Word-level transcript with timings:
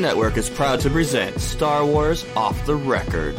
Network 0.00 0.38
is 0.38 0.48
proud 0.48 0.80
to 0.80 0.88
present 0.88 1.38
Star 1.40 1.84
Wars 1.84 2.24
Off 2.34 2.64
the 2.64 2.74
Record. 2.74 3.34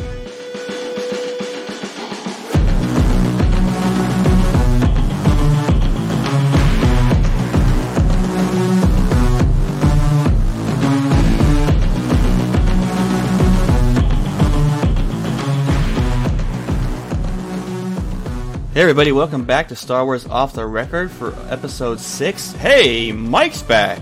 Hey 18.73 18.81
everybody, 18.81 19.11
welcome 19.11 19.45
back 19.45 19.67
to 19.69 19.75
Star 19.75 20.05
Wars 20.05 20.27
Off 20.27 20.53
the 20.53 20.65
Record 20.65 21.09
for 21.09 21.33
episode 21.49 21.99
6. 21.99 22.51
Hey, 22.53 23.11
Mike's 23.11 23.63
back! 23.63 24.01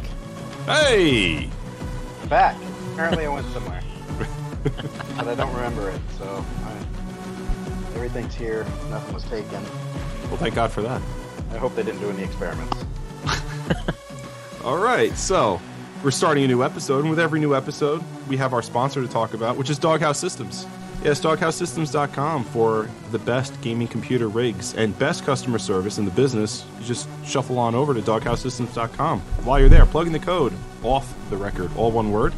Hey! 0.65 1.49
Back. 2.29 2.55
Apparently, 2.93 3.25
I 3.25 3.29
went 3.29 3.47
somewhere, 3.47 3.81
but 5.17 5.27
I 5.27 5.35
don't 5.35 5.53
remember 5.53 5.89
it. 5.89 6.01
So 6.17 6.45
I, 6.65 7.95
everything's 7.95 8.35
here. 8.35 8.65
Nothing 8.89 9.13
was 9.13 9.23
taken. 9.25 9.63
Well, 10.27 10.37
thank 10.37 10.55
God 10.55 10.71
for 10.71 10.81
that. 10.81 11.01
I 11.51 11.57
hope 11.57 11.75
they 11.75 11.83
didn't 11.83 11.99
do 11.99 12.09
any 12.09 12.23
experiments. 12.23 12.77
All 14.63 14.77
right, 14.77 15.15
so 15.17 15.59
we're 16.03 16.11
starting 16.11 16.43
a 16.43 16.47
new 16.47 16.63
episode, 16.63 16.99
and 16.99 17.09
with 17.09 17.19
every 17.19 17.39
new 17.39 17.55
episode, 17.55 18.03
we 18.27 18.37
have 18.37 18.53
our 18.53 18.61
sponsor 18.61 19.01
to 19.01 19.07
talk 19.07 19.33
about, 19.33 19.57
which 19.57 19.69
is 19.69 19.79
Doghouse 19.79 20.19
Systems. 20.19 20.67
Yes, 21.01 21.21
doghousesystems.com 21.21 22.43
for 22.43 22.89
the 23.11 23.19
best 23.19 23.59
gaming 23.61 23.87
computer 23.87 24.27
rigs 24.27 24.73
and 24.73 24.97
best 24.99 25.23
customer 25.23 25.57
service 25.57 25.97
in 25.97 26.03
the 26.03 26.11
business. 26.11 26.65
You 26.77 26.85
just 26.85 27.07
shuffle 27.23 27.57
on 27.57 27.73
over 27.73 27.93
to 27.93 28.01
doghousesystems.com. 28.01 29.21
While 29.45 29.59
you're 29.61 29.69
there, 29.69 29.85
plug 29.85 30.07
in 30.07 30.13
the 30.13 30.19
code 30.19 30.51
off 30.83 31.13
the 31.29 31.37
record, 31.37 31.71
all 31.77 31.91
one 31.91 32.11
word, 32.11 32.33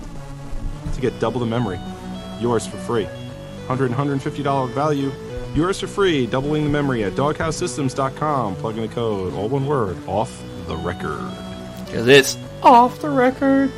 to 0.94 1.02
get 1.02 1.20
double 1.20 1.40
the 1.40 1.46
memory. 1.48 1.80
Yours 2.40 2.68
for 2.68 2.78
free. 2.78 3.08
$100 3.68 3.90
$150 3.90 4.70
value. 4.74 5.12
Yours 5.56 5.80
for 5.80 5.88
free, 5.88 6.28
doubling 6.28 6.64
the 6.64 6.70
memory 6.70 7.04
at 7.04 7.14
doghousesystems.com. 7.14 8.56
Plug 8.58 8.76
in 8.76 8.84
the 8.84 8.94
code, 8.94 9.34
all 9.34 9.50
one 9.50 9.66
word, 9.66 9.98
off 10.08 10.44
the 10.68 10.78
record. 10.78 11.20
Because 11.86 12.08
it's 12.08 12.38
off 12.62 13.02
the 13.02 13.10
record. 13.10 13.72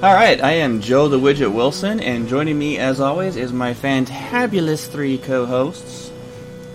Alright, 0.00 0.40
I 0.40 0.52
am 0.52 0.80
Joe 0.80 1.08
the 1.08 1.18
Widget 1.18 1.52
Wilson, 1.52 1.98
and 1.98 2.28
joining 2.28 2.56
me 2.56 2.78
as 2.78 3.00
always 3.00 3.34
is 3.34 3.52
my 3.52 3.74
fantabulous 3.74 4.86
three 4.86 5.18
co 5.18 5.44
hosts 5.44 6.12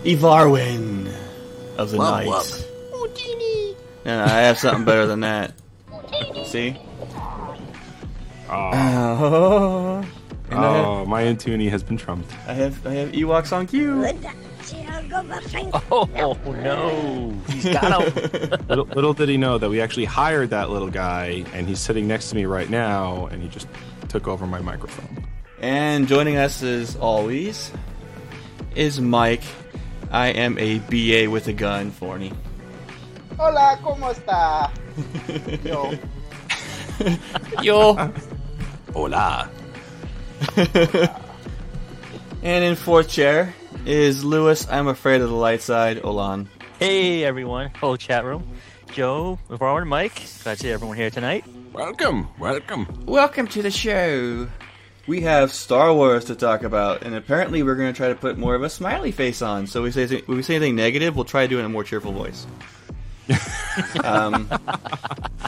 Evarwin 0.02 1.10
of 1.78 1.90
the 1.90 1.96
Wub, 1.96 2.10
Night. 2.10 2.28
wub. 2.28 2.64
No, 4.04 4.18
no, 4.18 4.24
I 4.24 4.40
have 4.40 4.58
something 4.58 4.84
better 4.84 5.06
than 5.06 5.20
that. 5.20 5.54
See? 6.44 6.76
Ah. 8.50 9.18
Oh. 9.18 10.06
And 10.50 10.58
I 10.58 10.66
ah, 10.66 10.74
have, 10.74 10.86
Oh, 10.86 11.04
my 11.06 11.22
Intuni 11.22 11.70
has 11.70 11.82
been 11.82 11.96
trumped. 11.96 12.30
I 12.46 12.52
have 12.52 12.86
I 12.86 12.92
have 12.92 13.12
Ewoks 13.12 13.56
on 13.56 13.66
cue. 13.66 14.04
Oh 15.12 16.08
no, 16.46 17.34
he's 17.48 17.64
got 17.64 18.02
him. 18.02 18.50
little, 18.68 18.86
little 18.86 19.14
did 19.14 19.28
he 19.28 19.36
know 19.36 19.58
that 19.58 19.70
we 19.70 19.80
actually 19.80 20.04
hired 20.04 20.50
that 20.50 20.70
little 20.70 20.90
guy, 20.90 21.44
and 21.52 21.68
he's 21.68 21.80
sitting 21.80 22.06
next 22.06 22.30
to 22.30 22.36
me 22.36 22.44
right 22.44 22.68
now, 22.68 23.26
and 23.26 23.42
he 23.42 23.48
just 23.48 23.68
took 24.08 24.28
over 24.28 24.46
my 24.46 24.60
microphone. 24.60 25.26
And 25.60 26.06
joining 26.08 26.36
us 26.36 26.62
as 26.62 26.96
always 26.96 27.72
is 28.74 29.00
Mike. 29.00 29.42
I 30.10 30.28
am 30.28 30.58
a 30.58 30.78
BA 30.78 31.30
with 31.30 31.48
a 31.48 31.52
gun, 31.52 31.90
Forney. 31.90 32.32
Hola, 33.36 33.78
cómo 33.82 34.14
está? 34.14 34.70
Yo. 35.64 35.92
Yo. 37.62 38.12
Hola. 38.92 39.50
and 42.42 42.64
in 42.64 42.76
fourth 42.76 43.08
chair 43.08 43.54
is 43.86 44.24
Lewis. 44.24 44.66
I'm 44.70 44.88
afraid 44.88 45.20
of 45.20 45.28
the 45.28 45.34
light 45.34 45.62
side. 45.62 46.02
Olan. 46.02 46.46
hey 46.78 47.24
everyone, 47.24 47.70
whole 47.80 47.96
chat 47.96 48.24
room. 48.24 48.46
Joe, 48.92 49.38
Varwin, 49.50 49.82
and 49.82 49.90
Mike. 49.90 50.22
Glad 50.44 50.58
to 50.58 50.62
see 50.62 50.70
everyone 50.70 50.96
here 50.96 51.10
tonight. 51.10 51.44
Welcome, 51.72 52.28
welcome. 52.38 52.86
Welcome 53.06 53.48
to 53.48 53.62
the 53.62 53.70
show. 53.70 54.48
We 55.06 55.20
have 55.22 55.52
Star 55.52 55.92
Wars 55.92 56.24
to 56.26 56.34
talk 56.34 56.62
about, 56.62 57.02
and 57.02 57.14
apparently 57.14 57.62
we're 57.62 57.74
going 57.74 57.92
to 57.92 57.96
try 57.96 58.08
to 58.08 58.14
put 58.14 58.38
more 58.38 58.54
of 58.54 58.62
a 58.62 58.70
smiley 58.70 59.12
face 59.12 59.42
on. 59.42 59.66
So 59.66 59.82
we 59.82 59.90
say 59.90 60.06
when 60.06 60.36
we 60.36 60.42
say 60.42 60.56
anything 60.56 60.76
negative, 60.76 61.16
we'll 61.16 61.24
try 61.24 61.42
to 61.42 61.48
do 61.48 61.56
it 61.56 61.60
in 61.60 61.66
a 61.66 61.70
more 61.70 61.84
cheerful 61.84 62.12
voice. 62.12 62.46
um, 64.04 64.48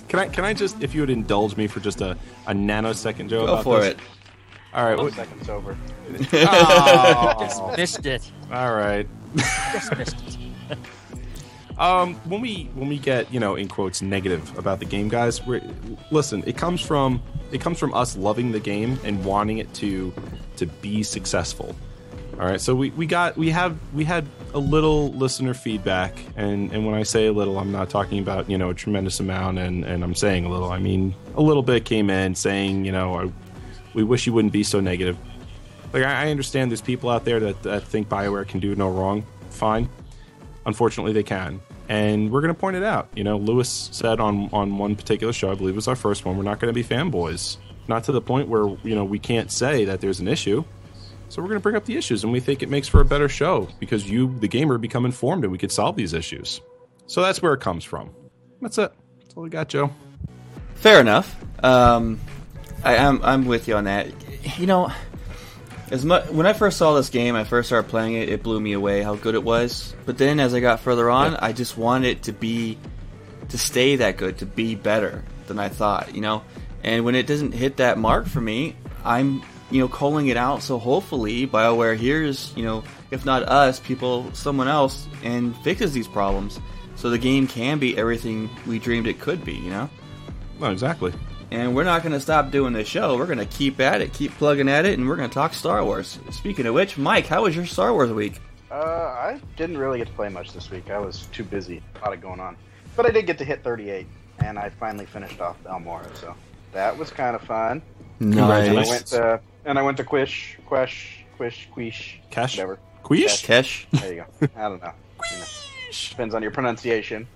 Can 0.09 0.21
I, 0.21 0.29
can 0.29 0.45
I 0.45 0.55
just, 0.55 0.83
if 0.83 0.95
you 0.95 1.01
would 1.03 1.11
indulge 1.11 1.57
me 1.57 1.67
for 1.67 1.81
just 1.81 2.01
a, 2.01 2.17
a 2.47 2.53
nanosecond, 2.53 3.29
Joe? 3.29 3.45
go 3.47 3.53
about 3.55 3.65
for 3.65 3.81
this? 3.81 3.95
it. 3.95 3.99
All 4.77 4.85
right. 4.85 4.97
One 4.97 5.07
what- 5.07 5.15
second 5.15 5.45
sober. 5.45 5.77
Just 6.31 7.77
missed 7.77 8.07
it. 8.07 8.31
all 8.53 8.75
right. 8.75 9.09
Just 9.73 9.97
missed 9.97 10.17
it. 10.71 10.79
Um, 11.79 12.15
when 12.25 12.41
we 12.41 12.71
when 12.75 12.89
we 12.89 12.99
get 12.99 13.31
you 13.31 13.39
know 13.39 13.55
in 13.55 13.69
quotes 13.69 14.01
negative 14.01 14.57
about 14.57 14.79
the 14.79 14.87
game, 14.87 15.11
guys, 15.11 15.45
we're, 15.47 15.61
listen. 16.11 16.43
It 16.47 16.57
comes 16.57 16.81
from 16.81 17.23
it 17.53 17.61
comes 17.61 17.79
from 17.79 17.93
us 17.93 18.17
loving 18.17 18.53
the 18.53 18.61
game 18.61 18.99
and 19.05 19.23
wanting 19.25 19.59
it 19.59 19.73
to 19.75 20.11
to 20.57 20.67
be 20.67 21.03
successful. 21.03 21.77
All 22.39 22.47
right, 22.47 22.61
so 22.61 22.75
we, 22.75 22.91
we 22.91 23.07
got 23.07 23.37
we 23.37 23.51
have 23.51 23.79
we 23.95 24.05
had 24.05 24.27
a 24.53 24.59
little 24.59 25.13
listener 25.13 25.55
feedback, 25.55 26.19
and 26.37 26.71
and 26.73 26.85
when 26.87 26.95
I 26.95 27.03
say 27.03 27.27
a 27.27 27.33
little, 27.33 27.59
I'm 27.59 27.73
not 27.73 27.89
talking 27.89 28.19
about 28.19 28.49
you 28.49 28.59
know 28.59 28.71
a 28.71 28.75
tremendous 28.75 29.21
amount, 29.21 29.59
and 29.59 29.85
and 29.85 30.03
I'm 30.05 30.15
saying 30.15 30.45
a 30.45 30.51
little, 30.51 30.71
I 30.71 30.79
mean 30.79 31.15
a 31.35 31.43
little 31.43 31.63
bit 31.63 31.85
came 31.85 32.11
in 32.11 32.35
saying 32.35 32.85
you 32.85 32.93
know 32.93 33.15
I, 33.15 33.33
we 33.97 34.05
wish 34.05 34.27
you 34.27 34.33
wouldn't 34.33 34.53
be 34.53 34.63
so 34.63 34.79
negative. 34.79 35.17
Like 35.93 36.05
I, 36.05 36.27
I 36.27 36.31
understand 36.31 36.71
there's 36.71 36.83
people 36.83 37.11
out 37.11 37.25
there 37.25 37.41
that, 37.41 37.63
that 37.63 37.83
think 37.83 38.09
Bioware 38.09 38.47
can 38.47 38.61
do 38.61 38.77
no 38.77 38.91
wrong. 38.91 39.27
Fine, 39.51 39.89
unfortunately 40.67 41.13
they 41.13 41.23
can. 41.23 41.61
And 41.89 42.31
we're 42.31 42.43
going 42.43 42.55
to 42.55 42.61
point 42.61 42.77
it 42.77 42.83
out. 42.83 43.09
You 43.17 43.25
know 43.25 43.39
lewis 43.39 43.89
said 43.91 44.21
on 44.21 44.51
on 44.53 44.79
one 44.79 44.95
particular 44.95 45.33
show 45.33 45.51
i 45.51 45.55
believe 45.55 45.75
it 45.75 45.77
was 45.77 45.89
our 45.89 45.97
first 45.97 46.25
one 46.25 46.37
we're 46.37 46.45
not 46.45 46.61
going 46.61 46.73
to 46.73 46.75
be 46.75 46.85
fanboys. 46.85 47.57
Not 47.89 48.05
to 48.05 48.13
the 48.13 48.21
point 48.21 48.49
where 48.49 48.77
you 48.85 48.95
know 48.95 49.05
we 49.05 49.19
can't 49.19 49.51
say 49.51 49.87
that 49.87 50.01
there's 50.01 50.21
an 50.21 50.29
issue. 50.29 50.63
So 51.29 51.43
we're 51.43 51.49
going 51.49 51.59
to 51.59 51.63
bring 51.63 51.75
up 51.75 51.85
the 51.85 51.97
issues 51.97 52.23
and 52.23 52.33
we 52.33 52.39
think 52.39 52.63
it 52.63 52.69
makes 52.69 52.87
for 52.87 53.01
a 53.01 53.05
better 53.05 53.29
show 53.29 53.69
because 53.81 54.09
you 54.09 54.39
the 54.39 54.49
gamer 54.49 54.79
become 54.79 55.07
informed 55.07 55.43
and 55.45 55.51
we 55.51 55.59
could 55.59 55.73
solve 55.73 55.97
these 55.97 56.13
issues. 56.13 56.61
So 57.07 57.23
that's 57.23 57.41
where 57.41 57.55
it 57.55 57.61
comes 57.61 57.85
from. 57.85 58.15
That's 58.61 58.79
it. 58.79 58.93
That's 59.21 59.35
all 59.35 59.43
we 59.43 59.51
got 59.51 59.69
joe. 59.69 59.91
Fair 60.75 61.01
enough. 61.01 61.35
Um, 61.65 62.21
I, 62.87 62.97
I'm 62.99 63.23
I'm 63.23 63.45
with 63.47 63.69
you 63.69 63.77
on 63.77 63.85
that. 63.85 64.09
You 64.59 64.67
know, 64.67 64.93
as 65.91 66.05
much 66.05 66.29
when 66.31 66.47
I 66.47 66.53
first 66.53 66.79
saw 66.79 66.95
this 66.95 67.11
game, 67.11 67.35
I 67.35 67.45
first 67.45 67.69
started 67.69 67.89
playing 67.89 68.15
it. 68.15 68.29
It 68.29 68.43
blew 68.43 68.61
me 68.61 68.73
away 68.73 69.03
how 69.03 69.17
good 69.17 69.35
it 69.35 69.43
was. 69.43 69.95
But 70.05 70.19
then 70.19 70.41
as 70.41 70.55
I 70.55 70.61
got 70.61 70.81
further 70.81 71.11
on, 71.11 71.33
Yeah. 71.33 71.39
I 71.43 71.53
just 71.53 71.77
wanted 71.77 72.09
it 72.09 72.23
to 72.25 72.33
be 72.33 72.79
to 73.49 73.59
stay 73.59 73.97
that 73.97 74.17
good, 74.17 74.39
to 74.39 74.47
be 74.47 74.75
better 74.75 75.25
than 75.47 75.59
I 75.59 75.69
thought. 75.69 76.15
You 76.15 76.21
know, 76.21 76.43
and 76.83 77.05
when 77.05 77.15
it 77.15 77.27
doesn't 77.27 77.53
hit 77.53 77.79
that 77.79 77.99
mark 77.99 78.27
for 78.27 78.41
me, 78.41 78.77
I'm 79.05 79.43
you 79.71 79.81
know 79.81 79.89
calling 79.89 80.29
it 80.29 80.37
out. 80.37 80.63
So 80.63 80.79
hopefully, 80.79 81.47
Bioware 81.47 81.97
hears 81.97 82.53
you 82.57 82.65
know 82.65 82.85
if 83.11 83.25
not 83.25 83.43
us, 83.45 83.81
people, 83.81 84.33
someone 84.33 84.69
else, 84.69 85.09
and 85.25 85.57
fixes 85.59 85.93
these 85.93 86.09
problems. 86.09 86.61
So 86.95 87.11
the 87.11 87.19
game 87.19 87.47
can 87.47 87.79
be 87.79 87.97
everything 87.99 88.49
we 88.67 88.79
dreamed 88.79 89.07
it 89.07 89.21
could 89.21 89.45
be. 89.45 89.55
You 89.55 89.71
know. 89.71 89.91
no 90.61 90.71
exactly 90.71 91.13
And 91.51 91.77
we're 91.77 91.85
not 91.85 92.03
going 92.03 92.13
to 92.13 92.21
stop 92.21 92.51
doing 92.51 92.73
this 92.73 92.89
show. 92.89 93.17
We're 93.17 93.27
going 93.27 93.39
to 93.39 93.47
keep 93.47 93.81
at 93.81 94.01
it, 94.01 94.13
keep 94.13 94.33
plugging 94.33 94.69
at 94.69 94.85
it, 94.85 94.99
and 94.99 95.09
we're 95.09 95.17
going 95.17 95.29
to 95.31 95.35
talk 95.35 95.55
Star 95.55 95.85
Wars. 95.85 96.19
Speaking 96.31 96.67
of 96.67 96.75
which, 96.75 96.99
Mike, 96.99 97.27
how 97.27 97.45
was 97.45 97.55
your 97.55 97.67
Star 97.67 97.93
Wars 97.93 98.11
week? 98.13 98.41
Uh, 98.71 98.75
I 98.75 99.41
didn't 99.57 99.79
really 99.79 99.99
get 99.99 100.09
to 100.09 100.15
play 100.15 100.29
much 100.29 100.53
this 100.53 100.71
week. 100.71 100.91
I 100.91 100.99
was 100.99 101.27
too 101.33 101.45
busy. 101.45 101.81
A 101.97 102.05
lot 102.05 102.13
of 102.13 102.21
going 102.21 102.41
on. 102.41 102.57
But 102.97 103.07
I 103.07 103.11
did 103.11 103.27
get 103.27 103.39
to 103.39 103.45
hit 103.45 103.63
38, 103.63 104.07
and 104.41 104.59
I 104.59 104.71
finally 104.71 105.07
finished 105.07 105.41
off 105.41 105.63
Balmorra, 105.63 106.15
so 106.17 106.35
that 106.73 106.97
was 106.97 107.11
kind 107.11 107.37
of 107.37 107.43
fun. 107.43 107.81
And 108.19 108.41
I 108.41 108.73
went 108.73 109.07
to 109.09 109.41
and 109.65 109.79
I 109.79 109.83
went 109.83 109.97
to 109.99 110.05
Quish, 110.05 110.59
Quesh, 110.67 111.25
Quish, 111.37 111.69
Quish, 111.73 112.21
Cash? 112.31 112.57
whatever. 112.57 112.79
Quish? 113.03 113.45
Kesh? 113.45 113.87
There 113.91 114.15
you 114.15 114.25
go. 114.41 114.49
I 114.57 114.69
don't 114.69 114.81
know. 114.83 114.93
You 115.31 115.39
know, 115.39 115.45
Depends 116.11 116.35
on 116.35 116.43
your 116.43 116.51
pronunciation. 116.51 117.27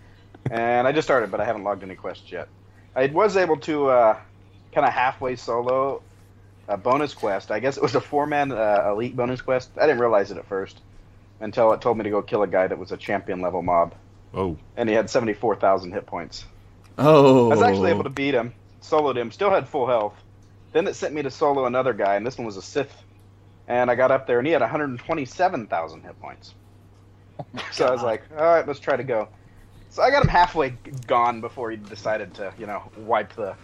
And 0.50 0.86
I 0.86 0.92
just 0.92 1.06
started, 1.06 1.30
but 1.30 1.40
I 1.40 1.44
haven't 1.44 1.64
logged 1.64 1.82
any 1.82 1.94
quests 1.94 2.32
yet. 2.32 2.48
I 2.94 3.06
was 3.06 3.36
able 3.36 3.56
to 3.58 3.88
uh, 3.88 4.18
kind 4.72 4.86
of 4.86 4.92
halfway 4.92 5.36
solo 5.36 6.02
a 6.68 6.76
bonus 6.76 7.14
quest. 7.14 7.50
I 7.50 7.58
guess 7.60 7.76
it 7.76 7.82
was 7.82 7.94
a 7.94 8.00
four-man 8.00 8.52
uh, 8.52 8.90
elite 8.92 9.16
bonus 9.16 9.40
quest. 9.40 9.70
I 9.76 9.86
didn't 9.86 10.00
realize 10.00 10.30
it 10.30 10.38
at 10.38 10.46
first 10.46 10.80
until 11.40 11.72
it 11.72 11.80
told 11.80 11.98
me 11.98 12.04
to 12.04 12.10
go 12.10 12.22
kill 12.22 12.42
a 12.42 12.46
guy 12.46 12.66
that 12.66 12.78
was 12.78 12.92
a 12.92 12.96
champion 12.96 13.40
level 13.40 13.62
mob, 13.62 13.94
oh 14.34 14.56
and 14.76 14.88
he 14.88 14.94
had 14.94 15.10
seventy-four 15.10 15.56
thousand 15.56 15.92
hit 15.92 16.06
points. 16.06 16.44
Oh. 16.98 17.46
I 17.46 17.54
was 17.54 17.62
actually 17.62 17.90
able 17.90 18.04
to 18.04 18.10
beat 18.10 18.34
him. 18.34 18.52
soloed 18.82 19.16
him, 19.16 19.30
still 19.30 19.50
had 19.50 19.68
full 19.68 19.86
health. 19.86 20.14
Then 20.72 20.86
it 20.86 20.94
sent 20.94 21.14
me 21.14 21.22
to 21.22 21.30
solo 21.30 21.66
another 21.66 21.92
guy, 21.92 22.16
and 22.16 22.26
this 22.26 22.38
one 22.38 22.46
was 22.46 22.56
a 22.56 22.62
Sith. 22.62 22.94
And 23.66 23.90
I 23.90 23.94
got 23.94 24.10
up 24.10 24.26
there, 24.26 24.38
and 24.38 24.46
he 24.46 24.52
had 24.52 24.62
127,000 24.62 26.02
hit 26.02 26.20
points. 26.20 26.54
so 27.72 27.86
I 27.86 27.90
was 27.90 28.02
like, 28.02 28.22
all 28.36 28.44
right, 28.44 28.66
let's 28.66 28.80
try 28.80 28.96
to 28.96 29.04
go. 29.04 29.28
So 29.90 30.02
I 30.02 30.10
got 30.10 30.22
him 30.22 30.28
halfway 30.28 30.70
gone 31.06 31.40
before 31.40 31.70
he 31.70 31.76
decided 31.76 32.34
to, 32.34 32.52
you 32.58 32.66
know, 32.66 32.82
wipe 32.96 33.34
the 33.34 33.56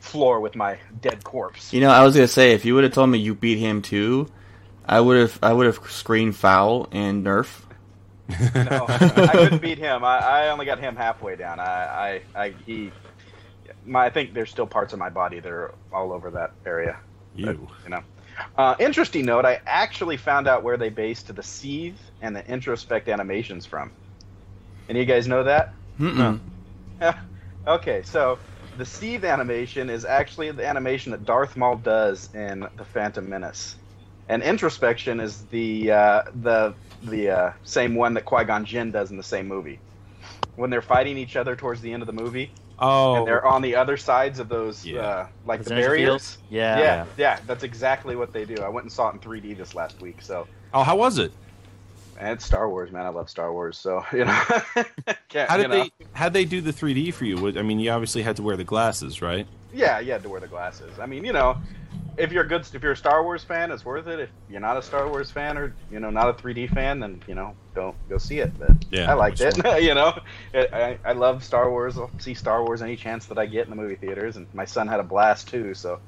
floor 0.00 0.40
with 0.40 0.56
my 0.56 0.78
dead 1.00 1.24
corpse. 1.24 1.72
You 1.72 1.80
know, 1.80 1.90
I 1.90 2.02
was 2.02 2.14
gonna 2.14 2.26
say 2.26 2.52
if 2.52 2.64
you 2.64 2.74
would 2.74 2.84
have 2.84 2.92
told 2.92 3.10
me 3.10 3.18
you 3.18 3.34
beat 3.34 3.58
him 3.58 3.82
too, 3.82 4.28
I 4.86 5.00
would 5.00 5.18
have 5.18 5.38
I 5.42 5.52
would 5.52 5.66
have 5.66 5.78
screened 5.90 6.36
foul 6.36 6.88
and 6.90 7.24
nerf. 7.24 7.60
no, 8.28 8.86
I 8.88 9.30
couldn't 9.32 9.60
beat 9.60 9.76
him. 9.76 10.02
I, 10.02 10.18
I 10.18 10.48
only 10.48 10.64
got 10.64 10.78
him 10.80 10.96
halfway 10.96 11.36
down. 11.36 11.60
I, 11.60 12.22
I, 12.34 12.44
I 12.46 12.54
he, 12.64 12.90
my, 13.84 14.06
I 14.06 14.10
think 14.10 14.32
there's 14.32 14.50
still 14.50 14.66
parts 14.66 14.94
of 14.94 14.98
my 14.98 15.10
body 15.10 15.40
that 15.40 15.52
are 15.52 15.74
all 15.92 16.10
over 16.10 16.30
that 16.30 16.52
area. 16.64 16.98
You. 17.34 17.46
But, 17.46 17.56
you 17.84 17.90
know. 17.90 18.02
Uh, 18.56 18.74
interesting 18.78 19.26
note: 19.26 19.44
I 19.44 19.60
actually 19.66 20.16
found 20.16 20.48
out 20.48 20.62
where 20.62 20.78
they 20.78 20.88
based 20.88 21.34
the 21.34 21.42
seethe 21.42 21.98
and 22.22 22.34
the 22.34 22.42
introspect 22.46 23.08
animations 23.08 23.66
from. 23.66 23.92
Any 24.88 25.00
of 25.00 25.08
you 25.08 25.14
guys 25.14 25.26
know 25.28 25.44
that? 25.44 25.74
Mm-mm. 25.98 26.40
okay, 27.66 28.02
so 28.02 28.38
the 28.78 28.84
seethe 28.84 29.24
animation 29.24 29.88
is 29.90 30.04
actually 30.04 30.50
the 30.50 30.66
animation 30.66 31.12
that 31.12 31.24
Darth 31.24 31.56
Maul 31.56 31.76
does 31.76 32.32
in 32.34 32.66
the 32.76 32.84
Phantom 32.84 33.28
Menace, 33.28 33.76
and 34.28 34.42
introspection 34.42 35.20
is 35.20 35.44
the 35.46 35.90
uh, 35.92 36.22
the 36.42 36.74
the 37.04 37.30
uh, 37.30 37.52
same 37.64 37.94
one 37.94 38.14
that 38.14 38.24
Qui 38.24 38.44
Gon 38.44 38.64
Jinn 38.64 38.90
does 38.90 39.10
in 39.10 39.16
the 39.16 39.22
same 39.22 39.46
movie. 39.46 39.78
When 40.56 40.70
they're 40.70 40.82
fighting 40.82 41.18
each 41.18 41.36
other 41.36 41.56
towards 41.56 41.80
the 41.80 41.92
end 41.92 42.02
of 42.02 42.06
the 42.06 42.12
movie, 42.12 42.50
Oh, 42.78 43.16
and 43.16 43.26
they're 43.26 43.44
on 43.44 43.62
the 43.62 43.76
other 43.76 43.96
sides 43.96 44.38
of 44.38 44.48
those, 44.48 44.84
Yeah. 44.84 45.00
uh, 45.00 45.26
like 45.46 45.60
Those 45.60 45.66
the 45.68 45.74
barriers. 45.74 46.06
fields? 46.08 46.38
Yeah. 46.50 46.78
yeah, 46.78 47.06
yeah. 47.16 47.40
That's 47.46 47.62
exactly 47.64 48.16
what 48.16 48.32
they 48.32 48.44
do. 48.44 48.62
I 48.62 48.68
went 48.68 48.84
and 48.84 48.92
saw 48.92 49.10
it 49.10 49.14
in 49.14 49.18
3D 49.20 49.56
this 49.56 49.74
last 49.74 50.00
week. 50.00 50.22
So, 50.22 50.46
oh, 50.72 50.82
how 50.82 50.96
was 50.96 51.18
it? 51.18 51.32
And 52.18 52.30
it's 52.30 52.44
Star 52.44 52.68
Wars, 52.68 52.90
man. 52.92 53.06
I 53.06 53.08
love 53.10 53.28
Star 53.30 53.52
Wars. 53.52 53.76
So, 53.78 54.04
you 54.12 54.24
know, 54.24 54.42
Can't- 55.28 55.50
How 55.50 55.56
you 55.56 55.62
did 55.62 55.70
know. 55.70 55.84
they? 55.84 55.90
How 56.12 56.28
they 56.28 56.44
do 56.44 56.60
the 56.60 56.72
3D 56.72 57.12
for 57.14 57.24
you? 57.24 57.48
I 57.58 57.62
mean, 57.62 57.78
you 57.80 57.90
obviously 57.90 58.22
had 58.22 58.36
to 58.36 58.42
wear 58.42 58.56
the 58.56 58.64
glasses, 58.64 59.20
right? 59.22 59.46
Yeah, 59.72 59.98
you 60.00 60.12
had 60.12 60.22
to 60.22 60.28
wear 60.28 60.40
the 60.40 60.46
glasses. 60.46 60.98
I 61.00 61.06
mean, 61.06 61.24
you 61.24 61.32
know, 61.32 61.56
if 62.16 62.30
you're 62.30 62.44
a 62.44 62.48
good, 62.48 62.64
if 62.72 62.80
you're 62.82 62.92
a 62.92 62.96
Star 62.96 63.24
Wars 63.24 63.42
fan, 63.42 63.72
it's 63.72 63.84
worth 63.84 64.06
it. 64.06 64.20
If 64.20 64.28
you're 64.48 64.60
not 64.60 64.76
a 64.76 64.82
Star 64.82 65.08
Wars 65.08 65.32
fan 65.32 65.58
or 65.58 65.74
you 65.90 65.98
know 65.98 66.10
not 66.10 66.28
a 66.28 66.32
3D 66.34 66.72
fan, 66.72 67.00
then 67.00 67.20
you 67.26 67.34
know 67.34 67.56
don't 67.74 67.96
go 68.08 68.16
see 68.18 68.38
it. 68.38 68.56
But 68.56 68.70
Yeah, 68.92 69.10
I 69.10 69.14
liked 69.14 69.40
it. 69.40 69.56
you 69.82 69.94
know, 69.94 70.16
it, 70.52 70.72
I 70.72 70.98
I 71.04 71.12
love 71.12 71.42
Star 71.42 71.68
Wars. 71.70 71.98
I'll 71.98 72.10
see 72.20 72.34
Star 72.34 72.62
Wars 72.64 72.82
any 72.82 72.94
chance 72.94 73.26
that 73.26 73.38
I 73.38 73.46
get 73.46 73.64
in 73.64 73.70
the 73.70 73.76
movie 73.76 73.96
theaters, 73.96 74.36
and 74.36 74.46
my 74.54 74.64
son 74.64 74.86
had 74.86 75.00
a 75.00 75.02
blast 75.02 75.48
too. 75.48 75.74
So 75.74 75.98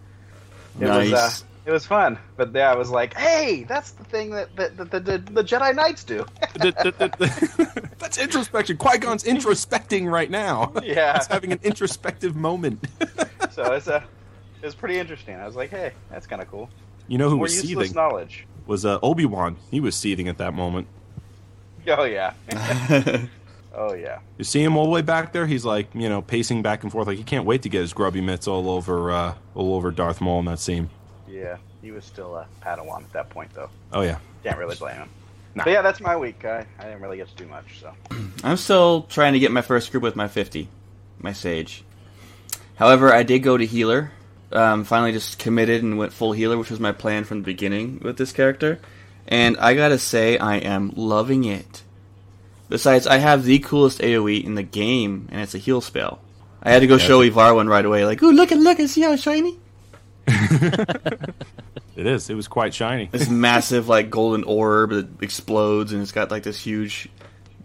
it 0.81 0.85
was 0.85 1.12
uh, 1.12 1.17
Nice. 1.17 1.44
It 1.67 1.73
was 1.73 1.85
fun. 1.85 2.19
But 2.37 2.55
yeah, 2.55 2.71
I 2.71 2.77
was 2.77 2.91
like, 2.91 3.15
hey, 3.15 3.65
that's 3.69 3.91
the 3.91 4.05
thing 4.05 4.31
that 4.31 4.55
that, 4.57 4.77
that, 4.77 5.05
the 5.05 5.19
the 5.19 5.45
Jedi 5.45 5.75
Knights 5.75 6.05
do. 6.05 6.25
That's 7.99 8.19
introspection. 8.19 8.77
Qui 8.77 8.99
Gon's 8.99 9.25
introspecting 9.35 10.11
right 10.11 10.31
now. 10.31 10.73
Yeah. 10.83 11.17
He's 11.19 11.27
having 11.27 11.53
an 11.53 11.59
introspective 11.63 12.37
moment. 12.37 12.87
so 13.51 13.73
it's 13.73 13.89
a 13.89 14.05
it 14.63 14.65
was 14.65 14.75
pretty 14.75 14.99
interesting. 14.99 15.35
I 15.35 15.47
was 15.47 15.57
like, 15.57 15.71
hey, 15.71 15.93
that's 16.11 16.27
kind 16.27 16.41
of 16.41 16.49
cool. 16.49 16.71
You 17.09 17.19
know 17.19 17.29
who 17.29 17.37
More 17.37 17.43
was 17.45 17.55
useless 17.55 17.89
seething? 17.89 17.97
knowledge. 18.01 18.47
Was 18.67 18.85
uh, 18.85 18.99
Obi 19.03 19.25
Wan? 19.27 19.57
He 19.71 19.81
was 19.81 19.95
seething 19.97 20.29
at 20.29 20.39
that 20.39 20.55
moment. 20.55 20.87
Oh 21.89 22.05
yeah. 22.05 22.33
Oh 23.79 23.93
yeah. 23.95 24.21
You 24.39 24.45
see 24.45 24.62
him 24.62 24.77
all 24.77 24.85
the 24.85 24.91
way 24.91 25.03
back 25.03 25.33
there. 25.33 25.47
He's 25.47 25.65
like, 25.65 25.89
you 25.95 26.09
know, 26.09 26.23
pacing 26.23 26.62
back 26.62 26.83
and 26.83 26.91
forth, 26.91 27.07
like 27.07 27.19
he 27.19 27.25
can't 27.25 27.45
wait 27.45 27.62
to 27.62 27.69
get 27.69 27.83
his 27.83 27.93
grubby 27.93 28.23
mitts 28.23 28.49
all 28.49 28.71
over, 28.71 29.11
uh, 29.11 29.35
all 29.55 29.75
over 29.75 29.91
Darth 29.91 30.21
Maul 30.21 30.39
in 30.41 30.47
that 30.47 30.59
scene. 30.59 30.89
Yeah, 31.28 31.56
he 31.82 31.90
was 31.90 32.05
still 32.05 32.37
a 32.37 32.46
Padawan 32.62 33.02
at 33.02 33.12
that 33.12 33.31
point, 33.31 33.52
though. 33.55 33.70
Oh 33.93 34.02
yeah. 34.02 34.19
Can't 34.43 34.58
really 34.58 34.76
blame 34.76 34.96
him. 34.96 35.08
Nah. 35.55 35.64
But 35.64 35.70
yeah, 35.70 35.82
that's 35.82 36.00
my 36.00 36.17
week. 36.17 36.44
I, 36.44 36.67
I 36.78 36.84
didn't 36.84 37.00
really 37.00 37.17
get 37.17 37.28
to 37.28 37.34
do 37.34 37.46
much, 37.46 37.81
so. 37.81 37.93
I'm 38.44 38.56
still 38.56 39.02
trying 39.02 39.32
to 39.32 39.38
get 39.38 39.50
my 39.50 39.62
first 39.62 39.90
group 39.90 40.02
with 40.02 40.14
my 40.14 40.28
50, 40.28 40.69
my 41.19 41.32
Sage. 41.32 41.82
However, 42.76 43.12
I 43.12 43.23
did 43.23 43.40
go 43.40 43.56
to 43.56 43.64
healer. 43.64 44.12
Um, 44.52 44.84
finally, 44.84 45.12
just 45.12 45.38
committed 45.38 45.82
and 45.82 45.99
went 45.99 46.12
full 46.12 46.32
healer, 46.32 46.58
which 46.58 46.70
was 46.70 46.78
my 46.78 46.93
plan 46.93 47.25
from 47.25 47.38
the 47.38 47.44
beginning 47.44 48.00
with 48.02 48.19
this 48.19 48.32
character. 48.32 48.78
And 49.26 49.56
I 49.56 49.75
gotta 49.75 49.99
say, 49.99 50.38
I 50.38 50.56
am 50.56 50.93
loving 50.94 51.44
it. 51.44 51.82
Besides, 52.69 53.06
I 53.06 53.17
have 53.17 53.44
the 53.44 53.58
coolest 53.58 54.00
AoE 54.00 54.44
in 54.44 54.55
the 54.55 54.62
game, 54.62 55.28
and 55.32 55.40
it's 55.40 55.55
a 55.55 55.58
heal 55.58 55.81
spell. 55.81 56.20
I 56.62 56.70
had 56.70 56.81
to 56.81 56.87
go 56.87 56.99
show 56.99 57.23
Ivar 57.23 57.55
one 57.55 57.69
right 57.69 57.84
away, 57.84 58.05
like, 58.05 58.23
ooh, 58.23 58.32
look 58.32 58.52
at 58.52 58.58
look 58.58 58.78
and 58.78 58.90
see 58.90 59.02
how 59.02 59.17
shiny. 59.17 59.58
It 61.96 62.06
is. 62.06 62.28
It 62.28 62.34
was 62.34 62.46
quite 62.46 62.75
shiny. 62.75 63.06
This 63.11 63.28
massive 63.31 63.88
like 63.88 64.11
golden 64.11 64.44
orb 64.44 64.90
that 64.90 65.23
explodes, 65.23 65.93
and 65.93 66.02
it's 66.02 66.12
got 66.12 66.31
like 66.31 66.43
this 66.43 66.61
huge, 66.61 67.08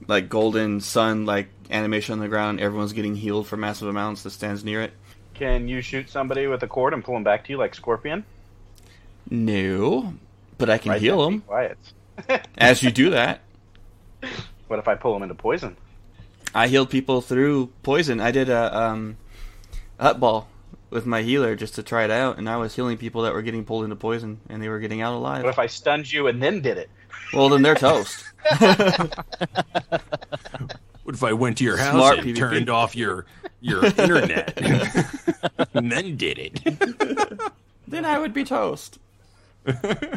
like 0.08 0.30
golden 0.30 0.80
sun 0.80 1.26
like 1.26 1.50
animation 1.70 2.14
on 2.14 2.20
the 2.20 2.30
ground. 2.30 2.62
Everyone's 2.62 2.94
getting 2.94 3.14
healed 3.16 3.48
for 3.48 3.58
massive 3.58 3.90
amounts 3.90 4.24
that 4.24 4.30
stands 4.30 4.64
near 4.64 4.82
it. 4.82 4.94
Can 5.34 5.68
you 5.68 5.82
shoot 5.82 6.10
somebody 6.10 6.48
with 6.48 6.64
a 6.64 6.68
cord 6.68 6.94
and 6.94 7.04
pull 7.04 7.14
them 7.14 7.26
back 7.26 7.44
to 7.46 7.52
you 7.52 7.58
like 7.58 7.76
Scorpion? 7.76 8.24
No, 9.30 10.14
but 10.58 10.70
I 10.70 10.78
can 10.78 10.94
Right 10.94 11.02
heal 11.02 11.18
then, 11.22 11.30
be 11.30 11.38
them 11.38 11.42
Quiet. 11.48 11.78
as 12.58 12.82
you 12.82 12.92
do 12.92 13.10
that. 13.10 13.42
What 14.68 14.80
if 14.80 14.88
I 14.88 14.96
pull 14.96 15.14
them 15.14 15.24
into 15.24 15.36
poison? 15.36 15.76
I 16.56 16.68
healed 16.68 16.90
people 16.90 17.20
through 17.22 17.68
poison. 17.84 18.22
I 18.22 18.32
did 18.32 18.50
a 18.50 18.78
um, 18.78 19.18
Huttball 20.00 20.46
with 20.92 21.08
my 21.08 21.24
healer 21.24 21.56
just 21.56 21.74
to 21.76 21.84
try 21.84 22.04
it 22.04 22.12
out, 22.12 22.38
and 22.38 22.48
I 22.48 22.58
was 22.58 22.76
healing 22.76 22.98
people 22.98 23.24
that 23.24 23.34
were 23.34 23.42
getting 23.42 23.66
pulled 23.66 23.86
into 23.86 23.96
poison, 23.96 24.42
and 24.50 24.62
they 24.62 24.70
were 24.70 24.80
getting 24.80 25.02
out 25.02 25.14
alive. 25.14 25.44
What 25.44 25.50
if 25.50 25.58
I 25.60 25.66
stunned 25.66 26.12
you 26.12 26.28
and 26.28 26.44
then 26.44 26.62
did 26.62 26.78
it? 26.78 26.90
Well, 27.34 27.50
then 27.50 27.64
they're 27.64 27.74
toast. 27.76 28.24
What 31.04 31.16
if 31.16 31.24
I 31.24 31.34
went 31.34 31.58
to 31.58 31.64
your 31.64 31.78
house 31.78 31.94
Smart 31.94 32.20
and 32.20 32.28
PvP. 32.28 32.36
turned 32.38 32.70
off 32.70 32.96
your 32.96 33.26
your 33.60 33.84
internet 33.84 34.58
and 35.74 35.92
then 35.92 36.16
did 36.16 36.40
it? 36.40 37.42
then 37.88 38.06
I 38.06 38.18
would 38.18 38.34
be 38.34 38.44
toast. 38.44 39.00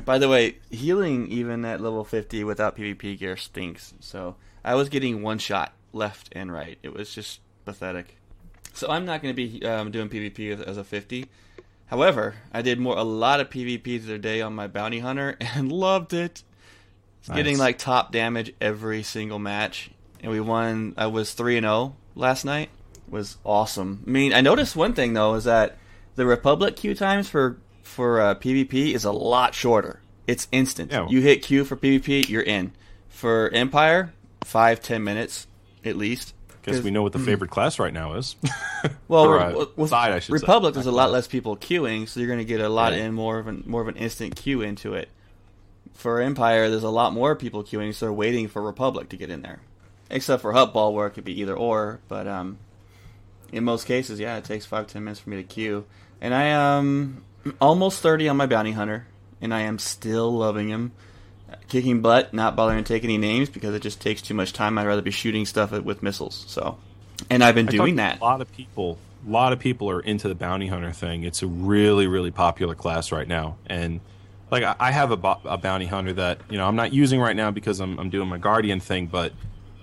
By 0.04 0.18
the 0.18 0.28
way, 0.28 0.58
healing 0.70 1.26
even 1.28 1.64
at 1.64 1.80
level 1.80 2.04
50 2.04 2.44
without 2.44 2.76
PvP 2.76 3.18
gear 3.18 3.36
stinks. 3.36 3.94
So 4.00 4.36
I 4.64 4.74
was 4.74 4.88
getting 4.88 5.22
one 5.22 5.38
shot 5.38 5.72
left 5.92 6.28
and 6.32 6.52
right. 6.52 6.78
It 6.82 6.94
was 6.94 7.14
just 7.14 7.40
pathetic. 7.64 8.16
So 8.74 8.90
I'm 8.90 9.04
not 9.04 9.22
going 9.22 9.34
to 9.34 9.48
be 9.48 9.64
um, 9.64 9.90
doing 9.90 10.08
PvP 10.08 10.52
as, 10.52 10.60
as 10.60 10.76
a 10.76 10.84
50. 10.84 11.26
However, 11.86 12.34
I 12.52 12.62
did 12.62 12.80
more 12.80 12.96
a 12.96 13.04
lot 13.04 13.40
of 13.40 13.50
PvP 13.50 13.84
the 13.84 13.98
other 13.98 14.18
day 14.18 14.40
on 14.40 14.54
my 14.54 14.66
bounty 14.66 14.98
hunter 14.98 15.36
and 15.40 15.70
loved 15.70 16.12
it. 16.12 16.42
It's 17.20 17.34
Getting 17.34 17.56
like 17.56 17.78
top 17.78 18.12
damage 18.12 18.52
every 18.60 19.02
single 19.02 19.38
match, 19.38 19.90
and 20.20 20.30
we 20.30 20.40
won. 20.40 20.92
I 20.98 21.06
was 21.06 21.32
three 21.32 21.56
and 21.56 21.64
zero 21.64 21.96
last 22.14 22.44
night. 22.44 22.68
Was 23.08 23.38
awesome. 23.44 24.04
I 24.06 24.10
mean, 24.10 24.34
I 24.34 24.42
noticed 24.42 24.76
one 24.76 24.92
thing 24.92 25.14
though 25.14 25.32
is 25.34 25.44
that 25.44 25.78
the 26.16 26.26
Republic 26.26 26.76
queue 26.76 26.94
times 26.94 27.30
for 27.30 27.56
for 27.82 28.20
uh, 28.20 28.34
PvP 28.34 28.92
is 28.92 29.06
a 29.06 29.12
lot 29.12 29.54
shorter. 29.54 30.00
It's 30.26 30.48
instant. 30.52 30.92
Yeah. 30.92 31.08
You 31.08 31.22
hit 31.22 31.42
Q 31.42 31.64
for 31.64 31.76
PvP, 31.76 32.28
you're 32.28 32.42
in. 32.42 32.72
For 33.08 33.48
Empire, 33.54 34.12
five 34.42 34.82
ten 34.82 35.02
minutes 35.02 35.46
at 35.82 35.96
least. 35.96 36.34
Guess 36.64 36.82
we 36.82 36.90
know 36.90 37.02
what 37.02 37.12
the 37.12 37.18
favorite 37.18 37.50
class 37.50 37.78
right 37.78 37.92
now 37.92 38.14
is. 38.14 38.36
Well, 39.08 39.24
Or, 39.24 39.40
uh, 39.40 39.64
with 39.76 39.90
side, 39.90 40.12
I 40.12 40.18
should 40.18 40.38
say. 40.38 40.42
Republic, 40.44 40.74
there's 40.74 40.86
a 40.86 40.90
lot 40.92 41.10
less 41.10 41.26
people 41.26 41.56
queuing, 41.56 42.08
so 42.08 42.20
you're 42.20 42.26
going 42.26 42.38
to 42.38 42.44
get 42.44 42.60
a 42.60 42.68
lot 42.68 42.92
Yeah. 42.92 43.04
in 43.04 43.14
more 43.14 43.38
of 43.38 43.46
an 43.46 43.62
more 43.66 43.80
of 43.82 43.88
an 43.88 43.96
instant 43.96 44.34
queue 44.36 44.62
into 44.62 44.94
it. 44.94 45.08
For 45.94 46.20
Empire, 46.20 46.68
there's 46.70 46.82
a 46.82 46.88
lot 46.90 47.12
more 47.12 47.36
people 47.36 47.62
queuing, 47.62 47.94
so 47.94 48.06
they're 48.06 48.12
waiting 48.12 48.48
for 48.48 48.60
Republic 48.62 49.08
to 49.10 49.16
get 49.16 49.30
in 49.30 49.42
there. 49.42 49.60
Except 50.10 50.42
for 50.42 50.52
Huttball, 50.52 50.92
where 50.92 51.06
it 51.06 51.10
could 51.12 51.24
be 51.24 51.38
either 51.40 51.54
or, 51.54 52.00
but 52.08 52.26
um, 52.26 52.58
in 53.52 53.62
most 53.64 53.86
cases, 53.86 54.18
yeah, 54.18 54.36
it 54.36 54.44
takes 54.44 54.66
five 54.66 54.86
ten 54.86 55.04
minutes 55.04 55.20
for 55.20 55.30
me 55.30 55.36
to 55.36 55.42
queue, 55.44 55.84
and 56.20 56.34
I 56.34 56.44
am 56.44 57.24
almost 57.60 58.00
thirty 58.00 58.28
on 58.28 58.36
my 58.36 58.46
bounty 58.46 58.72
hunter, 58.72 59.06
and 59.40 59.52
I 59.54 59.60
am 59.60 59.78
still 59.78 60.32
loving 60.32 60.68
him. 60.68 60.92
Kicking 61.68 62.00
butt, 62.00 62.32
not 62.34 62.56
bothering 62.56 62.82
to 62.82 62.88
take 62.88 63.04
any 63.04 63.18
names 63.18 63.48
because 63.48 63.74
it 63.74 63.80
just 63.80 64.00
takes 64.00 64.22
too 64.22 64.34
much 64.34 64.52
time. 64.52 64.78
I'd 64.78 64.86
rather 64.86 65.02
be 65.02 65.10
shooting 65.10 65.46
stuff 65.46 65.72
with 65.72 66.02
missiles. 66.02 66.44
So, 66.48 66.78
and 67.30 67.42
I've 67.42 67.54
been 67.54 67.68
I 67.68 67.72
doing 67.72 67.96
that. 67.96 68.20
A 68.20 68.24
lot 68.24 68.40
of 68.40 68.52
people, 68.52 68.98
a 69.26 69.30
lot 69.30 69.52
of 69.52 69.58
people 69.58 69.90
are 69.90 70.00
into 70.00 70.28
the 70.28 70.34
bounty 70.34 70.66
hunter 70.66 70.92
thing. 70.92 71.24
It's 71.24 71.42
a 71.42 71.46
really, 71.46 72.06
really 72.06 72.30
popular 72.30 72.74
class 72.74 73.12
right 73.12 73.28
now, 73.28 73.56
and 73.66 74.00
like 74.50 74.76
I, 74.78 74.92
have 74.92 75.10
a, 75.10 75.16
bo- 75.16 75.40
a 75.44 75.56
bounty 75.56 75.86
hunter 75.86 76.12
that 76.14 76.40
you 76.48 76.58
know 76.58 76.66
I'm 76.66 76.76
not 76.76 76.92
using 76.92 77.20
right 77.20 77.34
now 77.34 77.50
because 77.50 77.80
I'm 77.80 77.98
I'm 77.98 78.10
doing 78.10 78.28
my 78.28 78.38
guardian 78.38 78.80
thing, 78.80 79.06
but 79.06 79.32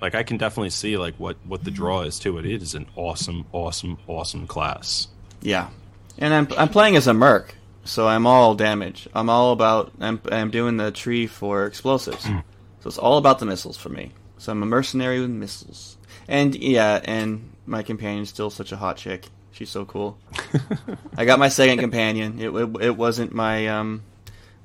like 0.02 0.16
I 0.16 0.24
can 0.24 0.38
definitely 0.38 0.70
see 0.70 0.98
like 0.98 1.16
what 1.16 1.38
what 1.46 1.64
the 1.64 1.72
draw 1.72 2.02
is 2.02 2.20
to 2.20 2.38
it. 2.38 2.46
It 2.46 2.62
is 2.62 2.76
an 2.76 2.88
awesome, 2.96 3.46
awesome, 3.52 3.98
awesome 4.08 4.48
class. 4.48 5.08
Yeah, 5.42 5.70
and 6.18 6.34
I'm 6.34 6.48
I'm 6.58 6.70
playing 6.70 6.96
as 6.96 7.08
a 7.08 7.14
merc, 7.14 7.56
so 7.84 8.08
I'm 8.08 8.28
all 8.28 8.56
damage. 8.56 9.08
I'm 9.14 9.30
all 9.30 9.52
about 9.52 9.92
I'm 10.00 10.22
I'm 10.32 10.52
doing 10.52 10.78
the 10.78 10.92
tree 10.92 11.28
for 11.28 11.66
explosives, 11.66 12.24
so 12.24 12.42
it's 12.86 12.98
all 12.98 13.18
about 13.18 13.40
the 13.40 13.46
missiles 13.46 13.78
for 13.78 13.90
me. 13.90 14.12
So 14.38 14.52
I'm 14.52 14.64
a 14.64 14.66
mercenary 14.66 15.22
with 15.22 15.30
missiles, 15.30 15.98
and 16.28 16.56
yeah, 16.56 17.00
and 17.04 17.52
my 17.66 17.84
companion's 17.84 18.30
still 18.30 18.50
such 18.50 18.72
a 18.72 18.78
hot 18.78 18.98
chick. 18.98 19.28
She's 19.52 19.70
so 19.70 19.86
cool. 19.86 20.18
I 21.18 21.26
got 21.26 21.40
my 21.40 21.50
second 21.50 21.80
companion. 21.80 22.40
It, 22.40 22.50
it 22.50 22.82
it 22.82 22.98
wasn't 22.98 23.34
my 23.34 23.68
um 23.68 24.04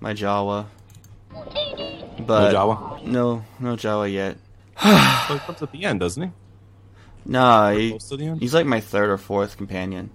my 0.00 0.14
Jawa. 0.14 0.66
But 2.18 2.52
No 2.52 2.54
Jawa? 2.54 3.04
No, 3.04 3.44
no 3.60 3.76
Jawa 3.76 4.10
yet. 4.10 4.38
He 5.28 5.38
comes 5.40 5.60
at 5.60 5.72
the 5.72 5.84
end, 5.84 6.00
doesn't 6.00 6.22
he? 6.22 6.30
Nah, 7.24 7.72
he, 7.72 7.90
Close 7.90 8.08
to 8.10 8.16
the 8.16 8.26
end? 8.26 8.40
he's 8.40 8.54
like 8.54 8.66
my 8.66 8.80
third 8.80 9.10
or 9.10 9.18
fourth 9.18 9.56
companion. 9.56 10.10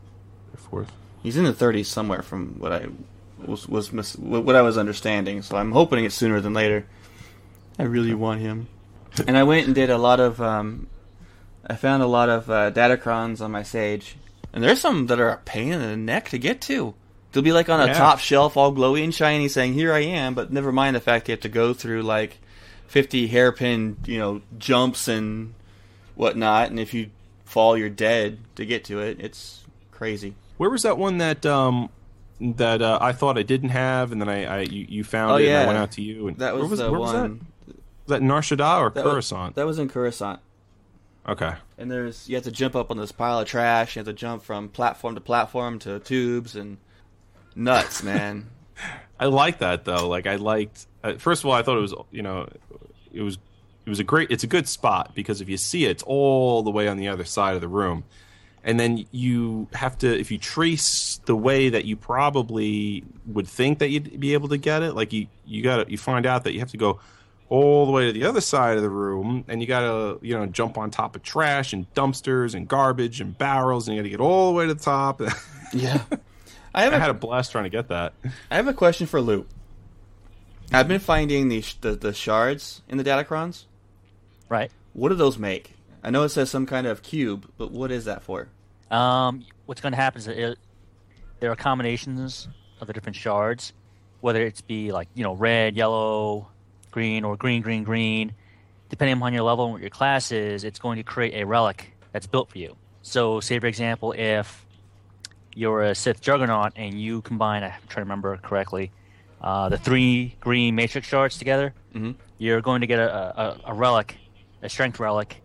Or 0.53 0.58
fourth. 0.58 0.91
He's 1.23 1.37
in 1.37 1.43
the 1.43 1.53
30s 1.53 1.85
somewhere, 1.85 2.21
from 2.21 2.55
what 2.59 2.71
I 2.71 2.87
was 3.45 3.67
was 3.67 3.91
mis- 3.93 4.15
what 4.17 4.55
I 4.55 4.61
was 4.61 4.77
understanding. 4.77 5.41
So 5.41 5.55
I'm 5.57 5.71
hoping 5.71 6.03
it's 6.05 6.15
sooner 6.15 6.39
than 6.41 6.53
later. 6.53 6.85
I 7.79 7.83
really 7.83 8.13
want 8.13 8.41
him. 8.41 8.67
And 9.27 9.37
I 9.37 9.43
went 9.43 9.65
and 9.65 9.75
did 9.75 9.89
a 9.89 9.97
lot 9.97 10.19
of. 10.19 10.41
Um, 10.41 10.87
I 11.67 11.75
found 11.75 12.01
a 12.01 12.07
lot 12.07 12.29
of 12.29 12.49
uh, 12.49 12.71
Datacrons 12.71 13.39
on 13.41 13.51
my 13.51 13.63
Sage, 13.63 14.15
and 14.51 14.63
there's 14.63 14.81
some 14.81 15.07
that 15.07 15.19
are 15.19 15.29
a 15.29 15.37
pain 15.37 15.71
in 15.73 15.81
the 15.81 15.95
neck 15.97 16.29
to 16.29 16.37
get 16.39 16.59
to. 16.61 16.93
They'll 17.31 17.43
be 17.43 17.53
like 17.53 17.69
on 17.69 17.79
a 17.79 17.87
Yeah. 17.87 17.93
top 17.93 18.19
shelf, 18.19 18.57
all 18.57 18.73
glowy 18.73 19.03
and 19.03 19.13
shiny, 19.13 19.47
saying 19.47 19.73
"Here 19.73 19.93
I 19.93 19.99
am," 19.99 20.33
but 20.33 20.51
never 20.51 20.71
mind 20.71 20.95
the 20.95 20.99
fact 20.99 21.27
you 21.29 21.33
have 21.33 21.41
to 21.41 21.49
go 21.49 21.73
through 21.73 22.01
like 22.03 22.39
50 22.87 23.27
hairpin, 23.27 23.97
you 24.05 24.17
know, 24.19 24.41
jumps 24.57 25.07
and 25.07 25.53
whatnot, 26.15 26.69
and 26.71 26.79
if 26.79 26.93
you 26.93 27.09
fall, 27.45 27.77
you're 27.77 27.89
dead 27.89 28.39
to 28.55 28.65
get 28.65 28.83
to 28.85 28.99
it. 28.99 29.17
It's 29.19 29.63
crazy. 29.91 30.33
Where 30.62 30.70
was 30.70 30.84
that 30.84 31.00
one 31.00 31.18
that 31.18 31.44
um 31.44 31.89
that 32.39 32.84
uh, 32.84 33.00
I 33.01 33.13
thought 33.13 33.36
I 33.36 33.41
didn't 33.41 33.70
have, 33.70 34.12
and 34.12 34.22
then 34.22 34.30
I, 34.30 34.46
I 34.46 34.60
you, 34.62 34.86
you 34.88 35.03
found 35.03 35.32
Oh, 35.32 35.36
it, 35.38 35.48
and. 35.48 35.58
I 35.63 35.65
went 35.65 35.80
out 35.80 35.91
to 35.94 36.03
you. 36.03 36.27
And 36.27 36.38
That 36.38 36.53
where 36.53 36.62
was, 36.62 36.70
was 36.70 36.80
the 36.80 36.91
where 36.91 37.00
was 37.00 37.12
that? 37.13 37.22
one. 37.22 37.46
Was 37.65 37.75
that 38.10 38.22
Nar 38.22 38.41
Shaddaa 38.41 38.80
or 38.80 38.89
That 38.91 39.03
was, 39.06 39.30
that 39.56 39.65
was 39.65 39.80
in 39.80 39.89
Coruscant. 39.89 40.39
okay. 41.27 41.53
And 41.80 41.89
there's 41.89 42.30
you 42.30 42.36
have 42.36 42.44
to 42.44 42.51
jump 42.51 42.75
up 42.75 42.91
on 42.91 42.98
this 42.98 43.12
pile 43.12 43.39
of 43.39 43.48
trash. 43.48 43.96
You 43.96 44.01
have 44.01 44.06
to 44.06 44.13
jump 44.13 44.44
from 44.44 44.70
platform 44.70 45.15
to 45.15 45.22
platform 45.22 45.80
to 45.80 45.98
tubes 46.00 46.56
and 46.56 46.77
nuts, 47.56 48.03
man. 48.12 48.51
I 49.20 49.25
like 49.25 49.58
that 49.60 49.84
though. 49.86 50.08
Like 50.08 50.27
I 50.27 50.36
liked. 50.36 50.86
Uh, 51.03 51.13
first 51.15 51.41
of 51.44 51.48
all, 51.48 51.53
I 51.53 51.63
thought 51.63 51.77
it 51.80 51.82
was 51.82 51.96
you 52.12 52.22
know 52.22 52.48
it 53.12 53.22
was 53.24 53.39
it 53.84 53.89
was 53.89 54.00
a 54.00 54.03
great. 54.03 54.30
It's 54.30 54.44
a 54.44 54.48
good 54.48 54.68
spot 54.68 55.15
because 55.15 55.41
if 55.41 55.50
you 55.50 55.58
see 55.58 55.86
it, 55.86 55.89
it's 55.89 56.03
all 56.03 56.62
the 56.62 56.70
way 56.70 56.88
on 56.88 56.98
the 56.98 57.08
other 57.08 57.25
side 57.25 57.56
of 57.56 57.62
the 57.62 57.68
room, 57.68 58.03
and 58.63 58.80
then 58.80 59.06
you 59.12 59.68
have 59.74 59.98
to 60.00 60.20
if 60.20 60.32
you 60.32 60.38
trace 60.38 61.20
the 61.25 61.36
way 61.36 61.70
that 61.70 61.86
you 61.86 61.96
probably 61.96 63.03
would 63.25 63.48
think 63.48 63.80
that 63.80 63.89
you'd 63.89 64.20
be 64.20 64.34
able 64.34 64.50
to 64.50 64.58
get 64.58 64.84
it. 64.84 64.94
Like 64.94 65.13
you 65.13 65.27
you 65.46 65.63
got 65.63 65.86
to 65.86 65.91
you 65.91 65.98
find 65.98 66.25
out 66.25 66.44
that 66.44 66.53
you 66.53 66.60
have 66.60 66.72
to 66.72 66.77
go 66.77 67.00
all 67.50 67.86
the 67.86 67.91
way 67.91 68.06
to 68.06 68.13
the 68.13 68.24
other 68.24 68.39
side 68.39 68.77
of 68.77 68.82
the 68.82 68.89
room 68.89 69.44
and 69.50 69.60
you 69.60 69.68
gotta 69.68 70.18
you 70.22 70.34
know 70.34 70.46
jump 70.46 70.77
on 70.77 70.89
top 70.89 71.18
of 71.18 71.22
trash 71.22 71.74
and 71.74 71.94
dumpsters 71.94 72.56
and 72.56 72.65
garbage 72.65 73.20
and 73.20 73.38
barrels 73.38 73.89
and 73.89 73.98
you 73.98 74.01
gotta 74.01 74.10
get 74.10 74.22
all 74.22 74.53
the 74.53 74.58
way 74.58 74.65
to 74.65 74.74
the 74.74 74.80
top 74.80 75.20
yeah. 75.74 76.01
I 76.74 76.84
have 76.84 76.94
i 76.94 76.96
a, 76.96 77.00
had 77.00 77.10
a 77.10 77.13
blast 77.13 77.51
trying 77.51 77.65
to 77.65 77.70
get 77.70 77.89
that 77.89 78.13
I 78.50 78.56
have 78.56 78.68
a 78.68 78.74
question 78.74 79.06
for 79.06 79.20
Luke. 79.20 79.50
I've 80.72 80.88
been 80.88 81.01
finding 81.01 81.50
the, 81.50 81.62
the 81.82 81.96
the 81.96 82.13
shards 82.13 82.82
in 82.88 82.98
the 82.98 83.03
Datacrons. 83.03 83.65
Right. 84.48 84.72
What 84.94 85.10
do 85.10 85.15
those 85.15 85.38
make? 85.38 85.74
I 86.03 86.10
know 86.10 86.24
it 86.24 86.29
says 86.29 86.50
some 86.50 86.65
kind 86.65 86.88
of 86.88 87.03
cube, 87.03 87.50
but 87.58 87.72
what 87.72 87.91
is 87.91 88.05
that 88.05 88.24
for? 88.24 88.48
Um, 88.89 89.46
what's 89.65 89.81
going 89.81 89.91
to 89.93 89.98
happen 89.98 90.20
is 90.20 90.25
that 90.25 90.38
it, 90.38 90.58
there 91.39 91.51
are 91.51 91.55
combinations 91.55 92.48
of 92.79 92.88
the 92.88 92.93
different 92.93 93.15
shards, 93.15 93.74
whether 94.22 94.41
it's 94.46 94.62
be 94.62 94.91
like 94.91 95.08
you 95.13 95.24
know 95.24 95.34
red, 95.34 95.75
yellow, 95.75 96.48
green, 96.91 97.24
or 97.24 97.38
green, 97.38 97.62
green, 97.62 97.84
green. 97.84 98.34
Depending 98.89 99.17
upon 99.17 99.34
your 99.34 99.43
level 99.43 99.65
and 99.65 99.74
what 99.74 99.81
your 99.81 99.89
class 99.89 100.31
is, 100.34 100.63
it's 100.65 100.79
going 100.79 100.98
to 100.98 101.03
create 101.03 101.34
a 101.41 101.46
relic 101.46 101.93
that's 102.12 102.27
built 102.27 102.50
for 102.51 102.58
you. 102.58 102.75
So, 103.03 103.39
say 103.39 103.58
for 103.60 103.67
example, 103.67 104.12
if 104.17 104.65
you're 105.55 105.81
a 105.84 105.96
Sith 105.96 106.20
Juggernaut 106.22 106.74
and 106.75 107.00
you 107.00 107.22
combine, 107.22 107.63
I'm 107.63 107.72
trying 107.88 107.88
to 107.88 108.00
remember 108.01 108.36
correctly, 108.38 108.91
uh, 109.41 109.70
the 109.70 109.77
three 109.77 110.36
green 110.39 110.75
Matrix 110.75 111.08
shards 111.08 111.38
together, 111.38 111.74
Mhm. 111.96 112.15
you're 112.38 112.62
going 112.62 112.81
to 112.81 112.88
get 112.88 113.00
a, 113.00 113.41
a, 113.41 113.60
a 113.72 113.74
relic, 113.74 114.17
a 114.62 114.70
strength 114.70 115.00
relic, 115.00 115.41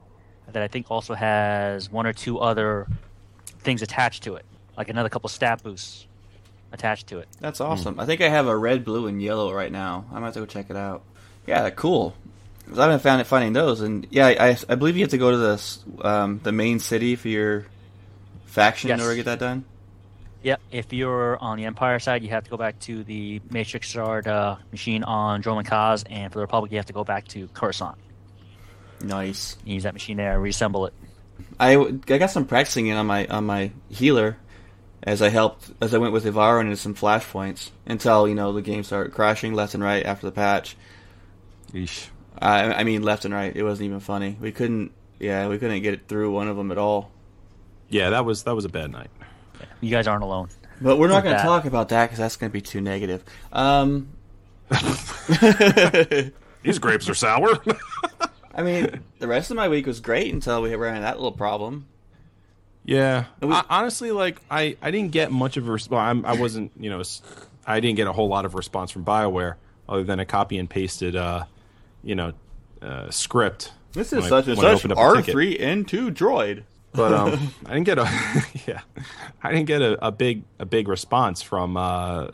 that 0.52 0.62
I 0.62 0.68
think 0.68 0.90
also 0.90 1.14
has 1.14 1.90
one 1.90 2.06
or 2.06 2.12
two 2.12 2.38
other 2.38 2.86
things 3.60 3.82
attached 3.82 4.22
to 4.24 4.36
it, 4.36 4.44
like 4.76 4.88
another 4.88 5.08
couple 5.08 5.28
stat 5.28 5.62
boosts 5.62 6.06
attached 6.72 7.08
to 7.08 7.18
it. 7.18 7.28
That's 7.40 7.60
awesome. 7.60 7.98
I 8.00 8.06
think 8.06 8.20
I 8.20 8.28
have 8.28 8.46
a 8.46 8.56
red, 8.56 8.84
blue, 8.84 9.06
and 9.06 9.20
yellow 9.22 9.52
right 9.52 9.72
now. 9.72 10.04
I 10.12 10.18
might 10.18 10.26
have 10.26 10.34
to 10.34 10.40
go 10.40 10.46
check 10.46 10.70
it 10.70 10.76
out. 10.76 11.02
Yeah, 11.46 11.68
cool. 11.70 12.14
'Cause 12.68 12.80
I've 12.80 12.90
been 12.90 12.98
found 12.98 13.20
it 13.20 13.24
finding 13.28 13.52
those, 13.52 13.80
and 13.80 14.08
yeah, 14.10 14.26
I, 14.26 14.56
I 14.68 14.74
believe 14.74 14.96
you 14.96 15.02
have 15.04 15.12
to 15.12 15.18
go 15.18 15.30
to 15.30 15.36
the 15.36 16.08
um, 16.08 16.40
the 16.42 16.50
main 16.50 16.80
city 16.80 17.14
for 17.14 17.28
your 17.28 17.66
faction 18.46 18.90
in 18.90 19.00
order 19.00 19.12
to 19.12 19.16
get 19.16 19.26
that 19.26 19.38
done. 19.38 19.64
Yep. 20.42 20.60
If 20.72 20.92
you're 20.92 21.38
on 21.38 21.58
the 21.58 21.64
Empire 21.64 22.00
side, 22.00 22.22
you 22.24 22.28
have 22.30 22.42
to 22.44 22.50
go 22.50 22.56
back 22.56 22.78
to 22.80 23.04
the 23.04 23.40
Matrix 23.50 23.88
Shard 23.88 24.26
uh, 24.26 24.56
machine 24.72 25.04
on 25.04 25.42
Dromund 25.44 25.66
Kaas, 25.66 26.02
and 26.10 26.32
for 26.32 26.38
the 26.38 26.42
Republic, 26.42 26.72
you 26.72 26.78
have 26.78 26.86
to 26.86 26.92
go 26.92 27.04
back 27.04 27.28
to 27.28 27.46
Coruscant. 27.54 27.96
Nice. 29.02 29.56
Use 29.64 29.82
that 29.84 29.94
machine 29.94 30.16
there, 30.16 30.38
reassemble 30.40 30.86
it. 30.86 30.94
I, 31.58 31.76
I 31.76 32.18
got 32.18 32.30
some 32.30 32.46
practicing 32.46 32.86
in 32.86 32.96
on 32.96 33.06
my 33.06 33.26
on 33.26 33.44
my 33.44 33.70
healer 33.88 34.36
as 35.02 35.22
I 35.22 35.28
helped 35.28 35.70
as 35.80 35.94
I 35.94 35.98
went 35.98 36.12
with 36.12 36.24
Ivarro 36.24 36.60
into 36.60 36.76
some 36.76 36.94
flashpoints 36.94 37.70
until 37.86 38.26
you 38.26 38.34
know 38.34 38.52
the 38.52 38.62
game 38.62 38.82
started 38.82 39.12
crashing 39.12 39.54
left 39.54 39.74
and 39.74 39.82
right 39.82 40.04
after 40.04 40.26
the 40.26 40.32
patch. 40.32 40.76
Yeesh. 41.72 42.08
I, 42.38 42.72
I 42.74 42.84
mean 42.84 43.02
left 43.02 43.24
and 43.24 43.32
right. 43.32 43.54
It 43.54 43.62
wasn't 43.62 43.86
even 43.86 44.00
funny. 44.00 44.36
We 44.40 44.52
couldn't. 44.52 44.92
Yeah, 45.18 45.48
we 45.48 45.58
couldn't 45.58 45.82
get 45.82 45.94
it 45.94 46.08
through 46.08 46.32
one 46.32 46.48
of 46.48 46.56
them 46.56 46.70
at 46.70 46.78
all. 46.78 47.10
yeah 47.88 48.10
that 48.10 48.24
was 48.24 48.42
that 48.44 48.54
was 48.54 48.64
a 48.66 48.68
bad 48.68 48.90
night 48.90 49.08
You 49.80 49.90
guys 49.90 50.06
aren't 50.06 50.22
alone. 50.22 50.48
But 50.80 50.98
we're 50.98 51.08
not 51.08 51.24
going 51.24 51.36
to 51.36 51.42
talk 51.42 51.64
about 51.64 51.88
that 51.88 52.06
because 52.06 52.18
that's 52.18 52.36
going 52.36 52.50
to 52.50 52.52
be 52.52 52.60
too 52.60 52.82
negative. 52.82 53.24
Um, 53.50 54.08
these 56.62 56.78
grapes 56.78 57.08
are 57.08 57.14
sour 57.14 57.58
I 58.56 58.62
mean, 58.62 59.00
the 59.18 59.28
rest 59.28 59.50
of 59.50 59.56
my 59.56 59.68
week 59.68 59.86
was 59.86 60.00
great 60.00 60.32
until 60.32 60.62
we 60.62 60.74
ran 60.74 60.94
into 60.96 61.02
that 61.02 61.16
little 61.16 61.30
problem. 61.32 61.86
Yeah, 62.84 63.26
was- 63.40 63.64
I, 63.68 63.80
honestly, 63.80 64.10
like 64.12 64.40
I, 64.50 64.76
I 64.80 64.90
didn't 64.90 65.12
get 65.12 65.30
much 65.30 65.56
of 65.56 65.68
a 65.68 65.72
response. 65.72 66.00
I'm, 66.08 66.24
I 66.24 66.40
wasn't, 66.40 66.72
you 66.80 66.88
know, 66.88 67.02
I 67.66 67.80
didn't 67.80 67.96
get 67.96 68.06
a 68.06 68.12
whole 68.12 68.28
lot 68.28 68.44
of 68.44 68.54
response 68.54 68.90
from 68.90 69.04
Bioware 69.04 69.54
other 69.88 70.04
than 70.04 70.20
a 70.20 70.24
copy 70.24 70.56
and 70.58 70.70
pasted, 70.70 71.16
uh, 71.16 71.44
you 72.02 72.14
know, 72.14 72.32
uh, 72.80 73.10
script. 73.10 73.72
This 73.92 74.12
when 74.12 74.20
is 74.20 74.26
I- 74.26 74.28
such 74.28 74.46
and 74.48 74.56
such 74.58 74.78
opened 74.78 74.92
up 74.92 74.98
a 74.98 75.00
R 75.02 75.14
ticket. 75.16 75.32
three 75.32 75.58
N 75.58 75.84
two 75.84 76.10
droid. 76.10 76.62
but 76.92 77.12
um, 77.12 77.52
I 77.66 77.74
didn't 77.74 77.86
get 77.86 77.98
a, 77.98 78.04
yeah, 78.66 78.80
I 79.42 79.50
didn't 79.50 79.66
get 79.66 79.82
a, 79.82 80.06
a 80.06 80.12
big, 80.12 80.44
a 80.58 80.64
big 80.64 80.88
response 80.88 81.42
from, 81.42 81.76
uh, 81.76 82.28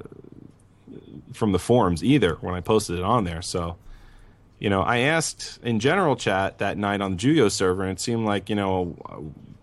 from 1.32 1.52
the 1.52 1.58
forums 1.58 2.04
either 2.04 2.34
when 2.42 2.54
I 2.54 2.60
posted 2.60 2.98
it 2.98 3.04
on 3.04 3.24
there. 3.24 3.42
So, 3.42 3.76
you 4.62 4.70
know, 4.70 4.80
I 4.80 4.98
asked 4.98 5.58
in 5.64 5.80
general 5.80 6.14
chat 6.14 6.58
that 6.58 6.78
night 6.78 7.00
on 7.00 7.16
the 7.16 7.16
Juyo 7.16 7.50
server, 7.50 7.82
and 7.82 7.90
it 7.90 8.00
seemed 8.00 8.24
like 8.24 8.48
you 8.48 8.54
know, 8.54 8.96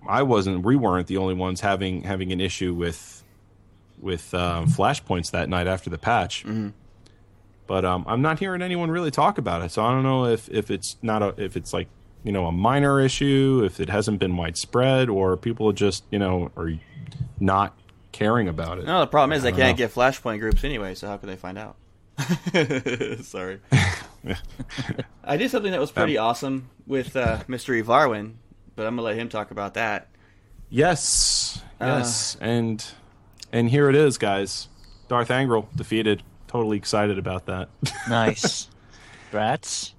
I 0.06 0.24
wasn't, 0.24 0.66
we 0.66 0.76
weren't 0.76 1.08
the 1.08 1.16
only 1.16 1.36
ones 1.36 1.62
having 1.62 2.04
having 2.04 2.34
an 2.34 2.42
issue 2.42 2.74
with 2.74 3.24
with 3.98 4.34
um, 4.34 4.68
flashpoints 4.68 5.32
that 5.32 5.48
night 5.48 5.68
after 5.68 5.90
the 5.90 5.98
patch. 5.98 6.44
But 7.66 7.86
um, 7.86 8.04
I'm 8.08 8.22
not 8.22 8.40
hearing 8.40 8.62
anyone 8.62 8.92
really 8.92 9.10
talk 9.10 9.38
about 9.38 9.62
it, 9.62 9.72
so 9.72 9.86
I 9.86 9.92
don't 9.92 10.04
know 10.04 10.26
if 10.26 10.50
if 10.50 10.70
it's 10.70 10.98
not 11.02 11.24
a 11.24 11.34
if 11.38 11.56
it's 11.56 11.72
like 11.72 11.88
you 12.26 12.34
know 12.34 12.48
a 12.48 12.52
minor 12.52 13.00
issue, 13.00 13.62
if 13.64 13.80
it 13.80 13.88
hasn't 13.88 14.20
been 14.20 14.36
widespread, 14.36 15.08
or 15.08 15.38
people 15.38 15.72
just 15.72 16.04
you 16.12 16.20
know 16.20 16.52
are 16.58 16.74
not 17.40 17.74
caring 18.12 18.50
about 18.50 18.80
it. 18.80 18.86
No, 18.86 19.00
the 19.00 19.08
problem 19.08 19.32
is 19.32 19.44
they 19.44 19.54
can't 19.54 19.80
know. 19.80 19.86
get 19.88 19.94
flashpoint 19.94 20.42
groups 20.42 20.66
anyway. 20.66 20.94
So 20.94 21.08
how 21.08 21.16
could 21.16 21.30
they 21.30 21.38
find 21.38 21.58
out? 21.58 21.78
Sorry. 23.24 23.60
I 25.24 25.38
did 25.38 25.50
something 25.52 25.72
that 25.72 25.80
was 25.80 25.92
pretty 25.92 26.18
awesome 26.18 26.70
with 26.88 27.16
uh, 27.16 27.40
Mr. 27.48 27.82
Varwin, 27.84 28.34
but 28.76 28.86
I'm 28.86 28.96
gonna 28.96 29.04
let 29.04 29.16
him 29.18 29.30
talk 29.30 29.52
about 29.52 29.76
that. 29.76 30.08
Yes, 30.70 31.62
yes, 31.82 32.36
Uh. 32.40 32.44
and 32.46 32.86
and 33.52 33.70
here 33.70 33.90
it 33.90 33.96
is, 33.96 34.18
guys. 34.18 34.68
Darth 35.08 35.30
Angral 35.30 35.68
defeated. 35.76 36.22
Totally 36.48 36.78
excited 36.78 37.18
about 37.18 37.46
that. 37.48 37.70
Nice. 38.10 38.70
Brats. 39.32 39.94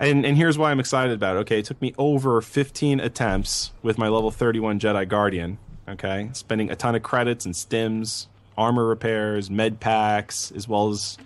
and 0.00 0.26
and 0.26 0.36
here's 0.36 0.58
why 0.58 0.70
I'm 0.70 0.80
excited 0.80 1.12
about 1.14 1.36
it. 1.36 1.40
Okay, 1.40 1.60
it 1.60 1.64
took 1.64 1.80
me 1.80 1.94
over 1.98 2.40
15 2.40 3.00
attempts 3.00 3.72
with 3.82 3.96
my 3.98 4.08
level 4.08 4.30
31 4.30 4.80
Jedi 4.80 5.08
Guardian. 5.08 5.58
Okay, 5.88 6.30
spending 6.32 6.70
a 6.70 6.76
ton 6.76 6.94
of 6.94 7.02
credits 7.02 7.44
and 7.44 7.54
stims, 7.54 8.26
armor 8.56 8.84
repairs, 8.86 9.50
med 9.50 9.80
packs, 9.80 10.50
as 10.52 10.66
well 10.68 10.88
as 10.90 11.16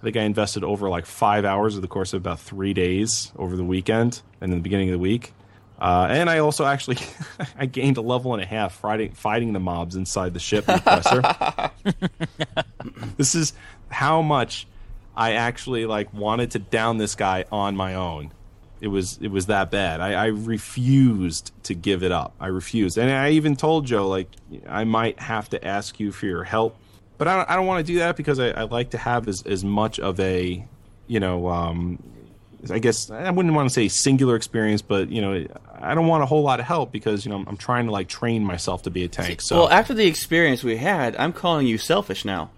I 0.00 0.02
think 0.02 0.16
I 0.16 0.22
invested 0.22 0.64
over 0.64 0.88
like 0.88 1.04
five 1.04 1.44
hours 1.44 1.76
of 1.76 1.82
the 1.82 1.88
course 1.88 2.14
of 2.14 2.22
about 2.22 2.40
three 2.40 2.72
days 2.72 3.32
over 3.36 3.54
the 3.54 3.64
weekend 3.64 4.22
and 4.40 4.50
in 4.50 4.58
the 4.58 4.62
beginning 4.62 4.88
of 4.88 4.94
the 4.94 4.98
week. 4.98 5.34
Uh, 5.78 6.08
and 6.10 6.28
I 6.28 6.38
also 6.38 6.64
actually 6.64 6.98
I 7.58 7.66
gained 7.66 7.96
a 7.96 8.02
level 8.02 8.34
and 8.34 8.42
a 8.42 8.46
half 8.46 8.74
fighting 8.74 9.12
fighting 9.12 9.52
the 9.52 9.60
mobs 9.60 9.96
inside 9.96 10.34
the 10.34 10.40
ship 10.40 10.66
this 13.16 13.34
is 13.34 13.52
how 13.90 14.22
much 14.22 14.66
I 15.16 15.34
actually 15.34 15.86
like 15.86 16.12
wanted 16.14 16.52
to 16.52 16.58
down 16.58 16.98
this 16.98 17.14
guy 17.14 17.44
on 17.50 17.76
my 17.76 17.94
own. 17.94 18.32
it 18.80 18.88
was 18.88 19.18
it 19.20 19.28
was 19.28 19.46
that 19.46 19.70
bad. 19.70 20.00
I, 20.00 20.12
I 20.12 20.26
refused 20.26 21.52
to 21.64 21.74
give 21.74 22.02
it 22.02 22.12
up. 22.12 22.34
I 22.40 22.46
refused, 22.46 22.98
and 22.98 23.10
I 23.10 23.30
even 23.30 23.56
told 23.56 23.86
Joe 23.86 24.08
like 24.08 24.28
I 24.66 24.84
might 24.84 25.20
have 25.20 25.48
to 25.50 25.64
ask 25.64 26.00
you 26.00 26.12
for 26.12 26.26
your 26.26 26.44
help, 26.44 26.76
but 27.20 27.28
I 27.28 27.36
don't, 27.36 27.50
I 27.50 27.56
don't 27.56 27.66
want 27.66 27.86
to 27.86 27.92
do 27.92 27.98
that 27.98 28.16
because 28.16 28.40
I, 28.40 28.48
I 28.48 28.62
like 28.62 28.92
to 28.92 28.98
have 28.98 29.28
as 29.28 29.42
as 29.42 29.62
much 29.62 30.00
of 30.00 30.18
a 30.20 30.66
you 31.06 31.20
know 31.20 31.48
um, 31.48 32.02
I 32.70 32.78
guess 32.78 33.10
I 33.10 33.30
wouldn't 33.30 33.54
want 33.54 33.68
to 33.68 33.74
say 33.74 33.88
singular 33.88 34.36
experience, 34.36 34.80
but 34.80 35.10
you 35.10 35.20
know 35.20 35.46
I 35.78 35.94
don't 35.94 36.06
want 36.06 36.22
a 36.22 36.26
whole 36.26 36.40
lot 36.40 36.60
of 36.60 36.66
help 36.66 36.90
because 36.92 37.26
you 37.26 37.30
know 37.30 37.36
I'm, 37.36 37.46
I'm 37.46 37.56
trying 37.58 37.84
to 37.84 37.92
like 37.92 38.08
train 38.08 38.42
myself 38.42 38.84
to 38.84 38.90
be 38.90 39.04
a 39.04 39.08
tank. 39.08 39.42
So 39.42 39.58
Well, 39.58 39.68
after 39.68 39.92
the 39.92 40.06
experience 40.06 40.64
we 40.64 40.78
had, 40.78 41.14
I'm 41.16 41.34
calling 41.34 41.66
you 41.66 41.76
selfish 41.76 42.24
now. 42.24 42.52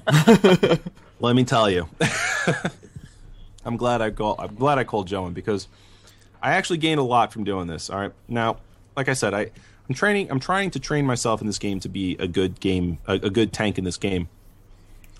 let 1.20 1.36
me 1.36 1.44
tell 1.44 1.68
you, 1.68 1.86
I'm 3.66 3.76
glad 3.76 4.00
I 4.00 4.08
call, 4.08 4.36
I'm 4.38 4.54
glad 4.54 4.78
I 4.78 4.84
called 4.84 5.06
Joe 5.06 5.26
in 5.26 5.34
because 5.34 5.68
I 6.42 6.54
actually 6.54 6.78
gained 6.78 6.98
a 6.98 7.02
lot 7.02 7.30
from 7.30 7.44
doing 7.44 7.66
this. 7.66 7.90
All 7.90 8.00
right, 8.00 8.12
now, 8.26 8.56
like 8.96 9.10
I 9.10 9.12
said, 9.12 9.34
I 9.34 9.50
I'm 9.88 9.94
training, 9.94 10.30
I'm 10.30 10.40
trying 10.40 10.70
to 10.72 10.80
train 10.80 11.06
myself 11.06 11.40
in 11.40 11.46
this 11.46 11.58
game 11.58 11.80
to 11.80 11.88
be 11.88 12.16
a 12.18 12.28
good 12.28 12.60
game, 12.60 12.98
a, 13.06 13.14
a 13.14 13.30
good 13.30 13.52
tank 13.52 13.78
in 13.78 13.84
this 13.84 13.96
game. 13.96 14.28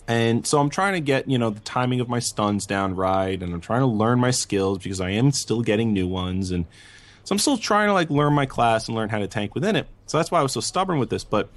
And 0.07 0.47
so 0.47 0.59
I'm 0.59 0.71
trying 0.71 0.95
to 0.95 1.01
get, 1.01 1.29
you 1.29 1.39
know, 1.39 1.51
the 1.51 1.61
timing 1.61 2.01
of 2.01 2.09
my 2.09 2.19
stuns 2.19 2.65
down 2.65 2.97
right, 2.97 3.43
and 3.43 3.53
I'm 3.53 3.61
trying 3.61 3.81
to 3.81 3.87
learn 3.87 4.19
my 4.19 4.31
skills 4.31 4.79
because 4.79 5.01
I 5.01 5.11
am 5.11 5.33
still 5.33 5.61
getting 5.61 5.93
new 5.93 6.07
ones, 6.09 6.51
and 6.51 6.65
so 7.25 7.35
I'm 7.35 7.39
still 7.39 7.59
trying 7.59 7.89
to 7.89 7.93
like 7.93 8.09
learn 8.09 8.33
my 8.33 8.47
class 8.47 8.89
and 8.89 8.97
learn 8.97 9.11
how 9.11 9.19
to 9.19 9.27
tank 9.27 9.55
within 9.55 9.77
it. 9.77 9.87
So 10.07 10.17
that's 10.17 10.31
why 10.31 10.41
I 10.41 10.43
was 10.43 10.53
so 10.53 10.61
stubborn 10.61 10.99
with 10.99 11.11
this. 11.11 11.25
But 11.25 11.51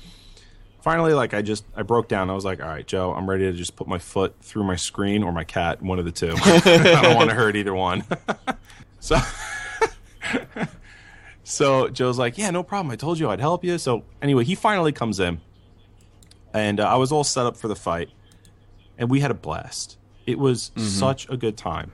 finally, 0.82 1.14
like 1.14 1.34
I 1.34 1.42
just 1.42 1.64
I 1.78 1.84
broke 1.84 2.10
down. 2.10 2.30
I 2.30 2.34
was 2.34 2.44
like, 2.44 2.62
all 2.62 2.68
right, 2.68 2.86
Joe, 2.86 3.14
I'm 3.14 3.30
ready 3.30 3.46
to 3.46 3.54
just 3.54 3.78
put 3.78 3.88
my 3.88 4.00
foot 4.00 4.36
through 4.42 4.66
my 4.66 4.76
screen 4.76 5.24
or 5.24 5.32
my 5.32 5.46
cat, 5.46 5.82
one 5.82 5.98
of 5.98 6.04
the 6.04 6.12
two. 6.12 6.36
I 6.44 7.02
don't 7.02 7.16
want 7.16 7.30
to 7.30 7.36
hurt 7.38 7.56
either 7.56 7.74
one. 7.74 8.04
so. 9.00 9.18
So 11.52 11.90
Joe's 11.90 12.18
like, 12.18 12.38
"Yeah, 12.38 12.50
no 12.50 12.64
problem. 12.64 12.92
I 12.92 12.96
told 12.96 13.20
you 13.20 13.30
I'd 13.30 13.40
help 13.40 13.64
you." 13.64 13.78
So 13.78 14.04
anyway, 14.22 14.44
he 14.44 14.56
finally 14.56 14.92
comes 14.92 15.20
in, 15.20 15.42
and 16.54 16.80
uh, 16.80 16.88
I 16.88 16.96
was 16.96 17.12
all 17.12 17.24
set 17.24 17.46
up 17.46 17.58
for 17.58 17.68
the 17.68 17.76
fight, 17.76 18.10
and 18.98 19.10
we 19.10 19.20
had 19.20 19.32
a 19.32 19.36
blast. 19.36 19.98
It 20.26 20.40
was 20.40 20.72
such 20.78 21.28
a 21.30 21.36
good 21.36 21.58
time. 21.58 21.92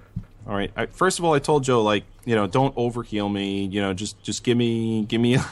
All 0.48 0.54
right. 0.54 0.72
I, 0.76 0.86
first 0.86 1.18
of 1.18 1.26
all, 1.26 1.34
I 1.34 1.40
told 1.40 1.64
Joe 1.64 1.82
like, 1.82 2.04
you 2.24 2.36
know, 2.36 2.46
don't 2.46 2.76
overheal 2.76 3.32
me. 3.32 3.66
You 3.66 3.82
know, 3.82 3.94
just 3.94 4.22
just 4.22 4.44
give 4.44 4.58
me 4.58 5.06
give 5.06 5.22
me. 5.22 5.38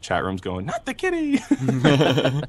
chat 0.00 0.24
room's 0.24 0.40
going, 0.40 0.66
not 0.66 0.86
the 0.86 0.94
kitty. 0.94 1.40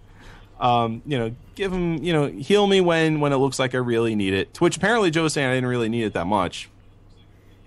um, 0.59 1.01
you 1.05 1.17
know, 1.17 1.35
give 1.55 1.73
him, 1.73 2.03
you 2.03 2.13
know, 2.13 2.27
heal 2.27 2.67
me 2.67 2.81
when 2.81 3.19
when 3.19 3.33
it 3.33 3.37
looks 3.37 3.59
like 3.59 3.73
I 3.75 3.79
really 3.79 4.15
need 4.15 4.33
it. 4.33 4.53
To 4.55 4.63
which 4.63 4.77
apparently 4.77 5.11
Joe 5.11 5.23
was 5.23 5.33
saying 5.33 5.49
I 5.49 5.55
didn't 5.55 5.69
really 5.69 5.89
need 5.89 6.03
it 6.03 6.13
that 6.13 6.27
much. 6.27 6.69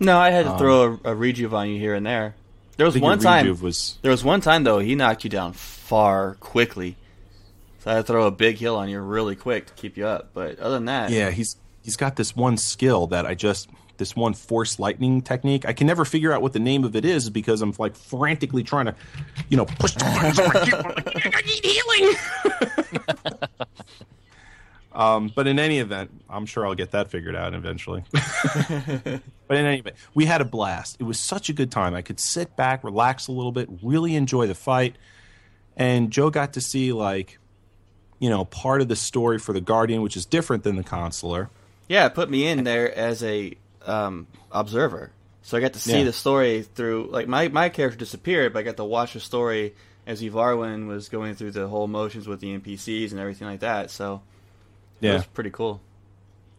No, 0.00 0.18
I 0.18 0.30
had 0.30 0.46
to 0.46 0.58
throw 0.58 0.98
a, 1.04 1.10
a 1.10 1.14
rejuve 1.14 1.54
on 1.54 1.68
you 1.68 1.78
here 1.78 1.94
and 1.94 2.04
there. 2.04 2.34
There 2.76 2.86
was 2.86 2.98
one 2.98 3.18
time. 3.18 3.60
was 3.60 3.98
There 4.02 4.10
was 4.10 4.24
one 4.24 4.40
time 4.40 4.64
though 4.64 4.78
he 4.78 4.94
knocked 4.94 5.24
you 5.24 5.30
down 5.30 5.52
far 5.52 6.34
quickly, 6.40 6.96
so 7.80 7.90
I 7.90 7.94
had 7.94 8.06
to 8.06 8.12
throw 8.12 8.26
a 8.26 8.30
big 8.30 8.56
heal 8.56 8.76
on 8.76 8.88
you 8.88 9.00
really 9.00 9.36
quick 9.36 9.66
to 9.66 9.72
keep 9.74 9.96
you 9.96 10.06
up. 10.06 10.30
But 10.34 10.58
other 10.58 10.74
than 10.74 10.86
that, 10.86 11.10
Yeah, 11.10 11.30
he's 11.30 11.56
he's 11.82 11.96
got 11.96 12.16
this 12.16 12.34
one 12.34 12.56
skill 12.56 13.08
that 13.08 13.26
I 13.26 13.34
just 13.34 13.68
this 13.98 14.16
one 14.16 14.32
force 14.34 14.78
lightning 14.78 15.20
technique. 15.22 15.64
I 15.66 15.74
can 15.74 15.86
never 15.86 16.04
figure 16.04 16.32
out 16.32 16.40
what 16.42 16.54
the 16.54 16.58
name 16.58 16.82
of 16.84 16.96
it 16.96 17.04
is 17.04 17.28
because 17.30 17.60
I'm 17.62 17.74
like 17.78 17.94
frantically 17.94 18.64
trying 18.64 18.86
to, 18.86 18.94
you 19.48 19.56
know, 19.56 19.66
push 19.66 19.92
the 19.92 20.04
buttons. 20.04 20.36
so 20.36 20.44
I 20.44 20.64
get- 20.64 20.74
I'm 20.74 20.82
like, 21.14 21.36
I 21.36 21.40
need 21.42 21.64
healing. 21.64 22.14
um, 24.94 25.32
but 25.34 25.46
in 25.46 25.58
any 25.58 25.78
event, 25.78 26.10
I'm 26.28 26.46
sure 26.46 26.66
I'll 26.66 26.74
get 26.74 26.90
that 26.92 27.10
figured 27.10 27.34
out 27.36 27.54
eventually. 27.54 28.04
but 28.12 29.56
in 29.56 29.64
any 29.66 29.78
event, 29.78 29.96
we 30.14 30.24
had 30.26 30.40
a 30.40 30.44
blast. 30.44 30.96
It 31.00 31.04
was 31.04 31.18
such 31.18 31.48
a 31.48 31.52
good 31.52 31.70
time. 31.70 31.94
I 31.94 32.02
could 32.02 32.20
sit 32.20 32.56
back, 32.56 32.84
relax 32.84 33.28
a 33.28 33.32
little 33.32 33.52
bit, 33.52 33.68
really 33.82 34.16
enjoy 34.16 34.46
the 34.46 34.54
fight, 34.54 34.96
and 35.76 36.10
Joe 36.10 36.30
got 36.30 36.54
to 36.54 36.60
see 36.60 36.92
like 36.92 37.38
you 38.18 38.30
know, 38.30 38.44
part 38.44 38.80
of 38.80 38.86
the 38.86 38.94
story 38.94 39.36
for 39.40 39.52
the 39.52 39.60
Guardian, 39.60 40.00
which 40.00 40.16
is 40.16 40.24
different 40.26 40.62
than 40.62 40.76
the 40.76 40.84
Consular. 40.84 41.50
yeah, 41.88 42.06
it 42.06 42.14
put 42.14 42.30
me 42.30 42.46
in 42.46 42.62
there 42.62 42.94
as 42.96 43.20
a 43.24 43.56
um, 43.84 44.28
observer, 44.52 45.10
so 45.42 45.56
I 45.56 45.60
got 45.60 45.72
to 45.72 45.80
see 45.80 45.98
Yeah. 45.98 46.04
the 46.04 46.12
story 46.12 46.62
through. 46.62 47.08
Like 47.10 47.26
my 47.26 47.48
my 47.48 47.68
character 47.68 47.98
disappeared, 47.98 48.52
but 48.52 48.60
I 48.60 48.62
got 48.62 48.76
to 48.76 48.84
watch 48.84 49.14
the 49.14 49.20
story 49.20 49.74
as 50.06 50.22
Evarwin 50.22 50.86
was 50.86 51.08
going 51.08 51.34
through 51.34 51.50
the 51.50 51.66
whole 51.66 51.88
motions 51.88 52.28
with 52.28 52.38
the 52.38 52.56
NPCs 52.56 53.10
and 53.10 53.18
everything 53.18 53.48
like 53.48 53.60
that. 53.60 53.90
So 53.90 54.14
it 54.14 54.31
Yeah, 55.08 55.14
was 55.14 55.26
pretty 55.26 55.50
cool. 55.50 55.80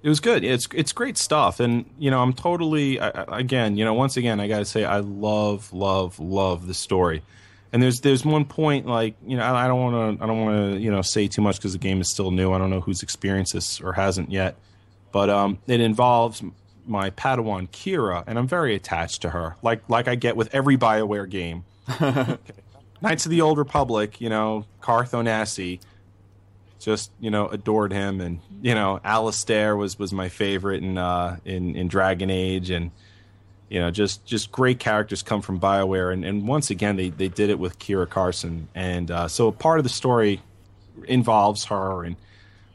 it 0.04 0.10
was 0.10 0.20
good. 0.20 0.44
It's 0.44 0.68
it's 0.74 0.92
great 0.92 1.18
stuff, 1.18 1.60
and 1.60 1.86
you 1.98 2.12
know, 2.12 2.22
I'm 2.22 2.34
totally 2.34 3.00
I, 3.00 3.10
I- 3.10 3.40
again, 3.40 3.78
you 3.78 3.86
know, 3.86 3.94
once 3.94 4.18
again, 4.18 4.40
I 4.40 4.48
got 4.48 4.60
to 4.60 4.66
say, 4.66 4.84
I 4.86 5.00
love, 5.00 5.72
love, 5.74 6.20
love 6.20 6.68
the 6.68 6.74
story. 6.74 7.24
And 7.72 7.82
there's 7.82 8.02
there's 8.02 8.24
one 8.24 8.46
point 8.46 8.86
like 8.86 9.16
you 9.26 9.36
know 9.38 9.44
I 9.44 9.66
I 9.66 9.68
don't 9.68 9.82
want 9.82 10.20
to 10.20 10.24
I 10.24 10.28
don't 10.28 10.42
want 10.46 10.74
to 10.76 10.80
you 10.80 10.92
know 10.92 11.02
say 11.02 11.28
too 11.28 11.42
much 11.42 11.56
because 11.58 11.72
the 11.74 11.80
game 11.80 12.02
is 12.02 12.10
still 12.12 12.30
new. 12.30 12.54
I 12.54 12.60
don't 12.60 12.70
know 12.70 12.82
who's 12.82 13.02
experienced 13.02 13.54
this 13.54 13.82
or 13.82 13.94
hasn't 13.94 14.30
yet, 14.32 14.58
but 15.12 15.30
um, 15.32 15.58
it 15.66 15.82
involves 15.82 16.44
my 16.86 17.10
Padawan 17.12 17.68
Kira, 17.70 18.24
and 18.28 18.38
I'm 18.38 18.48
very 18.48 18.76
attached 18.76 19.24
to 19.24 19.32
her, 19.32 19.56
like 19.64 19.82
like 19.90 20.08
I 20.08 20.14
get 20.14 20.36
with 20.36 20.54
every 20.54 20.78
Bioware 20.78 21.28
game. 21.28 21.64
Knights 23.02 23.26
of 23.26 23.32
the 23.32 23.42
Old 23.42 23.58
Republic, 23.58 24.22
you 24.22 24.30
know, 24.30 24.66
Carth 24.82 25.12
Onasi, 25.12 25.80
just 26.84 27.12
you 27.20 27.32
know 27.32 27.48
adored 27.48 27.92
him, 27.92 28.22
and 28.22 28.40
you 28.62 28.76
know 28.76 29.00
Alistair 29.04 29.76
was 29.76 29.98
was 29.98 30.14
my 30.14 30.30
favorite 30.30 30.84
in 30.84 30.98
uh, 30.98 31.38
in 31.46 31.76
in 31.76 31.88
Dragon 31.88 32.30
Age, 32.30 32.70
and 32.70 32.92
you 33.70 33.80
know 33.80 33.92
just 33.92 34.26
just 34.26 34.52
great 34.52 34.80
characters 34.80 35.24
come 35.24 35.42
from 35.42 35.60
Bioware, 35.60 36.12
and, 36.14 36.26
and 36.26 36.48
once 36.48 36.70
again 36.70 36.96
they 36.96 37.10
they 37.10 37.30
did 37.30 37.50
it 37.50 37.60
with 37.60 37.80
Kira 37.80 38.10
Carsen, 38.10 38.68
and 38.76 39.10
uh, 39.10 39.28
so 39.28 39.52
part 39.52 39.80
of 39.80 39.84
the 39.84 39.90
story 39.90 40.42
involves 41.06 41.66
her, 41.66 42.04
and 42.04 42.16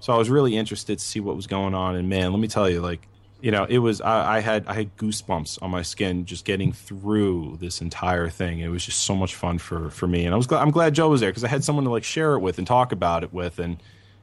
so 0.01 0.13
I 0.13 0.17
was 0.17 0.31
really 0.31 0.57
interested 0.57 0.99
to 0.99 1.05
see 1.05 1.21
what 1.21 1.37
was 1.37 1.47
going 1.47 1.75
on, 1.75 1.97
and 1.97 2.09
man, 2.09 2.33
let 2.33 2.41
me 2.41 2.49
tell 2.49 2.69
you, 2.69 2.81
like 2.81 3.07
you 3.41 3.53
know, 3.53 3.65
it 3.65 3.79
was 3.79 4.01
I, 4.01 4.39
I 4.39 4.41
had 4.41 4.67
I 4.67 4.75
had 4.75 4.97
goosebumps 4.97 5.63
on 5.63 5.71
my 5.71 5.83
skin 5.83 6.25
just 6.25 6.45
getting 6.45 6.73
through 6.73 7.59
this 7.61 7.81
entire 7.81 8.29
thing. 8.29 8.61
It 8.61 8.69
was 8.69 8.85
just 8.85 9.01
so 9.01 9.15
much 9.15 9.35
fun 9.35 9.59
for 9.59 9.91
for 9.91 10.07
me, 10.07 10.25
and 10.25 10.35
I 10.35 10.37
was 10.37 10.47
glad 10.47 10.63
I'm 10.63 10.71
glad 10.71 10.95
Joe 10.95 11.09
was 11.09 11.21
there 11.21 11.31
because 11.31 11.45
I 11.45 11.49
had 11.49 11.63
someone 11.63 11.85
to 11.85 11.91
like 11.91 12.05
share 12.05 12.35
it 12.35 12.41
with 12.41 12.59
and 12.59 12.67
talk 12.67 12.91
about 12.91 13.23
it 13.23 13.33
with, 13.33 13.59
and 13.59 13.81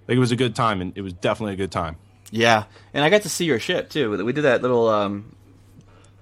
like 0.07 0.15
it 0.15 0.19
was 0.19 0.31
a 0.31 0.35
good 0.35 0.55
time, 0.55 0.81
and 0.81 0.93
it 0.95 1.01
was 1.01 1.13
definitely 1.13 1.53
a 1.53 1.57
good 1.57 1.71
time. 1.71 1.97
Yeah, 2.31 2.65
and 2.93 3.03
I 3.03 3.09
got 3.09 3.23
to 3.23 3.29
see 3.29 3.45
your 3.45 3.59
ship 3.59 3.89
too. 3.89 4.23
We 4.23 4.33
did 4.33 4.43
that 4.43 4.61
little 4.61 4.89
um, 4.89 5.35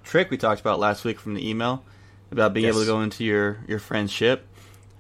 trick 0.04 0.30
we 0.30 0.38
talked 0.38 0.62
about 0.62 0.80
last 0.80 1.06
week 1.06 1.20
from 1.20 1.34
the 1.34 1.50
email 1.50 1.84
about 2.32 2.54
being 2.54 2.66
able 2.66 2.82
to 2.82 2.86
go 2.86 3.02
into 3.02 3.24
your 3.24 3.60
your 3.68 3.80
friend's 3.80 4.12
ship. 4.12 4.48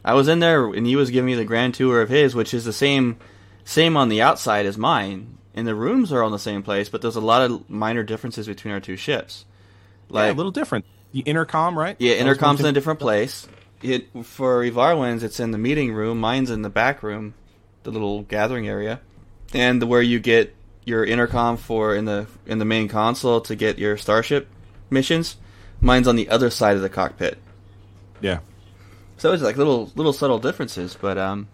I 0.06 0.14
was 0.14 0.28
in 0.28 0.40
there 0.40 0.66
and 0.68 0.86
he 0.86 0.96
was 0.96 1.10
giving 1.12 1.28
me 1.28 1.36
the 1.36 1.46
grand 1.46 1.76
tour 1.76 2.02
of 2.02 2.10
his, 2.10 2.36
which 2.36 2.54
is 2.54 2.66
the 2.66 2.74
same 2.74 3.18
same 3.64 3.96
on 3.98 4.10
the 4.10 4.22
outside 4.22 4.66
as 4.66 4.78
mine. 4.78 5.38
And 5.56 5.68
the 5.68 5.76
rooms 5.76 6.12
are 6.12 6.24
on 6.24 6.32
the 6.32 6.40
same 6.40 6.64
place, 6.64 6.90
but 6.90 7.02
there's 7.02 7.16
a 7.16 7.22
lot 7.22 7.44
of 7.44 7.70
minor 7.70 8.02
differences 8.02 8.48
between 8.48 8.74
our 8.74 8.80
two 8.80 8.96
ships. 8.96 9.46
Like 10.10 10.34
a 10.34 10.36
little 10.36 10.52
different. 10.52 10.86
The 11.12 11.20
intercom, 11.20 11.78
right? 11.78 11.96
Yeah, 12.00 12.14
That 12.14 12.14
was 12.14 12.20
one 12.20 12.28
intercom's 12.28 12.60
in 12.62 12.66
a 12.66 12.72
different 12.72 13.00
place. 13.00 13.48
It 13.84 14.08
for 14.26 14.64
Evarwin's, 14.64 15.24
it's 15.24 15.40
in 15.40 15.52
the 15.52 15.58
meeting 15.60 15.94
room. 15.94 16.20
Mine's 16.20 16.50
in 16.50 16.64
the 16.64 16.70
back 16.70 17.04
room, 17.04 17.36
the 17.84 17.92
little 17.92 18.24
gathering 18.24 18.68
area, 18.68 19.00
and 19.54 19.82
the, 19.82 19.88
where 19.88 20.02
you 20.02 20.20
get 20.20 20.56
your 20.86 21.06
intercom 21.06 21.58
for 21.58 21.96
in 21.96 22.06
the 22.06 22.28
in 22.46 22.60
the 22.60 22.66
main 22.66 22.88
console 22.88 23.42
to 23.42 23.56
get 23.56 23.78
your 23.80 23.98
starship 23.98 24.48
missions. 24.90 25.38
Mine's 25.82 26.08
on 26.08 26.16
the 26.16 26.30
other 26.30 26.50
side 26.50 26.76
of 26.76 26.82
the 26.82 26.90
cockpit. 26.90 27.38
Yeah. 28.22 28.40
So 29.18 29.34
it's 29.34 29.44
like 29.44 29.58
little 29.58 29.92
little 29.96 30.14
subtle 30.14 30.40
differences, 30.40 30.98
but 31.00 31.18
um, 31.18 31.48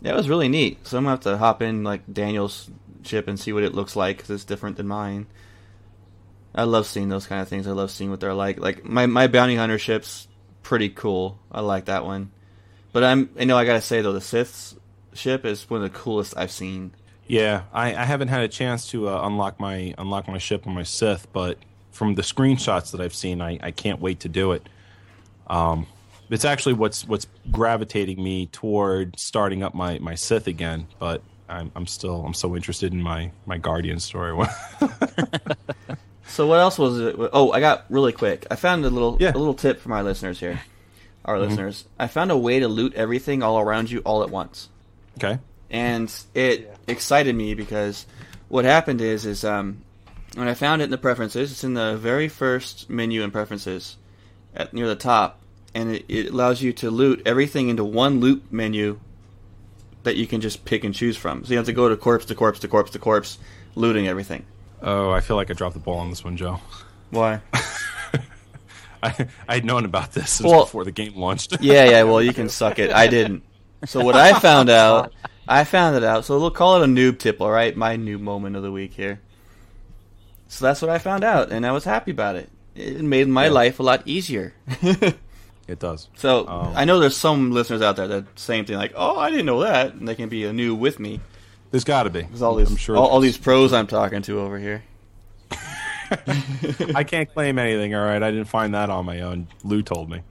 yeah, 0.00 0.12
it 0.12 0.16
was 0.16 0.28
really 0.28 0.48
neat. 0.48 0.86
So 0.86 0.96
I'm 0.96 1.04
gonna 1.04 1.12
have 1.12 1.20
to 1.20 1.38
hop 1.38 1.62
in 1.62 1.84
like 1.84 2.02
Daniel's 2.12 2.70
ship 3.02 3.28
and 3.28 3.38
see 3.38 3.52
what 3.52 3.62
it 3.62 3.74
looks 3.74 3.96
like 3.96 4.16
because 4.16 4.30
it's 4.30 4.44
different 4.44 4.76
than 4.76 4.88
mine. 4.88 5.26
I 6.54 6.64
love 6.64 6.86
seeing 6.86 7.08
those 7.08 7.26
kind 7.26 7.40
of 7.40 7.48
things. 7.48 7.66
I 7.66 7.72
love 7.72 7.90
seeing 7.90 8.10
what 8.10 8.20
they're 8.20 8.34
like. 8.34 8.58
Like 8.58 8.84
my 8.84 9.06
my 9.06 9.26
bounty 9.28 9.56
hunter 9.56 9.78
ship's 9.78 10.26
pretty 10.62 10.88
cool. 10.88 11.38
I 11.50 11.60
like 11.60 11.86
that 11.86 12.04
one. 12.04 12.30
But 12.92 13.04
I'm 13.04 13.30
I 13.38 13.44
know 13.44 13.56
I 13.56 13.64
gotta 13.64 13.80
say 13.80 14.02
though 14.02 14.12
the 14.12 14.20
Sith's 14.20 14.74
ship 15.14 15.44
is 15.44 15.68
one 15.68 15.82
of 15.82 15.92
the 15.92 15.98
coolest 15.98 16.34
I've 16.36 16.50
seen. 16.50 16.92
Yeah, 17.26 17.62
I, 17.72 17.94
I 17.94 18.04
haven't 18.04 18.28
had 18.28 18.40
a 18.42 18.48
chance 18.48 18.88
to 18.90 19.08
uh, 19.08 19.26
unlock 19.26 19.60
my 19.60 19.94
unlock 19.98 20.26
my 20.28 20.38
ship 20.38 20.66
on 20.66 20.74
my 20.74 20.82
Sith, 20.82 21.32
but 21.32 21.58
from 21.92 22.14
the 22.16 22.22
screenshots 22.22 22.90
that 22.92 23.00
I've 23.00 23.14
seen, 23.14 23.40
I, 23.40 23.58
I 23.62 23.70
can't 23.70 24.00
wait 24.00 24.20
to 24.20 24.28
do 24.28 24.52
it. 24.52 24.68
Um, 25.46 25.86
it's 26.28 26.44
actually 26.44 26.72
what's 26.74 27.06
what's 27.06 27.26
gravitating 27.50 28.22
me 28.22 28.46
toward 28.46 29.18
starting 29.18 29.62
up 29.62 29.74
my, 29.74 29.98
my 29.98 30.14
Sith 30.16 30.46
again, 30.48 30.86
but 30.98 31.22
I'm 31.48 31.70
I'm 31.76 31.86
still 31.86 32.24
I'm 32.24 32.34
so 32.34 32.54
interested 32.56 32.92
in 32.92 33.00
my 33.02 33.30
my 33.46 33.58
Guardian 33.58 34.00
story. 34.00 34.36
So 36.26 36.46
what 36.46 36.60
else 36.60 36.78
was 36.78 37.00
it? 37.00 37.16
Oh, 37.32 37.50
I 37.50 37.58
got 37.58 37.86
really 37.90 38.12
quick. 38.12 38.46
I 38.52 38.54
found 38.54 38.84
a 38.84 38.90
little 38.90 39.16
Yeah. 39.18 39.32
a 39.34 39.36
little 39.38 39.52
tip 39.54 39.80
for 39.80 39.88
my 39.88 40.02
listeners 40.02 40.38
here, 40.38 40.60
our 41.24 41.40
listeners. 41.40 41.86
I 41.98 42.06
found 42.06 42.30
a 42.30 42.36
way 42.36 42.60
to 42.60 42.68
loot 42.68 42.94
everything 42.94 43.42
all 43.42 43.58
around 43.58 43.90
you 43.90 43.98
all 44.00 44.22
at 44.22 44.30
once. 44.30 44.68
Okay. 45.22 45.38
and 45.70 46.12
it 46.34 46.74
excited 46.88 47.34
me 47.34 47.54
because 47.54 48.06
what 48.48 48.64
happened 48.64 49.00
is 49.00 49.26
is 49.26 49.44
um 49.44 49.82
and 50.36 50.48
I 50.48 50.54
found 50.54 50.80
it 50.80 50.84
in 50.84 50.90
the 50.90 50.98
preferences. 50.98 51.50
It's 51.50 51.64
in 51.64 51.74
the 51.74 51.96
very 51.96 52.28
first 52.28 52.88
menu 52.88 53.22
in 53.22 53.32
preferences, 53.32 53.96
at 54.54 54.72
near 54.72 54.86
the 54.86 54.94
top, 54.94 55.40
and 55.74 55.90
it, 55.96 56.04
it 56.08 56.30
allows 56.30 56.62
you 56.62 56.72
to 56.74 56.90
loot 56.90 57.22
everything 57.26 57.68
into 57.68 57.82
one 57.84 58.20
loot 58.20 58.44
menu 58.52 59.00
that 60.04 60.16
you 60.16 60.28
can 60.28 60.40
just 60.40 60.64
pick 60.64 60.84
and 60.84 60.94
choose 60.94 61.16
from. 61.16 61.44
So 61.44 61.50
you 61.50 61.56
have 61.56 61.66
to 61.66 61.72
go 61.72 61.88
to 61.88 61.96
corpse 61.96 62.26
to 62.26 62.36
corpse 62.36 62.60
to 62.60 62.68
corpse 62.68 62.92
to 62.92 63.00
corpse, 63.00 63.38
looting 63.74 64.06
everything. 64.06 64.44
Oh, 64.80 65.10
I 65.10 65.20
feel 65.20 65.34
like 65.36 65.50
I 65.50 65.54
dropped 65.54 65.74
the 65.74 65.80
ball 65.80 65.98
on 65.98 66.10
this 66.10 66.22
one, 66.22 66.36
Joe. 66.36 66.60
Why? 67.10 67.40
I 69.02 69.26
I 69.48 69.54
had 69.54 69.64
known 69.64 69.84
about 69.84 70.12
this 70.12 70.30
since 70.30 70.48
Well- 70.48 70.64
before 70.64 70.84
the 70.84 70.92
game 70.92 71.16
launched. 71.16 71.56
yeah, 71.60 71.84
yeah. 71.90 72.02
Well, 72.04 72.22
you 72.22 72.32
can 72.32 72.48
suck 72.60 72.78
it. 72.78 72.92
I 72.92 73.06
didn't. 73.08 73.42
So 73.86 74.04
what 74.04 74.16
I 74.16 74.38
found 74.38 74.68
out, 74.82 75.12
I 75.48 75.64
found 75.64 75.96
it 75.96 76.04
out. 76.04 76.24
So 76.24 76.38
we'll 76.38 76.50
call 76.50 76.80
it 76.80 76.84
a 76.84 76.88
noob 76.88 77.18
tip, 77.18 77.40
all 77.40 77.50
right? 77.50 77.76
My 77.76 77.96
noob 77.96 78.20
moment 78.20 78.56
of 78.56 78.62
the 78.62 78.72
week 78.72 78.92
here. 78.92 79.20
So 80.48 80.64
that's 80.64 80.82
what 80.82 80.90
I 80.90 80.98
found 80.98 81.22
out, 81.24 81.50
and 81.52 81.64
I 81.64 81.72
was 81.72 81.84
happy 81.84 82.10
about 82.10 82.36
it. 82.36 82.50
It 82.74 83.02
made 83.02 83.28
my 83.28 83.44
Yeah. 83.46 83.50
life 83.52 83.78
a 83.80 83.82
lot 83.82 84.02
easier. 84.06 84.52
It 85.68 85.78
does. 85.78 86.08
so 86.16 86.48
Um, 86.48 86.72
I 86.74 86.84
know 86.84 86.98
there's 86.98 87.16
some 87.16 87.52
listeners 87.52 87.80
out 87.80 87.94
there 87.94 88.08
that 88.08 88.36
same 88.36 88.64
thing, 88.64 88.76
like, 88.76 88.92
"Oh, 88.96 89.16
I 89.16 89.30
didn't 89.30 89.46
know 89.46 89.60
that," 89.60 89.94
and 89.94 90.08
they 90.08 90.16
can 90.16 90.28
be 90.28 90.44
a 90.44 90.50
noob 90.50 90.78
with 90.78 90.98
me. 90.98 91.20
There's 91.70 91.84
got 91.84 92.02
to 92.02 92.10
be. 92.10 92.22
There's 92.22 92.42
all 92.42 92.56
these, 92.56 92.68
I'm 92.68 92.74
sure. 92.76 92.96
all, 92.96 93.06
all 93.06 93.20
these 93.20 93.38
pros 93.38 93.72
I'm 93.72 93.86
talking 93.86 94.20
to 94.22 94.40
over 94.40 94.58
here. 94.58 94.82
I 96.94 97.04
can't 97.04 97.32
claim 97.32 97.56
anything. 97.60 97.94
All 97.94 98.04
right, 98.04 98.20
I 98.20 98.32
didn't 98.32 98.48
find 98.48 98.74
that 98.74 98.90
on 98.90 99.04
my 99.04 99.20
own. 99.20 99.46
Lou 99.62 99.80
told 99.82 100.10
me. 100.10 100.22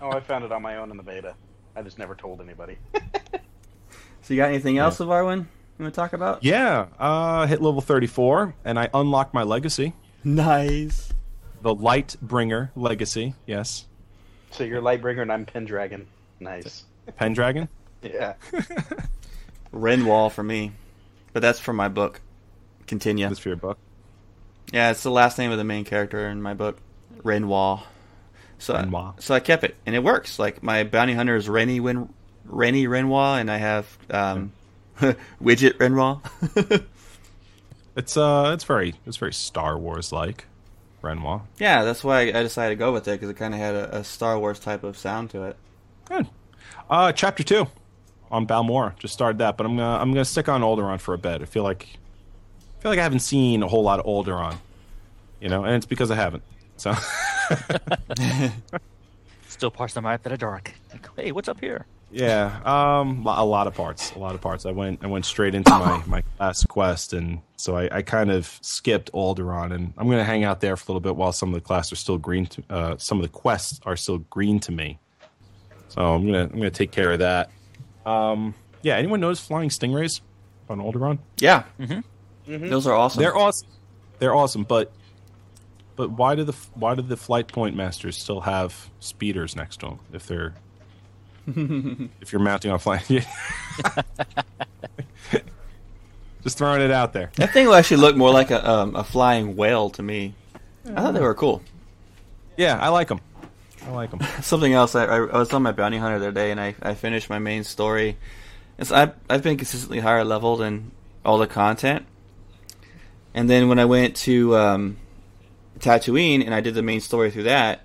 Oh, 0.00 0.10
I 0.10 0.20
found 0.20 0.44
it 0.46 0.52
on 0.52 0.62
my 0.62 0.76
own 0.76 0.90
in 0.90 0.96
the 0.96 1.02
beta. 1.02 1.34
I 1.76 1.82
just 1.82 1.98
never 1.98 2.14
told 2.14 2.40
anybody. 2.40 2.78
So 4.24 4.34
you 4.34 4.38
got 4.40 4.50
anything 4.50 4.78
else, 4.78 4.98
Evarwin? 4.98 5.38
You 5.38 5.82
want 5.84 5.94
to 5.94 6.00
talk 6.00 6.12
about? 6.12 6.44
yeah, 6.44 6.86
uh, 7.00 7.44
hit 7.48 7.60
level 7.60 7.80
34, 7.80 8.54
and 8.64 8.78
I 8.78 8.88
unlocked 8.94 9.34
my 9.34 9.42
legacy, 9.42 9.94
Nice. 10.22 11.12
the 11.60 11.74
Lightbringer 11.74 12.70
legacy. 12.76 13.34
Yes, 13.46 13.86
so 14.52 14.62
you're 14.62 14.80
Lightbringer 14.80 15.22
and 15.22 15.32
I'm 15.32 15.44
Pendragon. 15.44 16.06
Nice. 16.38 16.84
Pendragon. 17.16 17.68
Yeah. 18.02 18.34
Renwall 19.72 20.30
for 20.30 20.42
me, 20.44 20.70
but 21.32 21.40
that's 21.40 21.58
for 21.58 21.72
my 21.72 21.88
book. 21.88 22.20
Continue. 22.86 23.28
This 23.28 23.38
for 23.40 23.48
your 23.48 23.56
book. 23.56 23.78
Yeah, 24.72 24.90
it's 24.92 25.02
the 25.02 25.10
last 25.10 25.36
name 25.38 25.50
of 25.50 25.58
the 25.58 25.64
main 25.64 25.84
character 25.84 26.28
in 26.28 26.40
my 26.42 26.54
book, 26.54 26.78
Renwall. 27.24 27.82
So, 28.62 28.74
Renwall. 28.74 29.20
so 29.20 29.34
I 29.34 29.40
kept 29.40 29.64
it, 29.64 29.76
and 29.86 29.94
it 29.94 30.04
works. 30.04 30.38
Like 30.38 30.62
my 30.62 30.84
bounty 30.84 31.14
hunter 31.14 31.34
is 31.36 31.48
Rennie 31.48 31.80
Wen, 31.80 32.08
Rennie 32.44 32.86
Renwall, 32.86 33.40
and 33.40 33.50
I 33.50 33.56
have 33.56 33.98
um, 34.10 34.52
Widget 35.42 35.74
Renwall. 35.78 36.22
It's 37.94 38.16
uh, 38.16 38.52
it's 38.54 38.64
very, 38.64 38.94
it's 39.04 39.18
very 39.18 39.32
Star 39.34 39.76
Wars 39.78 40.12
like. 40.12 40.46
Renoir. 41.02 41.42
yeah, 41.58 41.82
that's 41.82 42.04
why 42.04 42.20
I 42.28 42.42
decided 42.44 42.76
to 42.76 42.78
go 42.78 42.92
with 42.92 43.08
it 43.08 43.10
because 43.10 43.28
it 43.28 43.34
kind 43.36 43.52
of 43.52 43.58
had 43.58 43.74
a, 43.74 43.98
a 43.98 44.04
Star 44.04 44.38
Wars 44.38 44.60
type 44.60 44.84
of 44.84 44.96
sound 44.96 45.30
to 45.30 45.42
it. 45.42 45.56
Good. 46.04 46.28
Uh, 46.88 47.10
chapter 47.10 47.42
two 47.42 47.66
on 48.30 48.46
Balmorra. 48.46 48.96
Just 49.00 49.12
started 49.12 49.38
that, 49.38 49.56
but 49.56 49.66
I'm 49.66 49.76
gonna 49.76 49.98
I'm 49.98 50.12
gonna 50.12 50.24
stick 50.24 50.48
on 50.48 50.60
Alderaan 50.62 51.00
for 51.00 51.12
a 51.12 51.18
bit. 51.18 51.42
I 51.42 51.44
feel 51.44 51.64
like 51.64 51.88
I 52.78 52.82
feel 52.82 52.92
like 52.92 53.00
I 53.00 53.02
haven't 53.02 53.18
seen 53.20 53.64
a 53.64 53.68
whole 53.68 53.82
lot 53.82 53.98
of 53.98 54.06
Alderaan, 54.06 54.56
you 55.40 55.48
know, 55.48 55.64
and 55.64 55.74
it's 55.74 55.86
because 55.86 56.10
I 56.12 56.14
haven't. 56.14 56.44
So 56.82 56.94
Still 59.48 59.70
parts 59.70 59.92
of 59.92 60.02
the 60.02 60.02
map 60.02 60.24
that 60.24 60.32
are 60.32 60.36
dark. 60.36 60.72
Like, 60.90 61.08
hey, 61.16 61.30
what's 61.30 61.48
up 61.48 61.60
here? 61.60 61.86
yeah, 62.10 62.60
um, 62.64 63.24
a 63.24 63.44
lot 63.44 63.68
of 63.68 63.74
parts, 63.74 64.12
a 64.12 64.18
lot 64.18 64.34
of 64.34 64.40
parts. 64.40 64.66
I 64.66 64.72
went 64.72 64.98
I 65.04 65.06
went 65.06 65.24
straight 65.24 65.54
into 65.54 65.70
my 65.70 66.02
my 66.06 66.24
last 66.40 66.66
quest, 66.66 67.12
and 67.12 67.40
so 67.56 67.76
I, 67.76 67.98
I 67.98 68.02
kind 68.02 68.32
of 68.32 68.58
skipped 68.62 69.12
Alderaan, 69.12 69.72
and 69.72 69.92
I'm 69.96 70.10
gonna 70.10 70.24
hang 70.24 70.42
out 70.42 70.60
there 70.60 70.76
for 70.76 70.90
a 70.90 70.92
little 70.92 71.00
bit 71.00 71.14
while 71.14 71.32
some 71.32 71.50
of 71.50 71.54
the 71.54 71.60
quests 71.60 71.92
are 71.92 71.96
still 71.96 72.18
green. 72.18 72.46
To, 72.46 72.62
uh, 72.68 72.96
some 72.98 73.18
of 73.18 73.22
the 73.22 73.28
quests 73.28 73.80
are 73.86 73.96
still 73.96 74.18
green 74.18 74.58
to 74.60 74.72
me. 74.72 74.98
So 75.88 76.02
I'm 76.02 76.26
gonna 76.26 76.44
I'm 76.44 76.56
gonna 76.56 76.70
take 76.70 76.90
care 76.90 77.12
of 77.12 77.20
that. 77.20 77.50
Um, 78.04 78.54
yeah. 78.82 78.96
Anyone 78.96 79.20
notice 79.20 79.38
flying 79.38 79.68
stingrays 79.68 80.20
on 80.68 80.80
Alderaan? 80.80 81.20
Yeah, 81.38 81.62
those 82.48 82.88
are 82.88 82.94
awesome. 82.94 83.22
They're 83.22 83.36
awesome. 83.36 83.68
They're 84.18 84.34
awesome, 84.34 84.64
but 84.64 84.92
but 85.96 86.10
why 86.10 86.34
do 86.34 86.44
the 86.44 86.54
why 86.74 86.94
do 86.94 87.02
the 87.02 87.16
flight 87.16 87.48
point 87.48 87.76
masters 87.76 88.16
still 88.16 88.40
have 88.40 88.90
speeders 89.00 89.56
next 89.56 89.80
to 89.80 89.86
them 89.86 89.98
if 90.12 90.26
they're 90.26 90.54
if 91.46 92.32
you're 92.32 92.40
mounting 92.40 92.70
on 92.70 92.78
flying? 92.78 93.02
Just 96.42 96.58
throwing 96.58 96.82
it 96.82 96.90
out 96.90 97.12
there. 97.12 97.30
that 97.36 97.52
thing 97.52 97.66
will 97.66 97.74
actually 97.74 97.98
look 97.98 98.16
more 98.16 98.30
like 98.30 98.50
a 98.50 98.68
um, 98.68 98.96
a 98.96 99.04
flying 99.04 99.54
whale 99.54 99.90
to 99.90 100.02
me. 100.02 100.34
I 100.86 101.00
thought 101.00 101.14
they 101.14 101.20
were 101.20 101.34
cool. 101.34 101.62
Yeah, 102.56 102.78
I 102.80 102.88
like 102.88 103.08
them. 103.08 103.20
I 103.86 103.90
like 103.90 104.10
them. 104.10 104.20
Something 104.42 104.72
else. 104.72 104.94
I, 104.94 105.04
I 105.04 105.16
I 105.18 105.38
was 105.38 105.52
on 105.52 105.62
my 105.62 105.72
bounty 105.72 105.98
hunter 105.98 106.18
the 106.18 106.26
other 106.26 106.34
day, 106.34 106.50
and 106.50 106.60
I, 106.60 106.74
I 106.82 106.94
finished 106.94 107.30
my 107.30 107.38
main 107.38 107.62
story. 107.64 108.16
And 108.78 108.88
so 108.88 108.96
I've 108.96 109.14
I've 109.30 109.42
been 109.42 109.56
consistently 109.56 110.00
higher 110.00 110.24
level 110.24 110.56
than 110.56 110.90
all 111.24 111.38
the 111.38 111.46
content. 111.46 112.06
And 113.34 113.48
then 113.48 113.68
when 113.68 113.78
I 113.78 113.84
went 113.84 114.16
to 114.16 114.56
um, 114.56 114.96
Tatooine 115.82 116.44
and 116.44 116.54
I 116.54 116.60
did 116.60 116.74
the 116.74 116.82
main 116.82 117.00
story 117.00 117.30
through 117.30 117.44
that, 117.44 117.82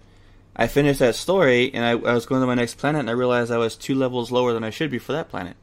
I 0.55 0.67
finished 0.67 0.99
that 0.99 1.15
story, 1.15 1.71
and 1.73 1.85
I, 1.85 1.91
I 1.91 2.13
was 2.13 2.25
going 2.25 2.41
to 2.41 2.47
my 2.47 2.55
next 2.55 2.79
planet, 2.79 3.01
and 3.01 3.09
I 3.09 3.13
realized 3.13 3.51
I 3.51 3.57
was 3.57 3.75
two 3.75 3.93
levels 3.93 4.31
lower 4.31 4.53
than 4.53 4.63
I 4.63 4.71
should 4.71 4.89
be 4.89 4.97
for 4.97 5.11
that 5.11 5.29
planet. 5.29 5.55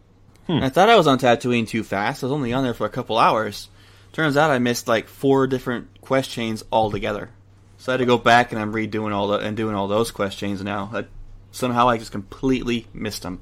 And 0.46 0.64
I 0.64 0.68
thought 0.68 0.88
I 0.88 0.96
was 0.96 1.06
on 1.06 1.18
Tatooine 1.18 1.66
too 1.66 1.82
fast. 1.82 2.22
I 2.22 2.26
was 2.26 2.32
only 2.32 2.52
on 2.52 2.64
there 2.64 2.74
for 2.74 2.86
a 2.86 2.90
couple 2.90 3.18
hours. 3.18 3.68
Turns 4.12 4.36
out 4.36 4.50
I 4.50 4.58
missed 4.58 4.86
like 4.86 5.08
four 5.08 5.46
different 5.46 6.00
quest 6.00 6.30
chains 6.30 6.62
altogether. 6.70 7.30
So 7.78 7.90
I 7.90 7.94
had 7.94 7.98
to 7.98 8.06
go 8.06 8.18
back 8.18 8.52
and 8.52 8.60
I'm 8.60 8.72
redoing 8.72 9.12
all 9.12 9.28
the 9.28 9.38
and 9.38 9.56
doing 9.56 9.74
all 9.74 9.88
those 9.88 10.10
quest 10.10 10.38
chains 10.38 10.62
now. 10.62 10.90
I, 10.92 11.06
somehow 11.50 11.88
I 11.88 11.96
just 11.96 12.12
completely 12.12 12.86
missed 12.92 13.22
them. 13.22 13.40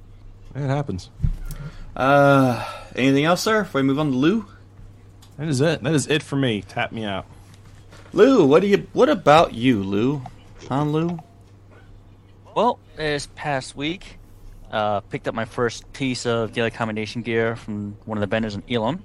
It 0.55 0.69
happens. 0.69 1.11
Uh, 1.95 2.65
anything 2.95 3.25
else, 3.25 3.43
sir? 3.43 3.65
Before 3.65 3.81
we 3.81 3.87
move 3.87 3.99
on 3.99 4.13
to 4.13 4.17
Lou. 4.17 4.47
That 5.39 5.49
is 5.49 5.61
it. 5.61 5.83
That 5.83 5.95
is 5.95 6.07
it 6.07 6.23
for 6.23 6.37
me. 6.37 6.63
Tap 6.63 6.93
me 6.93 7.05
out. 7.05 7.27
Lou, 8.15 8.45
what 8.45 8.61
do 8.61 8.69
you? 8.69 8.87
What 8.93 9.09
about 9.09 9.55
you, 9.55 9.83
Lou? 9.83 10.21
Huh, 10.69 10.85
Lou? 10.85 11.19
Well, 12.55 12.79
this 12.95 13.27
past 13.35 13.75
week, 13.75 14.19
uh, 14.71 15.01
picked 15.01 15.29
up 15.29 15.35
my 15.35 15.47
first 15.47 15.91
piece 15.95 16.27
of 16.27 16.53
daily 16.53 16.71
combination 16.71 17.23
gear 17.23 17.57
from 17.57 17.97
one 18.05 18.19
of 18.19 18.21
the 18.21 18.27
vendors 18.27 18.55
in 18.55 18.61
Ilum. 18.63 19.01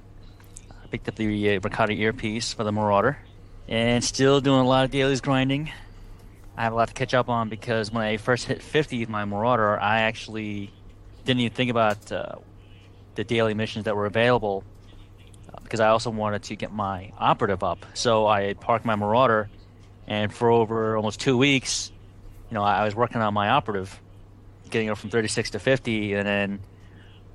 I 0.83 0.87
picked 0.87 1.07
up 1.07 1.15
the 1.15 1.55
uh, 1.55 1.59
Mercado 1.63 1.93
earpiece 1.93 2.51
for 2.51 2.65
the 2.65 2.73
Marauder, 2.73 3.17
and 3.69 4.03
still 4.03 4.41
doing 4.41 4.59
a 4.59 4.67
lot 4.67 4.83
of 4.83 4.91
dailies 4.91 5.21
grinding. 5.21 5.71
I 6.57 6.63
have 6.63 6.73
a 6.73 6.75
lot 6.75 6.89
to 6.89 6.93
catch 6.93 7.13
up 7.13 7.29
on 7.29 7.47
because 7.47 7.89
when 7.89 8.03
I 8.03 8.17
first 8.17 8.45
hit 8.45 8.61
50 8.61 8.99
with 8.99 9.09
my 9.09 9.23
Marauder, 9.23 9.79
I 9.79 10.01
actually 10.01 10.73
didn't 11.23 11.39
even 11.39 11.55
think 11.55 11.71
about 11.71 12.11
uh, 12.11 12.35
the 13.15 13.23
daily 13.23 13.53
missions 13.53 13.85
that 13.85 13.95
were 13.95 14.05
available 14.05 14.65
because 15.63 15.79
I 15.79 15.89
also 15.89 16.09
wanted 16.09 16.43
to 16.43 16.55
get 16.55 16.71
my 16.71 17.11
operative 17.17 17.63
up. 17.63 17.85
So 17.93 18.27
I 18.27 18.53
parked 18.53 18.85
my 18.85 18.95
Marauder, 18.95 19.49
and 20.07 20.33
for 20.33 20.49
over 20.49 20.95
almost 20.95 21.19
two 21.19 21.37
weeks, 21.37 21.91
you 22.49 22.55
know, 22.55 22.63
I 22.63 22.79
I 22.79 22.85
was 22.85 22.95
working 22.95 23.21
on 23.21 23.33
my 23.33 23.49
operative, 23.49 23.99
getting 24.69 24.87
it 24.87 24.97
from 24.97 25.09
36 25.09 25.51
to 25.51 25.59
50, 25.59 26.13
and 26.13 26.27
then 26.27 26.59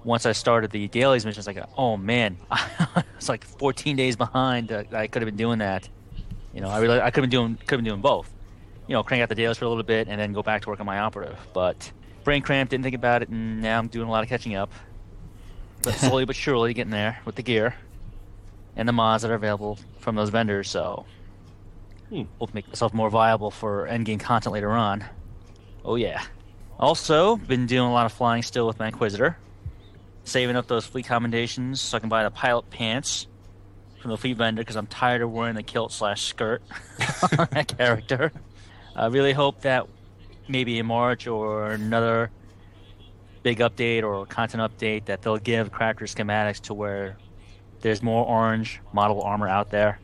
once 0.05 0.27
I 0.27 0.33
started 0.33 0.71
the 0.71 0.89
dailies 0.89 1.25
missions, 1.25 1.47
like, 1.47 1.63
oh 1.77 1.97
man, 1.97 2.37
it's 3.17 3.29
like 3.29 3.45
14 3.45 3.97
days 3.97 4.17
behind. 4.17 4.73
Uh, 4.73 4.85
I 4.93 5.07
could 5.07 5.23
have 5.23 5.27
been 5.27 5.37
doing 5.37 5.59
that. 5.59 5.89
You 6.53 6.61
know, 6.61 6.69
I 6.69 6.81
really, 6.81 7.01
I 7.01 7.11
could 7.11 7.23
have 7.23 7.31
been 7.31 7.39
doing, 7.39 7.57
could 7.57 7.77
have 7.77 7.79
been 7.79 7.85
doing 7.85 8.01
both. 8.01 8.33
You 8.89 8.95
know, 8.95 9.03
crank 9.03 9.23
out 9.23 9.29
the 9.29 9.35
dailies 9.35 9.59
for 9.59 9.65
a 9.65 9.69
little 9.69 9.85
bit 9.85 10.09
and 10.09 10.21
then 10.21 10.33
go 10.33 10.43
back 10.43 10.63
to 10.63 10.69
work 10.69 10.81
on 10.81 10.87
my 10.87 10.99
operative. 10.99 11.39
But 11.55 11.93
brain 12.25 12.43
cramp, 12.43 12.71
didn't 12.71 12.83
think 12.83 12.97
about 12.97 13.23
it, 13.23 13.29
and 13.29 13.63
now 13.63 13.79
I'm 13.79 13.89
doing 13.89 14.09
a 14.09 14.11
lot 14.11 14.23
of 14.23 14.29
catching 14.29 14.55
up. 14.55 14.73
But 15.83 15.95
slowly 15.95 16.25
but 16.25 16.37
surely 16.37 16.75
getting 16.75 16.93
there 16.93 17.21
with 17.25 17.35
the 17.35 17.43
gear 17.43 17.75
and 18.77 18.89
the 18.89 18.93
mods 18.93 19.23
that 19.23 19.31
are 19.31 19.35
available 19.35 19.79
from 20.01 20.15
those 20.17 20.31
vendors. 20.31 20.69
So, 20.71 21.05
Hmm. 22.09 22.23
to 22.41 22.49
make 22.53 22.69
myself 22.69 22.93
more 22.93 23.09
viable 23.09 23.51
for 23.51 23.87
endgame 23.89 24.21
content 24.21 24.53
later 24.53 24.71
on. 24.73 25.05
Oh 25.85 25.97
yeah. 25.97 26.23
Also, 26.79 27.37
been 27.37 27.67
doing 27.67 27.89
a 27.89 27.93
lot 27.93 28.07
of 28.07 28.13
flying 28.13 28.43
still 28.43 28.67
with 28.67 28.79
my 28.79 28.89
Inquisitor, 28.89 29.37
saving 30.25 30.57
up 30.57 30.67
those 30.67 30.85
fleet 30.85 31.07
commendations 31.07 31.81
so 31.81 31.97
I 31.97 32.01
can 32.01 32.09
buy 32.09 32.23
the 32.25 32.31
pilot 32.31 32.69
pants 32.71 33.27
from 34.01 34.11
the 34.11 34.17
fleet 34.17 34.37
vendor 34.37 34.61
because 34.63 34.77
I'm 34.77 34.87
tired 34.89 35.23
of 35.23 35.31
wearing 35.31 35.55
the 35.55 35.63
kilt 35.63 35.93
slash 35.93 36.23
skirt 36.23 36.63
on 37.39 37.49
that 37.53 37.77
character. 37.79 38.33
I 38.97 39.07
really 39.07 39.33
hope 39.33 39.63
that 39.63 39.87
maybe 40.49 40.79
in 40.79 40.87
March 40.87 41.27
or 41.27 41.71
another 41.71 42.31
big 43.43 43.59
update 43.61 44.03
or 44.03 44.27
content 44.27 44.61
update 44.63 45.07
that 45.07 45.23
they'll 45.23 45.39
give 45.39 45.73
character 45.73 46.05
schematics 46.07 46.61
to 46.63 46.75
where 46.75 47.17
there's 47.83 48.03
more 48.03 48.25
orange 48.27 48.81
model 48.93 49.23
armor 49.23 49.49
out 49.49 49.71
there, 49.71 49.99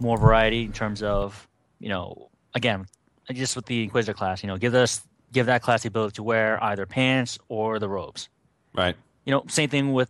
more 0.00 0.18
variety 0.18 0.64
in 0.64 0.72
terms 0.72 1.02
of 1.02 1.46
you 1.78 1.88
know 1.88 2.28
again 2.54 2.86
just 3.32 3.56
with 3.56 3.66
the 3.66 3.82
Inquisitor 3.82 4.14
class, 4.14 4.42
you 4.42 4.46
know, 4.46 4.56
give 4.56 4.74
us 4.74 5.02
give 5.32 5.46
that 5.46 5.60
class 5.62 5.82
the 5.82 5.88
ability 5.88 6.14
to 6.14 6.22
wear 6.22 6.62
either 6.62 6.86
pants 6.86 7.38
or 7.48 7.78
the 7.78 7.88
robes. 7.88 8.28
Right. 8.74 8.94
You 9.24 9.32
know, 9.32 9.42
same 9.48 9.68
thing 9.68 9.92
with 9.92 10.08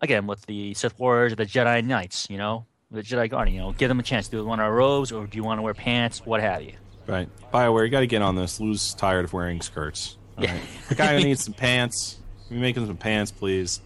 again 0.00 0.26
with 0.26 0.44
the 0.46 0.74
Sith 0.74 0.98
Warriors 0.98 1.32
or 1.32 1.36
the 1.36 1.46
Jedi 1.46 1.84
Knights. 1.84 2.26
You 2.28 2.38
know, 2.38 2.66
the 2.90 3.02
Jedi 3.02 3.30
Guardian. 3.30 3.54
You 3.56 3.62
know, 3.62 3.72
give 3.72 3.88
them 3.88 4.00
a 4.00 4.02
chance. 4.02 4.28
Do 4.28 4.38
you 4.38 4.44
want 4.44 4.58
to 4.60 4.64
wear 4.64 4.72
robes 4.72 5.12
or 5.12 5.26
do 5.26 5.36
you 5.36 5.44
want 5.44 5.58
to 5.58 5.62
wear 5.62 5.74
pants? 5.74 6.26
What 6.26 6.40
have 6.40 6.62
you? 6.62 6.72
Right. 7.06 7.28
Bioware, 7.52 7.84
you 7.84 7.90
got 7.90 8.00
to 8.00 8.06
get 8.06 8.22
on 8.22 8.34
this. 8.34 8.58
Lou's 8.60 8.94
tired 8.94 9.24
of 9.26 9.32
wearing 9.32 9.60
skirts. 9.60 10.16
All 10.36 10.44
Yeah. 10.44 10.52
right. 10.54 10.62
The 10.88 10.94
guy 10.96 11.16
who 11.18 11.22
needs 11.24 11.44
some 11.44 11.54
pants. 11.54 12.18
Can 12.48 12.56
we 12.56 12.62
make 12.62 12.76
him 12.76 12.86
some 12.86 12.96
pants, 12.96 13.30
please? 13.30 13.80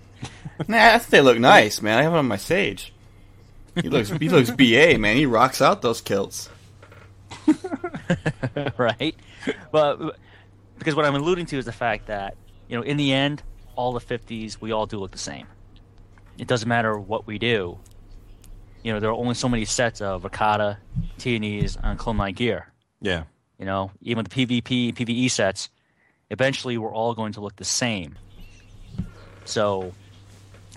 Nah, 0.67 0.95
I 0.95 0.99
think 0.99 1.11
they 1.11 1.21
look 1.21 1.39
nice, 1.39 1.81
man. 1.81 1.99
I 1.99 2.03
have 2.03 2.15
it 2.15 2.17
on 2.17 2.27
my 2.27 2.37
Sage. 2.37 2.93
He 3.77 3.89
looks 3.89 4.11
he 4.11 4.29
looks 4.29 4.51
ba 4.51 4.99
man. 4.99 5.17
He 5.17 5.27
rocks 5.27 5.63
out 5.63 5.83
those 5.83 6.01
kilts. 6.01 6.49
right? 8.77 9.15
But 9.71 10.19
because 10.79 10.95
what 10.95 11.05
I'm 11.05 11.15
alluding 11.15 11.47
to 11.47 11.59
is 11.59 11.65
the 11.65 11.73
fact 11.73 12.07
that 12.07 12.37
you 12.69 12.77
know, 12.77 12.83
in 12.83 12.97
the 12.97 13.13
end, 13.13 13.43
all 13.77 13.93
the 13.93 14.01
50s 14.01 14.61
we 14.61 14.73
all 14.73 14.87
do 14.87 14.99
look 14.99 15.13
the 15.13 15.19
same. 15.19 15.47
It 16.39 16.47
doesn't 16.49 16.69
matter 16.69 16.99
what 16.99 17.27
we 17.27 17.39
do. 17.39 17.79
You 18.83 18.93
know, 18.93 19.01
there 19.01 19.11
are 19.11 19.15
only 19.15 19.35
so 19.35 19.49
many 19.49 19.65
sets 19.65 20.01
of 20.01 20.23
Rakata, 20.23 20.79
Tionese, 21.19 21.77
and 21.83 21.99
Columi 21.99 22.35
gear. 22.35 22.73
Yeah. 23.01 23.25
You 23.59 23.67
know, 23.67 23.91
even 24.03 24.25
the 24.25 24.31
PvP, 24.31 24.95
PvE 24.95 25.09
E 25.09 25.29
sets, 25.29 25.69
eventually 26.31 26.79
we're 26.79 26.95
all 26.95 27.15
going 27.15 27.33
to 27.33 27.41
look 27.41 27.57
the 27.57 27.65
same. 27.65 28.17
So, 29.45 29.93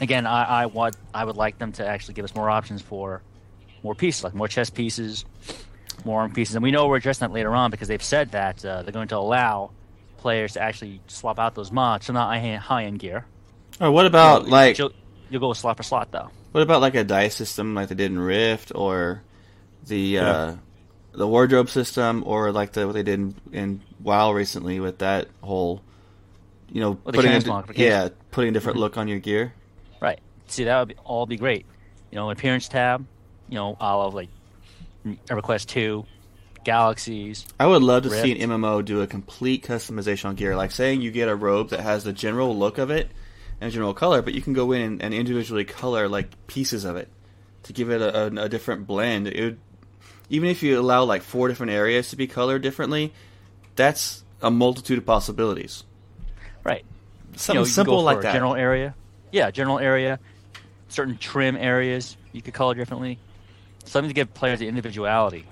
again, 0.01 0.25
I, 0.25 0.63
I 0.63 0.65
want 0.65 0.95
I 1.13 1.23
would 1.23 1.37
like 1.37 1.57
them 1.57 1.71
to 1.73 1.87
actually 1.87 2.15
give 2.15 2.25
us 2.25 2.35
more 2.35 2.49
options 2.49 2.81
for 2.81 3.21
more 3.83 3.95
pieces, 3.95 4.23
like 4.23 4.33
more 4.33 4.47
chest 4.47 4.73
pieces, 4.75 5.23
more 6.03 6.21
arm 6.21 6.33
pieces, 6.33 6.55
and 6.55 6.63
we 6.63 6.71
know 6.71 6.87
we're 6.87 6.97
addressing 6.97 7.27
that 7.27 7.33
later 7.33 7.53
on 7.55 7.71
because 7.71 7.87
they've 7.87 8.03
said 8.03 8.31
that 8.31 8.63
uh, 8.65 8.81
they're 8.83 8.91
going 8.91 9.07
to 9.09 9.17
allow 9.17 9.71
players 10.17 10.53
to 10.53 10.61
actually 10.61 10.99
swap 11.07 11.39
out 11.39 11.55
those 11.55 11.71
mods, 11.71 12.05
so 12.07 12.13
not 12.13 12.37
high 12.37 12.83
end 12.83 12.99
gear. 12.99 13.25
Or 13.79 13.89
what 13.91 14.05
about 14.05 14.41
You'll- 14.43 14.51
like 14.51 14.77
you'll, 14.77 14.91
you'll 15.29 15.39
go 15.41 15.49
with 15.49 15.57
slot 15.57 15.77
for 15.77 15.83
slot 15.83 16.11
though. 16.11 16.29
what 16.51 16.61
about 16.61 16.81
like 16.81 16.95
a 16.95 17.03
dice 17.03 17.35
system 17.35 17.73
like 17.73 17.87
they 17.89 17.95
did 17.95 18.11
in 18.11 18.19
Rift 18.19 18.71
or 18.75 19.23
the 19.87 19.97
Yeah. 19.97 20.29
uh, 20.29 20.55
the 21.13 21.27
wardrobe 21.27 21.69
system 21.69 22.23
or 22.25 22.51
like 22.51 22.71
the 22.73 22.85
what 22.85 22.93
they 22.93 23.03
did 23.03 23.19
in, 23.19 23.35
in 23.51 23.81
WoW 23.99 24.31
recently 24.31 24.79
with 24.79 24.99
that 24.99 25.27
whole 25.41 25.81
you 26.71 26.79
know 26.81 26.97
the 27.05 27.11
putting 27.11 27.31
a, 27.31 27.63
yeah 27.75 28.09
putting 28.31 28.49
a 28.49 28.53
different 28.53 28.75
Mm-hmm. 28.75 28.83
look 28.83 28.97
on 28.97 29.07
your 29.07 29.19
gear. 29.19 29.53
See, 30.51 30.65
that 30.65 30.79
would 30.79 30.87
be, 30.89 30.95
all 31.03 31.25
be 31.25 31.37
great. 31.37 31.65
You 32.11 32.17
know, 32.17 32.29
appearance 32.29 32.67
tab. 32.67 33.05
You 33.49 33.55
know, 33.55 33.77
all 33.79 34.07
of 34.07 34.13
like 34.13 34.29
EverQuest 35.05 35.65
two, 35.67 36.05
galaxies. 36.63 37.45
I 37.59 37.67
would 37.67 37.81
love 37.81 38.03
to 38.03 38.09
see 38.09 38.39
an 38.39 38.49
MMO 38.49 38.83
do 38.83 39.01
a 39.01 39.07
complete 39.07 39.63
customization 39.63 40.25
on 40.25 40.35
gear. 40.35 40.55
Like 40.55 40.71
saying 40.71 41.01
you 41.01 41.11
get 41.11 41.27
a 41.27 41.35
robe 41.35 41.69
that 41.69 41.81
has 41.81 42.03
the 42.03 42.13
general 42.13 42.55
look 42.57 42.77
of 42.77 42.91
it 42.91 43.09
and 43.59 43.71
general 43.71 43.93
color, 43.93 44.21
but 44.21 44.33
you 44.33 44.41
can 44.41 44.53
go 44.53 44.71
in 44.71 44.81
and, 44.81 45.01
and 45.01 45.13
individually 45.13 45.65
color 45.65 46.07
like 46.07 46.47
pieces 46.47 46.85
of 46.85 46.95
it 46.95 47.09
to 47.63 47.73
give 47.73 47.89
it 47.89 48.01
a, 48.01 48.27
a, 48.27 48.45
a 48.45 48.49
different 48.49 48.87
blend. 48.87 49.27
It 49.27 49.43
would, 49.43 49.59
even 50.29 50.49
if 50.49 50.63
you 50.63 50.79
allow 50.79 51.03
like 51.03 51.21
four 51.21 51.47
different 51.47 51.71
areas 51.71 52.09
to 52.09 52.15
be 52.15 52.27
colored 52.27 52.61
differently, 52.61 53.13
that's 53.75 54.23
a 54.41 54.49
multitude 54.51 54.97
of 54.97 55.05
possibilities. 55.05 55.83
Right. 56.63 56.85
Something 57.35 57.53
you 57.53 57.59
know, 57.61 57.65
you 57.65 57.71
simple 57.71 58.03
like 58.03 58.21
that. 58.21 58.33
General 58.33 58.55
area. 58.55 58.95
Yeah, 59.31 59.51
general 59.51 59.79
area. 59.79 60.19
Certain 60.91 61.17
trim 61.17 61.55
areas 61.55 62.17
you 62.33 62.41
could 62.41 62.53
color 62.53 62.75
differently. 62.75 63.17
Something 63.85 64.09
to 64.09 64.13
give 64.13 64.33
players 64.33 64.59
the 64.59 64.67
individuality 64.67 65.45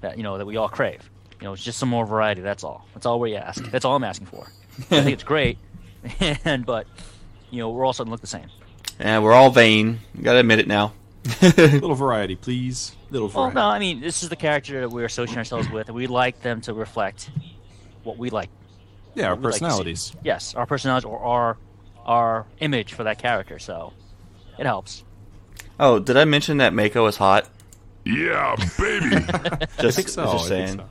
that 0.00 0.16
you 0.16 0.22
know 0.22 0.38
that 0.38 0.46
we 0.46 0.56
all 0.56 0.68
crave. 0.68 1.08
You 1.40 1.46
know, 1.46 1.52
it's 1.52 1.62
just 1.62 1.78
some 1.78 1.88
more 1.88 2.06
variety. 2.06 2.40
That's 2.40 2.64
all. 2.64 2.86
That's 2.94 3.04
all 3.04 3.20
we 3.20 3.36
ask. 3.36 3.62
That's 3.70 3.84
all 3.84 3.96
I'm 3.96 4.04
asking 4.04 4.28
for. 4.28 4.46
I 4.90 5.02
think 5.02 5.10
it's 5.10 5.24
great, 5.24 5.58
and 6.44 6.64
but 6.64 6.86
you 7.50 7.58
know 7.58 7.70
we're 7.70 7.84
all 7.84 7.92
starting 7.92 8.08
to 8.08 8.12
look 8.12 8.22
the 8.22 8.26
same. 8.26 8.48
And 8.98 9.22
we're 9.22 9.34
all 9.34 9.50
vain. 9.50 10.00
You 10.14 10.22
gotta 10.22 10.38
admit 10.38 10.58
it 10.58 10.66
now. 10.66 10.94
Little 11.42 11.94
variety, 11.94 12.34
please. 12.34 12.96
Little 13.10 13.28
variety. 13.28 13.36
Well, 13.36 13.50
variety. 13.50 13.70
no, 13.70 13.74
I 13.74 13.78
mean 13.78 14.00
this 14.00 14.22
is 14.22 14.30
the 14.30 14.36
character 14.36 14.80
that 14.80 14.88
we're 14.88 15.04
associating 15.04 15.38
ourselves 15.38 15.68
with, 15.70 15.88
and 15.88 15.94
we 15.94 16.06
like 16.06 16.40
them 16.40 16.62
to 16.62 16.72
reflect 16.72 17.30
what 18.04 18.16
we 18.16 18.30
like. 18.30 18.48
yeah, 19.14 19.26
our 19.26 19.30
what 19.32 19.38
we 19.38 19.44
like 19.44 19.52
personalities. 19.52 20.12
Yes, 20.24 20.54
our 20.54 20.66
personalities 20.66 21.04
or 21.04 21.18
our 21.18 21.58
our 22.04 22.46
image 22.60 22.94
for 22.94 23.04
that 23.04 23.18
character. 23.18 23.58
So 23.58 23.92
it 24.58 24.66
helps. 24.66 25.04
oh, 25.80 25.98
did 25.98 26.16
I 26.16 26.24
mention 26.24 26.58
that 26.58 26.72
Mako 26.74 27.06
is 27.06 27.16
hot? 27.16 27.48
Yeah, 28.04 28.56
baby. 28.78 29.10
Just, 29.78 29.78
I 29.78 29.90
think 29.90 30.08
so. 30.08 30.32
Just 30.32 30.46
I 30.46 30.48
saying. 30.48 30.66
think, 30.66 30.80
so. 30.80 30.88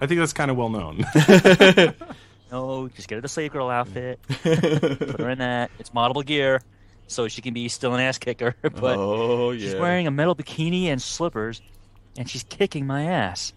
I 0.00 0.06
think 0.06 0.20
that's 0.20 0.32
kind 0.32 0.50
of 0.50 0.56
well 0.56 0.68
known. 0.70 1.04
No, 2.50 2.88
just 2.88 3.08
get 3.08 3.16
her 3.16 3.20
the 3.20 3.28
slave 3.28 3.52
girl 3.52 3.68
outfit. 3.68 4.20
put 4.28 5.20
her 5.20 5.28
in 5.28 5.38
that. 5.38 5.70
It's 5.78 5.90
modelable 5.90 6.24
gear, 6.24 6.62
so 7.06 7.28
she 7.28 7.42
can 7.42 7.52
be 7.52 7.68
still 7.68 7.94
an 7.94 8.00
ass 8.00 8.16
kicker. 8.16 8.54
But 8.62 8.96
oh 8.96 9.50
yeah. 9.50 9.60
she's 9.60 9.74
wearing 9.74 10.06
a 10.06 10.10
metal 10.10 10.34
bikini 10.34 10.84
and 10.84 11.00
slippers, 11.00 11.60
and 12.16 12.28
she's 12.28 12.44
kicking 12.44 12.86
my 12.86 13.04
ass. 13.04 13.52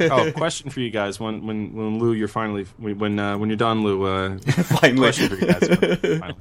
oh, 0.00 0.32
question 0.34 0.70
for 0.70 0.80
you 0.80 0.90
guys: 0.90 1.20
When 1.20 1.46
when 1.46 1.72
when 1.72 1.98
Lou, 2.00 2.12
you're 2.12 2.26
finally 2.26 2.64
when 2.78 3.20
uh, 3.20 3.38
when 3.38 3.48
you're 3.48 3.56
done, 3.56 3.84
Lou. 3.84 4.04
Uh, 4.04 4.38
Finally. 4.38 4.98
question 4.98 5.28
for 5.28 5.36
you 5.36 5.46
guys. 5.46 5.68
Finally. 6.18 6.34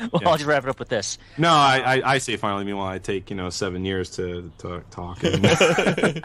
Well, 0.12 0.22
Yeah. 0.22 0.28
I'll 0.30 0.36
just 0.36 0.46
wrap 0.48 0.62
it 0.62 0.68
up 0.70 0.78
with 0.78 0.88
this. 0.88 1.18
No, 1.36 1.50
I, 1.50 1.82
I, 1.96 2.14
I 2.14 2.18
say 2.18 2.36
finally. 2.36 2.64
Meanwhile, 2.64 2.88
I 2.88 2.98
take 2.98 3.28
you 3.30 3.36
know 3.36 3.50
seven 3.50 3.84
years 3.84 4.10
to, 4.10 4.50
to 4.58 4.82
talk. 4.90 5.22
And, 5.22 5.44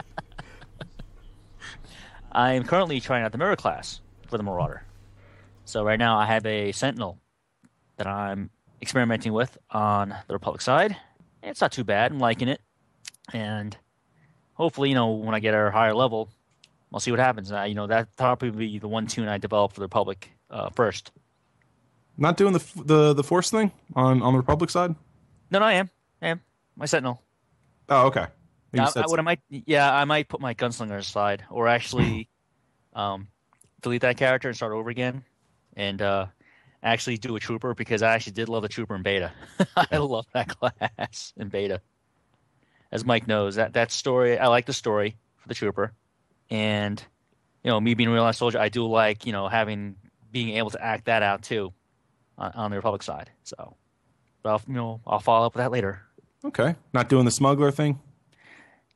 I 2.32 2.52
am 2.52 2.64
currently 2.64 3.00
trying 3.00 3.24
out 3.24 3.32
the 3.32 3.38
mirror 3.38 3.56
class 3.56 4.00
for 4.28 4.36
the 4.36 4.42
Marauder. 4.42 4.82
So 5.64 5.84
right 5.84 5.98
now 5.98 6.18
I 6.18 6.26
have 6.26 6.44
a 6.46 6.72
Sentinel 6.72 7.18
that 7.96 8.06
I'm 8.06 8.50
experimenting 8.80 9.32
with 9.32 9.56
on 9.70 10.14
the 10.26 10.34
Republic 10.34 10.60
side. 10.60 10.96
It's 11.42 11.60
not 11.60 11.72
too 11.72 11.84
bad. 11.84 12.12
I'm 12.12 12.18
liking 12.18 12.48
it, 12.48 12.60
and 13.32 13.76
hopefully, 14.54 14.88
you 14.88 14.94
know, 14.94 15.10
when 15.12 15.34
I 15.34 15.40
get 15.40 15.54
a 15.54 15.70
higher 15.70 15.94
level, 15.94 16.28
I'll 16.92 17.00
see 17.00 17.10
what 17.10 17.20
happens. 17.20 17.52
Uh, 17.52 17.62
you 17.62 17.74
know, 17.74 17.86
that 17.86 18.14
probably 18.16 18.50
be 18.50 18.78
the 18.78 18.88
one 18.88 19.06
tune 19.06 19.28
I 19.28 19.38
develop 19.38 19.72
for 19.72 19.80
the 19.80 19.84
Republic 19.84 20.30
uh, 20.50 20.70
first. 20.70 21.12
Not 22.18 22.36
doing 22.36 22.52
the 22.52 22.64
the 22.76 23.14
the 23.14 23.22
force 23.22 23.50
thing 23.50 23.72
on 23.94 24.22
on 24.22 24.32
the 24.32 24.38
Republic 24.38 24.70
side. 24.70 24.94
No, 25.50 25.58
no, 25.58 25.64
I 25.64 25.74
am. 25.74 25.90
I 26.20 26.28
am 26.28 26.40
my 26.76 26.86
Sentinel. 26.86 27.22
Oh, 27.88 28.06
okay. 28.06 28.26
I, 28.78 28.92
I, 28.96 29.02
what 29.06 29.18
I 29.18 29.22
might, 29.22 29.40
yeah, 29.48 29.94
I 29.94 30.04
might 30.04 30.28
put 30.28 30.40
my 30.40 30.52
gunslinger 30.52 30.98
aside, 30.98 31.44
or 31.50 31.66
actually, 31.66 32.28
um, 32.94 33.28
delete 33.80 34.02
that 34.02 34.16
character 34.16 34.48
and 34.48 34.56
start 34.56 34.72
over 34.72 34.90
again, 34.90 35.24
and 35.76 36.02
uh, 36.02 36.26
actually 36.82 37.16
do 37.16 37.36
a 37.36 37.40
trooper 37.40 37.74
because 37.74 38.02
I 38.02 38.14
actually 38.14 38.34
did 38.34 38.48
love 38.48 38.62
the 38.62 38.68
trooper 38.68 38.94
in 38.94 39.02
beta. 39.02 39.32
I 39.76 39.96
love 39.96 40.26
that 40.34 40.48
class 40.60 41.32
in 41.36 41.48
beta. 41.48 41.80
As 42.92 43.04
Mike 43.04 43.26
knows, 43.26 43.54
that 43.54 43.72
that 43.74 43.92
story, 43.92 44.38
I 44.38 44.48
like 44.48 44.66
the 44.66 44.72
story 44.72 45.16
for 45.36 45.48
the 45.48 45.54
trooper, 45.54 45.92
and 46.50 47.02
you 47.62 47.70
know, 47.70 47.80
me 47.80 47.94
being 47.94 48.08
a 48.08 48.12
real 48.12 48.22
life 48.22 48.36
soldier, 48.36 48.58
I 48.58 48.68
do 48.68 48.86
like 48.86 49.24
you 49.24 49.32
know 49.32 49.48
having 49.48 49.96
being 50.32 50.56
able 50.56 50.70
to 50.70 50.84
act 50.84 51.06
that 51.06 51.22
out 51.22 51.42
too 51.42 51.72
on, 52.38 52.52
on 52.52 52.70
the 52.70 52.76
Republic 52.76 53.02
side. 53.02 53.30
So, 53.44 53.76
but 54.42 54.50
I'll, 54.50 54.62
you 54.66 54.74
know, 54.74 55.00
I'll 55.06 55.20
follow 55.20 55.46
up 55.46 55.54
with 55.54 55.62
that 55.62 55.70
later. 55.70 56.02
okay. 56.44 56.74
Not 56.92 57.08
doing 57.08 57.24
the 57.24 57.30
smuggler 57.30 57.70
thing. 57.70 57.98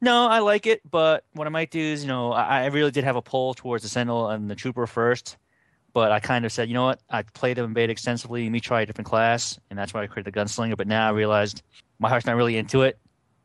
No, 0.03 0.26
I 0.29 0.38
like 0.38 0.66
it, 0.66 0.81
but 0.90 1.24
what 1.35 1.46
I 1.46 1.50
might 1.50 1.70
do 1.70 1.79
is, 1.81 2.03
you 2.03 2.09
know, 2.09 2.33
I, 2.33 2.62
I 2.62 2.66
really 2.66 2.90
did 2.90 3.05
have 3.05 3.16
a 3.16 3.22
pull 3.22 3.53
towards 3.53 3.83
the 3.83 3.88
Sentinel 3.90 4.31
and 4.31 4.50
the 4.50 4.55
Trooper 4.55 4.87
first, 4.87 5.37
but 5.92 6.11
I 6.11 6.20
kind 6.20 6.46
of 6.46 6.53
said, 6.53 6.68
you 6.68 6.74
know 6.74 6.85
what, 6.87 7.00
I 7.11 7.22
played 7.22 7.59
them 7.59 7.66
in 7.66 7.72
beta 7.74 7.92
extensively. 7.92 8.44
Let 8.44 8.53
me 8.53 8.61
try 8.61 8.81
a 8.81 8.87
different 8.87 9.09
class, 9.09 9.59
and 9.68 9.79
that's 9.79 9.92
why 9.92 10.03
I 10.03 10.07
created 10.07 10.33
the 10.33 10.40
Gunslinger. 10.40 10.74
But 10.76 10.87
now 10.87 11.07
I 11.09 11.11
realized 11.11 11.62
my 11.98 12.09
heart's 12.09 12.24
not 12.24 12.37
really 12.37 12.57
into 12.57 12.81
it, 12.83 12.98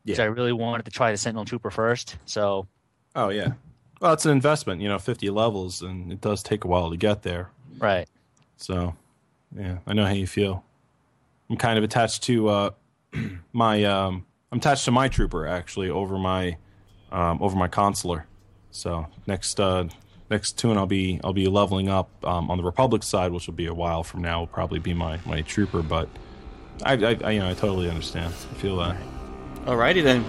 so 0.08 0.14
Yeah. 0.14 0.22
I 0.22 0.26
really 0.28 0.54
wanted 0.54 0.86
to 0.86 0.92
try 0.92 1.12
the 1.12 1.18
Sentinel 1.18 1.44
Trooper 1.44 1.72
first. 1.72 2.16
So, 2.26 2.68
Oh 3.18 3.30
yeah. 3.30 3.54
Well, 4.00 4.14
it's 4.14 4.26
an 4.26 4.32
investment. 4.32 4.80
You 4.82 4.88
know, 4.88 5.00
fifty 5.00 5.30
levels, 5.30 5.82
and 5.82 6.10
it 6.12 6.22
does 6.22 6.42
take 6.42 6.64
a 6.64 6.68
while 6.68 6.90
to 6.90 6.96
get 6.98 7.24
there. 7.24 7.50
right, 7.80 8.08
So, 8.56 8.96
yeah, 9.58 9.80
I 9.86 9.94
know 9.94 10.06
how 10.06 10.14
you 10.14 10.28
feel. 10.28 10.64
I'm 11.50 11.58
kind 11.58 11.78
of 11.78 11.84
attached 11.84 12.24
to 12.24 12.50
uh, 12.50 12.70
my 13.54 13.84
um, 13.84 14.26
I'm 14.52 14.60
attached 14.60 14.86
to 14.86 14.92
my 14.92 15.08
trooper 15.08 15.48
actually 15.48 15.90
over 15.90 16.18
my 16.18 16.58
um, 17.12 17.42
over 17.42 17.56
my 17.56 17.68
consular. 17.68 18.28
So 18.72 19.08
next 19.28 19.60
uh, 19.60 19.88
next 20.30 20.58
tune 20.58 20.78
I'll 20.78 20.86
be 20.86 21.20
I'll 21.24 21.34
be 21.34 21.48
leveling 21.48 21.90
up 21.90 22.10
um, 22.26 22.50
on 22.50 22.58
the 22.58 22.64
Republic 22.64 23.04
side, 23.04 23.32
which 23.32 23.48
will 23.48 23.54
be 23.54 23.68
a 23.68 23.74
while 23.74 24.04
from 24.04 24.22
now. 24.22 24.42
Will 24.42 24.48
probably 24.48 24.80
be 24.80 24.94
my 24.94 25.20
my 25.26 25.42
trooper, 25.42 25.82
but 25.82 26.10
I, 26.84 26.94
I, 26.94 27.18
I 27.24 27.32
you 27.32 27.40
know 27.40 27.50
I 27.50 27.54
totally 27.54 27.90
understand. 27.90 28.34
I 28.34 28.54
feel 28.56 28.78
that. 28.78 28.98
Alrighty 29.66 30.04
then. 30.04 30.24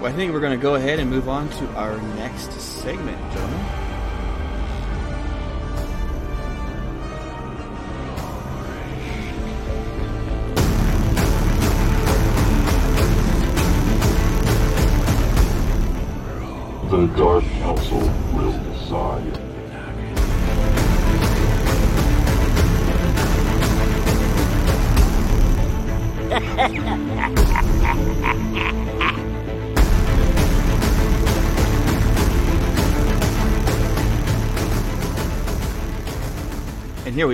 Well, 0.00 0.06
I 0.06 0.12
think 0.12 0.32
we're 0.32 0.40
going 0.40 0.56
to 0.56 0.62
go 0.62 0.76
ahead 0.76 1.00
and 1.00 1.10
move 1.10 1.28
on 1.28 1.48
to 1.50 1.66
our 1.70 2.00
next 2.14 2.52
segment, 2.60 3.18
gentlemen. 3.32 3.87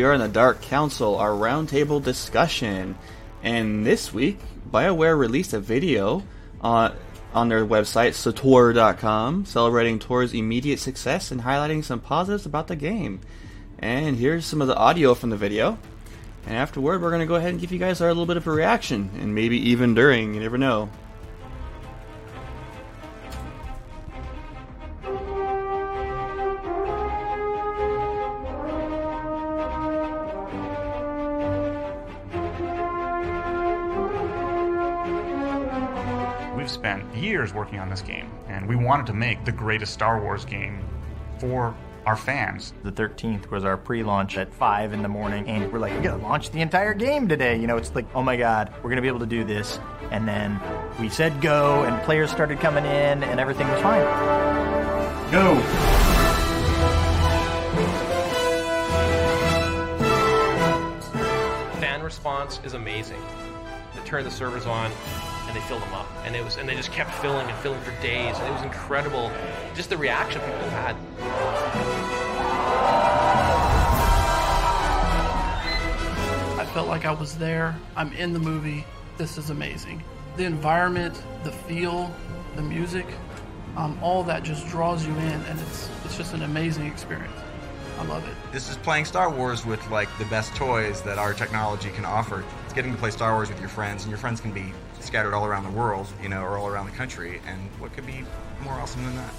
We 0.05 0.09
are 0.09 0.13
in 0.13 0.21
the 0.21 0.29
Dark 0.29 0.61
Council, 0.61 1.17
our 1.17 1.31
roundtable 1.31 2.05
discussion. 2.05 2.95
And 3.43 3.87
this 3.87 4.13
week, 4.13 4.39
BioWare 4.71 5.19
released 5.19 5.55
a 5.55 5.61
video 5.61 6.23
on, 6.61 6.95
on 7.33 7.49
their 7.49 7.65
website, 7.65 8.11
SWTOR.com, 8.11 9.47
celebrating 9.47 9.99
Tor's 9.99 10.35
immediate 10.35 10.79
success 10.79 11.31
and 11.31 11.41
highlighting 11.41 11.83
some 11.83 12.01
positives 12.01 12.45
about 12.45 12.67
the 12.67 12.77
game. 12.77 13.23
And 13.79 14.19
here's 14.19 14.45
some 14.45 14.61
of 14.61 14.69
the 14.69 14.77
audio 14.77 15.15
from 15.15 15.31
the 15.31 15.39
video. 15.39 15.79
And 16.45 16.55
afterward, 16.55 17.01
we're 17.01 17.09
going 17.09 17.21
to 17.21 17.27
go 17.27 17.37
ahead 17.37 17.53
and 17.53 17.61
give 17.61 17.73
you 17.73 17.79
guys 17.79 18.03
our 18.03 18.09
little 18.09 18.27
bit 18.27 18.37
of 18.37 18.47
a 18.47 18.51
reaction, 18.51 19.09
and 19.19 19.35
maybe 19.35 19.57
even 19.71 19.95
during, 19.95 20.35
you 20.35 20.41
never 20.41 20.59
know. 20.59 20.91
Years 37.25 37.55
working 37.55 37.79
on 37.79 37.89
this 37.89 38.03
game, 38.03 38.31
and 38.49 38.69
we 38.69 38.77
wanted 38.77 39.07
to 39.07 39.15
make 39.15 39.45
the 39.45 39.53
greatest 39.53 39.93
Star 39.93 40.21
Wars 40.21 40.45
game 40.45 40.85
for 41.39 41.75
our 42.07 42.17
fans. 42.17 42.75
The 42.83 42.93
13th 42.93 43.51
was 43.51 43.65
our 43.65 43.79
pre-launch 43.79 44.37
at 44.37 44.53
5 44.53 44.93
in 44.93 45.03
the 45.03 45.09
morning, 45.09 45.49
and 45.49 45.73
we're 45.73 45.79
like, 45.79 45.93
we're 45.95 46.03
gonna 46.03 46.23
launch 46.23 46.51
the 46.51 46.61
entire 46.61 46.93
game 46.93 47.27
today. 47.27 47.59
You 47.59 47.67
know, 47.67 47.79
it's 47.79 47.95
like, 47.95 48.07
oh 48.15 48.23
my 48.23 48.37
god, 48.37 48.73
we're 48.83 48.91
gonna 48.91 49.03
be 49.03 49.09
able 49.09 49.21
to 49.21 49.27
do 49.27 49.43
this. 49.43 49.79
And 50.11 50.29
then 50.29 50.61
we 51.01 51.09
said 51.09 51.41
go, 51.41 51.85
and 51.85 52.01
players 52.03 52.31
started 52.31 52.61
coming 52.61 52.85
in, 52.85 53.25
and 53.25 53.41
everything 53.41 53.69
was 53.69 53.81
fine. 53.81 54.03
Go! 55.33 55.61
fan 61.81 62.03
response 62.03 62.61
is 62.65 62.75
amazing. 62.75 63.23
They 63.95 64.05
turn 64.05 64.25
the 64.25 64.31
servers 64.31 64.67
on 64.67 64.91
and 65.55 65.63
they 65.63 65.67
filled 65.69 65.83
them 65.83 65.95
up, 65.95 66.07
and 66.25 66.35
it 66.35 66.45
was 66.45 66.57
and 66.57 66.69
they 66.69 66.75
just 66.75 66.91
kept 66.91 67.13
filling 67.15 67.49
and 67.49 67.59
filling 67.59 67.81
for 67.83 67.93
days, 68.03 68.37
and 68.39 68.49
it 68.49 68.53
was 68.53 68.63
incredible. 68.63 69.31
Just 69.75 69.91
the 69.91 69.97
reaction 69.97 70.41
people 70.41 70.71
had. 70.71 70.97
I 76.59 76.67
felt 76.75 76.89
like 76.89 77.05
I 77.05 77.13
was 77.13 77.37
there. 77.37 77.77
I'm 77.97 78.13
in 78.15 78.33
the 78.33 78.39
movie. 78.39 78.85
This 79.17 79.39
is 79.39 79.51
amazing. 79.51 80.03
The 80.37 80.45
environment, 80.45 81.23
the 81.45 81.53
feel, 81.53 82.13
the 82.57 82.63
music, 82.63 83.07
um, 83.77 83.97
all 84.03 84.25
that 84.25 84.43
just 84.43 84.67
draws 84.69 85.07
you 85.07 85.13
in, 85.13 85.21
and 85.21 85.61
it's 85.61 85.89
it's 86.05 86.17
just 86.17 86.35
an 86.35 86.43
amazing 86.43 86.87
experience. 86.87 87.33
I 87.97 88.05
love 88.07 88.27
it. 88.27 88.35
This 88.51 88.69
is 88.69 88.77
playing 88.79 89.05
Star 89.05 89.31
Wars 89.31 89.65
with 89.65 89.89
like 89.89 90.09
the 90.19 90.25
best 90.25 90.57
toys 90.57 91.01
that 91.03 91.17
our 91.17 91.33
technology 91.33 91.91
can 91.91 92.05
offer. 92.05 92.43
It's 92.65 92.73
getting 92.73 92.91
to 92.93 92.99
play 92.99 93.13
Star 93.13 93.35
Wars 93.35 93.51
with 93.51 93.61
your 93.61 93.69
friends, 93.69 94.03
and 94.03 94.11
your 94.11 94.19
friends 94.19 94.41
can 94.41 94.51
be 94.51 94.73
scattered 95.05 95.35
all 95.35 95.47
around 95.47 95.65
the 95.65 95.71
world, 95.71 96.07
you 96.23 96.29
know, 96.29 96.43
or 96.43 96.59
all 96.59 96.69
around 96.69 96.87
the 96.87 96.97
country. 96.97 97.41
And 97.47 97.61
what 97.79 97.93
could 97.93 98.07
be 98.07 98.25
more 98.63 98.75
awesome 98.75 99.05
than 99.05 99.17
that? 99.17 99.33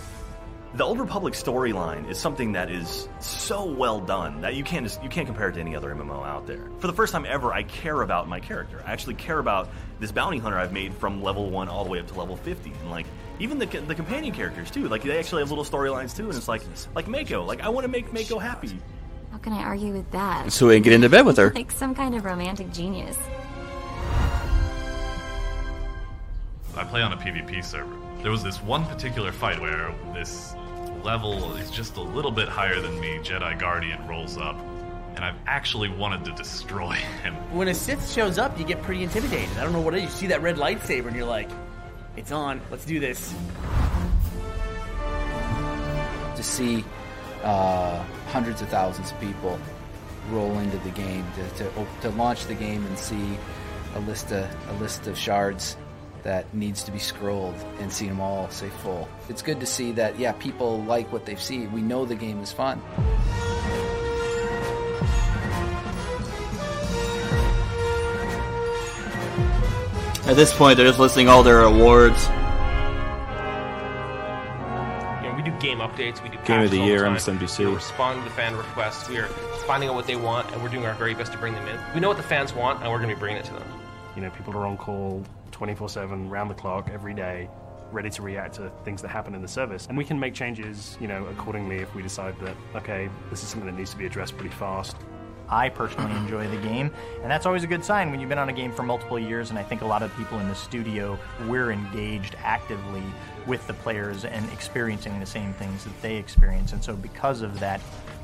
The 0.75 0.83
Old 0.83 0.99
Republic 0.99 1.35
storyline 1.35 2.09
is 2.09 2.19
something 2.19 2.51
that 2.51 2.69
is 2.69 3.07
so 3.21 3.63
well 3.63 4.01
done 4.01 4.41
that 4.41 4.55
you 4.55 4.63
can't 4.65 4.85
just, 4.85 5.01
you 5.01 5.07
can't 5.07 5.25
compare 5.25 5.47
it 5.47 5.53
to 5.53 5.61
any 5.61 5.73
other 5.73 5.95
MMO 5.95 6.25
out 6.25 6.47
there. 6.47 6.69
For 6.79 6.87
the 6.87 6.93
first 6.93 7.13
time 7.13 7.25
ever, 7.25 7.53
I 7.53 7.63
care 7.63 8.01
about 8.01 8.27
my 8.27 8.41
character. 8.41 8.83
I 8.85 8.91
actually 8.91 9.13
care 9.13 9.39
about 9.39 9.69
this 10.01 10.11
bounty 10.11 10.37
hunter 10.37 10.57
I've 10.57 10.73
made 10.73 10.93
from 10.93 11.23
level 11.23 11.49
one 11.49 11.69
all 11.69 11.85
the 11.85 11.89
way 11.89 11.99
up 11.99 12.07
to 12.07 12.13
level 12.15 12.35
fifty, 12.35 12.71
and 12.81 12.91
like 12.91 13.05
even 13.39 13.57
the 13.57 13.65
the 13.65 13.95
companion 13.95 14.33
characters 14.33 14.69
too. 14.69 14.89
Like 14.89 15.03
they 15.03 15.17
actually 15.17 15.43
have 15.43 15.49
little 15.49 15.63
storylines 15.63 16.13
too, 16.13 16.27
and 16.27 16.35
it's 16.35 16.49
like 16.49 16.61
like 16.93 17.07
Mako. 17.07 17.45
Like 17.45 17.61
I 17.61 17.69
want 17.69 17.85
to 17.85 17.89
make 17.89 18.11
Mako 18.11 18.37
happy. 18.37 18.77
How 19.31 19.37
can 19.37 19.53
I 19.53 19.63
argue 19.63 19.93
with 19.93 20.11
that? 20.11 20.51
So 20.51 20.67
we 20.67 20.75
can 20.75 20.83
get 20.83 20.93
into 20.93 21.09
bed 21.09 21.25
with 21.25 21.37
her. 21.37 21.51
Like 21.55 21.71
some 21.71 21.95
kind 21.95 22.15
of 22.15 22.25
romantic 22.25 22.71
genius. 22.73 23.17
I 26.77 26.83
play 26.83 27.01
on 27.01 27.13
a 27.13 27.17
PvP 27.17 27.63
server. 27.63 27.95
There 28.21 28.31
was 28.31 28.43
this 28.43 28.61
one 28.61 28.85
particular 28.85 29.31
fight 29.31 29.59
where 29.61 29.93
this 30.13 30.55
level 31.03 31.55
is 31.55 31.71
just 31.71 31.95
a 31.95 32.01
little 32.01 32.31
bit 32.31 32.49
higher 32.49 32.81
than 32.81 32.99
me, 32.99 33.19
Jedi 33.19 33.57
Guardian 33.57 34.05
rolls 34.07 34.37
up, 34.37 34.57
and 35.15 35.23
I've 35.23 35.37
actually 35.47 35.89
wanted 35.89 36.25
to 36.25 36.31
destroy 36.31 36.91
him. 37.23 37.33
When 37.55 37.69
a 37.69 37.73
Sith 37.73 38.11
shows 38.11 38.37
up, 38.37 38.59
you 38.59 38.65
get 38.65 38.81
pretty 38.81 39.03
intimidated. 39.03 39.57
I 39.57 39.63
don't 39.63 39.73
know 39.73 39.81
what 39.81 39.93
it 39.93 39.99
is. 39.99 40.03
You 40.03 40.09
see 40.09 40.27
that 40.27 40.41
red 40.41 40.57
lightsaber, 40.57 41.07
and 41.07 41.15
you're 41.15 41.25
like, 41.25 41.49
"It's 42.17 42.31
on. 42.31 42.59
Let's 42.69 42.85
do 42.85 42.99
this." 42.99 43.33
to 46.35 46.43
see 46.43 46.83
uh, 47.43 48.03
hundreds 48.27 48.61
of 48.61 48.67
thousands 48.69 49.11
of 49.11 49.19
people 49.21 49.57
roll 50.29 50.57
into 50.59 50.77
the 50.79 50.89
game 50.89 51.25
to, 51.35 51.63
to, 51.63 51.87
to 52.01 52.09
launch 52.11 52.45
the 52.47 52.53
game 52.53 52.85
and 52.85 52.97
see 52.97 53.37
a 53.95 53.99
list 54.01 54.33
of 54.33 54.49
a 54.69 54.73
list 54.73 55.07
of 55.07 55.17
shards 55.17 55.77
that 56.25 56.51
needs 56.55 56.83
to 56.83 56.91
be 56.91 56.97
scrolled 56.97 57.55
and 57.79 57.93
see 57.93 58.07
them 58.07 58.19
all 58.19 58.49
say 58.49 58.67
full. 58.67 59.07
It's 59.29 59.43
good 59.43 59.59
to 59.59 59.65
see 59.65 59.91
that 59.93 60.19
yeah 60.19 60.33
people 60.33 60.83
like 60.83 61.13
what 61.13 61.25
they 61.25 61.35
see. 61.35 61.67
We 61.67 61.81
know 61.81 62.03
the 62.03 62.15
game 62.15 62.41
is 62.41 62.51
fun. 62.51 62.81
At 70.27 70.35
this 70.35 70.51
point, 70.51 70.77
they're 70.77 70.87
just 70.87 70.97
listing 70.97 71.29
all 71.29 71.43
their 71.43 71.61
awards. 71.61 72.25
You 75.21 75.29
know, 75.29 75.35
we 75.37 75.43
do 75.43 75.51
game 75.59 75.77
updates, 75.77 76.23
we 76.23 76.29
do 76.29 76.37
Game 76.37 76.39
of 76.39 76.45
patches 76.47 76.71
the 76.71 76.79
all 76.79 76.87
year, 76.87 77.03
time. 77.03 77.15
MSNBC. 77.15 77.65
We're 77.67 77.75
responding 77.75 78.25
to 78.25 78.31
fan 78.31 78.55
requests. 78.55 79.07
We 79.07 79.17
are 79.17 79.27
finding 79.67 79.89
out 79.89 79.93
what 79.93 80.07
they 80.07 80.15
want, 80.15 80.51
and 80.51 80.63
we're 80.63 80.69
doing 80.69 80.87
our 80.87 80.95
very 80.95 81.13
best 81.13 81.31
to 81.33 81.37
bring 81.37 81.53
them 81.53 81.67
in. 81.67 81.79
We 81.93 81.99
know 81.99 82.07
what 82.07 82.17
the 82.17 82.23
fans 82.23 82.55
want, 82.55 82.81
and 82.81 82.91
we're 82.91 82.97
going 82.97 83.09
to 83.09 83.15
be 83.15 83.19
bringing 83.19 83.37
it 83.37 83.45
to 83.45 83.53
them. 83.53 83.67
You 84.15 84.23
know, 84.23 84.31
people 84.31 84.57
are 84.57 84.65
on 84.65 84.77
call 84.77 85.23
24 85.55 85.87
7, 85.87 86.29
round 86.29 86.49
the 86.49 86.53
clock, 86.53 86.89
every 86.91 87.13
day, 87.13 87.49
ready 87.89 88.09
to 88.09 88.21
react 88.21 88.55
to 88.55 88.69
things 88.83 89.01
that 89.01 89.07
happen 89.07 89.33
in 89.33 89.41
the 89.41 89.47
service. 89.47 89.87
And 89.87 89.97
we 89.97 90.03
can 90.03 90.19
make 90.19 90.33
changes, 90.33 90.97
you 90.99 91.07
know, 91.07 91.25
accordingly 91.27 91.77
if 91.77 91.95
we 91.95 92.01
decide 92.01 92.37
that, 92.41 92.57
okay, 92.75 93.09
this 93.29 93.41
is 93.41 93.47
something 93.47 93.65
that 93.65 93.77
needs 93.77 93.91
to 93.91 93.97
be 93.97 94.05
addressed 94.05 94.35
pretty 94.35 94.53
fast. 94.53 94.97
I 95.47 95.69
personally 95.69 96.13
enjoy 96.17 96.49
the 96.49 96.57
game, 96.57 96.91
and 97.21 97.31
that's 97.31 97.45
always 97.45 97.63
a 97.63 97.67
good 97.67 97.85
sign 97.85 98.11
when 98.11 98.19
you've 98.19 98.27
been 98.27 98.37
on 98.37 98.49
a 98.49 98.53
game 98.53 98.73
for 98.73 98.83
multiple 98.83 99.17
years. 99.17 99.49
And 99.49 99.57
I 99.57 99.63
think 99.63 99.81
a 99.81 99.85
lot 99.85 100.03
of 100.03 100.13
people 100.17 100.39
in 100.41 100.49
the 100.49 100.55
studio, 100.55 101.17
we're 101.47 101.71
engaged 101.71 102.35
actively 102.43 103.03
with 103.47 103.65
the 103.65 103.75
players 103.75 104.25
and 104.25 104.51
experiencing 104.51 105.21
the 105.21 105.25
same 105.25 105.53
things 105.53 105.85
that 105.85 106.01
they 106.01 106.17
experience. 106.17 106.73
And 106.73 106.83
so, 106.83 106.97
because 106.97 107.41
of 107.43 107.61
that, 107.61 107.79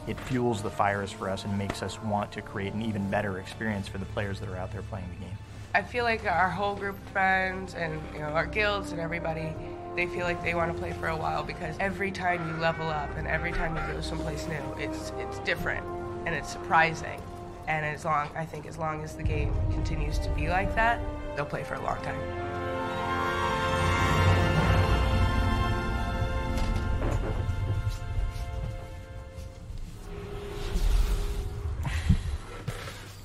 it 0.06 0.20
fuels 0.20 0.62
the 0.62 0.72
fires 0.72 1.13
for 1.13 1.30
us 1.30 1.46
and 1.46 1.58
makes 1.58 1.82
us 1.82 2.02
want 2.04 2.30
to 2.34 2.41
create 2.41 2.74
an 2.74 2.82
even 2.82 3.10
better 3.10 3.39
experience 3.39 3.88
for 3.88 4.00
the 4.00 4.06
players 4.06 4.39
that 4.41 4.50
are 4.50 4.58
out 4.58 4.74
there 4.74 4.82
playing 4.82 5.08
the 5.17 5.26
game. 5.26 5.38
I 5.74 5.82
feel 5.82 6.04
like 6.04 6.26
our 6.26 6.50
whole 6.50 6.76
group 6.76 6.98
of 6.98 7.12
friends 7.12 7.76
and 7.76 8.02
you 8.14 8.20
know 8.20 8.28
our 8.28 8.46
guilds 8.46 8.92
and 8.92 9.00
everybody, 9.00 9.54
they 9.96 10.06
feel 10.06 10.26
like 10.26 10.44
they 10.44 10.54
want 10.54 10.72
to 10.74 10.78
play 10.78 10.92
for 10.92 11.08
a 11.08 11.16
while 11.16 11.44
because 11.44 11.78
every 11.80 12.12
time 12.12 12.46
you 12.50 12.62
level 12.62 12.90
up 12.90 13.10
and 13.18 13.26
every 13.26 13.54
time 13.54 13.76
you 13.76 13.94
go 13.94 14.02
someplace 14.02 14.48
new, 14.48 14.84
it's 14.84 15.14
it's 15.18 15.40
different 15.40 15.86
and 16.26 16.36
it's 16.36 16.50
surprising. 16.50 17.22
And 17.68 17.86
as 17.86 18.04
long 18.04 18.30
I 18.36 18.46
think 18.46 18.66
as 18.66 18.78
long 18.78 19.02
as 19.04 19.16
the 19.16 19.24
game 19.24 19.54
continues 19.72 20.20
to 20.20 20.30
be 20.32 20.50
like 20.50 20.76
that, 20.76 21.00
they'll 21.36 21.46
play 21.46 21.64
for 21.64 21.76
a 21.76 21.84
long 21.84 22.02
time. 22.02 23.51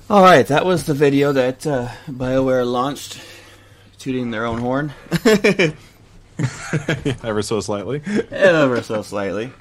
All 0.09 0.21
right, 0.21 0.47
that 0.47 0.65
was 0.65 0.85
the 0.85 0.93
video 0.93 1.33
that 1.33 1.67
uh, 1.67 1.89
BioWare 2.09 2.65
launched, 2.65 3.19
tooting 3.99 4.31
their 4.31 4.45
own 4.45 4.57
horn. 4.59 4.93
Ever 7.25 7.41
so 7.41 7.59
slightly. 7.59 8.01
Ever 8.31 8.81
so 8.83 9.01
slightly. 9.01 9.51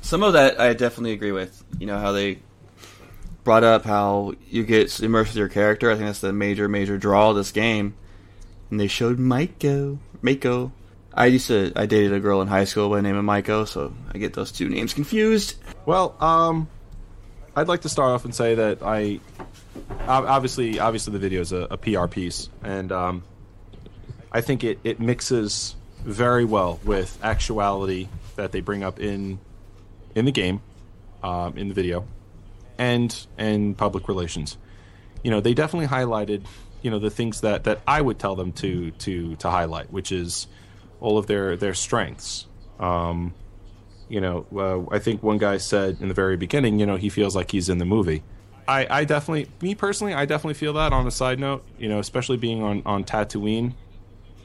Some 0.00 0.24
of 0.24 0.32
that 0.32 0.60
I 0.60 0.72
definitely 0.72 1.12
agree 1.12 1.30
with. 1.30 1.62
You 1.78 1.86
know 1.86 2.00
how 2.00 2.10
they 2.10 2.40
brought 3.44 3.62
up 3.62 3.84
how 3.84 4.34
you 4.48 4.64
get 4.64 4.98
immersed 4.98 5.30
with 5.30 5.36
your 5.36 5.48
character. 5.48 5.88
I 5.88 5.94
think 5.94 6.06
that's 6.06 6.20
the 6.20 6.32
major, 6.32 6.68
major 6.68 6.98
draw 6.98 7.30
of 7.30 7.36
this 7.36 7.52
game. 7.52 7.94
And 8.72 8.80
they 8.80 8.88
showed 8.88 9.18
Maiko. 9.18 9.98
Mako. 10.20 10.72
I 11.14 11.26
used 11.26 11.46
to. 11.46 11.72
I 11.76 11.86
dated 11.86 12.12
a 12.12 12.18
girl 12.18 12.42
in 12.42 12.48
high 12.48 12.64
school 12.64 12.88
by 12.88 12.96
the 12.96 13.02
name 13.02 13.14
of 13.14 13.24
Maiko, 13.24 13.68
so 13.68 13.94
I 14.12 14.18
get 14.18 14.34
those 14.34 14.50
two 14.50 14.68
names 14.68 14.94
confused. 14.94 15.54
Well, 15.86 16.16
um, 16.18 16.68
I'd 17.54 17.68
like 17.68 17.82
to 17.82 17.88
start 17.88 18.10
off 18.10 18.24
and 18.24 18.34
say 18.34 18.56
that 18.56 18.82
I 18.82 19.20
obviously, 20.06 20.78
obviously, 20.78 21.12
the 21.12 21.18
video 21.18 21.40
is 21.40 21.52
a, 21.52 21.68
a 21.70 21.76
PR 21.76 22.06
piece, 22.06 22.48
and 22.62 22.92
um, 22.92 23.22
I 24.32 24.40
think 24.40 24.64
it, 24.64 24.78
it 24.84 25.00
mixes 25.00 25.76
very 26.04 26.44
well 26.44 26.80
with 26.84 27.18
actuality 27.22 28.08
that 28.36 28.52
they 28.52 28.60
bring 28.60 28.82
up 28.82 29.00
in 29.00 29.38
in 30.14 30.24
the 30.24 30.32
game, 30.32 30.60
um, 31.22 31.56
in 31.56 31.68
the 31.68 31.74
video, 31.74 32.06
and 32.78 33.26
and 33.38 33.76
public 33.76 34.08
relations. 34.08 34.58
You 35.22 35.30
know, 35.30 35.40
they 35.40 35.54
definitely 35.54 35.88
highlighted 35.88 36.44
you 36.82 36.90
know 36.90 37.00
the 37.00 37.10
things 37.10 37.40
that, 37.40 37.64
that 37.64 37.80
I 37.86 38.00
would 38.00 38.18
tell 38.18 38.36
them 38.36 38.52
to 38.52 38.92
to 38.92 39.34
to 39.36 39.50
highlight, 39.50 39.90
which 39.90 40.12
is 40.12 40.46
all 41.00 41.18
of 41.18 41.26
their 41.26 41.56
their 41.56 41.74
strengths. 41.74 42.46
Um, 42.78 43.34
you 44.08 44.20
know, 44.20 44.46
uh, 44.54 44.94
I 44.94 45.00
think 45.00 45.22
one 45.22 45.38
guy 45.38 45.56
said 45.56 45.98
in 46.00 46.06
the 46.06 46.14
very 46.14 46.36
beginning, 46.36 46.78
you 46.78 46.86
know, 46.86 46.94
he 46.94 47.08
feels 47.08 47.34
like 47.34 47.50
he's 47.50 47.68
in 47.68 47.78
the 47.78 47.84
movie, 47.84 48.22
I, 48.68 48.86
I 49.00 49.04
definitely, 49.04 49.48
me 49.60 49.74
personally, 49.74 50.14
I 50.14 50.24
definitely 50.24 50.54
feel 50.54 50.74
that. 50.74 50.92
On 50.92 51.06
a 51.06 51.10
side 51.10 51.38
note, 51.38 51.64
you 51.78 51.88
know, 51.88 51.98
especially 51.98 52.36
being 52.36 52.62
on 52.62 52.82
on 52.84 53.04
Tatooine, 53.04 53.74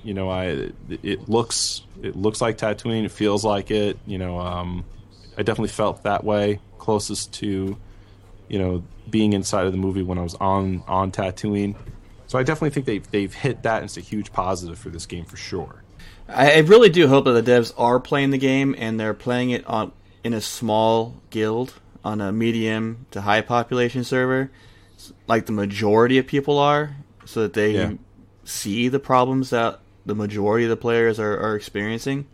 you 0.04 0.14
know, 0.14 0.30
I 0.30 0.72
it 0.90 1.28
looks 1.30 1.84
it 2.02 2.16
looks 2.16 2.42
like 2.42 2.58
Tatooine. 2.58 3.06
It 3.06 3.12
feels 3.12 3.44
like 3.44 3.72
it. 3.72 3.98
You 4.06 4.18
know, 4.18 4.40
um, 4.40 4.86
I 5.38 5.44
definitely 5.44 5.70
felt 5.70 6.04
that 6.04 6.24
way. 6.24 6.60
Closest 6.78 7.34
to, 7.36 7.78
you 8.48 8.60
know, 8.60 8.84
being 9.10 9.34
inside 9.34 9.66
of 9.66 9.72
the 9.72 9.78
movie 9.78 10.04
when 10.04 10.18
I 10.18 10.24
was 10.24 10.36
on 10.36 10.84
on 10.88 11.12
Tatooine. 11.12 11.76
So 12.28 12.40
I 12.40 12.44
definitely 12.44 12.70
think 12.72 12.86
they've 12.86 13.12
they've 13.12 13.34
hit 13.34 13.64
that. 13.64 13.78
and 13.78 13.86
It's 13.86 13.98
a 13.98 14.02
huge 14.02 14.32
positive 14.32 14.80
for 14.80 14.90
this 14.90 15.06
game 15.06 15.26
for 15.26 15.38
sure. 15.38 15.84
I, 16.28 16.54
I 16.54 16.58
really 16.60 16.90
do 16.90 17.08
hope 17.08 17.26
that 17.26 17.44
the 17.44 17.52
devs 17.52 17.74
are 17.78 18.00
playing 18.00 18.32
the 18.32 18.38
game 18.38 18.76
and 18.78 19.00
they're 19.00 19.14
playing 19.14 19.52
it 19.52 19.66
on 19.68 19.92
in 20.24 20.34
a 20.34 20.42
small 20.42 21.16
guild 21.30 21.74
on 22.04 22.22
a 22.22 22.32
medium 22.32 23.06
to 23.12 23.22
high 23.22 23.41
population 23.41 24.04
server, 24.04 24.52
like 25.28 25.45
the 25.45 25.52
majority 25.52 26.18
of 26.18 26.28
people 26.28 26.58
are, 26.58 26.95
so 27.26 27.41
that 27.43 27.54
they 27.54 27.72
Yeah. 27.74 27.93
see 28.43 28.88
the 28.88 28.99
problems 28.99 29.52
that 29.52 29.80
the 30.06 30.16
majority 30.16 30.66
of 30.66 30.70
the 30.70 30.78
players 30.78 31.20
are, 31.20 31.38
are 31.39 31.56
experiencing. 31.56 32.26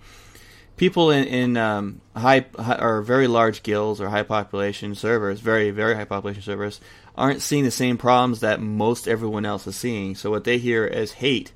People 0.78 1.10
in 1.10 1.26
in 1.26 1.58
um, 1.58 2.02
high, 2.16 2.46
high 2.58 2.78
or 2.80 3.02
very 3.02 3.28
large 3.28 3.64
guilds 3.64 4.00
or 4.00 4.10
high 4.10 4.24
population 4.24 4.94
servers, 4.96 5.40
very 5.40 5.72
very 5.72 5.96
high 5.96 6.06
population 6.06 6.44
servers, 6.44 6.80
aren't 7.18 7.42
seeing 7.42 7.64
the 7.64 7.72
same 7.72 7.98
problems 7.98 8.42
that 8.42 8.62
most 8.62 9.08
everyone 9.08 9.44
else 9.44 9.66
is 9.66 9.76
seeing. 9.76 10.14
So 10.16 10.30
what 10.30 10.44
they 10.44 10.60
hear 10.60 10.86
as 10.86 11.14
hate 11.14 11.52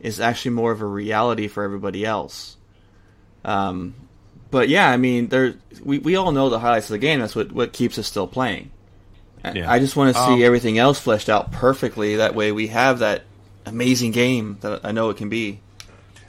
is 0.00 0.20
actually 0.20 0.50
more 0.52 0.70
of 0.70 0.82
a 0.82 0.86
reality 0.86 1.48
for 1.48 1.64
everybody 1.64 2.04
else. 2.04 2.56
Um, 3.44 3.94
but 4.50 4.68
yeah, 4.68 4.88
I 4.90 4.96
mean, 4.96 5.28
there 5.28 5.54
we, 5.82 5.98
we 5.98 6.16
all 6.16 6.32
know 6.32 6.48
the 6.48 6.58
highlights 6.58 6.86
of 6.86 6.92
the 6.92 6.98
game. 6.98 7.20
That's 7.20 7.36
what, 7.36 7.52
what 7.52 7.72
keeps 7.72 7.98
us 7.98 8.06
still 8.06 8.26
playing. 8.26 8.70
I- 9.44 9.52
Yeah. 9.52 9.70
I 9.70 9.78
just 9.78 9.94
want 9.96 10.14
to 10.14 10.20
see 10.22 10.34
Um, 10.34 10.42
everything 10.42 10.78
else 10.78 10.98
fleshed 10.98 11.28
out 11.28 11.52
perfectly. 11.52 12.16
That 12.16 12.34
way, 12.34 12.50
we 12.52 12.68
have 12.68 12.98
that 13.00 13.22
amazing 13.66 14.12
game 14.12 14.56
that 14.60 14.80
I 14.84 14.92
know 14.92 15.10
it 15.10 15.16
can 15.16 15.28
be. 15.28 15.60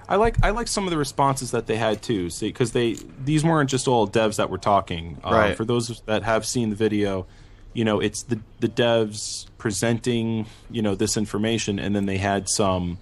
I 0.08 0.16
like 0.16 0.38
I 0.44 0.50
like 0.50 0.68
some 0.68 0.86
of 0.86 0.90
the 0.92 0.98
responses 0.98 1.52
that 1.52 1.68
they 1.68 1.76
had 1.78 2.02
too. 2.02 2.30
See, 2.32 2.48
because 2.48 2.72
they 2.72 2.98
these 3.24 3.44
weren't 3.44 3.70
just 3.70 3.88
all 3.88 4.08
devs 4.08 4.38
that 4.38 4.50
were 4.50 4.58
talking. 4.58 5.18
Um, 5.24 5.34
Right. 5.34 5.56
For 5.58 5.66
those 5.66 6.02
that 6.08 6.24
have 6.24 6.46
seen 6.46 6.70
the 6.72 6.76
video, 6.76 7.28
you 7.74 7.86
know, 7.86 8.00
it's 8.00 8.24
the 8.24 8.40
the 8.60 8.68
devs 8.70 9.46
presenting 9.60 10.48
you 10.72 10.82
know 10.82 10.96
this 10.96 11.16
information, 11.16 11.78
and 11.80 11.96
then 11.96 12.06
they 12.08 12.18
had 12.18 12.50
some 12.50 12.98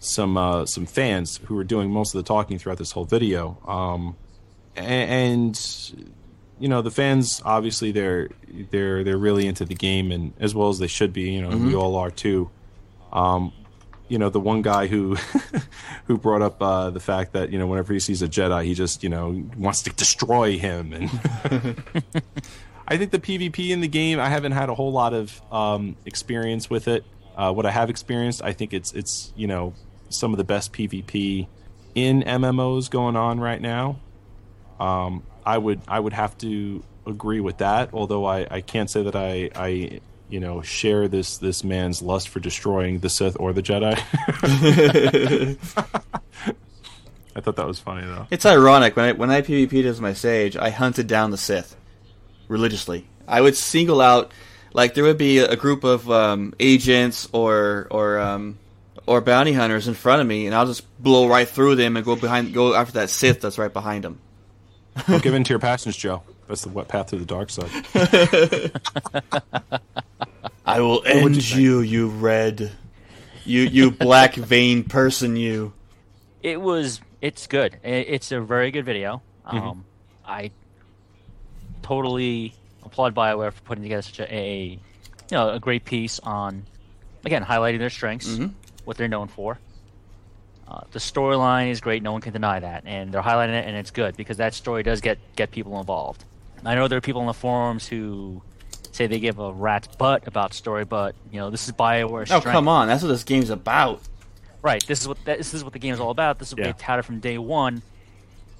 some 0.00 0.36
uh, 0.36 0.66
some 0.66 0.84
fans 0.86 1.40
who 1.44 1.54
were 1.54 1.64
doing 1.64 1.90
most 1.90 2.14
of 2.14 2.22
the 2.22 2.26
talking 2.28 2.58
throughout 2.58 2.78
this 2.78 2.92
whole 2.92 3.04
video. 3.04 3.58
Um, 3.66 4.16
a- 4.16 4.25
and 4.76 5.58
you 6.58 6.68
know 6.68 6.80
the 6.82 6.90
fans 6.90 7.42
obviously 7.44 7.92
they're 7.92 8.30
they're 8.70 9.04
they're 9.04 9.18
really 9.18 9.46
into 9.46 9.64
the 9.64 9.74
game 9.74 10.10
and 10.12 10.32
as 10.40 10.54
well 10.54 10.68
as 10.68 10.78
they 10.78 10.86
should 10.86 11.12
be. 11.12 11.30
You 11.32 11.42
know, 11.42 11.50
we 11.50 11.72
Mhm. 11.72 11.80
all 11.80 11.96
are 11.96 12.10
too. 12.10 12.50
Um, 13.12 13.52
you 14.08 14.18
know, 14.18 14.28
the 14.30 14.38
one 14.40 14.62
guy 14.62 14.86
who 14.86 15.16
who 16.06 16.16
brought 16.16 16.40
up 16.42 16.62
uh, 16.62 16.90
the 16.90 17.00
fact 17.00 17.32
that 17.32 17.50
you 17.50 17.58
know 17.58 17.66
whenever 17.66 17.92
he 17.92 17.98
sees 18.00 18.22
a 18.22 18.28
Jedi, 18.28 18.64
he 18.64 18.74
just 18.74 19.02
you 19.02 19.08
know 19.08 19.42
wants 19.56 19.82
to 19.82 19.90
destroy 19.90 20.58
him. 20.58 20.92
And 20.92 21.10
I 22.88 22.96
think 22.96 23.10
the 23.10 23.18
PvP 23.18 23.70
in 23.70 23.80
the 23.80 23.88
game, 23.88 24.20
I 24.20 24.28
haven't 24.28 24.52
had 24.52 24.68
a 24.68 24.74
whole 24.74 24.92
lot 24.92 25.12
of 25.12 25.40
um, 25.52 25.96
experience 26.06 26.70
with 26.70 26.86
it. 26.88 27.04
Uh, 27.36 27.52
what 27.52 27.66
I 27.66 27.70
have 27.72 27.90
experienced, 27.90 28.42
I 28.42 28.52
think 28.52 28.72
it's 28.72 28.92
it's 28.92 29.32
you 29.36 29.46
know 29.48 29.74
some 30.08 30.32
of 30.32 30.38
the 30.38 30.44
best 30.44 30.72
PvP 30.72 31.48
in 31.96 32.22
MMOs 32.22 32.88
going 32.88 33.16
on 33.16 33.40
right 33.40 33.60
now. 33.60 33.98
Um, 34.80 35.22
I 35.44 35.58
would 35.58 35.80
I 35.88 36.00
would 36.00 36.12
have 36.12 36.36
to 36.38 36.82
agree 37.06 37.40
with 37.40 37.58
that. 37.58 37.90
Although 37.92 38.24
I, 38.24 38.46
I 38.50 38.60
can't 38.60 38.90
say 38.90 39.02
that 39.02 39.16
I 39.16 39.50
I 39.54 40.00
you 40.28 40.40
know 40.40 40.62
share 40.62 41.08
this 41.08 41.38
this 41.38 41.64
man's 41.64 42.02
lust 42.02 42.28
for 42.28 42.40
destroying 42.40 42.98
the 42.98 43.08
Sith 43.08 43.36
or 43.38 43.52
the 43.52 43.62
Jedi. 43.62 43.96
I 47.36 47.40
thought 47.40 47.56
that 47.56 47.66
was 47.66 47.78
funny 47.78 48.06
though. 48.06 48.26
It's 48.30 48.46
ironic 48.46 48.96
when 48.96 49.06
I 49.06 49.12
when 49.12 49.30
I 49.30 49.42
PvP'd 49.42 49.86
as 49.86 50.00
my 50.00 50.14
sage, 50.14 50.56
I 50.56 50.70
hunted 50.70 51.06
down 51.06 51.30
the 51.30 51.36
Sith 51.36 51.76
religiously. 52.48 53.06
I 53.28 53.40
would 53.40 53.56
single 53.56 54.00
out 54.00 54.32
like 54.72 54.94
there 54.94 55.04
would 55.04 55.18
be 55.18 55.38
a 55.38 55.56
group 55.56 55.84
of 55.84 56.10
um, 56.10 56.54
agents 56.60 57.28
or 57.32 57.88
or 57.90 58.18
um, 58.18 58.58
or 59.06 59.20
bounty 59.20 59.52
hunters 59.52 59.88
in 59.88 59.94
front 59.94 60.20
of 60.20 60.26
me, 60.26 60.46
and 60.46 60.54
I'll 60.54 60.66
just 60.66 60.84
blow 61.02 61.28
right 61.28 61.48
through 61.48 61.76
them 61.76 61.96
and 61.96 62.04
go 62.04 62.16
behind 62.16 62.52
go 62.52 62.74
after 62.74 62.94
that 62.94 63.10
Sith 63.10 63.40
that's 63.40 63.58
right 63.58 63.72
behind 63.72 64.04
them. 64.04 64.20
Don't 65.08 65.22
give 65.22 65.34
in 65.34 65.44
to 65.44 65.50
your 65.50 65.58
passions, 65.58 65.96
Joe. 65.96 66.22
That's 66.48 66.62
the 66.62 66.68
wet 66.68 66.88
path 66.88 67.08
to 67.08 67.16
the 67.16 67.24
dark 67.24 67.50
side. 67.50 67.70
I 70.64 70.80
will 70.80 71.02
What 71.02 71.22
would 71.22 71.50
you 71.50 71.80
end 71.80 71.80
you, 71.80 71.80
you 71.80 72.08
red, 72.08 72.72
you 73.44 73.62
you 73.62 73.90
black 73.90 74.34
vein 74.34 74.84
person, 74.84 75.36
you. 75.36 75.72
It 76.42 76.60
was. 76.60 77.00
It's 77.22 77.46
good. 77.46 77.78
It's 77.82 78.30
a 78.32 78.40
very 78.40 78.70
good 78.70 78.84
video. 78.84 79.22
Mhm. 79.46 79.62
Um, 79.62 79.84
I 80.26 80.50
totally 81.82 82.52
applaud 82.84 83.14
Bioware 83.14 83.52
for 83.52 83.62
putting 83.62 83.82
together 83.82 84.02
such 84.02 84.20
a, 84.20 84.34
a 84.34 84.64
you 84.70 84.78
know 85.32 85.50
a 85.50 85.60
great 85.60 85.84
piece 85.84 86.18
on 86.20 86.64
again 87.24 87.44
highlighting 87.44 87.78
their 87.78 87.90
strengths, 87.90 88.28
Mhm. 88.28 88.52
what 88.84 88.96
they're 88.96 89.08
known 89.08 89.28
for. 89.28 89.58
Uh, 90.68 90.80
the 90.90 90.98
storyline 90.98 91.70
is 91.70 91.80
great. 91.80 92.02
No 92.02 92.12
one 92.12 92.20
can 92.20 92.32
deny 92.32 92.58
that, 92.58 92.82
and 92.86 93.12
they're 93.12 93.22
highlighting 93.22 93.54
it, 93.54 93.66
and 93.66 93.76
it's 93.76 93.90
good 93.92 94.16
because 94.16 94.38
that 94.38 94.52
story 94.54 94.82
does 94.82 95.00
get 95.00 95.18
get 95.36 95.50
people 95.52 95.78
involved. 95.78 96.24
I 96.64 96.74
know 96.74 96.88
there 96.88 96.98
are 96.98 97.02
people 97.02 97.20
in 97.20 97.28
the 97.28 97.34
forums 97.34 97.86
who 97.86 98.42
say 98.90 99.06
they 99.06 99.20
give 99.20 99.38
a 99.38 99.52
rat's 99.52 99.86
butt 99.96 100.26
about 100.26 100.54
story, 100.54 100.84
but 100.84 101.14
you 101.30 101.38
know 101.38 101.50
this 101.50 101.66
is 101.68 101.72
Bioware's 101.72 102.32
Oh 102.32 102.40
strength. 102.40 102.52
come 102.54 102.66
on, 102.68 102.88
that's 102.88 103.02
what 103.02 103.08
this 103.08 103.22
game's 103.24 103.50
about. 103.50 104.00
Right. 104.62 104.84
This 104.86 105.00
is 105.02 105.06
what 105.08 105.24
this 105.24 105.54
is 105.54 105.62
what 105.62 105.72
the 105.72 105.78
game 105.78 105.94
is 105.94 106.00
all 106.00 106.10
about. 106.10 106.40
This 106.40 106.48
is 106.48 106.54
what 106.54 106.64
Yeah. 106.66 106.72
they 106.72 106.78
touted 106.78 107.04
from 107.04 107.20
day 107.20 107.38
one. 107.38 107.82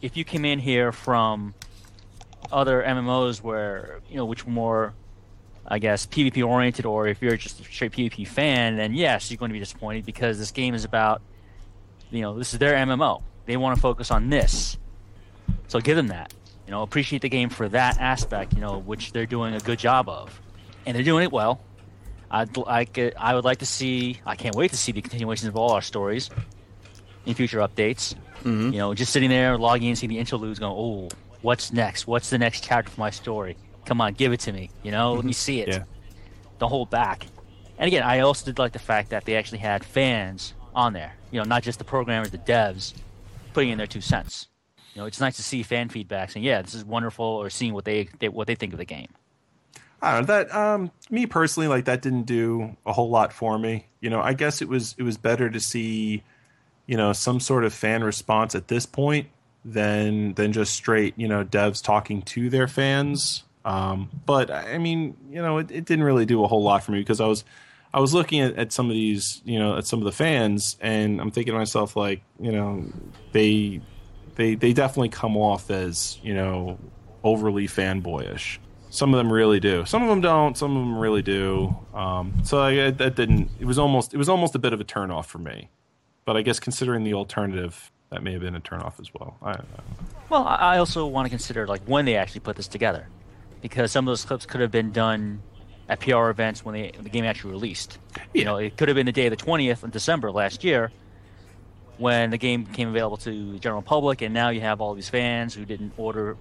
If 0.00 0.16
you 0.16 0.24
came 0.24 0.44
in 0.44 0.60
here 0.60 0.92
from 0.92 1.54
other 2.52 2.82
MMOs 2.82 3.42
where 3.42 3.98
you 4.08 4.16
know 4.16 4.26
which 4.26 4.46
were 4.46 4.52
more, 4.52 4.94
I 5.66 5.80
guess 5.80 6.06
PvP 6.06 6.46
oriented, 6.46 6.86
or 6.86 7.08
if 7.08 7.20
you're 7.20 7.36
just 7.36 7.58
a 7.58 7.64
straight 7.64 7.90
PvP 7.90 8.28
fan, 8.28 8.76
then 8.76 8.94
yes, 8.94 9.28
you're 9.30 9.38
going 9.38 9.48
to 9.48 9.54
be 9.54 9.58
disappointed 9.58 10.06
because 10.06 10.38
this 10.38 10.52
game 10.52 10.74
is 10.74 10.84
about, 10.84 11.22
you 12.10 12.22
know, 12.22 12.38
this 12.38 12.52
is 12.52 12.58
their 12.58 12.74
MMO. 12.74 13.22
They 13.46 13.56
want 13.56 13.76
to 13.76 13.80
focus 13.80 14.10
on 14.10 14.28
this, 14.30 14.76
so 15.68 15.80
give 15.80 15.96
them 15.96 16.08
that. 16.08 16.32
You 16.66 16.72
know, 16.72 16.82
appreciate 16.82 17.22
the 17.22 17.28
game 17.28 17.48
for 17.48 17.68
that 17.68 17.98
aspect. 18.00 18.54
You 18.54 18.60
know, 18.60 18.78
which 18.78 19.12
they're 19.12 19.26
doing 19.26 19.54
a 19.54 19.60
good 19.60 19.78
job 19.78 20.08
of, 20.08 20.40
and 20.84 20.96
they're 20.96 21.04
doing 21.04 21.24
it 21.24 21.32
well. 21.32 21.60
I'd 22.28 22.56
like 22.56 22.98
it, 22.98 23.14
I 23.18 23.34
would 23.34 23.44
like 23.44 23.58
to 23.58 23.66
see. 23.66 24.20
I 24.26 24.34
can't 24.34 24.56
wait 24.56 24.72
to 24.72 24.76
see 24.76 24.90
the 24.92 25.00
continuations 25.00 25.48
of 25.48 25.56
all 25.56 25.70
our 25.72 25.82
stories 25.82 26.28
in 27.24 27.34
future 27.34 27.58
updates. 27.60 28.14
Mhm. 28.42 28.72
You 28.72 28.78
know, 28.78 28.94
just 28.94 29.12
sitting 29.12 29.30
there 29.30 29.56
logging 29.56 29.90
in, 29.90 29.96
seeing 29.96 30.10
the 30.10 30.18
interludes, 30.18 30.58
going, 30.58 30.74
"Oh, 30.76 31.08
what's 31.42 31.72
next? 31.72 32.06
What's 32.08 32.30
the 32.30 32.38
next 32.38 32.64
chapter 32.64 32.90
for 32.90 33.00
my 33.00 33.10
story? 33.10 33.56
Come 33.84 34.00
on, 34.00 34.14
give 34.14 34.32
it 34.32 34.40
to 34.40 34.52
me. 34.52 34.70
You 34.82 34.90
know, 34.90 35.14
let 35.14 35.24
me 35.24 35.32
see 35.32 35.60
it. 35.60 35.68
Yeah. 35.68 35.84
Don't 36.58 36.70
hold 36.70 36.90
back." 36.90 37.26
And 37.78 37.86
again, 37.86 38.02
I 38.02 38.20
also 38.20 38.46
did 38.46 38.58
like 38.58 38.72
the 38.72 38.80
fact 38.80 39.10
that 39.10 39.24
they 39.24 39.36
actually 39.36 39.58
had 39.58 39.84
fans 39.84 40.54
on 40.76 40.92
there. 40.92 41.14
You 41.32 41.40
know, 41.40 41.44
not 41.44 41.64
just 41.64 41.78
the 41.78 41.84
programmers, 41.84 42.30
the 42.30 42.38
devs, 42.38 42.94
putting 43.52 43.70
in 43.70 43.78
their 43.78 43.88
two 43.88 44.00
cents. 44.00 44.46
You 44.94 45.02
know, 45.02 45.06
it's 45.06 45.20
nice 45.20 45.36
to 45.36 45.42
see 45.42 45.62
fan 45.62 45.88
feedback 45.88 46.30
saying, 46.30 46.44
"Yeah, 46.44 46.62
this 46.62 46.74
is 46.74 46.84
wonderful," 46.84 47.24
or 47.24 47.50
seeing 47.50 47.74
what 47.74 47.84
they, 47.84 48.08
they 48.20 48.28
what 48.28 48.46
they 48.46 48.54
think 48.54 48.72
of 48.72 48.78
the 48.78 48.84
game. 48.84 49.08
I 50.00 50.12
don't 50.12 50.20
know 50.20 50.26
that 50.26 50.54
um 50.54 50.90
me 51.10 51.26
personally 51.26 51.68
like 51.68 51.86
that 51.86 52.02
didn't 52.02 52.24
do 52.24 52.76
a 52.84 52.92
whole 52.92 53.10
lot 53.10 53.32
for 53.32 53.58
me. 53.58 53.86
You 54.00 54.10
know, 54.10 54.20
I 54.20 54.34
guess 54.34 54.62
it 54.62 54.68
was 54.68 54.94
it 54.98 55.02
was 55.02 55.16
better 55.16 55.50
to 55.50 55.58
see 55.58 56.22
you 56.86 56.96
know 56.96 57.12
some 57.12 57.40
sort 57.40 57.64
of 57.64 57.72
fan 57.72 58.04
response 58.04 58.54
at 58.54 58.68
this 58.68 58.86
point 58.86 59.28
than 59.64 60.34
than 60.34 60.52
just 60.52 60.74
straight, 60.74 61.14
you 61.16 61.26
know, 61.26 61.44
devs 61.44 61.82
talking 61.82 62.22
to 62.22 62.50
their 62.50 62.68
fans. 62.68 63.44
Um 63.64 64.10
but 64.26 64.50
I 64.50 64.78
mean, 64.78 65.16
you 65.30 65.42
know, 65.42 65.58
it, 65.58 65.70
it 65.70 65.84
didn't 65.86 66.04
really 66.04 66.26
do 66.26 66.44
a 66.44 66.46
whole 66.46 66.62
lot 66.62 66.84
for 66.84 66.92
me 66.92 66.98
because 66.98 67.20
I 67.20 67.26
was 67.26 67.44
I 67.96 68.00
was 68.00 68.12
looking 68.12 68.42
at, 68.42 68.56
at 68.56 68.72
some 68.72 68.90
of 68.90 68.92
these, 68.92 69.40
you 69.46 69.58
know, 69.58 69.78
at 69.78 69.86
some 69.86 70.00
of 70.00 70.04
the 70.04 70.12
fans 70.12 70.76
and 70.82 71.18
I'm 71.18 71.30
thinking 71.30 71.54
to 71.54 71.58
myself 71.58 71.96
like, 71.96 72.20
you 72.38 72.52
know, 72.52 72.84
they 73.32 73.80
they 74.34 74.54
they 74.54 74.74
definitely 74.74 75.08
come 75.08 75.34
off 75.34 75.70
as, 75.70 76.18
you 76.22 76.34
know, 76.34 76.78
overly 77.24 77.66
fanboyish. 77.66 78.58
Some 78.90 79.14
of 79.14 79.18
them 79.18 79.32
really 79.32 79.60
do. 79.60 79.86
Some 79.86 80.02
of 80.02 80.10
them 80.10 80.20
don't. 80.20 80.58
Some 80.58 80.76
of 80.76 80.82
them 80.82 80.98
really 80.98 81.22
do. 81.22 81.74
Um, 81.94 82.34
so 82.44 82.60
I, 82.60 82.90
that 82.90 83.16
didn't. 83.16 83.50
It 83.60 83.64
was 83.64 83.78
almost. 83.78 84.12
It 84.12 84.18
was 84.18 84.28
almost 84.28 84.54
a 84.54 84.58
bit 84.58 84.74
of 84.74 84.80
a 84.80 84.84
turnoff 84.84 85.24
for 85.24 85.38
me. 85.38 85.70
But 86.26 86.36
I 86.36 86.42
guess 86.42 86.60
considering 86.60 87.02
the 87.02 87.14
alternative, 87.14 87.90
that 88.10 88.22
may 88.22 88.32
have 88.32 88.42
been 88.42 88.54
a 88.54 88.60
turnoff 88.60 89.00
as 89.00 89.12
well. 89.14 89.38
I. 89.42 89.58
Well, 90.28 90.46
I 90.46 90.76
also 90.76 91.06
want 91.06 91.26
to 91.26 91.30
consider 91.30 91.66
like 91.66 91.82
when 91.86 92.04
they 92.04 92.16
actually 92.16 92.40
put 92.40 92.56
this 92.56 92.68
together, 92.68 93.08
because 93.62 93.90
some 93.90 94.06
of 94.06 94.12
those 94.12 94.24
clips 94.24 94.44
could 94.44 94.60
have 94.60 94.70
been 94.70 94.92
done 94.92 95.42
at 95.88 96.00
PR 96.00 96.28
events 96.28 96.64
when 96.64 96.74
they, 96.74 96.92
the 97.00 97.08
game 97.08 97.24
actually 97.24 97.52
released. 97.52 97.98
You 98.34 98.44
know, 98.44 98.56
it 98.56 98.76
could 98.76 98.88
have 98.88 98.96
been 98.96 99.06
the 99.06 99.12
day 99.12 99.26
of 99.26 99.30
the 99.30 99.36
twentieth 99.36 99.82
of 99.82 99.92
December 99.92 100.32
last 100.32 100.64
year, 100.64 100.90
when 101.98 102.30
the 102.30 102.38
game 102.38 102.64
became 102.64 102.88
available 102.88 103.16
to 103.18 103.52
the 103.52 103.58
general 103.58 103.82
public, 103.82 104.22
and 104.22 104.34
now 104.34 104.50
you 104.50 104.60
have 104.60 104.80
all 104.80 104.94
these 104.94 105.08
fans 105.08 105.54
who 105.54 105.64
didn't 105.64 105.92
order 105.96 106.36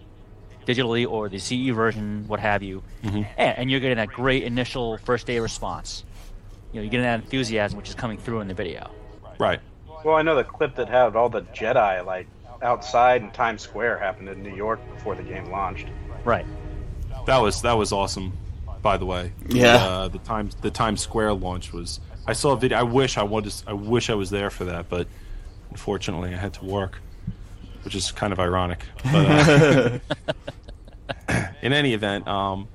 digitally 0.66 1.08
or 1.08 1.30
the 1.30 1.40
CE 1.40 1.74
version, 1.74 2.26
what 2.28 2.40
have 2.40 2.64
you, 2.64 2.82
mm-hmm. 3.04 3.22
and, 3.38 3.58
and 3.58 3.72
you're 3.72 3.80
getting 3.80 3.98
that 3.98 4.10
great 4.10 4.44
initial 4.44 4.98
first 4.98 5.28
day 5.28 5.40
response. 5.40 6.04
You 6.72 6.80
know, 6.80 6.84
you're 6.84 6.92
getting 6.92 7.06
that 7.06 7.22
enthusiasm 7.22 7.78
which 7.78 7.90
is 7.90 7.96
coming 7.96 8.18
through 8.18 8.42
in 8.42 8.48
the 8.48 8.54
video. 8.54 8.92
Right. 9.40 9.60
Well, 10.04 10.16
I 10.16 10.22
know 10.22 10.36
the 10.36 10.44
clip 10.44 10.76
that 10.76 10.90
had 10.90 11.16
all 11.16 11.30
the 11.30 11.42
Jedi 11.42 12.06
like 12.06 12.28
outside 12.62 13.22
in 13.22 13.32
Times 13.32 13.62
Square 13.62 14.00
happened 14.00 14.30
in 14.30 14.44
New 14.44 14.56
York 14.56 14.80
before 14.94 15.16
the 15.16 15.24
game 15.24 15.50
launched. 15.50 15.88
Right. 16.24 16.46
That 17.26 17.38
was 17.38 17.62
that 17.62 17.74
was 17.74 17.92
awesome. 17.92 18.34
By 18.86 18.98
the 18.98 19.06
way, 19.08 19.32
Yeah. 19.50 19.78
uh, 19.78 20.08
the 20.10 20.20
Times 20.20 20.54
the 20.62 20.70
Times 20.70 21.02
Square 21.02 21.34
launch 21.34 21.74
was. 21.74 22.00
I 22.28 22.34
saw 22.34 22.52
a 22.52 22.56
video. 22.56 22.78
I 22.78 22.84
wish 22.84 23.18
I 23.18 23.24
wanted. 23.24 23.52
I 23.66 23.74
wish 23.74 24.12
I 24.12 24.14
was 24.14 24.30
there 24.30 24.52
for 24.52 24.66
that, 24.66 24.90
but 24.90 25.08
unfortunately, 25.72 26.32
I 26.36 26.38
had 26.38 26.54
to 26.54 26.66
work, 26.66 27.02
which 27.84 27.96
is 27.96 28.12
kind 28.12 28.32
of 28.32 28.40
ironic. 28.40 28.86
But, 29.12 29.26
uh, 29.26 30.00
in 31.64 31.74
any 31.74 31.96
event, 31.96 32.28
um, 32.28 32.68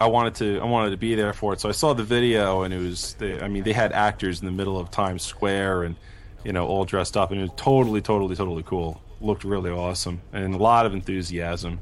I 0.00 0.06
wanted 0.06 0.36
to. 0.36 0.60
I 0.60 0.64
wanted 0.64 0.90
to 0.90 0.96
be 0.96 1.16
there 1.16 1.32
for 1.32 1.54
it, 1.54 1.60
so 1.60 1.68
I 1.68 1.72
saw 1.72 1.92
the 1.92 2.04
video, 2.04 2.62
and 2.62 2.72
it 2.72 2.78
was. 2.78 3.14
They, 3.14 3.40
I 3.40 3.48
mean, 3.48 3.64
they 3.64 3.72
had 3.72 3.90
actors 3.92 4.38
in 4.38 4.46
the 4.46 4.52
middle 4.52 4.78
of 4.78 4.92
Times 4.92 5.24
Square, 5.24 5.82
and 5.82 5.96
you 6.44 6.52
know, 6.52 6.68
all 6.68 6.84
dressed 6.84 7.16
up, 7.16 7.32
and 7.32 7.40
it 7.40 7.42
was 7.42 7.50
totally, 7.56 8.00
totally, 8.00 8.36
totally 8.36 8.62
cool. 8.62 9.02
Looked 9.20 9.42
really 9.42 9.72
awesome, 9.72 10.20
and 10.32 10.54
a 10.54 10.58
lot 10.58 10.86
of 10.86 10.94
enthusiasm 10.94 11.80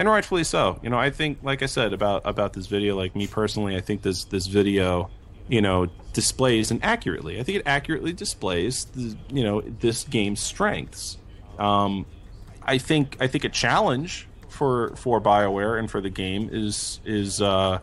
and 0.00 0.08
rightfully 0.08 0.44
so. 0.44 0.80
You 0.82 0.88
know, 0.88 0.98
I 0.98 1.10
think, 1.10 1.40
like 1.42 1.62
I 1.62 1.66
said 1.66 1.92
about 1.92 2.22
about 2.24 2.54
this 2.54 2.66
video, 2.66 2.96
like 2.96 3.14
me 3.14 3.26
personally, 3.26 3.76
I 3.76 3.80
think 3.80 4.00
this 4.00 4.24
this 4.24 4.46
video, 4.46 5.10
you 5.46 5.60
know, 5.60 5.88
displays 6.14 6.70
and 6.70 6.82
accurately. 6.82 7.38
I 7.38 7.42
think 7.42 7.58
it 7.58 7.62
accurately 7.66 8.14
displays, 8.14 8.86
the, 8.86 9.14
you 9.28 9.44
know, 9.44 9.60
this 9.60 10.04
game's 10.04 10.40
strengths. 10.40 11.18
Um, 11.58 12.06
I 12.62 12.78
think 12.78 13.18
I 13.20 13.26
think 13.26 13.44
a 13.44 13.50
challenge 13.50 14.26
for 14.48 14.96
for 14.96 15.20
Bioware 15.20 15.78
and 15.78 15.90
for 15.90 16.00
the 16.00 16.08
game 16.08 16.48
is 16.50 17.00
is 17.04 17.42
uh, 17.42 17.80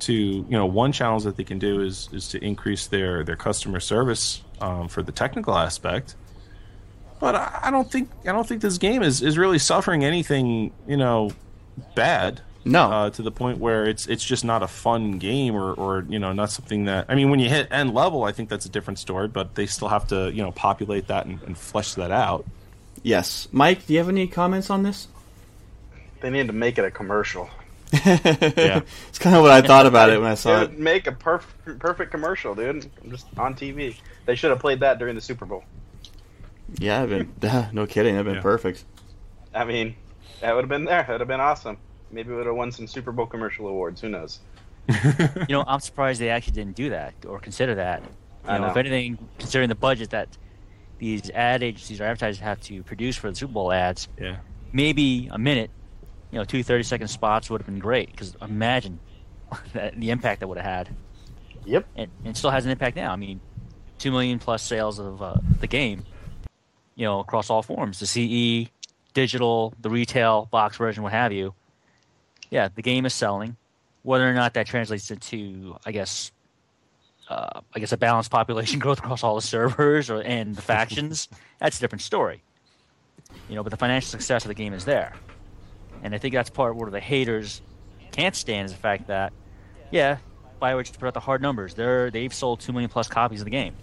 to 0.00 0.12
you 0.12 0.46
know 0.50 0.66
one 0.66 0.92
challenge 0.92 1.24
that 1.24 1.38
they 1.38 1.44
can 1.44 1.58
do 1.58 1.80
is 1.80 2.10
is 2.12 2.28
to 2.28 2.44
increase 2.44 2.86
their 2.86 3.24
their 3.24 3.36
customer 3.36 3.80
service 3.80 4.42
um, 4.60 4.88
for 4.88 5.02
the 5.02 5.12
technical 5.12 5.56
aspect 5.56 6.16
but 7.18 7.34
I 7.34 7.60
I 7.64 7.70
don't 7.70 7.90
think 7.90 8.10
I 8.26 8.32
don't 8.32 8.46
think 8.46 8.60
this 8.60 8.78
game 8.78 9.02
is, 9.02 9.22
is 9.22 9.38
really 9.38 9.58
suffering 9.58 10.04
anything 10.04 10.72
you 10.86 10.96
know 10.98 11.30
bad. 11.94 12.40
No, 12.64 12.80
uh, 12.90 13.10
to 13.10 13.22
the 13.22 13.30
point 13.30 13.58
where 13.58 13.84
it's 13.86 14.06
it's 14.08 14.24
just 14.24 14.44
not 14.44 14.62
a 14.64 14.66
fun 14.66 15.18
game 15.18 15.54
or, 15.54 15.72
or 15.74 16.04
you 16.08 16.18
know 16.18 16.32
not 16.32 16.50
something 16.50 16.86
that 16.86 17.06
I 17.08 17.14
mean 17.14 17.30
when 17.30 17.38
you 17.38 17.48
hit 17.48 17.68
end 17.70 17.94
level 17.94 18.24
I 18.24 18.32
think 18.32 18.48
that's 18.48 18.66
a 18.66 18.68
different 18.68 18.98
story 18.98 19.28
but 19.28 19.54
they 19.54 19.66
still 19.66 19.86
have 19.86 20.08
to 20.08 20.32
you 20.32 20.42
know 20.42 20.50
populate 20.50 21.06
that 21.06 21.26
and, 21.26 21.40
and 21.42 21.56
flesh 21.56 21.94
that 21.94 22.10
out. 22.10 22.44
Yes, 23.04 23.46
Mike, 23.52 23.86
do 23.86 23.92
you 23.92 24.00
have 24.00 24.08
any 24.08 24.26
comments 24.26 24.68
on 24.68 24.82
this? 24.82 25.06
They 26.20 26.30
need 26.30 26.48
to 26.48 26.52
make 26.52 26.76
it 26.76 26.84
a 26.84 26.90
commercial. 26.90 27.48
yeah, 28.04 28.80
it's 29.08 29.18
kind 29.20 29.36
of 29.36 29.42
what 29.42 29.52
I 29.52 29.62
thought 29.62 29.86
about 29.86 30.10
it 30.10 30.20
when 30.20 30.28
I 30.28 30.34
saw 30.34 30.62
it. 30.62 30.70
Dude, 30.72 30.80
Make 30.80 31.06
a 31.06 31.12
perfect 31.12 31.78
perfect 31.78 32.10
commercial, 32.10 32.56
dude. 32.56 32.90
I'm 33.04 33.10
Just 33.12 33.26
on 33.38 33.54
TV. 33.54 33.96
They 34.24 34.34
should 34.34 34.50
have 34.50 34.58
played 34.58 34.80
that 34.80 34.98
during 34.98 35.14
the 35.14 35.20
Super 35.20 35.46
Bowl. 35.46 35.62
Yeah, 36.80 37.04
it'd 37.04 37.38
been, 37.40 37.68
no 37.72 37.86
kidding, 37.86 38.14
that'd 38.16 38.26
been 38.26 38.34
Yeah. 38.36 38.42
perfect. 38.42 38.82
I 39.54 39.64
mean, 39.64 39.94
that 40.40 40.54
would 40.54 40.62
have 40.62 40.68
been 40.68 40.84
there. 40.84 41.02
That 41.02 41.12
would 41.12 41.20
have 41.20 41.28
been 41.28 41.40
awesome. 41.40 41.78
Maybe 42.10 42.30
we 42.30 42.36
would 42.36 42.46
have 42.46 42.56
won 42.56 42.70
some 42.72 42.86
Super 42.86 43.12
Bowl 43.12 43.26
commercial 43.26 43.66
awards. 43.68 44.00
Who 44.00 44.08
knows? 44.08 44.40
you 44.88 45.46
know, 45.48 45.64
I'm 45.66 45.80
surprised 45.80 46.20
they 46.20 46.30
actually 46.30 46.54
didn't 46.54 46.76
do 46.76 46.90
that 46.90 47.14
or 47.26 47.40
consider 47.40 47.74
that. 47.76 48.02
You 48.44 48.50
I 48.50 48.58
know, 48.58 48.68
if 48.68 48.76
anything, 48.76 49.18
considering 49.38 49.68
the 49.68 49.74
budget 49.74 50.10
that 50.10 50.28
these 50.98 51.30
ad 51.30 51.62
agencies 51.62 52.00
or 52.00 52.04
advertisers 52.04 52.40
have 52.40 52.60
to 52.62 52.82
produce 52.84 53.16
for 53.16 53.28
the 53.28 53.36
Super 53.36 53.52
Bowl 53.52 53.72
ads, 53.72 54.08
yeah, 54.18 54.36
maybe 54.72 55.28
a 55.32 55.38
minute, 55.38 55.70
you 56.30 56.38
know, 56.38 56.44
two 56.44 56.62
30 56.62 56.84
second 56.84 57.08
spots 57.08 57.50
would 57.50 57.60
have 57.60 57.66
been 57.66 57.80
great. 57.80 58.10
Because 58.10 58.36
imagine 58.40 59.00
that, 59.72 59.98
the 59.98 60.10
impact 60.10 60.40
that 60.40 60.48
would 60.48 60.58
have 60.58 60.66
had. 60.66 60.96
Yep. 61.64 61.86
And, 61.96 62.10
and 62.20 62.28
it 62.28 62.36
still 62.36 62.50
has 62.50 62.64
an 62.64 62.70
impact 62.70 62.96
now. 62.96 63.12
I 63.12 63.16
mean, 63.16 63.40
two 63.98 64.12
million 64.12 64.38
plus 64.38 64.62
sales 64.62 64.98
of 65.00 65.20
uh, 65.20 65.36
the 65.60 65.66
game, 65.66 66.04
you 66.94 67.04
know, 67.04 67.18
across 67.20 67.50
all 67.50 67.62
forms 67.62 67.98
the 67.98 68.06
CE, 68.06 68.70
digital, 69.16 69.72
the 69.80 69.88
retail, 69.88 70.46
box 70.50 70.76
version, 70.76 71.02
what 71.02 71.12
have 71.12 71.32
you. 71.32 71.54
Yeah, 72.50 72.68
the 72.72 72.82
game 72.82 73.06
is 73.06 73.14
selling. 73.14 73.56
Whether 74.02 74.28
or 74.28 74.34
not 74.34 74.52
that 74.54 74.66
translates 74.66 75.10
into, 75.10 75.74
I 75.86 75.92
guess, 75.92 76.32
uh, 77.30 77.60
I 77.74 77.80
guess 77.80 77.92
a 77.92 77.96
balanced 77.96 78.30
population 78.30 78.78
growth 78.84 78.98
across 78.98 79.24
all 79.24 79.34
the 79.34 79.40
servers 79.40 80.10
or 80.10 80.20
and 80.20 80.54
the 80.54 80.60
factions, 80.60 81.28
that's 81.58 81.78
a 81.78 81.80
different 81.80 82.02
story. 82.02 82.42
You 83.48 83.54
know, 83.54 83.62
but 83.62 83.70
the 83.70 83.78
financial 83.78 84.10
success 84.10 84.44
of 84.44 84.48
the 84.48 84.54
game 84.54 84.74
is 84.74 84.84
there, 84.84 85.14
and 86.02 86.14
I 86.14 86.18
think 86.18 86.34
that's 86.34 86.50
part 86.50 86.76
where 86.76 86.90
the 86.90 87.00
haters 87.00 87.62
can't 88.12 88.36
stand 88.36 88.66
is 88.66 88.72
the 88.72 88.78
fact 88.78 89.06
that, 89.06 89.32
yeah, 89.90 90.18
Bioware 90.60 90.84
just 90.84 91.00
put 91.00 91.06
out 91.06 91.14
the 91.14 91.20
hard 91.20 91.40
numbers. 91.40 91.72
They're 91.72 92.10
they've 92.10 92.32
sold 92.32 92.60
two 92.60 92.72
million 92.72 92.90
plus 92.90 93.08
copies 93.08 93.40
of 93.40 93.46
the 93.46 93.50
game, 93.50 93.74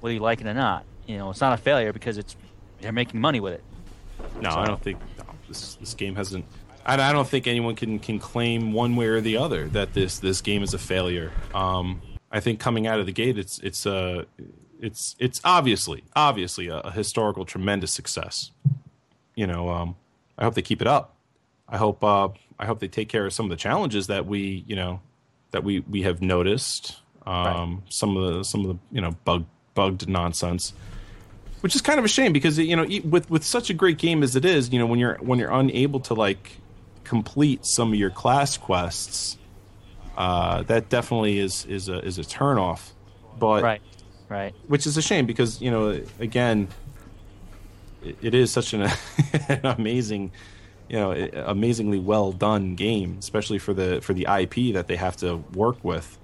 whether 0.00 0.14
you 0.14 0.20
like 0.20 0.40
it 0.40 0.46
or 0.46 0.54
not. 0.54 0.86
You 1.06 1.18
know, 1.18 1.28
it's 1.28 1.42
not 1.42 1.52
a 1.52 1.58
failure 1.58 1.92
because 1.92 2.16
it's 2.16 2.36
they're 2.80 2.90
making 2.90 3.20
money 3.20 3.40
with 3.40 3.52
it. 3.52 3.64
No, 4.40 4.50
So- 4.50 4.56
I 4.58 4.66
don't 4.66 4.82
think 4.82 4.98
no, 5.18 5.24
this 5.48 5.74
this 5.76 5.94
game 5.94 6.14
hasn't. 6.16 6.44
I, 6.86 6.94
I 6.94 7.12
don't 7.12 7.28
think 7.28 7.46
anyone 7.46 7.74
can, 7.76 7.98
can 7.98 8.18
claim 8.18 8.72
one 8.72 8.96
way 8.96 9.06
or 9.06 9.20
the 9.20 9.36
other 9.36 9.68
that 9.68 9.92
this 9.92 10.18
this 10.18 10.40
game 10.40 10.62
is 10.62 10.72
a 10.74 10.78
failure. 10.78 11.30
Um, 11.54 12.00
I 12.32 12.40
think 12.40 12.58
coming 12.58 12.86
out 12.86 12.98
of 13.00 13.06
the 13.06 13.12
gate, 13.12 13.36
it's 13.38 13.58
it's 13.58 13.84
uh, 13.86 14.24
it's 14.80 15.14
it's 15.18 15.40
obviously 15.44 16.04
obviously 16.16 16.68
a, 16.68 16.78
a 16.78 16.90
historical 16.90 17.44
tremendous 17.44 17.92
success. 17.92 18.50
You 19.34 19.46
know, 19.46 19.68
um, 19.68 19.96
I 20.38 20.44
hope 20.44 20.54
they 20.54 20.62
keep 20.62 20.80
it 20.80 20.86
up. 20.88 21.14
I 21.68 21.76
hope 21.76 22.02
uh, 22.02 22.28
I 22.58 22.66
hope 22.66 22.80
they 22.80 22.88
take 22.88 23.08
care 23.08 23.26
of 23.26 23.32
some 23.34 23.46
of 23.46 23.50
the 23.50 23.56
challenges 23.56 24.06
that 24.06 24.24
we 24.26 24.64
you 24.66 24.74
know 24.76 25.00
that 25.50 25.62
we 25.64 25.80
we 25.80 26.02
have 26.02 26.22
noticed. 26.22 26.96
Um, 27.26 27.82
Some 27.90 28.16
of 28.16 28.34
the 28.34 28.42
some 28.44 28.62
of 28.62 28.68
the 28.68 28.78
you 28.90 29.00
know 29.02 29.10
bug 29.24 29.44
bugged 29.74 30.08
nonsense 30.08 30.72
which 31.60 31.74
is 31.74 31.82
kind 31.82 31.98
of 31.98 32.04
a 32.04 32.08
shame 32.08 32.32
because 32.32 32.58
you 32.58 32.76
know 32.76 32.84
e- 32.88 33.00
with 33.00 33.28
with 33.30 33.44
such 33.44 33.70
a 33.70 33.74
great 33.74 33.98
game 33.98 34.22
as 34.22 34.36
it 34.36 34.44
is 34.44 34.72
you 34.72 34.78
know 34.78 34.86
when 34.86 34.98
you're 34.98 35.16
when 35.16 35.38
you're 35.38 35.50
unable 35.52 36.00
to 36.00 36.14
like 36.14 36.56
complete 37.04 37.64
some 37.66 37.92
of 37.92 37.98
your 37.98 38.10
class 38.10 38.56
quests 38.56 39.36
uh 40.16 40.62
that 40.64 40.88
definitely 40.88 41.38
is 41.38 41.64
is 41.66 41.88
a 41.88 41.98
is 42.04 42.18
a 42.18 42.22
turnoff. 42.22 42.90
But 43.38 43.62
right. 43.62 43.82
Right. 44.28 44.54
which 44.68 44.86
is 44.86 44.96
a 44.96 45.02
shame 45.02 45.26
because 45.26 45.60
you 45.60 45.70
know 45.70 46.00
again 46.20 46.68
it, 48.04 48.16
it 48.22 48.34
is 48.34 48.52
such 48.52 48.72
an, 48.74 48.82
an 49.48 49.60
amazing 49.64 50.30
you 50.88 50.98
know 50.98 51.12
amazingly 51.46 51.98
well 51.98 52.30
done 52.32 52.74
game 52.76 53.16
especially 53.18 53.58
for 53.58 53.74
the 53.74 54.00
for 54.02 54.14
the 54.14 54.26
IP 54.40 54.74
that 54.74 54.86
they 54.86 54.96
have 54.96 55.16
to 55.18 55.36
work 55.54 55.82
with. 55.84 56.16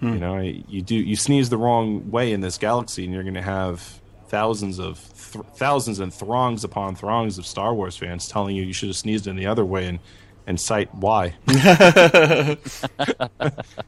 Hmm. 0.00 0.14
you 0.14 0.18
know 0.20 0.38
you 0.38 0.80
do 0.82 0.94
you 0.96 1.16
sneeze 1.16 1.48
the 1.48 1.56
wrong 1.58 2.10
way 2.10 2.32
in 2.32 2.40
this 2.40 2.56
galaxy 2.58 3.04
and 3.04 3.12
you're 3.12 3.24
going 3.24 3.34
to 3.34 3.42
have 3.42 3.97
thousands 4.28 4.78
of 4.78 4.98
th- 5.32 5.44
thousands 5.54 5.98
and 6.00 6.12
throngs 6.12 6.64
upon 6.64 6.94
throngs 6.94 7.38
of 7.38 7.46
Star 7.46 7.74
Wars 7.74 7.96
fans 7.96 8.28
telling 8.28 8.54
you 8.56 8.62
you 8.62 8.72
should 8.72 8.88
have 8.88 8.96
sneezed 8.96 9.26
in 9.26 9.36
the 9.36 9.46
other 9.46 9.64
way 9.64 9.86
and 9.86 9.98
and 10.46 10.58
cite 10.58 10.94
why 10.94 11.34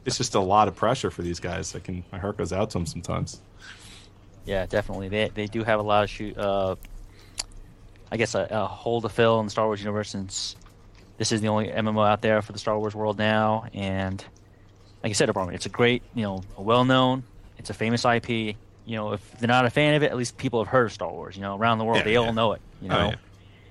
it's 0.05 0.17
just 0.17 0.35
a 0.35 0.39
lot 0.39 0.67
of 0.67 0.75
pressure 0.75 1.09
for 1.09 1.23
these 1.23 1.39
guys 1.39 1.75
I 1.75 1.79
can 1.79 2.03
my 2.11 2.19
heart 2.19 2.37
goes 2.37 2.53
out 2.53 2.69
to 2.71 2.77
them 2.77 2.85
sometimes 2.85 3.41
Yeah, 4.45 4.65
definitely. 4.65 5.09
They 5.09 5.29
they 5.29 5.47
do 5.47 5.63
have 5.63 5.79
a 5.79 5.83
lot 5.83 6.03
of 6.03 6.09
shoot. 6.09 6.37
Uh, 6.37 6.75
I 8.11 8.17
guess 8.17 8.35
a, 8.35 8.47
a 8.49 8.65
hole 8.65 9.01
to 9.01 9.09
fill 9.09 9.39
in 9.39 9.45
the 9.45 9.51
Star 9.51 9.65
Wars 9.65 9.79
universe 9.79 10.09
since 10.09 10.55
this 11.17 11.31
is 11.31 11.41
the 11.41 11.47
only 11.47 11.67
MMO 11.67 12.07
out 12.07 12.21
there 12.21 12.41
for 12.41 12.51
the 12.51 12.59
Star 12.59 12.77
Wars 12.77 12.95
world 12.95 13.17
now. 13.17 13.65
And 13.73 14.23
like 15.03 15.11
I 15.11 15.13
said, 15.13 15.29
Apartment, 15.29 15.55
it's 15.55 15.67
a 15.67 15.69
great, 15.69 16.01
you 16.15 16.23
know, 16.23 16.41
a 16.57 16.61
well 16.61 16.83
known. 16.85 17.23
It's 17.57 17.69
a 17.69 17.73
famous 17.73 18.03
IP. 18.03 18.55
You 18.91 18.97
know, 18.97 19.13
if 19.13 19.31
they're 19.39 19.47
not 19.47 19.65
a 19.65 19.69
fan 19.69 19.93
of 19.93 20.03
it, 20.03 20.11
at 20.11 20.17
least 20.17 20.37
people 20.37 20.59
have 20.61 20.67
heard 20.67 20.87
of 20.87 20.91
Star 20.91 21.09
Wars. 21.09 21.37
You 21.37 21.43
know, 21.43 21.55
around 21.55 21.77
the 21.77 21.85
world, 21.85 21.99
Yeah, 21.99 22.03
they 22.03 22.11
yeah. 22.13 22.19
all 22.19 22.33
know 22.33 22.51
it. 22.51 22.61
You 22.81 22.89
Oh, 22.91 22.93
know. 22.93 23.05
yeah. 23.11 23.15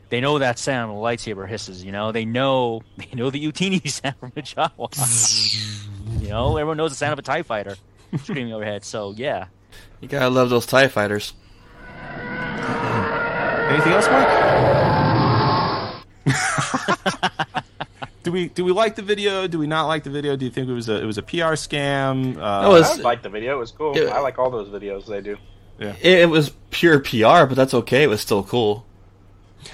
They 0.08 0.22
know 0.22 0.38
that 0.38 0.58
sound 0.58 0.90
when 0.90 0.98
a 0.98 1.02
lightsaber 1.02 1.46
hisses. 1.46 1.84
You 1.84 1.92
know, 1.92 2.10
they 2.10 2.24
know 2.24 2.80
they 2.96 3.10
know 3.12 3.28
the 3.28 3.44
Utinni 3.44 3.86
sound 4.00 4.16
from 4.16 4.32
the 4.34 4.40
Jawa. 4.40 6.22
you 6.22 6.28
know, 6.30 6.56
everyone 6.56 6.78
knows 6.78 6.92
the 6.92 6.96
sound 6.96 7.12
of 7.12 7.18
a 7.18 7.22
Tie 7.22 7.42
Fighter 7.42 7.76
screaming 8.22 8.54
overhead. 8.54 8.82
So 8.82 9.12
yeah, 9.14 9.48
You 10.00 10.08
gotta 10.08 10.30
love 10.30 10.48
those 10.48 10.64
Tie 10.64 10.88
Fighters. 10.88 11.34
Anything 13.68 13.92
else, 13.92 14.08
Mike? 14.08 14.26
do 18.22 18.32
we 18.32 18.48
do 18.48 18.64
we 18.64 18.72
like 18.72 18.96
the 18.96 19.02
video? 19.02 19.46
Do 19.46 19.58
we 19.58 19.66
not 19.66 19.86
like 19.86 20.04
the 20.04 20.10
video? 20.10 20.36
Do 20.36 20.44
you 20.44 20.50
think 20.50 20.68
it 20.68 20.72
was 20.72 20.88
a 20.88 21.00
it 21.02 21.04
was 21.06 21.18
a 21.18 21.22
PR 21.22 21.54
scam? 21.56 22.36
Uh, 22.36 22.62
No, 22.62 22.74
I 22.82 22.94
like 22.96 23.22
the 23.22 23.28
video. 23.30 23.56
It 23.56 23.60
was 23.60 23.70
cool. 23.70 23.96
It- 23.96 24.08
I 24.08 24.20
like 24.20 24.38
all 24.38 24.50
those 24.50 24.68
videos 24.68 25.06
they 25.06 25.20
do. 25.20 25.36
Yeah. 25.78 25.94
It, 26.02 26.18
it 26.20 26.28
was 26.28 26.50
pure 26.70 26.98
PR, 27.00 27.46
but 27.46 27.54
that's 27.54 27.72
okay. 27.72 28.02
It 28.02 28.08
was 28.08 28.20
still 28.20 28.42
cool. 28.42 28.84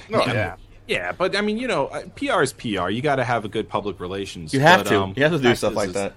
No, 0.08 0.24
yeah. 0.24 0.56
Yeah, 0.86 1.10
but 1.10 1.34
I 1.34 1.40
mean, 1.40 1.58
you 1.58 1.66
know, 1.66 1.86
uh, 1.88 2.02
PR 2.14 2.42
is 2.42 2.52
PR. 2.52 2.88
You 2.90 3.02
got 3.02 3.16
to 3.16 3.24
have 3.24 3.44
a 3.44 3.48
good 3.48 3.68
public 3.68 3.98
relations. 3.98 4.54
You 4.54 4.60
have 4.60 4.84
But, 4.84 4.90
to. 4.90 5.00
um, 5.00 5.14
You 5.16 5.24
have 5.24 5.32
to 5.32 5.38
do 5.40 5.52
stuff 5.56 5.74
like 5.74 5.88
is- 5.88 5.94
that. 5.94 6.14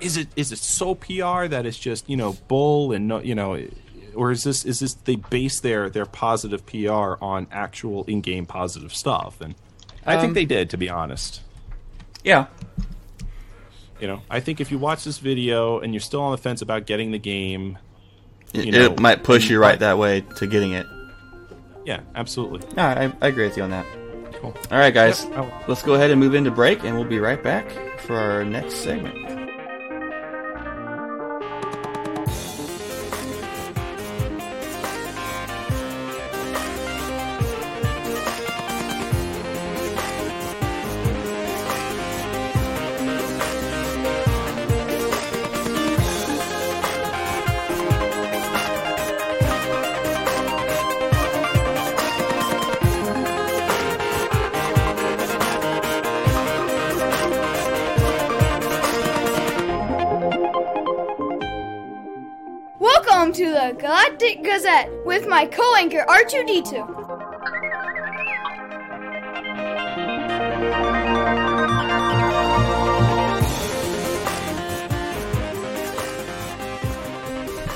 Is 0.00 0.16
it 0.16 0.28
is 0.36 0.52
it 0.52 0.58
so 0.58 0.94
PR 0.94 1.46
that 1.48 1.66
it's 1.66 1.78
just 1.78 2.08
you 2.08 2.16
know 2.16 2.36
bull 2.48 2.92
and 2.92 3.08
no 3.08 3.20
you 3.20 3.34
know, 3.34 3.60
or 4.14 4.30
is 4.30 4.44
this 4.44 4.64
is 4.64 4.78
this 4.80 4.94
they 4.94 5.16
base 5.16 5.58
their 5.60 5.90
their 5.90 6.06
positive 6.06 6.64
PR 6.66 7.14
on 7.20 7.46
actual 7.50 8.04
in 8.04 8.20
game 8.20 8.46
positive 8.46 8.94
stuff 8.94 9.40
and 9.40 9.56
I 10.08 10.14
Um, 10.16 10.20
think 10.22 10.34
they 10.34 10.44
did, 10.44 10.70
to 10.70 10.76
be 10.76 10.88
honest. 10.88 11.42
Yeah. 12.24 12.46
You 14.00 14.06
know, 14.08 14.22
I 14.30 14.40
think 14.40 14.60
if 14.60 14.70
you 14.70 14.78
watch 14.78 15.04
this 15.04 15.18
video 15.18 15.80
and 15.80 15.92
you're 15.92 16.00
still 16.00 16.22
on 16.22 16.30
the 16.32 16.38
fence 16.38 16.62
about 16.62 16.86
getting 16.86 17.10
the 17.10 17.18
game, 17.18 17.78
It, 18.54 18.72
know, 18.72 18.84
it 18.86 19.00
might 19.00 19.22
push 19.24 19.50
you 19.50 19.60
right 19.60 19.78
that 19.78 19.98
way 19.98 20.22
to 20.36 20.46
getting 20.46 20.72
it. 20.72 20.86
Yeah, 21.84 22.00
absolutely. 22.14 22.60
No, 22.76 22.82
I, 22.84 23.12
I 23.20 23.28
agree 23.28 23.44
with 23.44 23.56
you 23.56 23.62
on 23.64 23.70
that. 23.70 23.86
Cool. 24.40 24.54
All 24.70 24.78
right, 24.78 24.94
guys, 24.94 25.24
Yep. 25.24 25.68
Let's 25.68 25.82
go 25.82 25.94
ahead 25.94 26.10
and 26.10 26.20
move 26.20 26.34
into 26.34 26.50
break, 26.50 26.84
and 26.84 26.94
we'll 26.94 27.04
be 27.08 27.18
right 27.18 27.42
back 27.42 27.70
for 28.00 28.14
our 28.16 28.44
next 28.44 28.76
segment. 28.76 29.37
R2D2. 66.08 66.88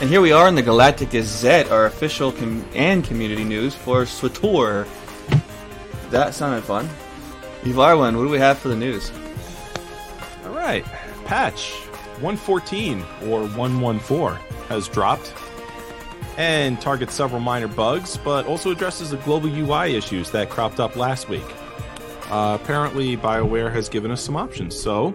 And 0.00 0.08
here 0.08 0.22
we 0.22 0.32
are 0.32 0.48
in 0.48 0.54
the 0.54 0.62
Galactic 0.62 1.10
Gazette, 1.10 1.70
our 1.70 1.84
official 1.84 2.32
com- 2.32 2.64
and 2.74 3.04
community 3.04 3.44
news 3.44 3.74
for 3.74 4.04
SWTOR. 4.04 4.88
That 6.08 6.34
sounded 6.34 6.64
fun. 6.64 6.88
Evarwin, 7.64 8.16
what 8.16 8.24
do 8.24 8.30
we 8.30 8.38
have 8.38 8.58
for 8.58 8.68
the 8.68 8.76
news? 8.76 9.12
All 10.46 10.54
right, 10.54 10.84
patch 11.26 11.72
114 12.22 13.00
or 13.26 13.46
114 13.48 14.38
has 14.70 14.88
dropped 14.88 15.34
and 16.36 16.80
targets 16.80 17.14
several 17.14 17.40
minor 17.40 17.68
bugs, 17.68 18.16
but 18.16 18.46
also 18.46 18.70
addresses 18.70 19.10
the 19.10 19.16
global 19.18 19.48
UI 19.48 19.94
issues 19.94 20.30
that 20.30 20.50
cropped 20.50 20.80
up 20.80 20.96
last 20.96 21.28
week. 21.28 21.44
Uh, 22.30 22.58
apparently, 22.60 23.16
BioWare 23.16 23.72
has 23.72 23.88
given 23.88 24.10
us 24.10 24.22
some 24.22 24.36
options, 24.36 24.78
so 24.78 25.14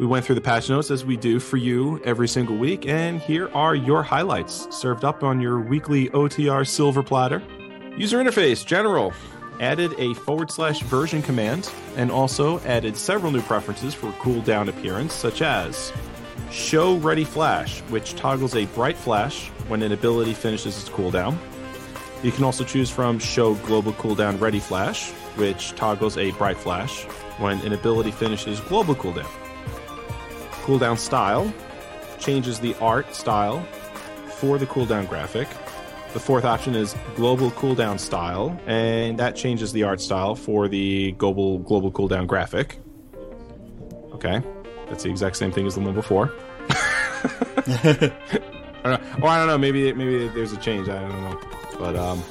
we 0.00 0.06
went 0.06 0.24
through 0.24 0.34
the 0.34 0.40
patch 0.40 0.68
notes 0.68 0.90
as 0.90 1.04
we 1.04 1.16
do 1.16 1.38
for 1.38 1.56
you 1.56 2.00
every 2.04 2.26
single 2.26 2.56
week, 2.56 2.86
and 2.86 3.20
here 3.20 3.48
are 3.54 3.76
your 3.76 4.02
highlights 4.02 4.66
served 4.74 5.04
up 5.04 5.22
on 5.22 5.40
your 5.40 5.60
weekly 5.60 6.08
OTR 6.08 6.66
silver 6.66 7.02
platter. 7.02 7.40
User 7.96 8.18
interface 8.18 8.66
general 8.66 9.12
added 9.60 9.94
a 9.98 10.14
forward 10.14 10.50
slash 10.50 10.82
version 10.82 11.22
command 11.22 11.70
and 11.96 12.10
also 12.10 12.58
added 12.60 12.96
several 12.96 13.30
new 13.30 13.42
preferences 13.42 13.94
for 13.94 14.10
cooldown 14.12 14.68
appearance, 14.68 15.12
such 15.12 15.42
as 15.42 15.92
show 16.50 16.96
ready 16.96 17.24
flash, 17.24 17.80
which 17.82 18.14
toggles 18.14 18.54
a 18.54 18.66
bright 18.66 18.96
flash 18.96 19.48
when 19.68 19.82
an 19.82 19.92
ability 19.92 20.34
finishes 20.34 20.78
its 20.78 20.88
cooldown. 20.88 21.36
You 22.22 22.32
can 22.32 22.44
also 22.44 22.64
choose 22.64 22.90
from 22.90 23.18
show 23.18 23.54
global 23.56 23.92
cooldown 23.92 24.40
ready 24.40 24.60
flash, 24.60 25.10
which 25.36 25.74
toggles 25.74 26.16
a 26.16 26.30
bright 26.32 26.56
flash 26.56 27.04
when 27.38 27.60
an 27.60 27.72
ability 27.72 28.10
finishes 28.10 28.60
global 28.60 28.94
cooldown. 28.94 29.28
Cooldown 30.62 30.98
style 30.98 31.52
changes 32.18 32.60
the 32.60 32.74
art 32.80 33.14
style 33.14 33.62
for 34.28 34.56
the 34.56 34.66
cooldown 34.66 35.08
graphic. 35.08 35.48
The 36.14 36.20
fourth 36.20 36.44
option 36.44 36.74
is 36.74 36.94
global 37.16 37.50
cooldown 37.50 37.98
style, 37.98 38.58
and 38.66 39.18
that 39.18 39.36
changes 39.36 39.72
the 39.72 39.82
art 39.82 40.00
style 40.00 40.34
for 40.34 40.68
the 40.68 41.12
global 41.12 41.58
global 41.58 41.90
cooldown 41.92 42.26
graphic. 42.26 42.78
Okay, 44.12 44.40
that's 44.88 45.04
the 45.04 45.10
exact 45.10 45.36
same 45.36 45.52
thing 45.52 45.66
as 45.66 45.74
the 45.74 45.80
one 45.80 45.94
before. 45.94 46.32
I 47.66 48.12
don't 48.84 48.84
know. 48.84 49.00
Or 49.22 49.28
I 49.28 49.38
don't 49.38 49.46
know. 49.46 49.58
Maybe 49.58 49.92
maybe 49.92 50.28
there's 50.28 50.52
a 50.52 50.58
change. 50.58 50.88
I 50.88 51.00
don't 51.00 51.20
know, 51.22 51.40
but 51.78 51.96
um, 51.96 52.22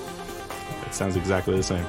it 0.86 0.93
sounds 0.93 1.16
exactly 1.16 1.56
the 1.56 1.64
same. 1.64 1.86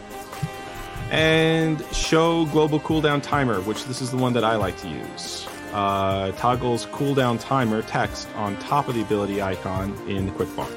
And 1.11 1.85
show 1.93 2.47
global 2.47 2.81
cooldown 2.81 3.23
timer, 3.23 3.61
which 3.63 3.85
this 3.85 4.01
is 4.01 4.11
the 4.11 4.17
one 4.17 4.33
that 4.33 4.45
I 4.45 4.57
like 4.57 4.77
to 4.79 4.89
use. 4.89 5.47
Uh, 5.73 6.33
toggles 6.33 6.87
cooldown 6.87 7.39
timer 7.41 7.83
text 7.83 8.29
on 8.37 8.57
top 8.59 8.89
of 8.89 8.95
the 8.95 9.03
ability 9.03 9.43
icon 9.43 9.93
in 10.09 10.27
the 10.27 10.33
quick 10.33 10.55
bar. 10.57 10.69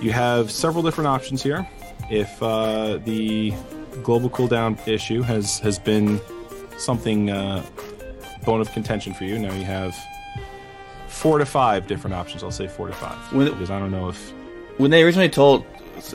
You 0.00 0.12
have 0.12 0.50
several 0.50 0.82
different 0.82 1.08
options 1.08 1.42
here. 1.42 1.66
If 2.10 2.42
uh, 2.42 2.98
the 2.98 3.54
global 4.02 4.28
cooldown 4.28 4.86
issue 4.86 5.22
has 5.22 5.58
has 5.60 5.78
been 5.78 6.20
something 6.76 7.30
uh, 7.30 7.64
bone 8.44 8.60
of 8.60 8.70
contention 8.72 9.14
for 9.14 9.24
you, 9.24 9.38
now 9.38 9.52
you 9.54 9.64
have 9.64 9.96
four 11.08 11.38
to 11.38 11.46
five 11.46 11.86
different 11.86 12.14
options. 12.14 12.42
I'll 12.42 12.50
say 12.50 12.66
four 12.68 12.88
to 12.88 12.92
five 12.94 13.16
When- 13.32 13.50
because 13.50 13.70
I 13.70 13.78
don't 13.78 13.90
know 13.90 14.08
if 14.08 14.32
When 14.78 14.90
they 14.90 15.02
originally 15.02 15.28
told, 15.28 15.64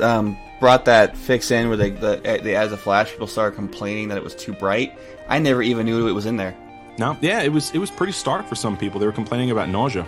um, 0.01 0.37
brought 0.59 0.85
that 0.85 1.15
fix 1.15 1.51
in 1.51 1.69
where 1.69 1.77
they, 1.77 1.91
the, 1.91 2.19
they 2.43 2.55
added 2.55 2.71
the 2.71 2.77
flash, 2.77 3.09
people 3.11 3.27
started 3.27 3.55
complaining 3.55 4.09
that 4.09 4.17
it 4.17 4.23
was 4.23 4.35
too 4.35 4.51
bright. 4.53 4.97
I 5.29 5.39
never 5.39 5.61
even 5.61 5.85
knew 5.85 6.07
it 6.07 6.11
was 6.11 6.25
in 6.25 6.35
there. 6.37 6.55
no, 6.97 7.15
yeah, 7.21 7.41
it 7.41 7.51
was 7.53 7.71
it 7.73 7.77
was 7.79 7.89
pretty 7.91 8.11
stark 8.13 8.45
for 8.47 8.55
some 8.55 8.75
people. 8.75 8.99
They 8.99 9.05
were 9.05 9.13
complaining 9.13 9.51
about 9.51 9.69
nausea. 9.69 10.03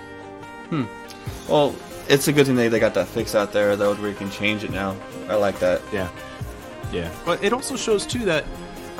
Hmm. 0.69 0.83
Well, 1.47 1.73
it's 2.09 2.27
a 2.27 2.33
good 2.33 2.45
thing 2.47 2.55
they, 2.55 2.67
they 2.67 2.79
got 2.79 2.93
that 2.95 3.07
fix 3.07 3.35
out 3.35 3.53
there, 3.53 3.75
though, 3.77 3.93
where 3.95 4.09
you 4.09 4.15
can 4.15 4.29
change 4.31 4.63
it 4.65 4.71
now. 4.71 4.97
I 5.29 5.35
like 5.35 5.59
that. 5.59 5.81
Yeah. 5.93 6.09
Yeah, 6.91 7.09
but 7.25 7.41
it 7.41 7.53
also 7.53 7.77
shows 7.77 8.05
too 8.05 8.25
that 8.25 8.43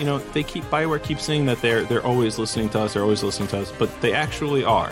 you 0.01 0.07
know 0.07 0.17
they 0.17 0.41
keep 0.41 0.63
Bioware 0.65 1.01
keeps 1.01 1.23
saying 1.23 1.45
that 1.45 1.61
they're 1.61 1.83
they're 1.83 2.03
always 2.03 2.39
listening 2.39 2.69
to 2.69 2.79
us, 2.79 2.93
they're 2.95 3.03
always 3.03 3.21
listening 3.21 3.47
to 3.49 3.59
us, 3.59 3.71
but 3.77 4.01
they 4.01 4.13
actually 4.13 4.63
are. 4.63 4.91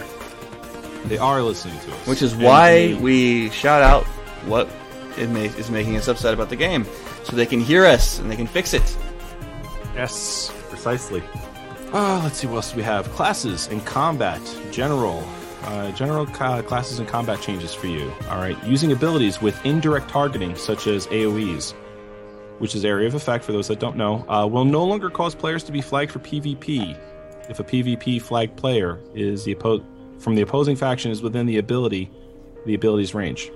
They 1.06 1.18
are 1.18 1.42
listening 1.42 1.80
to 1.80 1.94
us, 1.94 2.08
Which 2.08 2.22
is 2.22 2.34
And 2.34 2.44
why 2.44 2.96
we 3.02 3.50
shout 3.50 3.82
out 3.82 4.04
what 4.46 4.70
it 5.18 5.30
ma- 5.30 5.40
is 5.40 5.72
making 5.72 5.98
us 5.98 6.08
upset 6.08 6.34
about 6.36 6.50
the 6.50 6.56
game, 6.56 6.86
so 7.24 7.36
they 7.36 7.48
can 7.48 7.60
hear 7.60 7.86
us 7.86 8.20
and 8.20 8.30
they 8.30 8.36
can 8.36 8.46
fix 8.48 8.74
it. 8.76 8.98
Yes, 9.96 10.54
precisely. 10.70 11.24
Uh, 11.92 12.22
let's 12.24 12.38
see 12.38 12.46
what 12.46 12.58
else 12.58 12.76
we 12.76 12.84
have. 12.84 13.10
Classes 13.14 13.68
and 13.70 13.84
combat, 13.86 14.40
general. 14.72 15.28
Uh, 15.64 15.92
general 15.92 16.26
ca- 16.28 16.62
classes 16.62 17.00
and 17.00 17.08
combat 17.08 17.42
changes 17.42 17.74
for 17.74 17.88
you. 17.88 18.14
All 18.30 18.38
right. 18.38 18.58
Using 18.64 18.92
abilities 18.92 19.42
with 19.42 19.60
indirect 19.66 20.08
targeting, 20.08 20.56
such 20.56 20.86
as 20.88 21.08
AoEs, 21.08 21.74
which 22.60 22.76
is 22.76 22.86
area 22.86 23.08
of 23.08 23.16
effect 23.16 23.44
for 23.44 23.52
those 23.52 23.68
that 23.68 23.80
don't 23.80 23.98
know, 23.98 24.26
uh, 24.30 24.46
will 24.46 24.66
no 24.66 24.86
longer 24.86 25.10
cause 25.10 25.34
players 25.34 25.64
to 25.64 25.72
be 25.72 25.82
flagged 25.82 26.12
for 26.12 26.20
PvP 26.20 26.98
if 27.50 27.60
a 27.60 27.64
PvP 27.64 28.22
flagged 28.22 28.56
player 28.56 29.00
is 29.16 29.44
the 29.44 29.56
oppo- 29.56 29.84
from 30.22 30.36
the 30.36 30.42
opposing 30.42 30.76
faction 30.76 31.12
is 31.12 31.22
within 31.22 31.48
the 31.48 31.58
ability, 31.58 32.12
the 32.66 32.76
ability's 32.76 33.14
range, 33.14 33.52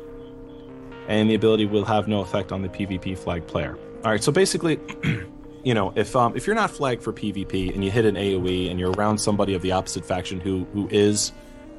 and 1.08 1.30
the 1.30 1.36
ability 1.36 1.66
will 1.66 1.86
have 1.86 2.08
no 2.08 2.22
effect 2.22 2.52
on 2.52 2.64
the 2.64 2.70
PvP 2.70 3.18
flagged 3.18 3.48
player. 3.48 3.78
All 4.04 4.12
right. 4.12 4.24
So 4.24 4.32
basically. 4.32 4.80
you 5.64 5.74
know, 5.74 5.94
if 5.96 6.14
um, 6.14 6.36
if 6.36 6.46
you're 6.46 6.58
not 6.58 6.70
flagged 6.70 7.02
for 7.02 7.14
PvP 7.14 7.74
and 7.74 7.86
you 7.86 7.90
hit 7.90 8.04
an 8.04 8.16
AOE 8.16 8.70
and 8.70 8.78
you're 8.78 8.92
around 8.92 9.18
somebody 9.18 9.54
of 9.54 9.62
the 9.62 9.72
opposite 9.72 10.04
faction 10.06 10.42
who 10.42 10.66
who 10.74 10.90
is 10.92 11.32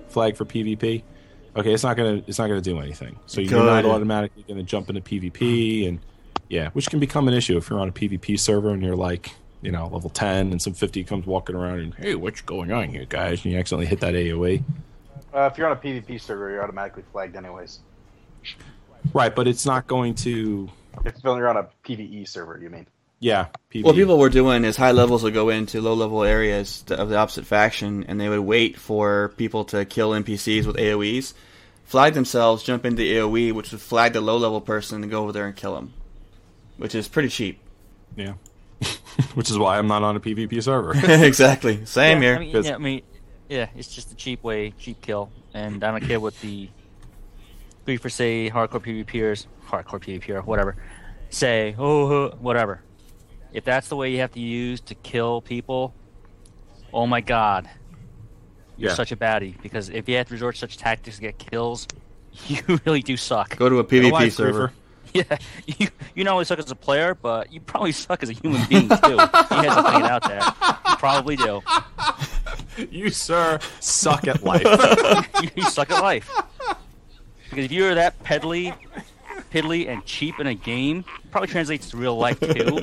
flagged 0.09 0.39
for 0.39 0.47
PvP, 0.47 1.03
okay, 1.55 1.73
it's 1.75 1.83
not 1.83 1.95
gonna 1.95 2.23
it's 2.27 2.39
not 2.39 2.47
gonna 2.47 2.63
do 2.63 2.81
anything. 2.81 3.19
So 3.27 3.43
you're 3.43 3.63
not 3.63 3.85
automatically 3.85 4.43
gonna 4.49 4.63
jump 4.63 4.89
into 4.89 5.03
PvP 5.03 5.87
and 5.87 6.01
yeah, 6.49 6.71
which 6.71 6.89
can 6.89 7.01
become 7.01 7.29
an 7.29 7.35
issue 7.35 7.57
if 7.57 7.71
you're 7.71 7.81
on 7.81 7.89
a 7.89 7.93
PvP 7.93 8.39
server 8.39 8.71
and 8.71 8.83
you're 8.83 8.97
like 8.97 9.33
you 9.63 9.73
know 9.73 9.87
level 9.89 10.11
10 10.11 10.53
and 10.53 10.61
some 10.61 10.75
50 10.75 11.05
comes 11.05 11.27
walking 11.27 11.57
around 11.57 11.81
and 11.81 11.95
hey, 11.95 12.15
what's 12.15 12.41
going 12.41 12.73
on 12.73 12.89
here, 12.89 13.07
guys? 13.09 13.45
And 13.45 13.53
you 13.53 13.59
accidentally 13.59 13.87
hit 13.87 14.01
that 14.01 14.15
AOE. 14.15 14.63
Uh, 15.35 15.51
if 15.51 15.59
you're 15.59 15.67
on 15.67 15.77
a 15.77 15.81
PvP 15.81 16.21
server, 16.21 16.51
you're 16.51 16.63
automatically 16.63 17.03
flagged 17.11 17.35
anyways. 17.35 17.81
Right, 19.13 19.35
but 19.35 19.49
it's 19.49 19.67
not 19.67 19.87
going 19.87 20.15
to. 20.17 20.71
If 21.05 21.17
you're 21.25 21.49
on 21.49 21.57
a 21.57 21.69
PvE 21.85 22.29
server, 22.29 22.59
you 22.63 22.71
mean? 22.71 22.87
Yeah, 23.19 23.49
PvE. 23.71 23.85
What 23.85 23.97
people 23.97 24.19
were 24.19 24.29
doing 24.29 24.65
is 24.65 24.77
high 24.77 24.93
levels 24.93 25.23
would 25.23 25.35
go 25.35 25.49
into 25.49 25.81
low 25.81 25.95
level 25.95 26.23
areas 26.23 26.85
of 26.89 27.09
the 27.09 27.17
opposite 27.17 27.47
faction, 27.47 28.05
and 28.05 28.21
they 28.21 28.29
would 28.29 28.41
wait 28.41 28.77
for 28.79 29.33
people 29.37 29.65
to 29.67 29.85
kill 29.85 30.11
NPCs 30.11 30.67
with 30.67 30.77
AOE's, 30.77 31.35
flag 31.85 32.15
themselves, 32.15 32.63
jump 32.63 32.85
into 32.85 32.99
the 32.99 33.15
AOE, 33.15 33.53
which 33.53 33.73
would 33.73 33.81
flag 33.81 34.13
the 34.13 34.21
low 34.21 34.37
level 34.37 34.61
person 34.61 35.03
and 35.03 35.11
go 35.11 35.23
over 35.23 35.33
there 35.33 35.47
and 35.47 35.57
kill 35.57 35.77
him, 35.77 35.93
which 36.77 36.95
is 36.95 37.09
pretty 37.09 37.29
cheap. 37.29 37.61
Yeah. 38.17 38.35
which 39.35 39.51
is 39.51 39.59
why 39.59 39.79
I'm 39.79 39.87
not 39.87 40.03
on 40.03 40.17
a 40.17 40.21
PvP 40.21 40.63
server. 40.63 40.93
exactly. 41.25 41.85
Same 41.87 42.23
yeah, 42.23 42.29
here. 42.29 42.37
I 42.37 42.39
mean, 42.41 42.53
'cause- 42.53 42.67
yeah, 42.67 42.75
I 42.75 42.79
mean, 42.79 43.03
yeah, 43.49 43.69
it's 43.77 43.89
just 43.95 44.13
a 44.13 44.15
cheap 44.15 44.43
way, 44.43 44.73
cheap 44.79 45.01
kill, 45.01 45.31
and 45.53 45.83
I 45.85 45.91
don't 45.91 46.07
care 46.07 46.19
what 46.21 46.39
the 46.41 46.69
three 47.85 47.97
for 47.99 48.09
say 48.09 48.51
hardcore 48.51 48.81
PvPers, 48.83 49.47
hardcore 49.69 50.01
PvPer, 50.01 50.45
whatever, 50.45 50.77
say, 51.31 51.75
oh, 51.79 52.31
whatever. 52.41 52.81
if 53.53 53.63
that's 53.65 53.89
the 53.89 53.95
way 53.97 54.11
you 54.11 54.19
have 54.19 54.33
to 54.33 54.41
use 54.41 54.81
to 54.81 54.95
kill 54.97 55.41
people, 55.41 55.95
oh 56.93 57.07
my 57.07 57.21
god, 57.21 57.69
you're 58.77 58.91
Yeah. 58.91 58.97
such 58.97 59.13
a 59.13 59.17
baddie. 59.17 59.55
Because 59.63 59.89
if 59.91 60.09
you 60.09 60.17
have 60.17 60.27
to 60.29 60.33
resort 60.35 60.57
to 60.57 60.59
such 60.61 60.77
tactics 60.77 61.17
to 61.17 61.23
get 61.23 61.39
kills, 61.39 61.87
you 62.49 62.63
really 62.85 63.03
do 63.03 63.17
suck. 63.17 63.57
Go 63.57 63.69
to 63.69 63.79
a 63.79 63.85
PvP 63.85 64.33
server. 64.33 64.73
Yeah, 65.31 65.39
you 65.67 65.89
you 66.17 66.25
not 66.25 66.33
only 66.33 66.45
suck 66.45 66.59
as 66.59 66.73
a 66.73 66.75
player, 66.75 67.15
but 67.15 67.53
you 67.53 67.61
probably 67.61 67.93
suck 67.93 68.25
as 68.25 68.31
a 68.31 68.33
human 68.33 68.67
being 68.69 68.89
too. 68.89 69.11
you 69.11 69.17
guys 69.17 69.77
are 69.77 69.83
playing 69.83 70.05
it 70.05 70.11
out 70.11 70.27
there. 70.27 70.41
You 70.41 70.97
probably 70.97 71.37
do. 71.37 71.63
You, 72.91 73.11
sir, 73.11 73.61
suck 73.79 74.27
at 74.27 74.43
life. 74.43 74.67
you, 75.41 75.51
you 75.57 75.63
suck 75.71 75.93
at 75.93 76.03
life. 76.03 76.29
Because 77.49 77.67
if 77.67 77.71
you're 77.71 77.95
that 77.95 78.21
peddly, 78.25 78.75
piddly, 79.53 79.89
and 79.89 80.05
cheap 80.05 80.41
in 80.41 80.49
a 80.49 80.55
game, 80.55 81.05
it 81.23 81.31
probably 81.31 81.49
translates 81.49 81.91
to 81.91 81.97
real 81.97 82.17
life 82.17 82.41
too. 82.41 82.81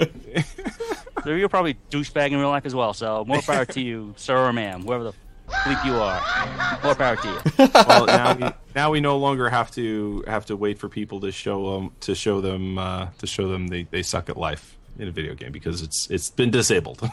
so 1.26 1.32
you're 1.32 1.50
probably 1.50 1.76
douchebag 1.90 2.32
in 2.32 2.38
real 2.38 2.50
life 2.50 2.66
as 2.66 2.74
well. 2.74 2.94
So 2.94 3.26
more 3.26 3.42
power 3.42 3.66
to 3.66 3.82
you, 3.82 4.14
sir 4.16 4.38
or 4.38 4.54
ma'am, 4.54 4.84
whoever 4.84 5.04
the 5.04 5.14
bleep 5.52 5.86
you 5.86 5.96
are. 5.96 6.80
More 6.84 6.96
power 6.96 7.16
to 7.16 7.28
you. 7.28 7.70
well, 7.88 8.06
now 8.06 8.36
we, 8.36 8.50
now 8.76 8.92
we 8.92 9.00
no 9.00 9.18
longer 9.18 9.50
have 9.50 9.72
to 9.72 10.24
have 10.28 10.46
to 10.48 10.56
wait 10.56 10.80
for 10.80 10.90
people 10.90 11.20
to 11.22 11.32
show 11.32 11.74
them 11.74 11.92
to 12.02 12.16
show 12.16 12.42
them 12.42 12.78
uh, 12.78 13.08
to 13.20 13.28
show 13.28 13.48
them 13.48 13.68
they, 13.68 13.84
they 13.84 14.04
suck 14.04 14.30
at 14.30 14.38
life 14.38 14.78
in 15.00 15.08
a 15.08 15.12
video 15.12 15.34
game 15.34 15.52
because 15.52 15.82
it's 15.82 16.10
it's 16.10 16.30
been 16.30 16.52
disabled. 16.52 17.02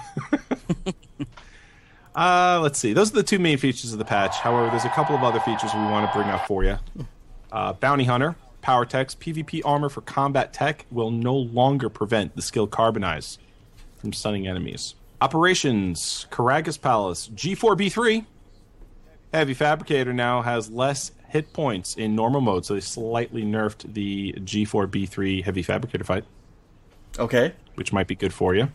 uh, 2.14 2.60
let's 2.62 2.78
see. 2.78 2.92
Those 2.92 3.12
are 3.12 3.16
the 3.16 3.22
two 3.22 3.38
main 3.38 3.58
features 3.58 3.92
of 3.92 3.98
the 3.98 4.04
patch. 4.04 4.36
However, 4.36 4.70
there's 4.70 4.84
a 4.84 4.90
couple 4.90 5.14
of 5.14 5.22
other 5.22 5.40
features 5.40 5.72
we 5.74 5.80
want 5.80 6.10
to 6.10 6.16
bring 6.16 6.30
up 6.30 6.46
for 6.46 6.64
you. 6.64 6.78
Uh, 7.50 7.72
Bounty 7.72 8.04
Hunter, 8.04 8.36
Power 8.60 8.84
Tech's 8.84 9.14
PvP 9.14 9.62
armor 9.64 9.88
for 9.88 10.02
combat 10.02 10.52
tech 10.52 10.84
will 10.90 11.10
no 11.10 11.34
longer 11.34 11.88
prevent 11.88 12.36
the 12.36 12.42
skill 12.42 12.68
Carbonize 12.68 13.38
from 13.96 14.12
stunning 14.12 14.46
enemies. 14.46 14.94
Operations, 15.20 16.26
Karagga's 16.30 16.78
Palace, 16.78 17.28
G4B3, 17.28 18.24
Heavy 19.32 19.54
Fabricator 19.54 20.12
now 20.12 20.42
has 20.42 20.70
less 20.70 21.12
hit 21.28 21.52
points 21.52 21.96
in 21.96 22.14
normal 22.14 22.40
mode, 22.40 22.64
so 22.64 22.74
they 22.74 22.80
slightly 22.80 23.42
nerfed 23.42 23.92
the 23.92 24.32
G4B3 24.38 25.44
Heavy 25.44 25.62
Fabricator 25.62 26.04
fight. 26.04 26.24
Okay. 27.18 27.52
Which 27.74 27.92
might 27.92 28.06
be 28.06 28.14
good 28.14 28.32
for 28.32 28.54
you. 28.54 28.68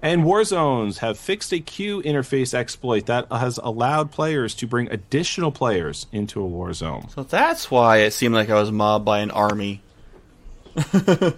And 0.00 0.22
Warzones 0.22 0.98
have 0.98 1.18
fixed 1.18 1.52
a 1.52 1.58
queue 1.58 2.00
interface 2.02 2.54
exploit 2.54 3.06
that 3.06 3.26
has 3.32 3.58
allowed 3.58 4.12
players 4.12 4.54
to 4.56 4.66
bring 4.66 4.88
additional 4.92 5.50
players 5.50 6.06
into 6.12 6.40
a 6.40 6.46
war 6.46 6.72
zone. 6.72 7.08
So 7.08 7.24
that's 7.24 7.68
why 7.68 7.98
it 7.98 8.12
seemed 8.12 8.34
like 8.34 8.48
I 8.48 8.54
was 8.60 8.70
mobbed 8.70 9.04
by 9.04 9.20
an 9.20 9.32
army. 9.32 9.82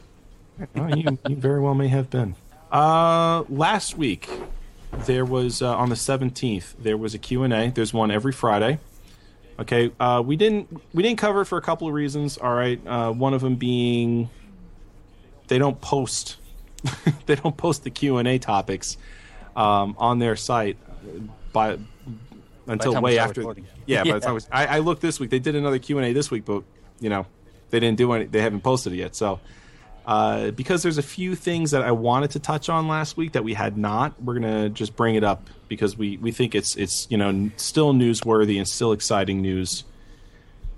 Well, 0.75 0.97
you, 0.97 1.19
you 1.29 1.37
very 1.37 1.61
well 1.61 1.75
may 1.75 1.89
have 1.89 2.11
been. 2.11 2.35
Uh, 2.71 3.45
last 3.49 3.97
week, 3.97 4.29
there 5.07 5.25
was 5.25 5.63
uh, 5.63 5.77
on 5.77 5.89
the 5.89 5.95
17th, 5.95 6.75
there 6.79 6.97
was 6.97 7.15
a 7.15 7.19
Q&A. 7.19 7.71
There's 7.71 7.93
one 7.93 8.11
every 8.11 8.33
Friday. 8.33 8.79
Okay, 9.59 9.91
uh, 10.01 10.23
we 10.25 10.37
didn't 10.37 10.81
we 10.95 11.03
didn't 11.03 11.19
cover 11.19 11.43
it 11.43 11.45
for 11.45 11.59
a 11.59 11.61
couple 11.61 11.87
of 11.87 11.93
reasons. 11.93 12.39
All 12.39 12.55
right, 12.55 12.81
uh, 12.87 13.13
one 13.13 13.35
of 13.35 13.43
them 13.43 13.57
being 13.57 14.31
they 15.49 15.59
don't 15.59 15.79
post 15.83 16.39
they 17.27 17.35
don't 17.35 17.55
post 17.59 17.85
the 17.85 17.91
Q 17.91 18.17
and 18.17 18.27
A 18.27 18.39
topics 18.39 18.97
um, 19.55 19.97
on 19.99 20.19
their 20.19 20.35
site 20.35 20.79
by 21.53 21.77
until 22.67 22.95
we 22.95 23.01
way 23.01 23.19
after. 23.19 23.43
recording. 23.43 23.67
Yeah, 23.85 24.03
by 24.05 24.09
Yeah. 24.09 24.15
the 24.15 24.21
time 24.21 24.35
we- 24.37 24.41
I, 24.51 24.67
I 24.67 24.79
looked 24.79 25.03
this 25.03 25.21
week. 25.21 25.29
They 25.29 25.41
did 25.41 25.55
another 25.57 25.79
Q 25.79 25.99
and 25.99 26.07
A 26.07 26.15
this 26.15 26.31
week, 26.31 26.47
but 26.47 26.63
you 26.99 27.11
know 27.11 27.27
they 27.69 27.81
didn't 27.81 27.99
do 27.99 28.11
any. 28.13 28.25
They 28.25 28.41
haven't 28.41 28.63
posted 28.63 28.95
it 28.95 28.97
yet. 28.97 29.15
So 29.15 29.41
uh, 30.11 30.51
because 30.51 30.83
there's 30.83 30.99
a 30.99 31.05
few 31.05 31.37
things 31.37 31.71
that 31.71 31.83
I 31.83 31.93
wanted 31.93 32.33
to 32.33 32.41
touch 32.41 32.69
on 32.69 32.89
last 32.89 33.17
week 33.17 33.31
that 33.33 33.45
we 33.45 33.55
had 33.55 33.79
not, 33.79 34.21
we're 34.21 34.35
gonna 34.35 34.69
just 34.69 34.97
bring 34.97 35.15
it 35.15 35.23
up 35.23 35.49
because 35.69 35.97
we 35.97 36.17
we 36.17 36.33
think 36.33 36.57
it's 36.57 36.75
it's 36.75 37.07
you 37.11 37.17
know 37.17 37.49
still 37.57 37.95
newsworthy 37.95 38.59
and 38.59 38.67
still 38.67 38.91
exciting 38.91 39.41
news 39.41 39.85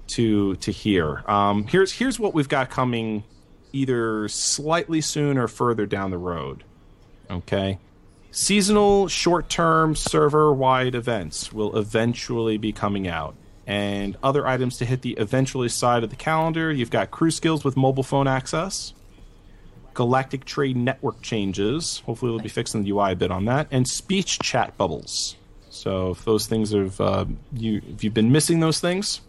to 0.08 0.56
to 0.56 0.70
hear. 0.70 1.24
Um, 1.26 1.64
here's 1.64 1.92
here's 1.92 2.20
what 2.20 2.34
we've 2.34 2.48
got 2.48 2.68
coming, 2.68 3.24
either 3.72 4.28
slightly 4.28 5.00
soon 5.00 5.38
or 5.38 5.48
further 5.48 5.86
down 5.86 6.10
the 6.10 6.18
road. 6.18 6.62
Okay. 7.30 7.78
Seasonal 8.32 9.08
short 9.08 9.48
term 9.48 9.96
server 9.96 10.52
wide 10.52 10.94
events 10.94 11.50
will 11.54 11.78
eventually 11.78 12.58
be 12.58 12.70
coming 12.70 13.08
out. 13.08 13.34
And 13.66 14.14
other 14.22 14.46
items 14.46 14.76
to 14.76 14.84
hit 14.84 15.00
the 15.00 15.12
eventually 15.12 15.70
side 15.70 16.04
of 16.04 16.10
the 16.10 16.16
calendar 16.16 16.70
you've 16.70 16.90
got 16.90 17.10
crew 17.10 17.30
skills 17.30 17.64
with 17.64 17.78
mobile 17.78 18.02
phone 18.02 18.28
access, 18.28 18.92
Galactic 19.94 20.44
Trade 20.44 20.76
Network 20.76 21.20
changes. 21.22 22.02
Hopefully, 22.06 22.30
we'll 22.30 22.40
be 22.40 22.48
fixing 22.48 22.82
the 22.82 22.90
UI 22.90 23.12
a 23.12 23.16
bit 23.16 23.30
on 23.30 23.44
that, 23.46 23.68
and 23.70 23.86
speech 23.86 24.38
chat 24.40 24.76
bubbles. 24.76 25.36
So, 25.70 26.10
if 26.10 26.24
those 26.24 26.46
things 26.46 26.72
have 26.72 27.00
uh, 27.00 27.24
you 27.52 27.82
if 27.88 28.04
you've 28.04 28.14
been 28.14 28.32
missing 28.32 28.60
those 28.60 28.80
things, 28.80 29.20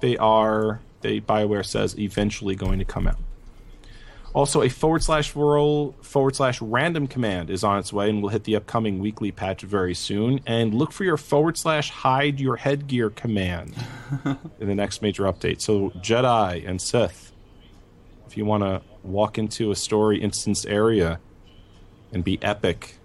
they 0.00 0.16
are 0.16 0.80
they 1.00 1.20
Bioware 1.20 1.64
says 1.64 1.98
eventually 1.98 2.54
going 2.54 2.78
to 2.78 2.84
come 2.84 3.06
out. 3.06 3.18
Also, 4.34 4.62
a 4.62 4.68
forward 4.68 5.02
slash 5.02 5.36
roll 5.36 5.94
forward 6.02 6.34
slash 6.34 6.60
random 6.60 7.06
command 7.06 7.50
is 7.50 7.62
on 7.62 7.78
its 7.78 7.92
way 7.92 8.10
and 8.10 8.20
will 8.20 8.30
hit 8.30 8.42
the 8.42 8.56
upcoming 8.56 8.98
weekly 8.98 9.30
patch 9.30 9.62
very 9.62 9.94
soon. 9.94 10.40
And 10.44 10.74
look 10.74 10.90
for 10.90 11.04
your 11.04 11.16
forward 11.16 11.56
slash 11.56 11.88
hide 11.88 12.40
your 12.40 12.56
headgear 12.56 13.10
command 13.10 13.74
in 14.24 14.66
the 14.66 14.74
next 14.74 15.02
major 15.02 15.22
update. 15.24 15.60
So, 15.60 15.90
Jedi 15.90 16.68
and 16.68 16.82
Sith, 16.82 17.30
if 18.34 18.38
you 18.38 18.44
want 18.44 18.64
to 18.64 18.82
walk 19.04 19.38
into 19.38 19.70
a 19.70 19.76
story 19.76 20.20
instance 20.20 20.66
area 20.66 21.20
and 22.12 22.24
be 22.24 22.36
epic 22.42 22.96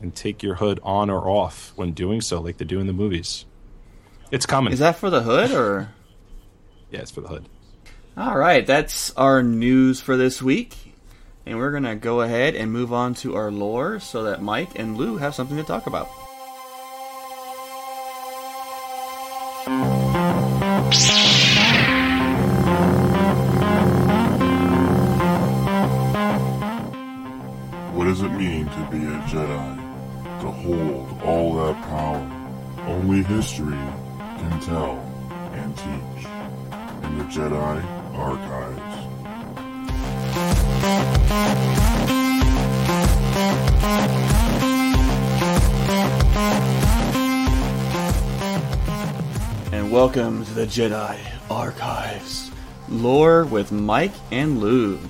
and 0.00 0.14
take 0.14 0.44
your 0.44 0.54
hood 0.54 0.78
on 0.84 1.10
or 1.10 1.28
off 1.28 1.72
when 1.74 1.90
doing 1.90 2.20
so, 2.20 2.40
like 2.40 2.58
they 2.58 2.64
do 2.64 2.78
in 2.78 2.86
the 2.86 2.92
movies, 2.92 3.46
it's 4.30 4.46
coming. 4.46 4.72
Is 4.72 4.78
that 4.78 4.94
for 4.94 5.10
the 5.10 5.22
hood 5.22 5.50
or? 5.50 5.88
Yeah, 6.92 7.00
it's 7.00 7.10
for 7.10 7.20
the 7.20 7.26
hood. 7.26 7.48
All 8.16 8.38
right, 8.38 8.64
that's 8.64 9.10
our 9.16 9.42
news 9.42 10.00
for 10.00 10.16
this 10.16 10.40
week. 10.40 10.94
And 11.44 11.58
we're 11.58 11.72
going 11.72 11.82
to 11.82 11.96
go 11.96 12.20
ahead 12.20 12.54
and 12.54 12.70
move 12.70 12.92
on 12.92 13.14
to 13.14 13.34
our 13.34 13.50
lore 13.50 13.98
so 13.98 14.22
that 14.22 14.40
Mike 14.40 14.78
and 14.78 14.96
Lou 14.96 15.16
have 15.16 15.34
something 15.34 15.56
to 15.56 15.64
talk 15.64 15.88
about. 15.88 16.08
Be 28.90 28.98
a 28.98 29.18
Jedi? 29.28 29.76
To 30.40 30.50
hold 30.50 31.22
all 31.22 31.54
that 31.56 31.82
power? 31.88 32.22
Only 32.86 33.22
history 33.22 33.78
can 34.18 34.60
tell 34.60 34.98
and 35.52 35.76
teach. 35.76 36.26
In 37.02 37.18
the 37.18 37.24
Jedi 37.24 37.82
Archives. 38.14 38.96
And 49.72 49.90
welcome 49.90 50.44
to 50.44 50.54
the 50.54 50.66
Jedi 50.66 51.18
Archives 51.50 52.52
lore 52.88 53.44
with 53.46 53.72
Mike 53.72 54.14
and 54.30 54.60
Lou. 54.60 55.00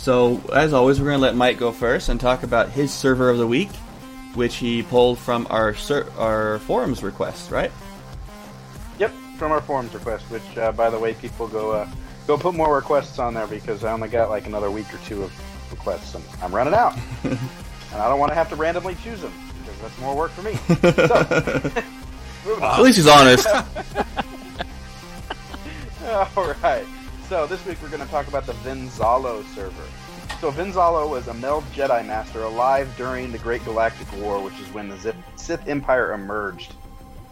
So, 0.00 0.40
as 0.54 0.72
always, 0.72 0.98
we're 0.98 1.08
going 1.08 1.18
to 1.18 1.22
let 1.22 1.36
Mike 1.36 1.58
go 1.58 1.72
first 1.72 2.08
and 2.08 2.18
talk 2.18 2.42
about 2.42 2.70
his 2.70 2.90
server 2.90 3.28
of 3.28 3.36
the 3.36 3.46
week, 3.46 3.68
which 4.32 4.56
he 4.56 4.82
pulled 4.82 5.18
from 5.18 5.46
our 5.50 5.74
ser- 5.74 6.10
our 6.16 6.58
forums 6.60 7.02
request, 7.02 7.50
right? 7.50 7.70
Yep, 8.98 9.12
from 9.36 9.52
our 9.52 9.60
forums 9.60 9.92
request. 9.92 10.24
Which, 10.30 10.56
uh, 10.56 10.72
by 10.72 10.88
the 10.88 10.98
way, 10.98 11.12
people 11.12 11.48
go 11.48 11.72
uh, 11.72 11.88
go 12.26 12.38
put 12.38 12.54
more 12.54 12.74
requests 12.74 13.18
on 13.18 13.34
there 13.34 13.46
because 13.46 13.84
I 13.84 13.92
only 13.92 14.08
got 14.08 14.30
like 14.30 14.46
another 14.46 14.70
week 14.70 14.86
or 14.94 14.96
two 15.04 15.22
of 15.22 15.70
requests, 15.70 16.14
and 16.14 16.24
I'm 16.42 16.54
running 16.54 16.72
out, 16.72 16.96
and 17.24 17.38
I 17.92 18.08
don't 18.08 18.18
want 18.18 18.30
to 18.30 18.36
have 18.36 18.48
to 18.48 18.56
randomly 18.56 18.94
choose 19.04 19.20
them 19.20 19.34
because 19.62 19.82
that's 19.82 19.98
more 20.00 20.16
work 20.16 20.30
for 20.30 20.42
me. 20.42 20.58
So. 22.42 22.62
At 22.62 22.80
least 22.80 22.96
he's 22.96 23.06
honest. 23.06 23.46
All 26.06 26.54
right. 26.62 26.86
So 27.30 27.46
this 27.46 27.64
week 27.64 27.80
we're 27.80 27.90
going 27.90 28.02
to 28.02 28.10
talk 28.10 28.26
about 28.26 28.44
the 28.44 28.54
Ven 28.54 28.88
Zallow 28.88 29.44
server. 29.54 29.84
So 30.40 30.50
Ven 30.50 30.72
Zallow 30.72 31.08
was 31.08 31.28
a 31.28 31.34
male 31.34 31.62
Jedi 31.72 32.04
Master 32.04 32.42
alive 32.42 32.92
during 32.96 33.30
the 33.30 33.38
Great 33.38 33.64
Galactic 33.64 34.12
War, 34.20 34.42
which 34.42 34.58
is 34.58 34.66
when 34.74 34.88
the 34.88 35.14
Sith 35.36 35.68
Empire 35.68 36.12
emerged 36.12 36.74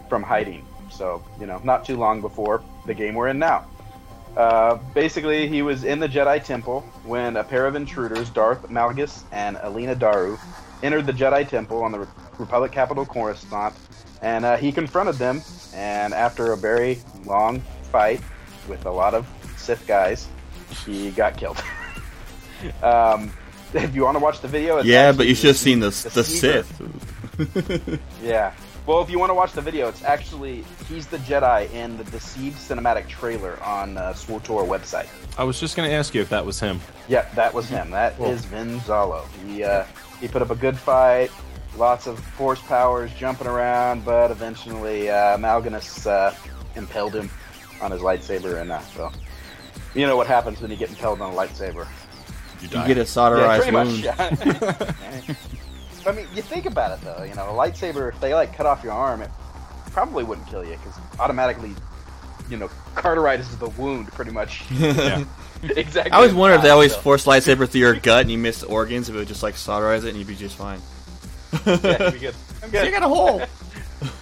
from 0.08 0.22
hiding. 0.22 0.64
So 0.88 1.20
you 1.40 1.46
know, 1.46 1.60
not 1.64 1.84
too 1.84 1.96
long 1.96 2.20
before 2.20 2.62
the 2.86 2.94
game 2.94 3.16
we're 3.16 3.26
in 3.26 3.40
now. 3.40 3.66
Uh, 4.36 4.76
basically, 4.94 5.48
he 5.48 5.62
was 5.62 5.82
in 5.82 5.98
the 5.98 6.08
Jedi 6.08 6.44
Temple 6.44 6.82
when 7.02 7.36
a 7.36 7.42
pair 7.42 7.66
of 7.66 7.74
intruders, 7.74 8.30
Darth 8.30 8.68
Malgus 8.68 9.24
and 9.32 9.56
Eleena 9.56 9.98
Daru, 9.98 10.38
entered 10.84 11.06
the 11.06 11.12
Jedi 11.12 11.48
Temple 11.48 11.82
on 11.82 11.90
the 11.90 12.06
Republic 12.38 12.70
capital 12.70 13.04
Coruscant, 13.04 13.74
and 14.22 14.44
uh, 14.44 14.56
he 14.58 14.70
confronted 14.70 15.16
them. 15.16 15.42
And 15.74 16.14
after 16.14 16.52
a 16.52 16.56
very 16.56 17.00
long 17.24 17.58
fight 17.90 18.20
with 18.68 18.86
a 18.86 18.90
lot 18.92 19.14
of 19.14 19.26
Sith 19.68 19.86
guys, 19.86 20.26
he 20.86 21.10
got 21.10 21.36
killed. 21.36 21.62
um, 22.82 23.30
if 23.74 23.94
you 23.94 24.02
want 24.02 24.14
to 24.16 24.18
watch 24.18 24.40
the 24.40 24.48
video, 24.48 24.78
it's 24.78 24.88
Yeah, 24.88 25.12
but 25.12 25.26
you 25.26 25.34
should 25.34 25.48
have 25.48 25.58
seen 25.58 25.80
the 25.80 25.90
the 25.90 26.24
Seeker. 26.24 26.62
Sith. 26.62 28.00
Yeah. 28.22 28.54
Well, 28.86 29.02
if 29.02 29.10
you 29.10 29.18
want 29.18 29.28
to 29.28 29.34
watch 29.34 29.52
the 29.52 29.60
video, 29.60 29.86
it's 29.86 30.02
actually 30.04 30.64
he's 30.88 31.06
the 31.06 31.18
Jedi 31.18 31.70
in 31.74 31.98
the 31.98 32.04
Deceived 32.04 32.56
cinematic 32.56 33.08
trailer 33.08 33.62
on 33.62 33.98
uh, 33.98 34.14
SWTOR 34.14 34.66
website. 34.66 35.06
I 35.36 35.44
was 35.44 35.60
just 35.60 35.76
going 35.76 35.86
to 35.90 35.94
ask 35.94 36.14
you 36.14 36.22
if 36.22 36.30
that 36.30 36.46
was 36.46 36.58
him. 36.58 36.80
Yeah, 37.06 37.28
that 37.34 37.52
was 37.52 37.68
him. 37.68 37.90
That 37.90 38.14
is 38.14 38.40
Cool. 38.46 38.50
Ven 38.64 38.80
Zallow. 38.80 39.26
He 39.44 39.64
uh, 39.64 39.84
he 40.18 40.28
put 40.28 40.40
up 40.40 40.48
a 40.48 40.56
good 40.56 40.78
fight, 40.78 41.30
lots 41.76 42.06
of 42.06 42.18
force 42.18 42.62
powers, 42.62 43.12
jumping 43.18 43.46
around, 43.46 44.06
but 44.06 44.30
eventually 44.30 45.10
uh, 45.10 45.36
Malganus 45.36 46.06
uh, 46.06 46.34
impelled 46.74 47.14
him 47.14 47.28
on 47.82 47.90
his 47.90 48.00
lightsaber, 48.00 48.62
and 48.62 48.72
uh, 48.72 48.80
so 48.80 49.12
you 49.98 50.06
know 50.06 50.16
what 50.16 50.26
happens 50.26 50.60
when 50.60 50.70
you 50.70 50.76
get 50.76 50.90
impaled 50.90 51.20
on 51.20 51.32
a 51.32 51.36
lightsaber. 51.36 51.86
You 52.60 52.68
you 52.68 52.86
get 52.86 52.98
a 52.98 53.02
solderized 53.02 53.66
yeah, 53.66 53.72
wound. 53.72 54.04
Much, 54.04 55.28
yeah. 55.28 55.34
I 56.06 56.12
mean, 56.12 56.26
you 56.34 56.42
think 56.42 56.66
about 56.66 56.98
it 56.98 57.04
though. 57.04 57.24
You 57.24 57.34
know, 57.34 57.44
a 57.44 57.52
lightsaber, 57.52 58.12
if 58.12 58.20
they 58.20 58.34
like 58.34 58.56
cut 58.56 58.66
off 58.66 58.82
your 58.82 58.92
arm, 58.92 59.22
it 59.22 59.30
probably 59.90 60.24
wouldn't 60.24 60.46
kill 60.48 60.64
you 60.64 60.76
because 60.76 60.98
automatically, 61.18 61.74
you 62.48 62.56
know, 62.56 62.68
cauterizes 62.94 63.58
the 63.58 63.68
wound 63.70 64.08
pretty 64.12 64.30
much. 64.30 64.62
Yeah. 64.70 65.24
exactly. 65.62 66.12
I 66.12 66.16
always 66.16 66.32
wonder 66.34 66.54
if 66.54 66.62
they 66.62 66.70
always 66.70 66.94
so- 66.94 67.00
force 67.00 67.24
lightsaber 67.26 67.68
through 67.68 67.80
your 67.80 67.94
gut 67.94 68.20
and 68.20 68.30
you 68.30 68.38
miss 68.38 68.62
organs, 68.62 69.08
if 69.08 69.16
it 69.16 69.18
would 69.18 69.26
just 69.26 69.42
like 69.42 69.56
solderize 69.56 70.04
it 70.04 70.10
and 70.10 70.16
you'd 70.16 70.28
be 70.28 70.36
just 70.36 70.56
fine. 70.56 70.80
Yeah, 71.66 72.04
you'd 72.04 72.12
be 72.12 72.20
good. 72.20 72.34
I'm 72.62 72.70
good. 72.70 72.86
You 72.86 72.92
got 72.92 73.02
a 73.02 73.08
hole. 73.08 73.42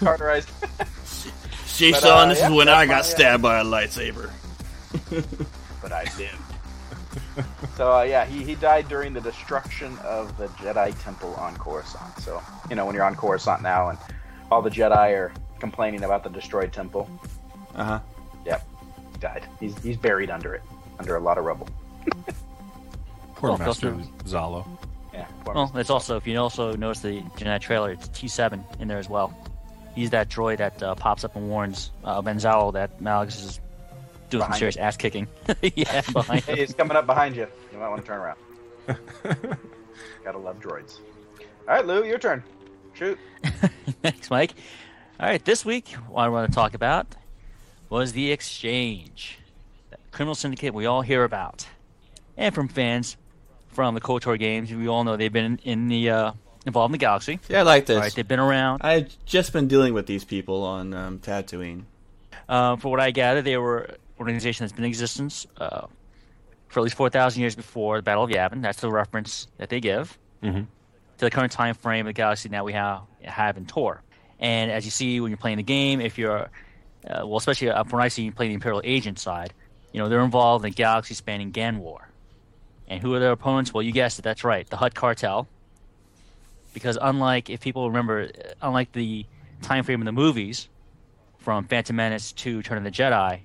carterized. 0.01 0.49
See, 1.67 1.91
But, 1.91 2.01
son, 2.01 2.29
uh, 2.29 2.31
this 2.31 2.39
yeah, 2.39 2.49
is 2.49 2.57
when 2.57 2.71
I 2.71 2.87
got 2.87 3.05
fine, 3.05 3.11
yeah. 3.11 3.17
stabbed 3.17 3.43
by 3.43 3.61
a 3.61 3.65
lightsaber. 3.65 4.31
But 5.87 5.93
I 5.93 6.03
lived. 6.19 7.47
so 7.77 7.93
uh, 7.93 8.03
yeah, 8.03 8.25
he, 8.25 8.43
he 8.43 8.57
died 8.57 8.89
during 8.89 9.13
the 9.13 9.21
destruction 9.21 9.97
of 9.99 10.37
the 10.37 10.49
Jedi 10.59 11.01
Temple 11.05 11.33
on 11.37 11.57
Coruscant. 11.59 12.19
So 12.19 12.43
you 12.69 12.75
know 12.75 12.85
when 12.87 12.97
you're 12.97 13.05
on 13.05 13.15
Coruscant 13.15 13.63
now 13.63 13.91
and 13.91 13.99
all 14.51 14.63
the 14.63 14.71
Jedi 14.71 15.13
are 15.17 15.33
complaining 15.61 16.03
about 16.03 16.25
the 16.25 16.29
destroyed 16.29 16.73
temple. 16.73 17.09
Uh 17.77 17.85
huh. 17.85 18.01
Yep, 18.47 18.67
he 19.13 19.19
died. 19.21 19.47
He's 19.61 19.79
he's 19.81 19.97
buried 19.97 20.29
under 20.29 20.57
it, 20.57 20.63
under 20.99 21.15
a 21.15 21.21
lot 21.21 21.39
of 21.39 21.45
rubble. 21.45 21.69
Poor 23.37 23.51
Well, 23.51 23.59
Master 23.59 23.95
also- 23.95 24.11
Zallow. 24.25 24.67
Yeah. 25.15 25.27
Well, 25.47 25.71
it's 25.77 25.91
also 25.91 26.17
if 26.17 26.27
you 26.27 26.37
also 26.41 26.75
notice 26.75 26.99
the 27.03 27.19
in 27.19 27.45
that 27.45 27.63
trailer, 27.63 27.93
it's 27.93 28.09
T7 28.09 28.81
in 28.81 28.89
there 28.89 28.99
as 28.99 29.09
well. 29.09 29.33
He's 29.95 30.11
that 30.11 30.29
droid 30.29 30.57
that 30.59 30.83
uh, 30.83 30.97
pops 30.97 31.23
up 31.23 31.37
and 31.37 31.49
warns 31.49 31.93
uh, 32.03 32.21
Ven 32.23 32.39
Zallow 32.39 32.73
that 32.73 33.01
Malgus 33.01 33.45
is 33.45 33.61
doing 34.31 34.43
some 34.43 34.49
Behind 34.49 34.59
serious 34.59 34.77
him. 34.77 34.85
ass 34.85 34.97
kicking. 34.97 35.29
yeah, 35.75 36.01
behind 36.13 36.43
Hey, 36.45 36.53
him. 36.53 36.59
he's 36.59 36.75
coming 36.75 36.97
up 36.97 37.07
behind 37.07 37.37
you. 37.37 37.47
You 37.73 37.79
might 37.79 37.89
want 37.89 38.01
to 38.03 38.07
turn 38.07 38.19
around. 38.21 38.39
Gotta 40.25 40.39
love 40.39 40.61
droids. 40.61 40.99
All 41.69 41.75
right, 41.75 41.87
Lou, 41.87 42.05
your 42.05 42.19
turn. 42.19 42.43
Shoot. 42.95 43.19
Thanks, 44.03 44.31
Mike. 44.31 44.53
All 45.21 45.29
right, 45.29 45.45
this 45.45 45.65
week, 45.65 45.89
what 46.09 46.23
I 46.23 46.29
want 46.29 46.51
to 46.51 46.55
talk 46.55 46.75
about 46.75 47.07
was 47.89 48.13
the 48.13 48.33
exchange, 48.33 49.39
that 49.91 50.01
criminal 50.13 50.35
syndicate 50.35 50.75
we 50.75 50.87
all 50.87 51.03
hear 51.03 51.25
about, 51.25 51.67
and 52.37 52.55
from 52.55 52.69
fans 52.69 53.17
from 53.69 53.95
the 53.95 54.01
KOTOR 54.01 54.39
games, 54.39 54.73
we 54.73 54.89
all 54.89 55.05
know 55.05 55.17
they've 55.17 55.33
been 55.33 55.61
in 55.65 55.89
the 55.89 56.11
uh, 56.11 56.33
involved 56.65 56.91
in 56.91 56.93
the 56.93 56.99
galaxy. 56.99 57.39
Yeah, 57.49 57.61
I 57.61 57.63
like 57.63 57.87
this. 57.87 57.97
All 57.97 58.03
right, 58.03 58.15
they've 58.15 58.27
been 58.27 58.41
around. 58.41 58.81
I've 58.83 59.15
just 59.27 59.53
been 59.53 59.69
dealing 59.69 59.93
with 59.95 60.07
these 60.07 60.25
people 60.25 60.63
on 60.65 60.95
um, 60.95 61.19
Tatooine. 61.19 61.83
Uh, 62.49 62.77
for 62.77 62.91
what 62.91 63.01
I 63.01 63.11
gather, 63.11 63.43
they 63.43 63.57
were 63.57 63.81
an 63.81 63.97
organization 64.19 64.65
that's 64.65 64.73
been 64.73 64.85
in 64.85 64.89
existence 64.89 65.47
uh, 65.59 65.87
for 66.69 66.81
at 66.81 66.83
least 66.83 66.97
4,000 66.97 67.41
years 67.41 67.55
before 67.55 67.99
the 67.99 68.03
Battle 68.03 68.25
of 68.25 68.31
Yavin. 68.31 68.63
That's 68.63 68.81
the 68.81 68.91
reference 68.91 69.47
that 69.59 69.69
they 69.69 69.81
give 69.81 70.19
Mm-hmm. 70.43 70.61
to 70.61 70.67
the 71.25 71.31
current 71.31 71.51
time 71.51 71.75
frame 71.75 72.07
of 72.07 72.11
the 72.11 72.13
galaxy 72.13 72.49
now 72.51 72.63
we 72.65 72.75
have, 72.75 73.03
have 73.23 73.57
in 73.57 73.65
Tor. 73.67 74.03
And 74.39 74.71
as 74.71 74.85
you 74.85 74.91
see 74.91 75.19
when 75.21 75.31
you're 75.31 75.39
playing 75.39 75.57
the 75.57 75.63
game, 75.63 76.01
if 76.01 76.19
you're, 76.19 76.41
uh, 77.09 77.27
well, 77.27 77.39
especially 77.39 77.71
uh, 77.71 77.83
when 77.85 78.03
I 78.03 78.09
see 78.09 78.25
you 78.25 78.33
playing 78.33 78.51
the 78.51 78.55
Imperial 78.57 78.83
Agent 78.85 79.19
side, 79.19 79.55
you 79.93 80.01
know, 80.01 80.09
they're 80.11 80.21
involved 80.21 80.65
in 80.67 80.73
galaxy 80.73 81.15
spanning 81.15 81.51
Gan 81.53 81.79
War. 81.79 82.09
And 82.87 83.01
who 83.01 83.15
are 83.15 83.19
their 83.19 83.33
opponents? 83.33 83.73
Well, 83.73 83.83
you 83.83 83.93
guessed 83.93 84.19
it, 84.19 84.23
that's 84.23 84.45
right, 84.45 84.69
the 84.69 84.77
Hutt 84.77 84.95
Cartel. 84.95 85.49
Because 86.75 86.99
unlike, 87.01 87.49
if 87.49 87.61
people 87.61 87.89
remember, 87.89 88.25
uh, 88.25 88.51
unlike 88.61 88.93
the 88.93 89.25
time 89.63 89.85
frame 89.85 90.03
in 90.03 90.07
the 90.07 90.13
movies, 90.13 90.69
from 91.39 91.65
Phantom 91.65 91.97
Menace 91.97 92.33
to 92.33 92.63
Turn 92.63 92.77
of 92.77 92.85
the 92.85 92.91
Jedi, 92.91 93.41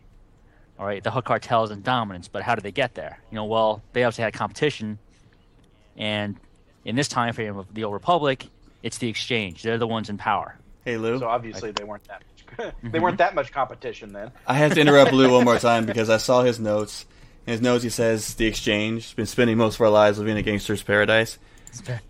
all 0.82 0.88
right, 0.88 1.03
the 1.03 1.11
Hutt 1.11 1.25
cartels 1.25 1.69
and 1.69 1.77
in 1.77 1.84
dominance, 1.84 2.27
but 2.27 2.41
how 2.41 2.55
did 2.55 2.63
they 2.63 2.71
get 2.71 2.95
there? 2.95 3.19
You 3.29 3.36
know, 3.36 3.45
well, 3.45 3.84
they 3.93 4.03
obviously 4.03 4.23
had 4.23 4.34
competition, 4.34 4.97
and 5.95 6.36
in 6.84 6.95
this 6.95 7.07
time 7.07 7.34
frame 7.34 7.55
of 7.55 7.71
the 7.71 7.84
Old 7.84 7.93
Republic, 7.93 8.47
it's 8.82 8.97
the 8.97 9.07
Exchange. 9.07 9.61
They're 9.61 9.77
the 9.77 9.86
ones 9.88 10.09
in 10.09 10.17
power. 10.17 10.57
Hey, 10.84 10.97
Lou. 10.97 11.19
So 11.19 11.27
obviously 11.27 11.69
they 11.71 11.84
weren't 11.84 12.03
that 12.07 12.23
much. 12.57 12.73
they 12.82 12.97
Mhm. 12.97 13.01
weren't 13.01 13.19
that 13.19 13.36
much 13.36 13.51
competition 13.51 14.11
then. 14.11 14.32
I 14.47 14.55
have 14.55 14.73
to 14.73 14.82
interrupt 14.82 15.13
Lou 15.13 15.32
one 15.32 15.45
more 15.45 15.59
time 15.59 15.86
because 15.91 16.09
I 16.09 16.17
saw 16.17 16.41
his 16.41 16.59
notes. 16.59 17.05
In 17.45 17.51
his 17.51 17.61
notes, 17.61 17.84
he 17.84 17.91
says 17.91 18.34
the 18.34 18.47
exchange 18.47 19.03
has 19.03 19.13
been 19.13 19.27
spending 19.27 19.57
most 19.57 19.75
of 19.75 19.82
our 19.82 19.89
lives 19.89 20.17
living 20.17 20.32
in 20.32 20.38
a 20.38 20.41
gangster's 20.41 20.82
paradise. 20.82 21.38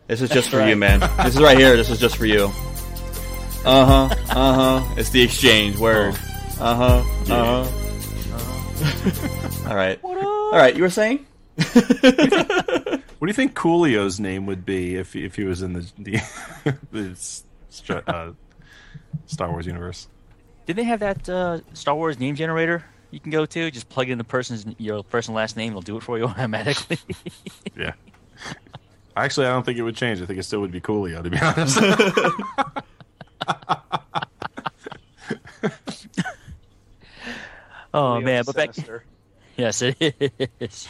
This 0.07 0.21
is 0.21 0.29
just 0.29 0.49
for 0.53 0.65
you, 0.65 0.77
man. 0.77 1.01
This 1.25 1.35
is 1.35 1.41
right 1.41 1.57
here. 1.57 1.75
This 1.75 1.89
is 1.89 1.99
just 1.99 2.15
for 2.15 2.25
you. 2.25 2.45
Uh 3.65 3.85
huh. 3.85 4.15
Uh 4.29 4.79
huh. 4.81 4.93
It's 4.97 5.09
the 5.09 5.21
exchange 5.21 5.75
word. 5.77 6.15
Uh 6.59 6.75
huh. 6.75 7.03
Uh 7.29 7.63
huh. 7.65 7.80
All 9.67 9.75
right. 9.75 9.99
All 10.03 10.51
right. 10.53 10.75
You 10.75 10.83
were 10.83 10.89
saying? 10.89 11.25
What 13.21 13.27
do 13.27 13.29
you 13.29 13.35
think 13.35 13.53
Coolio's 13.53 14.19
name 14.19 14.47
would 14.47 14.65
be 14.65 14.95
if 14.95 15.15
if 15.15 15.35
he 15.35 15.43
was 15.43 15.61
in 15.61 15.73
the 15.73 15.91
the, 15.99 16.19
the 17.85 18.03
uh, 18.07 18.31
Star 19.27 19.51
Wars 19.51 19.67
universe? 19.67 20.07
Did 20.65 20.75
they 20.75 20.83
have 20.85 21.01
that 21.01 21.29
uh, 21.29 21.59
Star 21.73 21.93
Wars 21.93 22.19
name 22.19 22.33
generator 22.33 22.83
you 23.11 23.19
can 23.19 23.29
go 23.29 23.45
to? 23.45 23.69
Just 23.69 23.89
plug 23.89 24.09
in 24.09 24.17
the 24.17 24.23
person's 24.23 24.65
your 24.79 25.03
person 25.03 25.35
last 25.35 25.55
name, 25.55 25.73
it'll 25.73 25.83
do 25.83 25.97
it 25.97 26.01
for 26.01 26.17
you 26.17 26.25
automatically. 26.25 26.97
Yeah. 27.77 27.93
Actually, 29.15 29.45
I 29.45 29.51
don't 29.51 29.67
think 29.67 29.77
it 29.77 29.83
would 29.83 29.95
change. 29.95 30.19
I 30.19 30.25
think 30.25 30.39
it 30.39 30.43
still 30.43 30.61
would 30.61 30.71
be 30.71 30.81
Coolio, 30.81 31.21
to 31.21 31.29
be 31.29 31.37
honest. 31.37 31.77
Oh 37.93 38.13
Leo's 38.13 38.23
man, 38.23 38.43
but 38.45 38.55
back 38.55 38.75
yes, 39.57 39.81
it 39.81 39.97
is. 40.59 40.87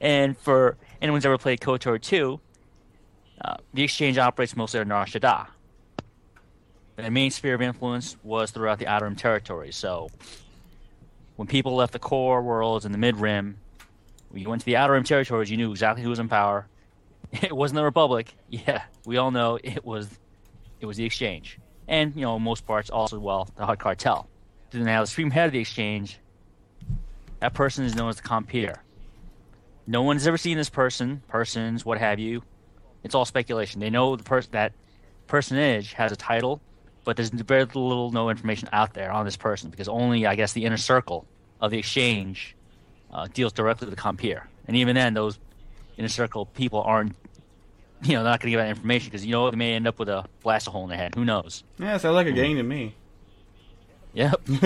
and 0.00 0.36
for 0.36 0.76
anyone 1.00 1.18
who's 1.18 1.26
ever 1.26 1.38
played 1.38 1.60
KOTOR 1.60 2.00
2, 2.00 2.40
uh, 3.42 3.56
the 3.74 3.82
exchange 3.82 4.18
operates 4.18 4.56
mostly 4.56 4.80
on 4.80 4.88
Nar 4.88 5.06
Shaddaa. 5.06 5.48
And 6.96 7.06
the 7.06 7.10
main 7.10 7.30
sphere 7.30 7.54
of 7.54 7.62
influence 7.62 8.16
was 8.22 8.50
throughout 8.50 8.78
the 8.78 8.86
Outer 8.86 9.04
Rim 9.04 9.16
territory. 9.16 9.70
So, 9.72 10.08
when 11.36 11.46
people 11.46 11.74
left 11.74 11.92
the 11.92 11.98
core 11.98 12.42
worlds 12.42 12.86
and 12.86 12.94
the 12.94 12.98
Mid 12.98 13.16
Rim, 13.16 13.58
when 14.30 14.42
you 14.42 14.48
went 14.48 14.60
to 14.60 14.66
the 14.66 14.76
Outer 14.76 14.94
Rim 14.94 15.04
territories, 15.04 15.50
you 15.50 15.58
knew 15.58 15.70
exactly 15.70 16.02
who 16.02 16.10
was 16.10 16.18
in 16.18 16.28
power. 16.28 16.68
It 17.42 17.54
wasn't 17.54 17.76
the 17.76 17.84
Republic. 17.84 18.32
Yeah, 18.48 18.82
we 19.04 19.16
all 19.16 19.32
know 19.32 19.58
it 19.62 19.84
was. 19.84 20.08
It 20.80 20.86
was 20.86 20.96
the 20.96 21.04
Exchange, 21.04 21.58
and 21.88 22.14
you 22.14 22.22
know, 22.22 22.38
most 22.38 22.64
parts 22.64 22.88
also 22.88 23.18
well 23.18 23.48
the 23.56 23.66
Hutt 23.66 23.80
Cartel. 23.80 24.28
Now, 24.84 25.00
the 25.02 25.06
supreme 25.06 25.30
head 25.30 25.46
of 25.46 25.52
the 25.52 25.60
Exchange, 25.60 26.18
that 27.40 27.54
person 27.54 27.84
is 27.84 27.94
known 27.94 28.08
as 28.08 28.16
the 28.16 28.22
Compeer. 28.22 28.82
No 29.86 30.02
one's 30.02 30.26
ever 30.26 30.36
seen 30.36 30.56
this 30.56 30.68
person, 30.68 31.22
persons, 31.28 31.84
what 31.84 31.98
have 31.98 32.18
you. 32.18 32.42
It's 33.04 33.14
all 33.14 33.24
speculation. 33.24 33.80
They 33.80 33.90
know 33.90 34.16
the 34.16 34.24
person 34.24 34.50
that 34.52 34.72
personage 35.28 35.92
has 35.92 36.10
a 36.10 36.16
title, 36.16 36.60
but 37.04 37.16
there's 37.16 37.30
very 37.30 37.64
little, 37.64 38.10
no 38.10 38.30
information 38.30 38.68
out 38.72 38.94
there 38.94 39.12
on 39.12 39.24
this 39.24 39.36
person 39.36 39.70
because 39.70 39.86
only, 39.88 40.26
I 40.26 40.34
guess, 40.34 40.52
the 40.52 40.64
inner 40.64 40.76
circle 40.76 41.24
of 41.60 41.70
the 41.70 41.78
exchange 41.78 42.56
uh, 43.12 43.28
deals 43.32 43.52
directly 43.52 43.86
with 43.86 43.94
the 43.94 44.02
Compeer. 44.02 44.48
And 44.66 44.76
even 44.76 44.96
then, 44.96 45.14
those 45.14 45.38
inner 45.96 46.08
circle 46.08 46.46
people 46.46 46.82
aren't, 46.82 47.14
you 48.02 48.14
know, 48.14 48.24
they're 48.24 48.32
not 48.32 48.40
going 48.40 48.50
to 48.50 48.56
give 48.56 48.60
out 48.60 48.68
information 48.68 49.08
because 49.10 49.24
you 49.24 49.32
know 49.32 49.50
they 49.50 49.56
may 49.56 49.74
end 49.74 49.86
up 49.86 49.98
with 49.98 50.08
a 50.08 50.24
blaster 50.42 50.70
hole 50.72 50.82
in 50.82 50.88
their 50.90 50.98
head. 50.98 51.14
Who 51.14 51.24
knows? 51.24 51.62
Yeah, 51.78 51.96
sounds 51.96 52.14
like 52.14 52.26
a 52.26 52.32
gang 52.32 52.56
to 52.56 52.62
me. 52.62 52.94
Yep. 54.16 54.40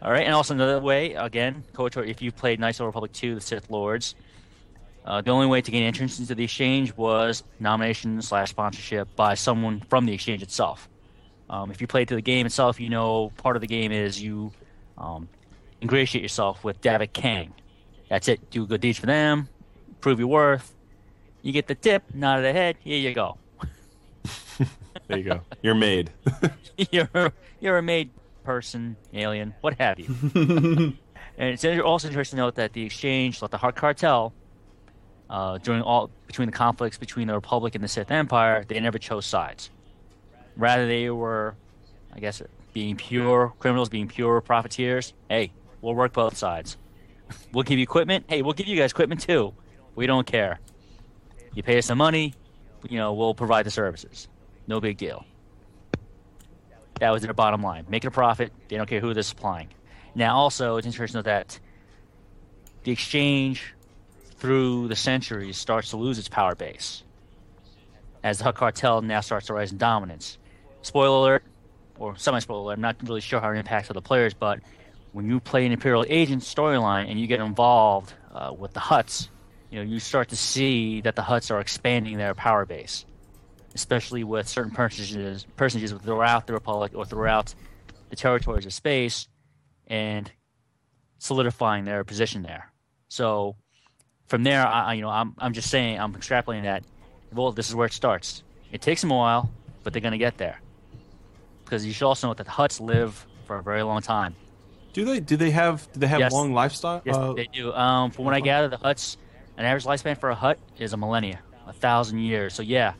All 0.00 0.12
right, 0.12 0.24
and 0.24 0.32
also 0.32 0.54
another 0.54 0.78
way, 0.80 1.14
again, 1.14 1.64
KOTOR, 1.72 2.06
if 2.06 2.22
you 2.22 2.30
played 2.30 2.60
Knights 2.60 2.78
of 2.78 2.84
the 2.84 2.86
Republic 2.86 3.12
2, 3.12 3.34
the 3.34 3.40
Sith 3.40 3.68
Lords, 3.68 4.14
uh, 5.04 5.20
the 5.20 5.32
only 5.32 5.48
way 5.48 5.60
to 5.60 5.70
gain 5.72 5.82
entrance 5.82 6.20
into 6.20 6.36
the 6.36 6.44
exchange 6.44 6.96
was 6.96 7.42
nomination 7.58 8.22
slash 8.22 8.50
sponsorship 8.50 9.08
by 9.16 9.34
someone 9.34 9.80
from 9.80 10.06
the 10.06 10.12
exchange 10.12 10.40
itself. 10.40 10.88
Um, 11.50 11.72
if 11.72 11.80
you 11.80 11.88
played 11.88 12.06
through 12.06 12.18
the 12.18 12.22
game 12.22 12.46
itself, 12.46 12.78
you 12.78 12.88
know 12.88 13.32
part 13.38 13.56
of 13.56 13.60
the 13.60 13.66
game 13.66 13.90
is 13.90 14.22
you 14.22 14.52
um, 14.96 15.28
ingratiate 15.82 16.22
yourself 16.22 16.62
with 16.62 16.80
Davik 16.80 17.12
Kang. 17.12 17.52
That's 18.08 18.28
it. 18.28 18.50
Do 18.50 18.66
good 18.68 18.80
deeds 18.80 19.00
for 19.00 19.06
them, 19.06 19.48
prove 20.00 20.20
your 20.20 20.28
worth. 20.28 20.72
You 21.42 21.52
get 21.52 21.66
the 21.66 21.74
tip, 21.74 22.14
nod 22.14 22.36
of 22.36 22.44
the 22.44 22.52
head. 22.52 22.76
Here 22.84 22.98
you 22.98 23.12
go. 23.14 23.36
There 25.08 25.18
you 25.18 25.24
go. 25.24 25.40
You're 25.62 25.74
made. 25.74 26.10
you're 26.90 27.32
you're 27.60 27.78
a 27.78 27.82
made 27.82 28.10
person, 28.42 28.96
alien, 29.12 29.54
what 29.60 29.74
have 29.78 29.98
you. 29.98 30.06
and 30.34 30.96
it's 31.38 31.64
also 31.64 32.08
interesting 32.08 32.38
to 32.38 32.42
note 32.42 32.54
that 32.54 32.72
the 32.72 32.84
exchange, 32.84 33.42
like 33.42 33.50
the 33.50 33.58
Hutt 33.58 33.74
Cartel, 33.74 34.32
uh, 35.28 35.58
during 35.58 35.82
all 35.82 36.10
between 36.26 36.46
the 36.46 36.52
conflicts 36.52 36.96
between 36.96 37.26
the 37.26 37.34
Republic 37.34 37.74
and 37.74 37.82
the 37.82 37.88
Sith 37.88 38.10
Empire, 38.10 38.64
they 38.66 38.80
never 38.80 38.98
chose 38.98 39.26
sides. 39.26 39.70
Rather, 40.56 40.86
they 40.86 41.10
were, 41.10 41.56
I 42.14 42.20
guess, 42.20 42.40
being 42.72 42.96
pure 42.96 43.52
criminals, 43.58 43.88
being 43.88 44.08
pure 44.08 44.40
profiteers. 44.40 45.12
Hey, 45.28 45.52
we'll 45.80 45.94
work 45.94 46.12
both 46.12 46.36
sides. 46.36 46.76
We'll 47.52 47.64
give 47.64 47.78
you 47.78 47.82
equipment. 47.82 48.26
Hey, 48.28 48.42
we'll 48.42 48.52
give 48.52 48.68
you 48.68 48.76
guys 48.76 48.92
equipment 48.92 49.20
too. 49.20 49.54
We 49.94 50.06
don't 50.06 50.26
care. 50.26 50.60
You 51.54 51.62
pay 51.62 51.78
us 51.78 51.86
some 51.86 51.98
money, 51.98 52.34
you 52.88 52.98
know, 52.98 53.12
we'll 53.12 53.34
provide 53.34 53.66
the 53.66 53.70
services. 53.70 54.28
No 54.66 54.80
big 54.80 54.96
deal. 54.96 55.24
That 57.00 57.10
was 57.10 57.22
their 57.22 57.34
bottom 57.34 57.62
line. 57.62 57.86
Make 57.88 58.04
it 58.04 58.08
a 58.08 58.10
profit. 58.10 58.52
They 58.68 58.76
don't 58.76 58.88
care 58.88 59.00
who 59.00 59.14
they're 59.14 59.22
supplying. 59.22 59.68
Now, 60.14 60.36
also, 60.36 60.76
it's 60.76 60.86
interesting 60.86 61.22
that 61.22 61.58
the 62.84 62.92
exchange 62.92 63.74
through 64.36 64.88
the 64.88 64.96
centuries 64.96 65.56
starts 65.56 65.90
to 65.90 65.96
lose 65.96 66.18
its 66.18 66.28
power 66.28 66.54
base 66.54 67.02
as 68.24 68.38
the 68.38 68.44
Hutt 68.44 68.56
cartel 68.56 69.02
now 69.02 69.20
starts 69.20 69.46
to 69.46 69.54
rise 69.54 69.70
in 69.70 69.78
dominance. 69.78 70.38
Spoiler 70.82 71.18
alert, 71.18 71.44
or 71.98 72.16
semi 72.16 72.38
spoiler 72.40 72.62
alert, 72.62 72.72
I'm 72.74 72.80
not 72.80 72.96
really 73.04 73.20
sure 73.20 73.40
how 73.40 73.50
it 73.50 73.58
impacts 73.58 73.90
other 73.90 74.00
players, 74.00 74.34
but 74.34 74.60
when 75.12 75.28
you 75.28 75.38
play 75.38 75.64
an 75.66 75.72
Imperial 75.72 76.04
Agent 76.08 76.42
storyline 76.42 77.08
and 77.08 77.20
you 77.20 77.26
get 77.26 77.38
involved 77.40 78.14
uh, 78.34 78.52
with 78.56 78.72
the 78.72 78.80
Hutts, 78.80 79.28
you 79.74 79.80
know, 79.80 79.86
you 79.90 79.98
start 79.98 80.28
to 80.28 80.36
see 80.36 81.00
that 81.00 81.16
the 81.16 81.22
Hutts 81.22 81.50
are 81.50 81.58
expanding 81.58 82.16
their 82.16 82.32
power 82.32 82.64
base, 82.64 83.04
especially 83.74 84.22
with 84.22 84.46
certain 84.48 84.70
personages, 84.70 85.44
personages 85.56 85.90
throughout 85.90 86.46
the 86.46 86.52
Republic 86.52 86.92
or 86.94 87.04
throughout 87.04 87.52
the 88.08 88.14
territories 88.14 88.66
of 88.66 88.72
space, 88.72 89.26
and 89.88 90.30
solidifying 91.18 91.84
their 91.84 92.04
position 92.04 92.42
there. 92.42 92.70
So 93.08 93.56
from 94.28 94.44
there, 94.44 94.64
I, 94.64 94.92
you 94.92 95.02
know, 95.02 95.08
I'm, 95.08 95.34
I'm 95.38 95.52
just 95.52 95.68
saying, 95.70 95.98
I'm 95.98 96.14
extrapolating 96.14 96.62
that. 96.62 96.84
Well, 97.32 97.50
this 97.50 97.68
is 97.68 97.74
where 97.74 97.86
it 97.88 97.92
starts. 97.92 98.44
It 98.70 98.80
takes 98.80 99.00
them 99.00 99.10
a 99.10 99.16
while, 99.16 99.50
but 99.82 99.92
they're 99.92 100.02
going 100.02 100.12
to 100.12 100.18
get 100.18 100.38
there. 100.38 100.60
Because 101.64 101.84
you 101.84 101.92
should 101.92 102.06
also 102.06 102.28
know 102.28 102.34
that 102.34 102.44
the 102.44 102.52
Hutts 102.52 102.80
live 102.80 103.26
for 103.48 103.56
a 103.56 103.62
very 103.64 103.82
long 103.82 104.02
time. 104.02 104.36
Do 104.92 105.04
they? 105.04 105.18
Do 105.18 105.36
they 105.36 105.50
have? 105.50 105.90
Do 105.92 105.98
they 105.98 106.06
have 106.06 106.20
Yes. 106.20 106.32
long 106.32 106.54
lifestyle? 106.54 107.02
Yes, 107.04 107.16
uh, 107.16 107.32
they 107.32 107.48
do. 107.52 107.72
Um, 107.72 108.12
from 108.12 108.24
what 108.24 108.34
I 108.34 108.38
gather, 108.38 108.68
the 108.68 108.78
Hutts, 108.78 109.16
an 109.56 109.64
average 109.64 109.84
lifespan 109.84 110.18
for 110.18 110.30
a 110.30 110.34
Hutt 110.34 110.58
is 110.78 110.92
a 110.92 110.96
millennia, 110.96 111.40
a 111.66 111.72
thousand 111.72 112.18
years. 112.20 112.54
So 112.54 112.62
yeah, 112.62 112.94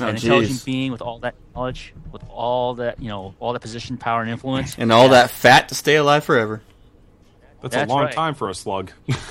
Oh, 0.00 0.06
an 0.06 0.14
intelligent 0.14 0.64
being 0.64 0.90
with 0.90 1.02
all 1.02 1.18
that 1.18 1.34
knowledge, 1.54 1.92
with 2.10 2.22
all 2.30 2.74
that 2.76 3.00
you 3.02 3.08
know, 3.08 3.34
all 3.40 3.52
that 3.52 3.60
position, 3.60 3.98
power, 3.98 4.22
and 4.22 4.30
influence, 4.30 4.76
And 4.78 4.90
all 4.90 5.10
that 5.10 5.30
fat 5.30 5.68
to 5.68 5.74
stay 5.74 5.96
alive 5.96 6.24
forever. 6.24 6.62
That's, 7.60 7.74
That's 7.74 7.90
a 7.90 7.94
long 7.94 8.04
right. 8.04 8.14
time 8.14 8.34
for 8.34 8.48
a 8.48 8.54
slug. 8.54 8.90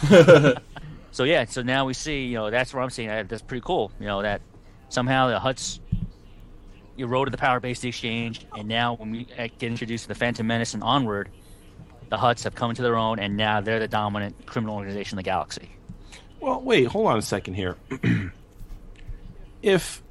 So 1.11 1.25
yeah, 1.25 1.45
so 1.45 1.61
now 1.61 1.85
we 1.85 1.93
see, 1.93 2.25
you 2.25 2.35
know, 2.35 2.49
that's 2.49 2.73
where 2.73 2.81
I'm 2.81 2.89
seeing 2.89 3.09
that 3.09 3.27
that's 3.27 3.41
pretty 3.41 3.63
cool. 3.65 3.91
You 3.99 4.07
know, 4.07 4.21
that 4.21 4.41
somehow 4.89 5.27
the 5.27 5.39
Hutts 5.39 5.79
eroded 6.97 7.33
the 7.33 7.37
power 7.37 7.59
base 7.59 7.79
of 7.79 7.81
the 7.83 7.89
exchange, 7.89 8.45
and 8.55 8.67
now 8.67 8.95
when 8.95 9.11
we 9.11 9.27
uh, 9.37 9.47
get 9.59 9.63
introduced 9.63 10.05
to 10.05 10.07
the 10.07 10.15
Phantom 10.15 10.47
Menace 10.47 10.73
and 10.73 10.83
onward, 10.83 11.29
the 12.09 12.17
Hutts 12.17 12.45
have 12.45 12.55
come 12.55 12.69
into 12.69 12.81
their 12.81 12.95
own, 12.95 13.19
and 13.19 13.35
now 13.35 13.59
they're 13.59 13.79
the 13.79 13.87
dominant 13.89 14.45
criminal 14.45 14.75
organization 14.75 15.15
in 15.15 15.17
the 15.17 15.23
galaxy. 15.23 15.69
Well, 16.41 16.61
wait, 16.61 16.87
hold 16.87 17.07
on 17.07 17.17
a 17.17 17.21
second 17.21 17.53
here. 17.53 17.75
if 19.61 20.01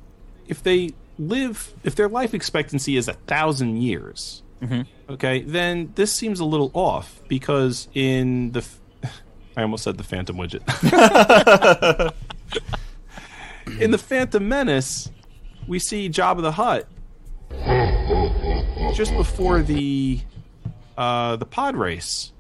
if 0.47 0.63
they 0.63 0.91
live, 1.19 1.75
if 1.85 1.95
their 1.97 2.09
life 2.09 2.35
expectancy 2.35 2.97
is 2.97 3.09
a 3.09 3.13
thousand 3.13 3.83
years, 3.83 4.43
Mhm. 4.63 4.87
okay, 5.09 5.43
then 5.43 5.93
this 5.95 6.13
seems 6.13 6.41
a 6.41 6.45
little 6.45 6.71
off 6.75 7.21
because 7.29 7.89
in 7.95 8.53
the, 8.53 8.65
I 9.57 9.63
almost 9.63 9.85
said 9.85 9.97
the 9.99 10.05
Phantom 10.05 10.37
Widget. 10.37 10.63
in 13.81 13.91
the 13.91 13.99
Phantom 13.99 14.47
Menace, 14.49 15.11
we 15.67 15.79
see 15.79 16.09
Jabba 16.09 16.43
the 16.43 16.53
Hutt 16.53 16.87
just 18.95 19.15
before 19.17 19.63
the 19.63 20.21
uh, 20.99 21.37
the 21.37 21.47
pod 21.47 21.77
race. 21.77 22.33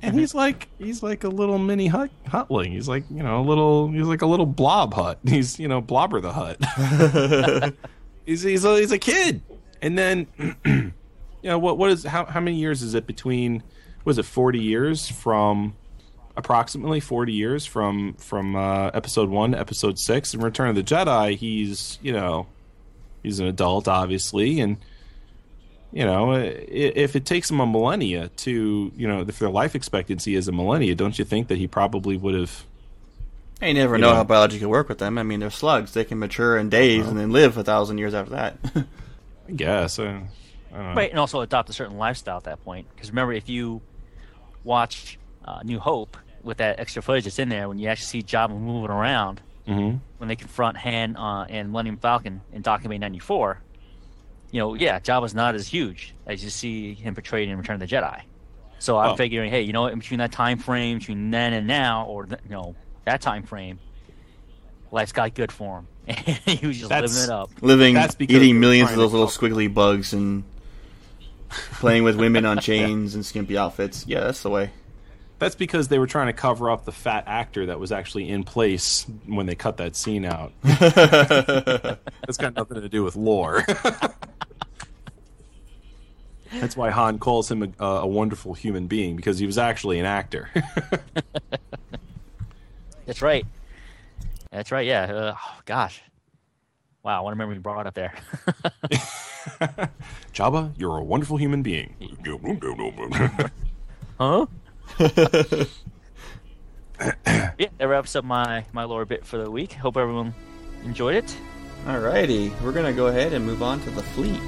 And 0.00 0.18
he's 0.18 0.34
like 0.34 0.68
he's 0.78 1.02
like 1.02 1.24
a 1.24 1.28
little 1.28 1.58
mini 1.58 1.88
hut 1.88 2.10
hutling. 2.26 2.70
He's 2.70 2.88
like 2.88 3.04
you 3.10 3.22
know 3.22 3.40
a 3.40 3.42
little 3.42 3.90
he's 3.90 4.06
like 4.06 4.22
a 4.22 4.26
little 4.26 4.46
blob 4.46 4.94
hut. 4.94 5.18
He's 5.26 5.58
you 5.58 5.68
know 5.68 5.82
blobber 5.82 6.20
the 6.20 6.32
hut. 6.32 7.74
he's 8.26 8.42
he's 8.42 8.64
a, 8.64 8.76
he's 8.76 8.92
a 8.92 8.98
kid. 8.98 9.42
And 9.82 9.98
then 9.98 10.26
you 10.64 10.92
know 11.42 11.58
what 11.58 11.78
what 11.78 11.90
is 11.90 12.04
how 12.04 12.24
how 12.26 12.40
many 12.40 12.56
years 12.56 12.82
is 12.82 12.94
it 12.94 13.06
between? 13.06 13.62
Was 14.04 14.18
it 14.18 14.24
forty 14.24 14.60
years 14.60 15.08
from 15.08 15.76
approximately 16.36 17.00
forty 17.00 17.32
years 17.32 17.66
from 17.66 18.14
from 18.14 18.54
uh, 18.54 18.90
episode 18.94 19.28
one 19.28 19.52
to 19.52 19.58
episode 19.58 19.98
six? 19.98 20.32
In 20.32 20.40
Return 20.40 20.68
of 20.68 20.76
the 20.76 20.84
Jedi, 20.84 21.36
he's 21.36 21.98
you 22.02 22.12
know 22.12 22.46
he's 23.22 23.40
an 23.40 23.46
adult 23.46 23.88
obviously 23.88 24.60
and 24.60 24.76
you 25.92 26.04
know, 26.04 26.32
if 26.34 27.16
it 27.16 27.24
takes 27.24 27.50
him 27.50 27.60
a 27.60 27.66
millennia 27.66 28.28
to, 28.28 28.92
you 28.96 29.08
know, 29.08 29.20
if 29.22 29.38
their 29.38 29.48
life 29.50 29.74
expectancy 29.74 30.34
is 30.34 30.46
a 30.48 30.52
millennia, 30.52 30.94
don't 30.94 31.18
you 31.18 31.24
think 31.24 31.48
that 31.48 31.58
he 31.58 31.66
probably 31.66 32.16
would 32.16 32.34
have? 32.34 32.64
You 33.62 33.74
never 33.74 33.96
You 33.96 34.02
know 34.02 34.10
know. 34.10 34.16
how 34.16 34.24
biology 34.24 34.58
can 34.58 34.68
work 34.68 34.88
with 34.88 34.98
them. 34.98 35.18
I 35.18 35.22
mean, 35.24 35.40
they're 35.40 35.50
slugs. 35.50 35.92
They 35.92 36.04
can 36.04 36.18
mature 36.18 36.56
in 36.56 36.68
days 36.68 37.06
and 37.08 37.18
then 37.18 37.32
live 37.32 37.56
a 37.56 37.64
thousand 37.64 37.98
years 37.98 38.14
after 38.14 38.30
that. 38.32 38.56
I 39.48 39.52
guess. 39.52 39.98
Uh, 39.98 40.02
I 40.72 40.76
don't 40.76 40.84
know. 40.90 40.94
Right, 40.94 41.10
and 41.10 41.18
also 41.18 41.40
adopt 41.40 41.68
a 41.70 41.72
certain 41.72 41.96
lifestyle 41.98 42.36
at 42.36 42.44
that 42.44 42.62
point. 42.64 42.86
Because 42.94 43.10
remember, 43.10 43.32
if 43.32 43.48
you 43.48 43.80
watch 44.64 45.18
uh, 45.44 45.60
New 45.64 45.78
Hope 45.80 46.16
with 46.42 46.58
that 46.58 46.78
extra 46.78 47.02
footage 47.02 47.24
that's 47.24 47.38
in 47.38 47.48
there, 47.48 47.68
when 47.68 47.78
you 47.78 47.88
actually 47.88 48.22
see 48.22 48.22
Jabba 48.22 48.50
moving 48.58 48.90
around, 48.90 49.40
Mhm. 49.66 50.00
when 50.18 50.28
they 50.28 50.36
confront 50.36 50.76
Han 50.78 51.16
uh, 51.16 51.46
and 51.48 51.70
Millennium 51.72 51.96
Falcon 51.96 52.40
in 52.52 52.62
Docking 52.62 52.90
Bay 52.90 52.98
'94, 52.98 53.60
you 54.50 54.60
know, 54.60 54.74
yeah, 54.74 54.98
Jabba's 55.00 55.34
not 55.34 55.54
as 55.54 55.66
huge 55.68 56.14
as 56.26 56.42
you 56.42 56.50
see 56.50 56.94
him 56.94 57.14
portrayed 57.14 57.48
in 57.48 57.56
Return 57.58 57.74
of 57.80 57.88
the 57.88 57.94
Jedi. 57.94 58.22
So 58.78 58.96
I'm 58.96 59.10
Oh. 59.10 59.16
figuring, 59.16 59.50
hey, 59.50 59.62
you 59.62 59.72
know, 59.72 59.86
in 59.86 59.98
between 59.98 60.18
that 60.18 60.32
time 60.32 60.58
frame, 60.58 60.98
between 60.98 61.30
then 61.30 61.52
and 61.52 61.66
now, 61.66 62.04
or 62.06 62.26
th- 62.26 62.40
you 62.44 62.50
know, 62.50 62.74
that 63.04 63.20
time 63.20 63.42
frame, 63.42 63.78
life's 64.92 65.12
got 65.12 65.34
good 65.34 65.50
for 65.52 65.78
him. 65.80 65.86
he 66.46 66.66
was 66.66 66.78
just 66.78 66.88
That's- 66.88 67.12
living 67.14 67.24
it 67.28 67.32
up. 67.34 67.50
Living, 67.60 67.94
That's 67.94 68.16
eating 68.20 68.60
millions 68.60 68.90
of 68.90 68.96
those 68.96 69.12
little 69.12 69.26
squiggly 69.26 69.72
bugs 69.72 70.12
and 70.12 70.44
playing 71.80 72.04
with 72.04 72.16
women 72.16 72.44
on 72.46 72.58
chains 72.58 73.14
and 73.14 73.24
skimpy 73.26 73.58
outfits. 73.58 74.06
Yeah, 74.06 74.20
that's 74.20 74.42
the 74.42 74.50
way. 74.50 74.70
That's 75.38 75.54
because 75.54 75.86
they 75.88 75.98
were 76.00 76.06
trying 76.08 76.26
to 76.26 76.32
cover 76.32 76.68
up 76.70 76.84
the 76.84 76.90
fat 76.92 77.24
actor 77.28 77.66
that 77.66 77.78
was 77.78 77.92
actually 77.92 78.28
in 78.28 78.42
place 78.42 79.06
when 79.26 79.46
they 79.46 79.54
cut 79.54 79.76
that 79.76 79.94
scene 79.94 80.24
out. 80.24 80.52
That's 80.62 82.36
got 82.38 82.56
nothing 82.56 82.80
to 82.80 82.88
do 82.88 83.04
with 83.04 83.14
lore. 83.14 83.64
That's 86.52 86.76
why 86.76 86.90
Han 86.90 87.18
calls 87.18 87.50
him 87.50 87.74
a, 87.78 87.84
a 87.84 88.06
wonderful 88.06 88.54
human 88.54 88.86
being 88.86 89.16
because 89.16 89.38
he 89.38 89.46
was 89.46 89.58
actually 89.58 89.98
an 89.98 90.06
actor. 90.06 90.48
That's 93.06 93.22
right. 93.22 93.46
That's 94.50 94.72
right. 94.72 94.86
Yeah. 94.86 95.02
Uh, 95.04 95.34
oh, 95.36 95.60
gosh. 95.64 96.02
Wow. 97.02 97.24
What 97.24 97.32
a 97.32 97.36
memory 97.36 97.56
you 97.56 97.60
brought 97.60 97.86
up 97.86 97.94
there. 97.94 98.14
Jabba, 100.32 100.72
you're 100.78 100.98
a 100.98 101.04
wonderful 101.04 101.36
human 101.36 101.62
being. 101.62 101.94
huh? 104.18 104.46
yeah, 107.58 107.68
that 107.78 107.88
wraps 107.88 108.16
up 108.16 108.24
my 108.24 108.64
my 108.72 108.84
lore 108.84 109.04
bit 109.04 109.24
for 109.24 109.38
the 109.38 109.50
week. 109.50 109.72
Hope 109.72 109.96
everyone 109.96 110.34
enjoyed 110.84 111.16
it. 111.16 111.36
Alrighty, 111.86 112.60
we're 112.60 112.72
gonna 112.72 112.92
go 112.92 113.06
ahead 113.06 113.32
and 113.32 113.44
move 113.44 113.62
on 113.62 113.80
to 113.80 113.90
the 113.90 114.02
fleet. 114.02 114.40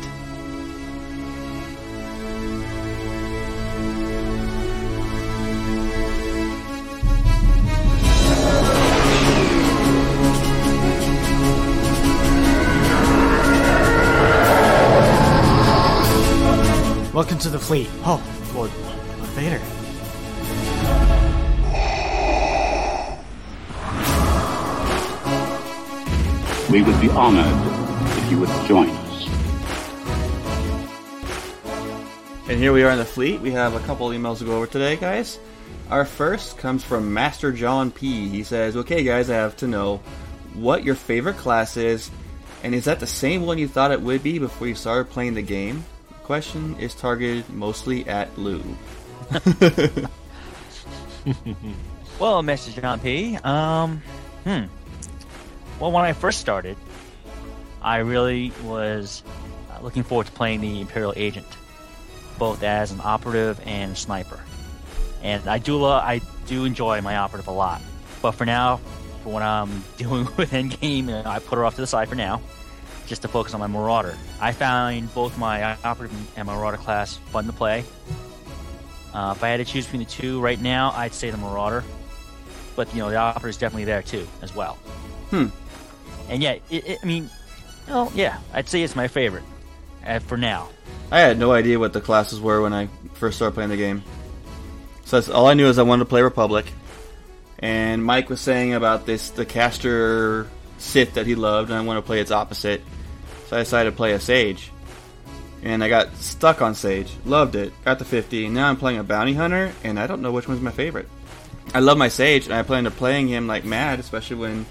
To 17.41 17.49
the 17.49 17.59
fleet. 17.59 17.89
Oh, 18.05 18.23
Lord, 18.55 18.71
Lord 19.17 19.31
Vader. 19.31 19.61
We 26.71 26.83
would 26.83 27.01
be 27.01 27.09
honored 27.09 27.47
if 28.19 28.31
you 28.31 28.39
would 28.41 28.49
join 28.69 28.91
us. 28.91 29.29
And 32.49 32.59
here 32.59 32.73
we 32.75 32.83
are 32.83 32.91
in 32.91 32.99
the 32.99 33.05
fleet. 33.05 33.41
We 33.41 33.53
have 33.53 33.75
a 33.75 33.81
couple 33.81 34.09
emails 34.11 34.39
to 34.39 34.45
go 34.45 34.57
over 34.57 34.67
today, 34.67 34.97
guys. 34.97 35.39
Our 35.89 36.05
first 36.05 36.59
comes 36.59 36.85
from 36.85 37.15
Master 37.15 37.53
John 37.53 37.91
P. 37.91 38.29
He 38.29 38.43
says, 38.43 38.77
Okay, 38.77 39.03
guys, 39.03 39.31
I 39.31 39.37
have 39.37 39.57
to 39.59 39.67
know 39.67 40.03
what 40.55 40.85
your 40.85 40.95
favorite 40.95 41.39
class 41.39 41.77
is, 41.79 42.11
and 42.63 42.75
is 42.75 42.85
that 42.85 43.01
the 43.01 43.07
same 43.07 43.47
one 43.47 43.57
you 43.57 43.67
thought 43.67 43.93
it 43.93 44.03
would 44.03 44.23
be 44.23 44.39
before 44.39 44.67
you 44.67 44.75
started 44.75 45.11
playing 45.11 45.35
the 45.35 45.43
game? 45.43 45.85
Question 46.31 46.77
is 46.79 46.95
targeted 46.95 47.51
mostly 47.51 48.07
at 48.07 48.39
Lou. 48.39 48.63
Well, 52.21 52.41
Mr. 52.45 52.73
John 52.81 53.01
P. 53.01 53.37
Um, 53.39 54.01
Hmm. 54.45 54.67
Well, 55.81 55.91
when 55.91 56.05
I 56.05 56.13
first 56.13 56.39
started, 56.39 56.77
I 57.83 57.97
really 57.97 58.53
was 58.63 59.25
uh, 59.73 59.83
looking 59.83 60.05
forward 60.05 60.27
to 60.29 60.33
playing 60.33 60.61
the 60.61 60.81
Imperial 60.81 61.13
Agent, 61.17 61.49
both 62.39 62.63
as 62.63 62.93
an 62.93 63.01
operative 63.03 63.61
and 63.67 63.99
sniper. 63.99 64.39
And 65.25 65.49
I 65.49 65.59
do 65.59 65.79
lo- 65.79 65.91
I 65.99 66.21
do 66.47 66.65
enjoy 66.65 67.01
my 67.01 67.17
operative 67.17 67.49
a 67.49 67.53
lot. 67.53 67.83
But 68.23 68.33
for 68.33 68.45
now, 68.45 68.77
for 69.25 69.33
what 69.33 69.43
I'm 69.43 69.83
doing 69.97 70.29
with 70.37 70.53
Endgame, 70.53 71.27
I 71.27 71.41
put 71.41 71.57
her 71.57 71.65
off 71.65 71.75
to 71.75 71.81
the 71.81 71.89
side 71.89 72.09
for 72.09 72.15
now, 72.15 72.41
just 73.11 73.23
to 73.23 73.29
focus 73.29 73.53
on 73.55 73.61
my 73.61 73.67
Marauder. 73.67 74.17
I 74.41 74.53
find 74.53 75.13
both 75.13 75.37
my 75.37 75.77
operative 75.83 76.17
and 76.39 76.47
Marauder 76.47 76.77
class 76.77 77.17
fun 77.17 77.45
to 77.47 77.53
play. 77.53 77.85
Uh, 79.13 79.35
if 79.37 79.43
I 79.43 79.49
had 79.49 79.57
to 79.57 79.65
choose 79.65 79.85
between 79.85 80.05
the 80.05 80.09
two 80.09 80.41
right 80.41 80.61
now, 80.61 80.93
I'd 80.93 81.13
say 81.13 81.31
the 81.31 81.37
Marauder. 81.37 81.83
But 82.77 82.95
you 82.95 83.01
know, 83.01 83.11
the 83.11 83.17
operative 83.17 83.51
is 83.51 83.57
definitely 83.57 83.87
there 83.87 84.03
too, 84.03 84.29
as 84.43 84.55
well. 84.55 84.75
Hmm. 85.31 85.47
And 86.29 86.41
yeah, 86.41 86.53
it, 86.71 86.89
it, 86.89 86.99
I 87.03 87.05
mean, 87.05 87.29
well, 87.89 88.13
yeah, 88.15 88.39
I'd 88.55 88.69
say 88.69 88.81
it's 88.85 88.95
my 88.95 89.09
favorite 89.09 89.43
uh, 90.07 90.21
for 90.21 90.37
now. 90.37 90.69
I 91.11 91.19
had 91.19 91.37
no 91.37 91.51
idea 91.51 91.81
what 91.81 91.93
the 91.93 92.01
classes 92.01 92.41
were 92.41 92.63
when 92.63 92.73
I 92.73 92.89
first 93.15 93.37
started 93.37 93.55
playing 93.55 93.71
the 93.71 93.77
game. 93.77 94.05
So 95.05 95.17
that's, 95.17 95.29
all 95.29 95.47
I 95.47 95.55
knew 95.55 95.67
is 95.67 95.81
I 95.81 95.83
wanted 95.83 96.05
to 96.05 96.09
play 96.09 96.23
Republic. 96.23 96.67
And 97.59 98.05
Mike 98.05 98.31
was 98.31 98.41
saying 98.41 98.75
about 98.75 99.05
this 99.05 99.31
the 99.31 99.45
caster 99.45 100.47
Sith 100.79 101.15
that 101.15 101.27
he 101.27 101.35
loved, 101.35 101.71
and 101.71 101.79
I 101.79 101.83
want 101.83 101.99
to 101.99 102.03
play 102.03 102.21
its 102.21 102.31
opposite. 102.31 102.83
So 103.51 103.57
I 103.57 103.61
decided 103.61 103.91
to 103.91 103.97
play 103.97 104.13
a 104.13 104.21
Sage. 104.21 104.71
And 105.65 105.83
I 105.83 105.89
got 105.89 106.15
stuck 106.15 106.63
on 106.63 106.77
Sage. 106.77 107.11
Loved 107.25 107.57
it. 107.57 107.73
Got 107.85 107.99
the 107.99 108.05
50. 108.05 108.47
And 108.47 108.55
now 108.55 108.69
I'm 108.69 108.77
playing 108.77 109.01
a 109.01 109.05
Bounty 109.05 109.35
Hunter, 109.35 109.73
and 109.83 109.99
I 109.99 110.07
don't 110.07 110.23
know 110.23 110.31
which 110.31 110.47
one's 110.47 110.61
my 110.61 110.71
favorite. 110.71 111.09
I 111.75 111.81
love 111.81 111.99
my 111.99 112.07
Sage, 112.07 112.45
and 112.45 112.55
I 112.55 112.63
plan 112.63 112.85
to 112.85 112.93
playing 112.93 113.27
him 113.27 113.49
like 113.49 113.65
mad, 113.65 113.99
especially 113.99 114.37
when 114.37 114.67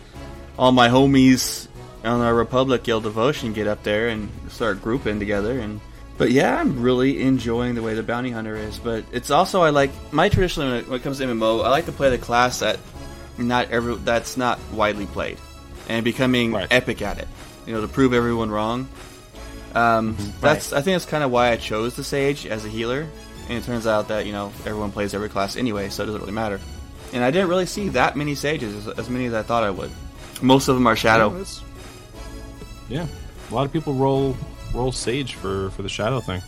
all 0.57 0.71
my 0.71 0.87
homies 0.87 1.67
on 2.05 2.21
our 2.21 2.33
Republic 2.33 2.83
Guild 2.83 3.03
Devotion 3.03 3.51
get 3.51 3.67
up 3.67 3.83
there 3.83 4.07
and 4.07 4.29
start 4.47 4.81
grouping 4.81 5.19
together. 5.19 5.59
And 5.59 5.81
but 6.17 6.31
yeah, 6.31 6.57
I'm 6.57 6.81
really 6.81 7.21
enjoying 7.21 7.75
the 7.75 7.81
way 7.81 7.95
the 7.95 8.03
Bounty 8.03 8.31
Hunter 8.31 8.55
is. 8.55 8.79
But 8.79 9.03
it's 9.11 9.29
also 9.29 9.61
I 9.61 9.71
like 9.71 9.91
my 10.13 10.29
traditionally 10.29 10.71
when 10.71 10.79
it, 10.79 10.87
when 10.87 10.99
it 11.01 11.03
comes 11.03 11.17
to 11.17 11.25
MMO, 11.25 11.65
I 11.65 11.69
like 11.69 11.85
to 11.87 11.91
play 11.91 12.11
the 12.11 12.17
class 12.17 12.59
that 12.59 12.79
not 13.37 13.71
every 13.71 13.95
that's 13.95 14.37
not 14.37 14.57
widely 14.71 15.05
played, 15.05 15.37
and 15.89 16.05
becoming 16.05 16.55
epic 16.55 17.01
at 17.01 17.17
it. 17.17 17.27
You 17.65 17.73
know, 17.73 17.81
to 17.81 17.87
prove 17.87 18.13
everyone 18.13 18.49
wrong. 18.49 18.87
Um, 19.75 20.17
That's 20.41 20.73
I 20.73 20.81
think 20.81 20.95
that's 20.95 21.05
kind 21.05 21.23
of 21.23 21.29
why 21.29 21.51
I 21.51 21.55
chose 21.57 21.95
the 21.95 22.03
Sage 22.03 22.47
as 22.47 22.65
a 22.65 22.69
healer, 22.69 23.07
and 23.47 23.57
it 23.57 23.63
turns 23.63 23.85
out 23.85 24.07
that 24.07 24.25
you 24.25 24.31
know 24.31 24.51
everyone 24.65 24.91
plays 24.91 25.13
every 25.13 25.29
class 25.29 25.55
anyway, 25.55 25.89
so 25.89 26.03
it 26.03 26.05
doesn't 26.07 26.21
really 26.21 26.33
matter. 26.33 26.59
And 27.13 27.23
I 27.23 27.29
didn't 27.31 27.49
really 27.49 27.65
see 27.67 27.89
that 27.89 28.15
many 28.15 28.35
Sages, 28.35 28.87
as, 28.87 28.99
as 28.99 29.09
many 29.09 29.25
as 29.25 29.33
I 29.33 29.41
thought 29.43 29.63
I 29.63 29.69
would. 29.71 29.91
Most 30.41 30.67
of 30.69 30.75
them 30.75 30.87
are 30.87 30.95
Shadow. 30.95 31.35
Yeah, 31.37 31.43
Yeah, 32.89 33.07
a 33.51 33.53
lot 33.53 33.65
of 33.65 33.73
people 33.73 33.93
roll 33.93 34.35
roll 34.73 34.91
Sage 34.91 35.35
for 35.35 35.69
for 35.71 35.83
the 35.83 35.89
Shadow 35.89 36.19
thing. 36.19 36.41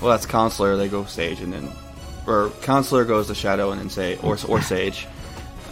Well, 0.00 0.10
that's 0.12 0.26
Consular. 0.26 0.76
They 0.76 0.88
go 0.88 1.04
Sage, 1.06 1.40
and 1.40 1.52
then 1.52 1.68
or 2.28 2.50
Consular 2.62 3.04
goes 3.04 3.26
to 3.26 3.34
Shadow, 3.34 3.72
and 3.72 3.80
then 3.80 3.90
say 3.90 4.18
or 4.22 4.38
or 4.46 4.62
Sage. 4.72 5.08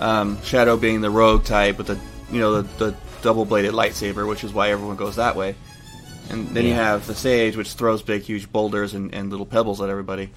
Um, 0.01 0.41
Shadow 0.43 0.77
being 0.77 1.01
the 1.01 1.11
rogue 1.11 1.45
type 1.45 1.79
with 1.79 1.87
the 1.89 1.99
you 2.33 2.41
know 2.41 2.63
the, 2.63 2.85
the 2.85 2.97
double 3.29 3.45
bladed 3.45 3.75
lightsaber, 3.75 4.27
which 4.27 4.43
is 4.43 4.55
why 4.55 4.71
everyone 4.71 4.97
goes 4.97 5.17
that 5.17 5.37
way. 5.37 5.55
And 6.31 6.49
then 6.49 6.65
you 6.65 6.73
have 6.73 7.07
the 7.07 7.15
Sage, 7.15 7.59
which 7.59 7.75
throws 7.75 8.01
big, 8.01 8.23
huge 8.23 8.51
boulders 8.51 8.95
and, 8.95 9.15
and 9.15 9.29
little 9.29 9.45
pebbles 9.45 9.83
at 9.83 9.91
everybody. 9.91 10.31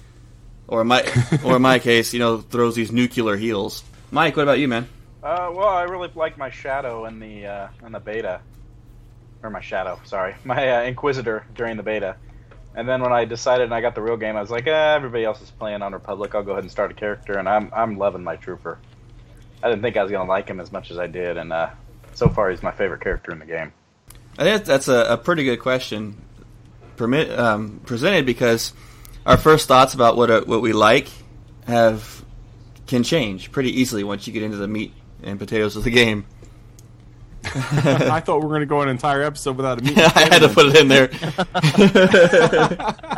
Or 0.68 0.82
in 0.82 0.88
my 0.88 1.00
or 1.42 1.56
in 1.56 1.62
my 1.62 1.78
case, 1.78 2.12
you 2.12 2.18
know, 2.18 2.42
throws 2.42 2.74
these 2.74 2.92
nuclear 2.92 3.34
heals. 3.36 3.82
Mike, 4.10 4.36
what 4.36 4.42
about 4.42 4.58
you, 4.58 4.68
man? 4.68 4.90
Uh, 5.22 5.50
well, 5.54 5.68
I 5.68 5.84
really 5.84 6.10
like 6.14 6.36
my 6.36 6.50
shadow 6.50 7.06
in 7.06 7.18
the 7.18 7.46
uh, 7.46 7.68
in 7.86 7.92
the 7.92 7.98
beta, 7.98 8.42
or 9.42 9.48
my 9.48 9.62
shadow. 9.62 9.98
Sorry, 10.04 10.34
my 10.44 10.68
uh, 10.68 10.82
Inquisitor 10.82 11.46
during 11.54 11.78
the 11.78 11.82
beta. 11.82 12.16
And 12.74 12.86
then 12.86 13.00
when 13.00 13.14
I 13.14 13.24
decided 13.24 13.64
and 13.64 13.74
I 13.74 13.80
got 13.80 13.94
the 13.94 14.02
real 14.02 14.18
game, 14.18 14.36
I 14.36 14.42
was 14.42 14.50
like, 14.50 14.66
eh, 14.66 14.94
everybody 14.94 15.24
else 15.24 15.40
is 15.40 15.50
playing 15.50 15.80
on 15.80 15.94
Republic. 15.94 16.34
I'll 16.34 16.42
go 16.42 16.52
ahead 16.52 16.64
and 16.64 16.70
start 16.70 16.90
a 16.90 16.94
character, 16.94 17.38
and 17.38 17.48
I'm 17.48 17.72
I'm 17.74 17.96
loving 17.96 18.22
my 18.22 18.36
trooper. 18.36 18.78
I 19.62 19.70
didn't 19.70 19.80
think 19.80 19.96
I 19.96 20.02
was 20.02 20.12
gonna 20.12 20.28
like 20.28 20.46
him 20.46 20.60
as 20.60 20.70
much 20.70 20.90
as 20.90 20.98
I 20.98 21.06
did, 21.06 21.38
and 21.38 21.54
uh, 21.54 21.70
so 22.14 22.28
far 22.28 22.50
he's 22.50 22.62
my 22.62 22.70
favorite 22.70 23.00
character 23.00 23.32
in 23.32 23.38
the 23.38 23.46
game. 23.46 23.72
I 24.38 24.44
think 24.44 24.64
that's 24.64 24.88
a, 24.88 25.12
a 25.12 25.16
pretty 25.16 25.44
good 25.44 25.58
question 25.58 26.16
permit, 26.96 27.36
um, 27.38 27.80
presented 27.84 28.26
because 28.26 28.72
our 29.26 29.36
first 29.36 29.68
thoughts 29.68 29.94
about 29.94 30.16
what 30.16 30.30
uh 30.30 30.42
what 30.46 30.62
we 30.62 30.72
like 30.72 31.08
have 31.66 32.24
can 32.86 33.02
change 33.02 33.52
pretty 33.52 33.80
easily 33.80 34.04
once 34.04 34.26
you 34.26 34.32
get 34.32 34.42
into 34.42 34.56
the 34.56 34.68
meat 34.68 34.92
and 35.22 35.38
potatoes 35.38 35.76
of 35.76 35.84
the 35.84 35.90
game. 35.90 36.26
I 37.44 38.20
thought 38.20 38.38
we 38.38 38.44
were 38.44 38.50
going 38.50 38.60
to 38.60 38.66
go 38.66 38.82
an 38.82 38.88
entire 38.88 39.22
episode 39.22 39.56
without 39.56 39.80
a 39.80 39.84
meat. 39.84 39.98
I 40.16 40.28
had 40.30 40.38
to 40.40 40.48
put 40.48 40.66
it 40.66 40.76
in 40.76 40.88
there. 40.88 41.10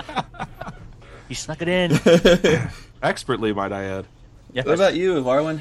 You 1.27 1.35
snuck 1.35 1.63
it 1.63 1.69
in. 1.69 2.71
Expertly, 3.03 3.55
might 3.55 3.73
I 3.73 3.85
add. 3.85 4.07
Yes. 4.53 4.67
What 4.67 4.75
about 4.75 4.95
you, 4.95 5.15
Varwin? 5.15 5.59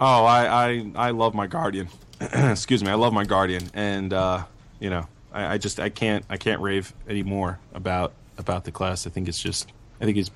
Oh, 0.00 0.24
I, 0.24 0.68
I, 0.68 0.92
I 0.96 1.10
love 1.10 1.32
my 1.32 1.46
guardian. 1.46 1.88
Excuse 2.32 2.84
me, 2.84 2.90
I 2.90 2.94
love 2.94 3.12
my 3.12 3.24
guardian, 3.24 3.70
and 3.72 4.12
uh, 4.12 4.44
you 4.78 4.90
know, 4.90 5.06
I, 5.32 5.54
I 5.54 5.58
just 5.58 5.80
I 5.80 5.88
can't 5.88 6.24
I 6.28 6.36
can't 6.36 6.60
rave 6.60 6.92
anymore 7.08 7.58
about 7.72 8.12
about 8.36 8.64
the 8.64 8.72
class. 8.72 9.06
I 9.06 9.10
think 9.10 9.26
it's 9.26 9.40
just 9.40 9.72
I 10.00 10.04
think 10.04 10.16
he's 10.16 10.30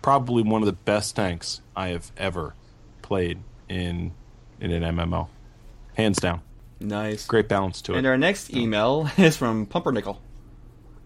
probably 0.00 0.42
one 0.42 0.62
of 0.62 0.66
the 0.66 0.72
best 0.72 1.16
tanks 1.16 1.60
I 1.76 1.88
have 1.88 2.10
ever 2.16 2.54
played 3.02 3.40
in 3.68 4.12
in 4.58 4.70
an 4.70 4.82
MMO, 4.96 5.28
hands 5.94 6.18
down. 6.18 6.40
Nice, 6.80 7.26
great 7.26 7.48
balance 7.48 7.82
to 7.82 7.92
it. 7.92 7.98
And 7.98 8.06
our 8.06 8.16
next 8.16 8.54
email 8.54 9.10
is 9.18 9.36
from 9.36 9.66
Pumpernickel. 9.66 10.20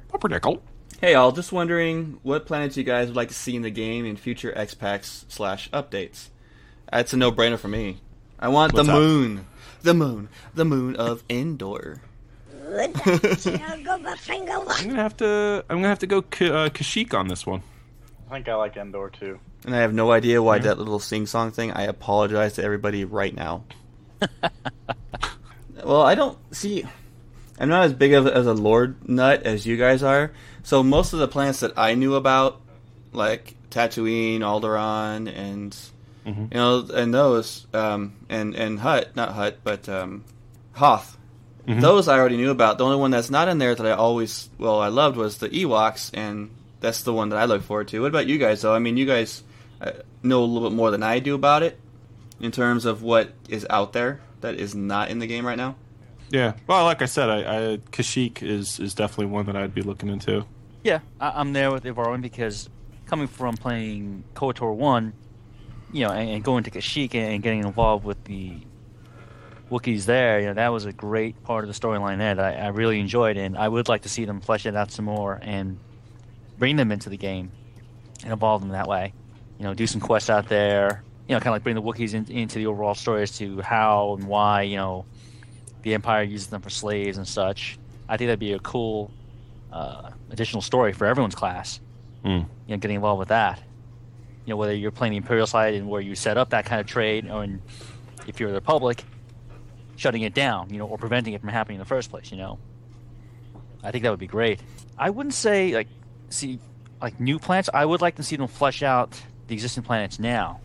Pumpernickel. 0.09 0.63
Hey, 1.01 1.15
all. 1.15 1.33
Just 1.33 1.51
wondering 1.51 2.21
what 2.23 2.47
planets 2.47 2.77
you 2.77 2.85
guys 2.85 3.09
would 3.09 3.17
like 3.17 3.29
to 3.29 3.35
see 3.35 3.57
in 3.57 3.63
the 3.63 3.71
game 3.71 4.05
in 4.05 4.17
future 4.17 4.57
X 4.57 4.75
packs 4.75 5.25
slash 5.29 5.69
updates. 5.71 6.29
That's 6.93 7.13
a 7.13 7.17
no-brainer 7.17 7.59
for 7.59 7.69
me. 7.69 7.99
I 8.39 8.49
want 8.49 8.73
What's 8.73 8.87
the 8.87 8.93
up? 8.93 9.45
Moon, 9.85 9.93
the 9.93 9.95
moon, 9.95 10.29
the 10.55 10.65
moon 10.65 10.97
of 10.97 11.23
Endor. 11.29 12.01
I'm 12.73 12.93
gonna 12.93 14.17
have 14.95 15.17
to 15.19 15.65
I'm 15.69 15.77
gonna 15.79 15.89
have 15.89 15.99
to 16.01 16.07
go 16.07 16.23
K- 16.23 16.49
uh, 16.49 16.69
Kashyyyk 16.71 17.13
on 17.13 17.29
this 17.29 17.47
one. 17.47 17.63
I 18.31 18.37
think 18.37 18.49
I 18.49 18.55
like 18.55 18.77
Endor 18.77 19.11
too. 19.11 19.39
And 19.67 19.75
I 19.75 19.79
have 19.81 19.93
no 19.93 20.13
idea 20.13 20.43
why 20.43 20.57
Yeah. 20.57 20.63
that 20.63 20.79
little 20.79 20.99
sing-song 20.99 21.51
thing. 21.53 21.73
I 21.73 21.83
apologize 21.83 22.55
to 22.55 22.65
everybody 22.65 23.05
right 23.05 23.35
now. 23.35 23.65
well, 25.85 26.03
I 26.03 26.15
don't 26.15 26.39
see. 26.55 26.85
I'm 27.59 27.69
not 27.69 27.85
as 27.85 27.93
big 27.93 28.15
of 28.15 28.27
as 28.27 28.47
a 28.47 28.55
lord 28.55 29.09
nut 29.09 29.43
as 29.43 29.67
you 29.67 29.77
guys 29.77 30.03
are. 30.03 30.33
So 30.63 30.83
most 30.83 31.13
of 31.13 31.19
the 31.19 31.29
planets 31.29 31.61
that 31.61 31.77
I 31.77 31.95
knew 31.95 32.15
about, 32.15 32.61
like 33.13 33.55
Tatooine, 33.71 34.41
Alderaan, 34.41 35.33
and 35.33 35.77
Mm-hmm. 36.27 36.43
you 36.43 36.49
know, 36.55 36.87
and 36.95 37.13
those, 37.13 37.67
um, 37.75 38.15
and 38.29 38.55
and 38.55 38.79
Hut, 38.79 39.17
not 39.17 39.33
Hut, 39.33 39.59
but 39.65 39.89
um, 39.89 40.25
Hoth. 40.73 41.17
Mhm. 41.67 41.81
Those 41.81 42.09
I 42.09 42.19
already 42.19 42.37
knew 42.37 42.51
about. 42.51 42.79
The 42.79 42.85
only 42.85 42.97
one 42.97 43.11
that's 43.13 43.31
not 43.31 43.49
in 43.49 43.59
there 43.59 43.75
that 43.75 43.87
I 43.87 43.93
always, 43.93 44.51
well, 44.59 44.81
I 44.81 44.89
loved 44.89 45.17
was 45.17 45.39
the 45.39 45.49
Ewoks, 45.49 46.11
and 46.13 46.51
that's 46.81 47.03
the 47.03 47.13
one 47.13 47.29
that 47.31 47.39
I 47.39 47.45
look 47.45 47.63
forward 47.63 47.89
to. 47.89 48.01
What 48.01 48.09
about 48.09 48.27
you 48.27 48.39
guys, 48.39 48.63
though? 48.63 48.75
I 48.75 48.79
mean, 48.81 48.97
you 48.97 49.07
guys 49.07 49.43
uh, 49.81 49.93
know 50.23 50.43
a 50.43 50.45
little 50.45 50.69
bit 50.69 50.75
more 50.77 50.91
than 50.91 51.03
I 51.05 51.21
do 51.21 51.35
about 51.37 51.63
it 51.63 51.79
in 52.41 52.51
terms 52.51 52.85
of 52.85 53.03
what 53.03 53.33
is 53.49 53.65
out 53.71 53.93
there 53.93 54.21
that 54.41 54.57
is 54.57 54.75
not 54.75 55.11
in 55.11 55.21
the 55.21 55.27
game 55.29 55.47
right 55.47 55.57
now. 55.57 55.77
Yeah. 56.31 56.55
Well, 56.67 56.85
like 56.85 57.01
I 57.03 57.07
said, 57.07 57.29
I, 57.29 57.39
I 57.73 57.77
Kashyyyk 57.93 58.43
is 58.43 58.81
is 58.81 58.95
definitely 58.95 59.27
one 59.27 59.47
that 59.47 59.55
I'd 59.57 59.75
be 59.75 59.83
looking 59.83 60.09
into. 60.09 60.45
Yeah, 60.83 60.99
I, 61.21 61.31
I'm 61.41 61.53
there 61.53 61.71
with 61.71 61.85
Evarwin 61.85 62.23
because 62.23 62.69
coming 63.07 63.29
from 63.29 63.57
playing 63.57 64.25
KOTOR 64.35 64.75
1, 64.75 65.13
you 65.93 66.05
know, 66.05 66.11
and, 66.11 66.29
and 66.31 66.45
going 66.45 66.65
to 66.65 66.71
Kashyyyk 66.71 67.15
and 67.15 67.43
getting 67.43 67.65
involved 67.65 68.05
with 68.05 68.23
the 68.25 68.57
Wookiees 69.71 70.05
there, 70.05 70.41
you 70.41 70.47
know, 70.47 70.55
that 70.55 70.69
was 70.69 70.85
a 70.85 70.93
great 70.93 71.43
part 71.45 71.65
of 71.65 71.69
the 71.73 71.79
storyline 71.79 72.19
there 72.19 72.35
that 72.35 72.59
I, 72.59 72.65
I 72.65 72.69
really 72.69 73.01
enjoyed, 73.01 73.37
and 73.37 73.57
I 73.57 73.69
would 73.69 73.89
like 73.89 74.03
to 74.03 74.09
see 74.09 74.25
them 74.25 74.41
flesh 74.41 74.67
it 74.67 74.77
out 74.77 74.91
some 74.91 75.05
more 75.05 75.39
and 75.41 75.79
bring 76.59 76.77
them 76.77 76.93
into 76.93 77.09
the 77.09 77.17
game 77.17 77.51
and 78.23 78.33
involve 78.33 78.61
them 78.61 78.71
that 78.71 78.89
way. 78.89 79.13
You 79.59 79.65
know, 79.65 79.75
do 79.75 79.87
some 79.87 80.01
quests 80.01 80.29
out 80.29 80.49
there, 80.49 81.03
you 81.29 81.35
know, 81.35 81.41
kind 81.41 81.49
of 81.49 81.53
like 81.55 81.63
bring 81.63 81.75
the 81.75 81.83
Wookiees 81.83 82.15
in, 82.15 82.31
into 82.31 82.59
the 82.59 82.67
overall 82.67 82.95
story 82.95 83.23
as 83.23 83.39
to 83.39 83.61
how 83.63 84.17
and 84.19 84.27
why, 84.27 84.63
you 84.63 84.77
know, 84.77 85.05
the 85.83 85.95
Empire 85.95 86.23
uses 86.23 86.49
them 86.49 86.63
for 86.63 86.71
slaves 86.71 87.17
and 87.17 87.27
such. 87.27 87.79
I 88.09 88.17
think 88.17 88.29
that'd 88.29 88.39
be 88.39 88.53
a 88.53 88.59
cool 88.59 89.11
uh, 89.73 90.11
additional 90.31 90.63
story 90.63 90.93
for 90.93 91.07
everyone's 91.07 91.35
class. 91.35 91.81
Mm. 92.25 92.41
You 92.67 92.75
know, 92.75 92.77
getting 92.77 92.97
involved 92.97 93.21
with 93.21 93.29
that. 93.29 93.61
You 94.45 94.51
know, 94.51 94.57
whether 94.57 94.75
you're 94.75 94.91
playing 94.91 95.13
the 95.13 95.17
Imperial 95.19 95.47
side 95.47 95.75
and 95.75 95.89
where 95.89 96.01
you 96.01 96.15
set 96.15 96.37
up 96.37 96.51
that 96.51 96.65
kind 96.65 96.81
of 96.81 96.87
trade, 96.87 97.31
or 97.31 97.45
in, 97.45 97.63
if 98.27 98.41
you're 98.41 98.49
the 98.49 98.57
Republic, 98.57 99.05
shutting 99.97 100.23
it 100.23 100.35
down, 100.35 100.71
you 100.71 100.79
know, 100.79 100.87
or 100.87 100.99
preventing 100.99 101.33
it 101.35 101.41
from 101.41 101.51
happening 101.51 101.77
in 101.77 101.81
the 101.81 101.85
first 101.87 102.11
place. 102.11 102.31
You 102.33 102.39
know, 102.39 102.59
I 103.85 103.91
think 103.93 104.03
that 104.03 104.11
would 104.11 104.19
be 104.19 104.27
great. 104.27 104.61
I 104.99 105.11
wouldn't 105.11 105.35
say 105.35 105.75
like 105.75 105.89
see 106.29 106.59
like 107.01 107.21
new 107.21 107.39
planets. 107.39 107.69
I 107.73 107.85
would 107.85 108.01
like 108.01 108.17
to 108.17 108.23
see 108.23 108.37
them 108.37 108.49
flesh 108.49 108.83
out 108.83 109.21
the 109.47 109.55
existing 109.55 109.83
planets 109.85 110.19
now. 110.19 110.61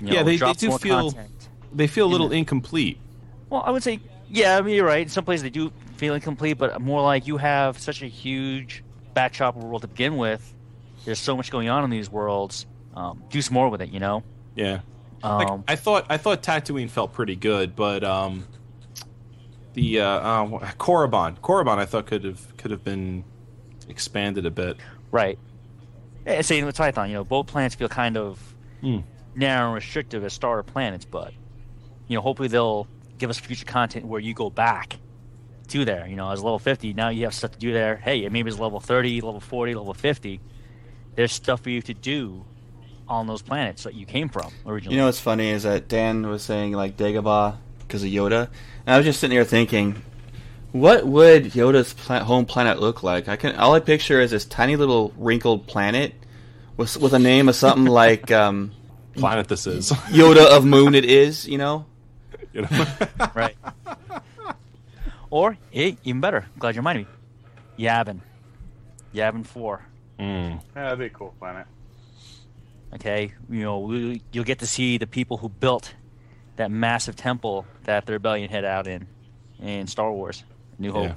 You 0.00 0.08
Yeah, 0.08 0.12
know, 0.20 0.24
they- 0.24 0.32
they 0.32 0.36
drop 0.38 0.56
do 0.56 0.78
feel- 0.78 1.10
content. 1.10 1.48
they 1.72 1.86
feel 1.86 2.06
a 2.06 2.10
little 2.10 2.32
incomplete. 2.32 2.98
Well, 3.50 3.62
I 3.64 3.70
would 3.70 3.82
say, 3.82 4.00
yeah, 4.28 4.56
I 4.58 4.62
mean, 4.62 4.74
you're 4.74 4.86
right. 4.86 5.02
In 5.02 5.08
some 5.08 5.24
places 5.24 5.42
they 5.44 5.50
do 5.50 5.70
feel 5.96 6.14
incomplete, 6.14 6.58
but 6.58 6.80
more 6.80 7.02
like 7.02 7.26
you 7.26 7.36
have 7.36 7.78
such 7.78 8.02
a 8.02 8.06
huge 8.06 8.82
backdrop 9.14 9.56
world 9.56 9.82
to 9.82 9.88
begin 9.88 10.16
with. 10.16 10.52
There's 11.06 11.18
so 11.18 11.36
much 11.36 11.50
going 11.50 11.68
on 11.70 11.84
in 11.84 11.90
these 11.90 12.10
worlds. 12.10 12.66
Um, 12.94 13.22
do 13.30 13.40
some 13.40 13.54
more 13.54 13.68
with 13.70 13.80
it, 13.80 13.90
you 13.90 14.00
know. 14.00 14.22
Yeah. 14.54 14.80
Like, 15.22 15.48
Um, 15.48 15.64
I 15.66 15.76
thought 15.76 16.04
I 16.10 16.18
thought 16.18 16.42
Tatooine 16.42 16.90
felt 16.90 17.12
pretty 17.14 17.36
good, 17.36 17.74
but 17.74 18.04
um, 18.04 18.44
the 19.74 20.00
uh, 20.00 20.04
uh, 20.06 20.46
Korriban, 20.78 21.38
Korriban, 21.40 21.78
I 21.78 21.86
thought 21.86 22.06
could 22.06 22.24
have 22.24 22.56
could 22.56 22.70
have 22.70 22.84
been 22.84 23.24
expanded 23.88 24.46
a 24.46 24.50
bit. 24.50 24.76
Right. 25.10 25.38
Yeah, 26.26 26.40
same 26.42 26.66
with 26.66 26.76
Tython. 26.76 27.08
You 27.08 27.14
know, 27.14 27.24
both 27.24 27.46
planets 27.46 27.74
feel 27.74 27.88
kind 27.88 28.16
of 28.16 28.54
Hmm. 28.80 28.98
narrow 29.34 29.66
and 29.68 29.74
restrictive 29.74 30.22
as 30.24 30.32
starter 30.34 30.62
planets, 30.62 31.04
but 31.04 31.32
you 32.08 32.14
know, 32.16 32.20
hopefully 32.20 32.48
they'll 32.48 32.86
give 33.18 33.30
us 33.30 33.38
future 33.38 33.64
content 33.64 34.06
where 34.06 34.20
you 34.20 34.34
go 34.34 34.50
back 34.50 34.96
to 35.68 35.84
there. 35.84 36.06
You 36.06 36.16
know, 36.16 36.30
as 36.30 36.42
level 36.42 36.58
50, 36.58 36.92
now 36.92 37.08
you 37.08 37.24
have 37.24 37.34
stuff 37.34 37.52
to 37.52 37.58
do 37.58 37.72
there. 37.72 37.96
Hey, 37.96 38.28
maybe 38.28 38.50
it's 38.50 38.58
level 38.58 38.80
30, 38.80 39.20
level 39.22 39.40
40, 39.40 39.74
level 39.74 39.94
50. 39.94 40.40
There's 41.16 41.32
stuff 41.32 41.62
for 41.62 41.70
you 41.70 41.82
to 41.82 41.94
do 41.94 42.44
on 43.08 43.26
those 43.26 43.42
planets 43.42 43.84
that 43.84 43.94
you 43.94 44.06
came 44.06 44.28
from 44.28 44.52
originally. 44.66 44.94
You 44.94 45.00
know 45.00 45.06
what's 45.06 45.20
funny 45.20 45.48
is 45.48 45.64
that 45.64 45.88
Dan 45.88 46.26
was 46.26 46.42
saying 46.42 46.72
like 46.72 46.96
Dagobah 46.96 47.56
because 47.80 48.02
of 48.02 48.10
Yoda, 48.10 48.48
and 48.86 48.94
I 48.94 48.96
was 48.96 49.06
just 49.06 49.20
sitting 49.20 49.34
here 49.34 49.44
thinking, 49.44 50.02
what 50.72 51.06
would 51.06 51.46
Yoda's 51.46 51.94
pla- 51.94 52.24
home 52.24 52.46
planet 52.46 52.80
look 52.80 53.02
like? 53.02 53.28
I 53.28 53.36
can 53.36 53.56
all 53.56 53.74
I 53.74 53.80
picture 53.80 54.20
is 54.20 54.30
this 54.30 54.44
tiny 54.44 54.76
little 54.76 55.12
wrinkled 55.16 55.66
planet 55.66 56.14
with 56.76 56.96
with 56.96 57.12
a 57.12 57.18
name 57.18 57.48
of 57.48 57.56
something 57.56 57.86
like 57.92 58.30
um, 58.30 58.72
Planet 59.16 59.48
this 59.48 59.66
is 59.66 59.90
Yoda 60.10 60.46
of 60.46 60.64
Moon. 60.64 60.94
It 60.94 61.04
is, 61.04 61.48
you 61.48 61.58
know. 61.58 61.86
You 62.52 62.62
know? 62.62 62.86
right. 63.34 63.56
Or, 65.30 65.56
hey, 65.70 65.96
even 66.04 66.20
better. 66.20 66.46
Glad 66.58 66.74
you 66.74 66.80
reminded 66.80 67.06
me. 67.06 67.84
Yavin. 67.84 68.20
Yavin 69.14 69.44
4. 70.18 70.26
Yeah, 70.26 70.58
that'd 70.74 70.98
be 70.98 71.06
a 71.06 71.10
cool 71.10 71.34
planet. 71.38 71.66
Okay, 72.94 73.32
you 73.50 73.60
know, 73.62 73.80
we, 73.80 74.22
you'll 74.32 74.44
get 74.44 74.60
to 74.60 74.66
see 74.66 74.96
the 74.98 75.06
people 75.06 75.36
who 75.36 75.48
built 75.48 75.94
that 76.56 76.70
massive 76.70 77.16
temple 77.16 77.66
that 77.84 78.06
the 78.06 78.12
rebellion 78.12 78.48
hid 78.48 78.64
out 78.64 78.86
in 78.86 79.06
in 79.60 79.86
Star 79.86 80.10
Wars: 80.12 80.44
New 80.78 80.92
Hope. 80.92 81.04
Yeah. 81.08 81.14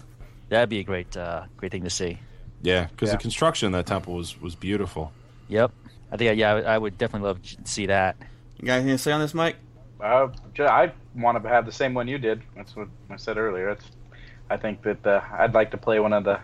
That'd 0.49 0.69
be 0.69 0.79
a 0.79 0.83
great, 0.83 1.15
uh, 1.15 1.43
great 1.57 1.71
thing 1.71 1.83
to 1.83 1.89
see. 1.89 2.17
Yeah, 2.63 2.87
because 2.87 3.09
Yeah. 3.09 3.15
the 3.15 3.21
construction 3.21 3.67
of 3.67 3.71
that 3.73 3.85
temple 3.85 4.15
was 4.15 4.39
was 4.41 4.55
beautiful. 4.55 5.11
Yep, 5.47 5.71
I 6.11 6.17
think 6.17 6.37
yeah, 6.37 6.53
I 6.55 6.77
would 6.77 6.97
definitely 6.97 7.27
love 7.27 7.41
to 7.43 7.57
see 7.65 7.85
that. 7.85 8.17
You 8.59 8.65
got 8.65 8.73
anything 8.75 8.93
to 8.95 8.97
say 8.97 9.11
on 9.11 9.21
this, 9.21 9.33
Mike? 9.33 9.55
Uh, 10.01 10.29
I 10.59 10.91
want 11.15 11.41
to 11.41 11.49
have 11.49 11.65
the 11.65 11.71
same 11.71 11.93
one 11.93 12.07
you 12.07 12.17
did. 12.17 12.41
That's 12.55 12.75
what 12.75 12.87
I 13.09 13.15
said 13.17 13.37
earlier. 13.37 13.69
It's, 13.69 13.85
I 14.49 14.57
think 14.57 14.81
that 14.83 15.05
uh, 15.05 15.21
I'd 15.33 15.53
like 15.53 15.71
to 15.71 15.77
play 15.77 15.99
one 15.99 16.13
of 16.13 16.23
the 16.23 16.39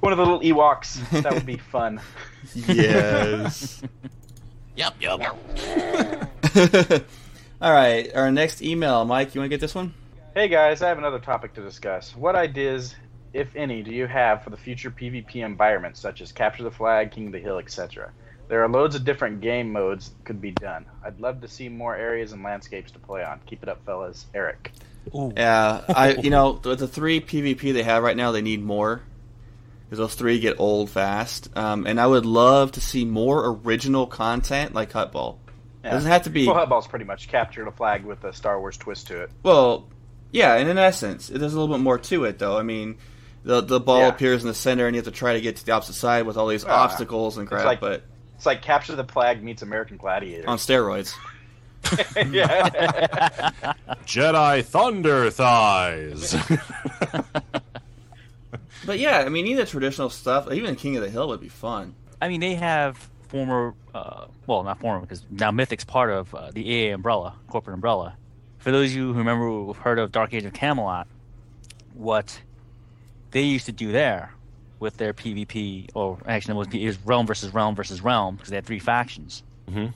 one 0.00 0.12
of 0.12 0.18
the 0.18 0.24
little 0.24 0.40
Ewoks. 0.40 0.98
That 1.22 1.34
would 1.34 1.46
be 1.46 1.56
fun. 1.56 2.00
Yes. 2.54 3.82
Yep, 4.76 4.94
yep. 5.00 5.20
All 7.60 7.72
right, 7.72 8.14
our 8.14 8.30
next 8.30 8.62
email, 8.62 9.04
Mike. 9.04 9.34
You 9.34 9.40
want 9.40 9.50
to 9.50 9.52
get 9.52 9.60
this 9.60 9.74
one? 9.74 9.92
Hey 10.34 10.46
guys, 10.46 10.82
I 10.82 10.88
have 10.88 10.98
another 10.98 11.18
topic 11.18 11.54
to 11.54 11.60
discuss. 11.60 12.14
What 12.14 12.36
ideas, 12.36 12.94
if 13.32 13.56
any, 13.56 13.82
do 13.82 13.90
you 13.90 14.06
have 14.06 14.44
for 14.44 14.50
the 14.50 14.56
future 14.56 14.92
PvP 14.92 15.44
environments 15.44 15.98
such 15.98 16.20
as 16.20 16.30
Capture 16.30 16.62
the 16.62 16.70
Flag, 16.70 17.10
King 17.10 17.26
of 17.26 17.32
the 17.32 17.40
Hill, 17.40 17.58
etc.? 17.58 18.12
There 18.46 18.62
are 18.62 18.68
loads 18.68 18.94
of 18.94 19.04
different 19.04 19.40
game 19.40 19.72
modes 19.72 20.10
that 20.10 20.24
could 20.24 20.40
be 20.40 20.52
done. 20.52 20.86
I'd 21.04 21.18
love 21.18 21.40
to 21.40 21.48
see 21.48 21.68
more 21.68 21.96
areas 21.96 22.30
and 22.30 22.44
landscapes 22.44 22.92
to 22.92 23.00
play 23.00 23.24
on. 23.24 23.40
Keep 23.46 23.64
it 23.64 23.68
up, 23.68 23.84
fellas. 23.84 24.26
Eric. 24.32 24.70
Yeah, 25.12 25.82
I 25.88 26.12
you 26.12 26.30
know 26.30 26.60
the, 26.62 26.76
the 26.76 26.86
three 26.86 27.20
PvP 27.20 27.72
they 27.72 27.82
have 27.82 28.04
right 28.04 28.16
now, 28.16 28.30
they 28.30 28.42
need 28.42 28.62
more 28.62 29.02
because 29.88 29.98
those 29.98 30.14
three 30.14 30.38
get 30.38 30.56
old 30.60 30.90
fast. 30.90 31.48
Um, 31.56 31.86
and 31.86 32.00
I 32.00 32.06
would 32.06 32.26
love 32.26 32.72
to 32.72 32.80
see 32.80 33.04
more 33.04 33.58
original 33.64 34.06
content 34.06 34.74
like 34.74 34.92
Huttball. 34.92 35.38
It 35.84 35.90
doesn't 35.90 36.10
have 36.10 36.22
to 36.24 36.30
be 36.30 36.46
Well, 36.46 36.56
Huttball's 36.56 36.86
pretty 36.86 37.04
much 37.06 37.28
Capture 37.28 37.64
the 37.64 37.70
Flag 37.70 38.04
with 38.04 38.22
a 38.24 38.32
Star 38.32 38.60
Wars 38.60 38.76
twist 38.76 39.06
to 39.08 39.22
it. 39.22 39.30
well, 39.42 39.86
yeah, 40.30 40.56
and 40.56 40.68
in 40.68 40.76
essence, 40.76 41.28
there's 41.28 41.54
a 41.54 41.58
little 41.60 41.74
bit 41.74 41.82
more 41.82 41.96
to 41.98 42.24
it 42.24 42.38
though. 42.38 42.58
I 42.58 42.62
mean, 42.62 42.98
the 43.44 43.62
the 43.62 43.80
ball 43.80 44.00
Yeah. 44.00 44.08
appears 44.08 44.42
in 44.42 44.48
the 44.48 44.54
center, 44.54 44.86
and 44.86 44.94
you 44.94 44.98
have 44.98 45.06
to 45.06 45.10
try 45.18 45.32
to 45.32 45.40
get 45.40 45.56
to 45.56 45.64
the 45.64 45.72
opposite 45.72 45.94
side 45.94 46.26
with 46.26 46.36
all 46.36 46.48
these 46.48 46.64
Ah, 46.66 46.82
obstacles 46.84 47.38
and 47.38 47.44
it's 47.46 47.50
crap. 47.50 47.64
like- 47.64 47.80
but 47.80 48.02
It's 48.36 48.44
like 48.44 48.60
Capture 48.60 48.94
the 48.96 49.04
Flag 49.04 49.42
meets 49.42 49.62
American 49.62 49.96
Gladiator. 49.96 50.46
on 50.48 50.58
steroids. 50.58 51.14
yeah. 52.32 52.68
Jedi 54.04 54.64
Thunder 54.64 55.30
Thighs. 55.30 56.34
But 58.88 58.98
yeah, 59.00 59.18
I 59.18 59.28
mean, 59.28 59.46
either 59.46 59.66
traditional 59.66 60.08
stuff, 60.08 60.50
even 60.50 60.74
King 60.74 60.96
of 60.96 61.02
the 61.02 61.10
Hill 61.10 61.28
would 61.28 61.42
be 61.42 61.50
fun. 61.50 61.94
I 62.22 62.28
mean, 62.28 62.40
they 62.40 62.54
have 62.54 62.96
former, 63.28 63.74
uh, 63.94 64.28
well, 64.46 64.62
not 64.62 64.80
former, 64.80 65.02
because 65.02 65.22
now 65.30 65.50
Mythic's 65.50 65.84
part 65.84 66.08
of 66.08 66.34
uh, 66.34 66.50
the 66.52 66.66
EA 66.66 66.88
umbrella, 66.92 67.34
corporate 67.48 67.74
umbrella. 67.74 68.16
For 68.56 68.70
those 68.70 68.88
of 68.92 68.96
you 68.96 69.12
who 69.12 69.18
remember 69.18 69.44
who've 69.46 69.76
heard 69.76 69.98
of 69.98 70.10
Dark 70.10 70.32
Age 70.32 70.46
of 70.46 70.54
Camelot, 70.54 71.06
what 71.92 72.40
they 73.32 73.42
used 73.42 73.66
to 73.66 73.72
do 73.72 73.92
there 73.92 74.32
with 74.80 74.96
their 74.96 75.12
PvP, 75.12 75.90
or 75.92 76.18
actually, 76.24 76.54
it 76.54 76.56
was, 76.56 76.68
it 76.68 76.86
was 76.86 76.98
Realm 77.04 77.26
versus 77.26 77.52
Realm 77.52 77.74
versus 77.74 78.00
Realm, 78.00 78.36
because 78.36 78.48
they 78.48 78.56
had 78.56 78.64
three 78.64 78.78
factions. 78.78 79.42
Mhm. 79.70 79.92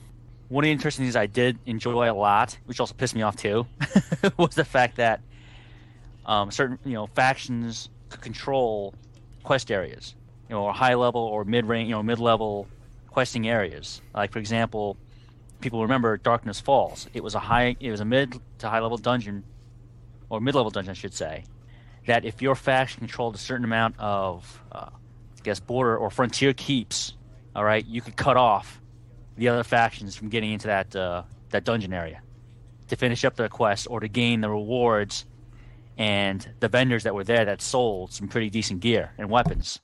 One 0.49 0.63
of 0.63 0.67
the 0.67 0.71
interesting 0.71 1.03
things 1.05 1.15
I 1.15 1.25
did 1.25 1.57
enjoy 1.65 2.11
a 2.11 2.13
lot, 2.13 2.59
which 2.65 2.79
also 2.79 2.93
pissed 2.93 3.15
me 3.15 3.23
off 3.23 3.37
too, 3.37 3.65
was 4.37 4.53
the 4.53 4.63
fact 4.63 4.97
that 4.97 5.21
um, 6.27 6.51
certain 6.51 6.77
you 6.85 6.93
know 6.93 7.07
factions 7.07 7.89
control 8.21 8.93
quest 9.43 9.71
areas, 9.71 10.15
you 10.49 10.55
know, 10.55 10.63
or 10.63 10.73
high 10.73 10.95
level 10.95 11.21
or 11.21 11.43
mid 11.45 11.65
range, 11.65 11.89
you 11.89 11.95
know, 11.95 12.03
mid 12.03 12.19
level 12.19 12.67
questing 13.09 13.47
areas. 13.47 14.01
Like 14.13 14.31
for 14.31 14.39
example, 14.39 14.97
people 15.61 15.81
remember 15.81 16.17
Darkness 16.17 16.59
Falls. 16.59 17.07
It 17.13 17.23
was 17.23 17.35
a 17.35 17.39
high, 17.39 17.75
it 17.79 17.91
was 17.91 17.99
a 17.99 18.05
mid 18.05 18.39
to 18.59 18.69
high 18.69 18.79
level 18.79 18.97
dungeon, 18.97 19.43
or 20.29 20.39
mid 20.41 20.55
level 20.55 20.71
dungeon, 20.71 20.91
I 20.91 20.95
should 20.95 21.13
say. 21.13 21.45
That 22.05 22.25
if 22.25 22.41
your 22.41 22.55
faction 22.55 22.99
controlled 22.99 23.35
a 23.35 23.37
certain 23.37 23.63
amount 23.63 23.95
of, 23.97 24.61
uh, 24.71 24.89
I 24.91 25.41
guess, 25.43 25.61
border 25.61 25.97
or 25.97 26.09
frontier 26.09 26.53
keeps, 26.53 27.13
all 27.55 27.63
right, 27.63 27.85
you 27.85 28.01
could 28.01 28.17
cut 28.17 28.35
off 28.35 28.81
the 29.37 29.47
other 29.47 29.63
factions 29.63 30.15
from 30.15 30.29
getting 30.29 30.51
into 30.51 30.67
that 30.67 30.95
uh, 30.95 31.23
that 31.49 31.63
dungeon 31.63 31.93
area 31.93 32.21
to 32.89 32.95
finish 32.95 33.23
up 33.23 33.35
their 33.35 33.49
quest 33.49 33.87
or 33.89 33.99
to 33.99 34.07
gain 34.07 34.41
the 34.41 34.49
rewards 34.49 35.25
and 35.97 36.47
the 36.59 36.67
vendors 36.67 37.03
that 37.03 37.15
were 37.15 37.23
there 37.23 37.45
that 37.45 37.61
sold 37.61 38.11
some 38.13 38.27
pretty 38.27 38.49
decent 38.49 38.79
gear 38.79 39.11
and 39.17 39.29
weapons. 39.29 39.79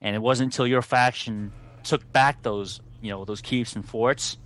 And 0.00 0.14
it 0.14 0.18
wasn't 0.18 0.52
until 0.52 0.66
your 0.66 0.82
faction 0.82 1.52
took 1.82 2.10
back 2.12 2.42
those, 2.42 2.80
you 3.00 3.10
know, 3.10 3.24
those 3.24 3.40
keeps 3.40 3.74
and 3.74 3.86
forts, 3.86 4.36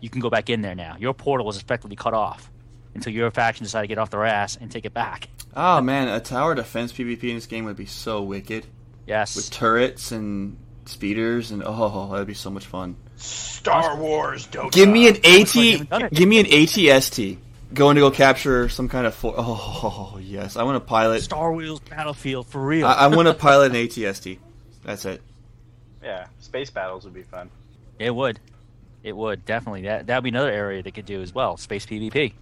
you 0.00 0.10
can 0.10 0.20
go 0.20 0.30
back 0.30 0.48
in 0.50 0.62
there 0.62 0.74
now. 0.74 0.96
Your 0.98 1.14
portal 1.14 1.46
was 1.46 1.56
effectively 1.56 1.96
cut 1.96 2.14
off 2.14 2.50
until 2.94 3.12
your 3.12 3.30
faction 3.30 3.64
decided 3.64 3.84
to 3.84 3.88
get 3.88 3.98
off 3.98 4.10
their 4.10 4.24
ass 4.24 4.56
and 4.56 4.70
take 4.70 4.84
it 4.84 4.94
back. 4.94 5.28
Oh 5.54 5.80
man, 5.80 6.08
a 6.08 6.20
tower 6.20 6.54
defense 6.54 6.92
PvP 6.92 7.24
in 7.24 7.34
this 7.34 7.46
game 7.46 7.64
would 7.64 7.76
be 7.76 7.86
so 7.86 8.22
wicked. 8.22 8.66
Yes. 9.06 9.36
With 9.36 9.50
turrets 9.50 10.12
and 10.12 10.56
speeders 10.86 11.50
and 11.50 11.62
oh, 11.64 12.08
that'd 12.12 12.26
be 12.26 12.34
so 12.34 12.50
much 12.50 12.66
fun. 12.66 12.96
Star 13.16 13.96
Wars 13.96 14.46
Dota. 14.46 14.72
Give 14.72 14.88
me 14.88 15.08
an 15.08 15.16
AT. 15.16 16.10
Give 16.12 16.28
me 16.28 16.40
an 16.40 16.46
ATST. 16.46 17.38
Going 17.74 17.96
to 17.96 18.00
go 18.00 18.10
capture 18.10 18.68
some 18.68 18.88
kind 18.88 19.06
of. 19.06 19.14
For- 19.14 19.34
oh 19.36 20.18
yes, 20.22 20.56
I 20.56 20.62
want 20.62 20.76
to 20.76 20.80
pilot. 20.86 21.22
Star 21.22 21.52
Wars 21.52 21.80
Battlefield 21.80 22.46
for 22.46 22.64
real. 22.64 22.86
I, 22.86 22.92
I 22.92 23.06
want 23.08 23.26
to 23.28 23.34
pilot 23.34 23.72
an 23.74 23.76
ATST. 23.78 24.38
That's 24.84 25.04
it. 25.04 25.20
Yeah, 26.02 26.26
space 26.38 26.70
battles 26.70 27.04
would 27.04 27.14
be 27.14 27.22
fun. 27.24 27.50
It 27.98 28.14
would. 28.14 28.38
It 29.02 29.16
would 29.16 29.44
definitely. 29.44 29.82
That 29.82 30.06
that 30.06 30.16
would 30.18 30.24
be 30.24 30.28
another 30.30 30.50
area 30.50 30.82
they 30.82 30.92
could 30.92 31.06
do 31.06 31.20
as 31.22 31.34
well. 31.34 31.56
Space 31.56 31.84
PvP. 31.86 32.32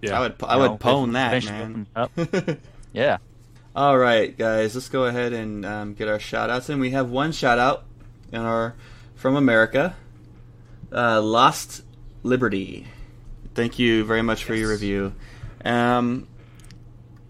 Yeah, 0.00 0.16
I 0.18 0.20
would. 0.20 0.34
I 0.42 0.54
You 0.54 0.60
would 0.62 0.70
know, 0.70 0.76
pwn 0.78 1.12
that 1.12 1.44
man. 1.44 1.86
up. 1.94 2.10
yeah. 2.92 3.18
All 3.76 3.98
right, 3.98 4.36
guys, 4.36 4.74
let's 4.74 4.88
go 4.88 5.04
ahead 5.04 5.32
and 5.34 5.64
um, 5.66 5.94
get 5.94 6.08
our 6.08 6.18
shout 6.18 6.48
outs 6.50 6.70
in. 6.70 6.80
We 6.80 6.90
have 6.92 7.10
one 7.10 7.32
shout 7.32 7.58
out 7.58 7.84
in 8.32 8.40
our 8.40 8.74
from 9.14 9.36
America, 9.36 9.94
uh, 10.90 11.20
Lost 11.20 11.82
Liberty. 12.22 12.86
Thank 13.58 13.80
you 13.80 14.04
very 14.04 14.22
much 14.22 14.44
for 14.44 14.54
your 14.54 14.70
review. 14.70 15.12
Um, 15.64 16.28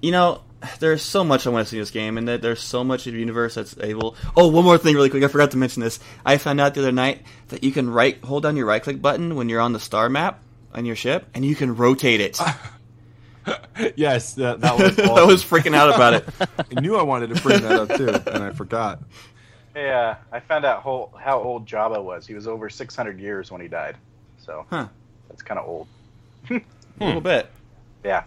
you 0.03 0.13
know, 0.13 0.43
there's 0.79 1.01
so 1.01 1.25
much 1.25 1.47
I 1.47 1.51
want 1.51 1.67
to 1.67 1.71
see 1.71 1.79
in 1.79 1.81
this 1.81 1.91
game, 1.91 2.19
and 2.19 2.29
that 2.29 2.43
there's 2.43 2.61
so 2.61 2.85
much 2.85 3.07
of 3.07 3.15
the 3.15 3.19
universe 3.19 3.55
that's 3.55 3.79
able. 3.79 4.15
Oh, 4.37 4.49
one 4.49 4.63
more 4.63 4.77
thing, 4.77 4.95
really 4.95 5.09
quick. 5.09 5.25
I 5.25 5.29
forgot 5.29 5.53
to 5.53 5.57
mention 5.57 5.83
this. 5.83 5.99
I 6.27 6.37
found 6.37 6.61
out 6.61 6.75
the 6.75 6.81
other 6.83 6.93
night 6.93 7.23
that 7.49 7.65
you 7.65 7.73
can 7.73 7.89
right 7.89 8.23
hold 8.23 8.43
down 8.43 8.59
your 8.59 8.67
right 8.67 8.83
click 8.83 9.01
button 9.01 9.37
when 9.37 9.49
you're 9.49 9.63
on 9.63 9.73
the 9.73 9.81
star 9.81 10.11
map 10.11 10.43
on 10.75 10.85
your 10.85 10.97
ship, 10.97 11.27
and 11.33 11.47
you 11.47 11.55
can 11.55 11.75
rotate 11.77 12.21
it. 12.21 12.39
yes, 13.97 14.35
that, 14.35 14.61
that 14.61 14.79
was. 14.79 14.99
I 14.99 15.25
was 15.25 15.43
freaking 15.43 15.75
out 15.75 15.95
about 15.95 16.13
it. 16.13 16.29
I 16.77 16.79
knew 16.79 16.97
I 16.97 17.05
wanted 17.05 17.35
to 17.35 17.41
bring 17.41 17.63
that 17.63 17.73
up 17.73 17.97
too, 17.97 18.11
and 18.31 18.45
I 18.45 18.51
forgot. 18.51 19.01
Hey, 19.73 19.91
uh, 19.91 20.17
I 20.31 20.41
found 20.41 20.67
out 20.67 20.83
how, 20.83 21.09
how 21.19 21.41
old 21.43 21.67
Jabba 21.67 22.05
was. 22.05 22.27
He 22.27 22.35
was 22.35 22.47
over 22.47 22.69
600 22.69 23.19
years 23.19 23.51
when 23.51 23.63
he 23.63 23.69
died. 23.69 23.97
So 24.45 24.67
Huh. 24.69 24.89
that's 25.31 25.41
kind 25.41 25.59
of 25.59 25.67
old. 25.67 25.87
A 26.51 27.05
little 27.05 27.21
bit. 27.21 27.51
Yeah. 28.05 28.25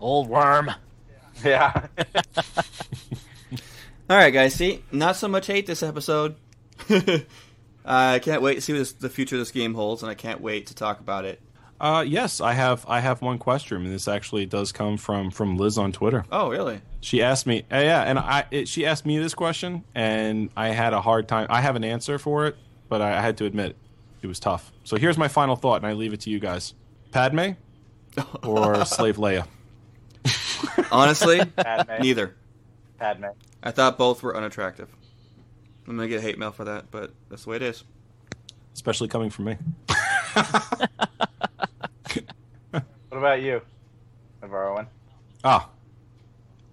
Old 0.00 0.28
worm. 0.28 0.70
Yeah. 1.44 1.86
All 4.10 4.16
right, 4.16 4.30
guys. 4.30 4.54
See, 4.54 4.82
not 4.92 5.16
so 5.16 5.28
much 5.28 5.46
hate 5.46 5.66
this 5.66 5.82
episode. 5.82 6.36
I 7.84 8.18
can't 8.20 8.42
wait 8.42 8.56
to 8.56 8.60
see 8.60 8.72
what 8.72 8.80
this, 8.80 8.92
the 8.92 9.08
future 9.08 9.36
of 9.36 9.40
this 9.40 9.50
game 9.50 9.74
holds, 9.74 10.02
and 10.02 10.10
I 10.10 10.14
can't 10.14 10.40
wait 10.40 10.68
to 10.68 10.74
talk 10.74 11.00
about 11.00 11.24
it. 11.24 11.40
Uh, 11.80 12.04
yes, 12.06 12.40
I 12.40 12.52
have. 12.52 12.84
I 12.86 13.00
have 13.00 13.22
one 13.22 13.38
question, 13.38 13.78
and 13.84 13.92
this 13.92 14.06
actually 14.06 14.46
does 14.46 14.70
come 14.70 14.96
from 14.96 15.32
from 15.32 15.56
Liz 15.56 15.78
on 15.78 15.90
Twitter. 15.90 16.24
Oh, 16.30 16.48
really? 16.48 16.80
She 17.00 17.22
asked 17.22 17.44
me, 17.44 17.64
uh, 17.72 17.78
yeah, 17.78 18.02
and 18.02 18.20
I 18.20 18.44
it, 18.52 18.68
she 18.68 18.86
asked 18.86 19.04
me 19.04 19.18
this 19.18 19.34
question, 19.34 19.82
and 19.92 20.50
I 20.56 20.68
had 20.68 20.92
a 20.92 21.00
hard 21.00 21.26
time. 21.26 21.48
I 21.50 21.60
have 21.60 21.74
an 21.74 21.82
answer 21.82 22.20
for 22.20 22.46
it, 22.46 22.56
but 22.88 23.02
I, 23.02 23.18
I 23.18 23.20
had 23.20 23.36
to 23.38 23.46
admit 23.46 23.74
it 24.22 24.28
was 24.28 24.38
tough. 24.38 24.70
So 24.84 24.96
here's 24.96 25.18
my 25.18 25.26
final 25.26 25.56
thought, 25.56 25.78
and 25.78 25.86
I 25.86 25.94
leave 25.94 26.12
it 26.12 26.20
to 26.20 26.30
you 26.30 26.38
guys: 26.38 26.74
Padme 27.12 27.52
or 28.42 28.84
Slave 28.84 29.16
Leia? 29.16 29.46
Honestly, 30.90 31.44
Padme. 31.44 32.02
neither. 32.02 32.34
Padme. 32.98 33.26
I 33.62 33.70
thought 33.70 33.96
both 33.98 34.22
were 34.22 34.36
unattractive. 34.36 34.88
I'm 35.86 35.96
gonna 35.96 36.08
get 36.08 36.20
hate 36.20 36.38
mail 36.38 36.52
for 36.52 36.64
that, 36.64 36.90
but 36.90 37.12
that's 37.28 37.44
the 37.44 37.50
way 37.50 37.56
it 37.56 37.62
is. 37.62 37.84
Especially 38.74 39.08
coming 39.08 39.30
from 39.30 39.44
me. 39.46 39.56
What 42.72 43.18
about 43.18 43.42
you, 43.42 43.60
Navarroan? 44.42 44.86
Ah, 45.44 45.68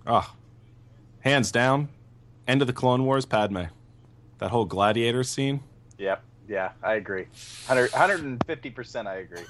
ah, 0.07 0.33
hands 1.19 1.51
down, 1.51 1.89
end 2.47 2.61
of 2.61 2.67
the 2.67 2.71
Clone 2.73 3.03
Wars, 3.03 3.25
Padme. 3.25 3.63
That 4.37 4.49
whole 4.49 4.63
gladiator 4.63 5.25
scene. 5.25 5.59
Yep. 5.97 6.23
Yeah, 6.49 6.71
I 6.81 6.95
agree. 6.95 7.27
100, 7.67 7.91
150% 7.91 9.05
I 9.05 9.17
agree. 9.17 9.43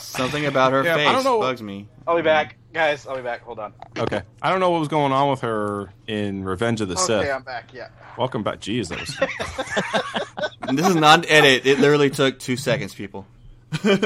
Something 0.00 0.44
about 0.44 0.72
her 0.72 0.84
Yeah, 0.84 0.94
I 0.94 0.96
face 0.98 1.12
don't 1.12 1.24
know- 1.24 1.40
bugs 1.40 1.62
me. 1.62 1.88
I'll 2.06 2.16
be 2.16 2.22
back. 2.22 2.56
Guys, 2.74 3.06
I'll 3.06 3.16
be 3.16 3.22
back. 3.22 3.40
Hold 3.42 3.58
on. 3.58 3.72
Okay, 3.98 4.20
I 4.42 4.50
don't 4.50 4.60
know 4.60 4.70
what 4.70 4.80
was 4.80 4.88
going 4.88 5.12
on 5.12 5.30
with 5.30 5.40
her 5.40 5.90
in 6.06 6.44
Revenge 6.44 6.82
of 6.82 6.88
the 6.88 6.96
Sith. 6.96 7.22
Okay, 7.22 7.30
I'm 7.30 7.42
back. 7.42 7.72
Yeah. 7.72 7.88
Welcome 8.18 8.42
back. 8.42 8.60
Jeez, 8.60 8.88
that 8.88 9.00
was. 9.00 10.52
This 10.76 10.86
is 10.86 10.94
not 10.94 11.28
edit. 11.28 11.66
It 11.66 11.80
literally 11.80 12.08
took 12.10 12.38
two 12.38 12.56
seconds, 12.56 12.94
people. 12.94 13.26
wow. 13.84 13.98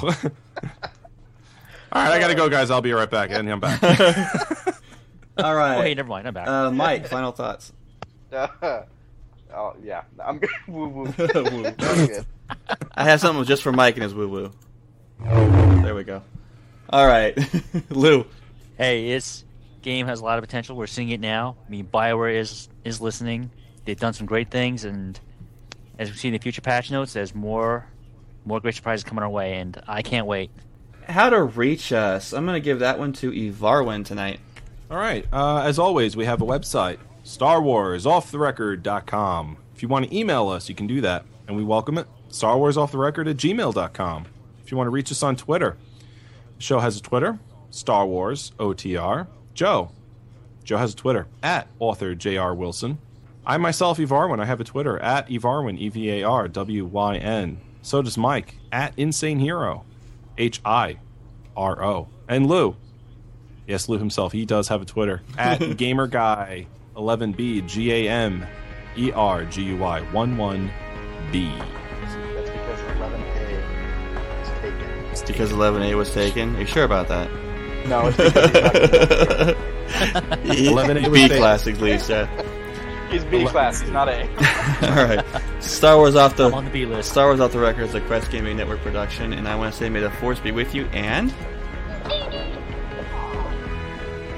All 0.00 0.04
right, 1.92 2.12
I 2.12 2.18
gotta 2.20 2.34
go, 2.34 2.48
guys. 2.48 2.70
I'll 2.70 2.80
be 2.82 2.92
right 2.92 3.10
back, 3.10 3.30
and 3.30 3.50
I'm 3.50 3.60
back. 3.60 3.82
All 3.82 5.54
right. 5.54 5.78
Oh, 5.78 5.82
hey, 5.82 5.94
never 5.94 6.08
mind. 6.08 6.28
I'm 6.28 6.34
back. 6.34 6.48
Uh, 6.48 6.70
Mike, 6.70 7.08
final 7.08 7.32
thoughts. 7.32 7.72
Oh, 9.54 9.74
yeah. 9.82 10.02
I'm 10.24 10.38
good. 10.38 10.50
Woo 10.68 10.88
woo. 10.88 11.04
Woo. 11.18 11.66
I'm 11.66 12.06
good. 12.06 12.26
I 12.94 13.04
have 13.04 13.20
something 13.20 13.44
just 13.44 13.62
for 13.62 13.72
Mike 13.72 13.94
and 13.94 14.02
his 14.02 14.14
woo 14.14 14.28
woo. 14.28 14.52
There 15.82 15.94
we 15.94 16.04
go. 16.04 16.22
All 16.90 17.06
right, 17.06 17.36
Lou. 17.90 18.24
Hey, 18.78 19.08
this 19.08 19.44
game 19.82 20.06
has 20.06 20.20
a 20.20 20.24
lot 20.24 20.38
of 20.38 20.44
potential. 20.44 20.76
We're 20.76 20.86
seeing 20.86 21.10
it 21.10 21.20
now. 21.20 21.56
I 21.66 21.70
mean, 21.70 21.86
Bioware 21.86 22.34
is 22.34 22.68
is 22.84 23.00
listening. 23.00 23.50
They've 23.84 23.98
done 23.98 24.14
some 24.14 24.26
great 24.26 24.50
things, 24.50 24.84
and 24.84 25.18
as 25.98 26.10
we 26.10 26.16
see 26.16 26.28
in 26.28 26.34
the 26.34 26.38
future 26.38 26.62
patch 26.62 26.90
notes, 26.90 27.12
there's 27.12 27.34
more 27.34 27.86
more 28.46 28.60
great 28.60 28.74
surprises 28.74 29.04
coming 29.04 29.22
our 29.22 29.28
way, 29.28 29.56
and 29.56 29.80
I 29.86 30.02
can't 30.02 30.26
wait. 30.26 30.50
How 31.06 31.28
to 31.30 31.42
reach 31.42 31.92
us? 31.92 32.32
I'm 32.32 32.46
gonna 32.46 32.60
give 32.60 32.78
that 32.78 32.98
one 32.98 33.12
to 33.14 33.30
Evarwin 33.32 34.04
tonight. 34.04 34.40
All 34.90 34.96
right. 34.96 35.26
Uh, 35.30 35.58
as 35.58 35.78
always, 35.78 36.16
we 36.16 36.24
have 36.24 36.40
a 36.40 36.46
website, 36.46 36.98
StarWarsOffTheRecord.com. 37.28 39.56
If 39.74 39.82
you 39.82 39.88
want 39.88 40.08
to 40.08 40.16
email 40.16 40.48
us, 40.48 40.68
you 40.70 40.74
can 40.74 40.86
do 40.86 41.00
that, 41.02 41.24
and 41.46 41.54
we 41.56 41.62
welcome 41.62 41.98
it. 41.98 42.06
StarWarsOffTheRecord 42.30 43.28
at 43.30 43.36
gmail.com. 43.36 44.26
If 44.64 44.70
you 44.70 44.76
want 44.78 44.86
to 44.86 44.90
reach 44.90 45.12
us 45.12 45.22
on 45.22 45.36
Twitter, 45.36 45.76
the 46.56 46.62
show 46.62 46.78
has 46.80 46.96
a 46.96 47.02
Twitter, 47.02 47.38
Star 47.70 48.06
Wars 48.06 48.52
OTR. 48.58 49.26
Joe. 49.54 49.92
Joe 50.64 50.78
has 50.78 50.94
a 50.94 50.96
Twitter, 50.96 51.26
at 51.42 51.68
author 51.78 52.14
J.R. 52.14 52.54
Wilson. 52.54 52.96
I 53.46 53.56
myself, 53.58 53.98
Evarwin, 53.98 54.40
I 54.40 54.46
have 54.46 54.60
a 54.60 54.64
Twitter, 54.64 54.98
at 54.98 55.28
Evarwin, 55.28 55.78
E 55.78 55.88
V 55.90 56.10
A 56.10 56.22
R 56.24 56.48
W 56.48 56.84
Y 56.86 57.16
N. 57.16 57.60
So 57.82 58.00
does 58.02 58.16
Mike, 58.18 58.56
at 58.72 58.94
Insane 58.96 59.38
Hiro, 59.38 59.84
H 60.38 60.60
I 60.64 60.98
R 61.56 61.84
O. 61.84 62.08
And 62.26 62.46
Lou, 62.46 62.74
Yes, 63.66 63.86
Lou 63.86 63.98
himself. 63.98 64.32
He 64.32 64.46
does 64.46 64.68
have 64.68 64.80
a 64.80 64.86
Twitter 64.86 65.20
at 65.36 65.60
GamerGuy11B 66.98 67.66
G 67.66 67.92
A 67.92 68.08
M 68.10 68.46
E 68.96 69.12
R 69.12 69.44
G 69.44 69.62
U 69.64 69.76
Y 69.76 69.98
11 70.12 70.70
B. 71.32 71.52
That's 71.58 72.50
because 72.50 72.80
11A 72.90 74.42
is 74.42 74.48
taken. 74.60 74.90
It's 75.12 75.22
because 75.22 75.52
11A 75.52 75.96
was 75.96 76.12
taken. 76.12 76.56
Are 76.56 76.60
you 76.60 76.66
sure 76.66 76.84
about 76.84 77.08
that? 77.08 77.30
No, 77.86 78.08
it's 78.08 78.16
because 78.16 79.56
he's 80.58 80.68
11A 80.68 81.02
was 81.08 81.12
B 81.12 81.20
taken. 81.22 81.38
class, 81.38 81.66
at 81.66 81.80
least. 81.80 82.10
Yeah. 82.10 82.26
He's 83.10 83.24
B 83.24 83.46
class. 83.46 83.80
He's 83.80 83.90
not 83.90 84.08
A. 84.08 84.22
All 84.82 85.06
right. 85.06 85.24
Star 85.62 85.96
Wars 85.96 86.14
off 86.14 86.36
the, 86.36 86.44
I'm 86.46 86.54
on 86.54 86.64
the 86.66 86.70
B 86.70 86.84
list. 86.84 87.10
Star 87.10 87.26
Wars 87.28 87.40
off 87.40 87.52
the 87.52 87.58
record 87.58 87.84
is 87.84 87.94
a 87.94 88.02
Quest 88.02 88.30
Gaming 88.30 88.58
Network 88.58 88.80
production, 88.80 89.32
and 89.32 89.48
I 89.48 89.56
want 89.56 89.72
to 89.72 89.78
say, 89.78 89.88
may 89.88 90.00
the 90.00 90.10
force 90.10 90.38
be 90.40 90.52
with 90.52 90.74
you. 90.74 90.84
And 90.92 91.32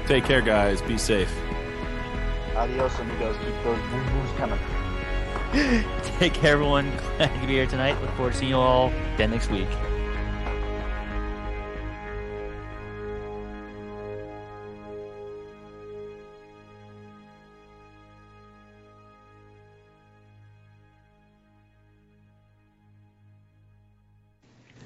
Take 0.07 0.25
care, 0.25 0.41
guys. 0.41 0.81
Be 0.83 0.99
safe. 0.99 1.33
Adios, 2.57 2.99
amigos. 2.99 3.37
Keep 3.39 3.63
those 3.63 3.79
boom 3.91 4.07
booms 4.13 4.31
coming. 4.37 4.59
Take 6.19 6.35
care, 6.35 6.53
everyone. 6.53 6.91
Glad 7.17 7.41
to 7.41 7.47
be 7.47 7.55
here 7.55 7.67
tonight. 7.67 8.01
Look 8.01 8.11
forward 8.17 8.33
to 8.33 8.39
seeing 8.39 8.51
you 8.51 8.57
all 8.57 8.93
again 9.15 9.31
next 9.31 9.51
week. 9.51 9.69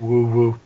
Woo 0.01 0.27
woo. 0.27 0.61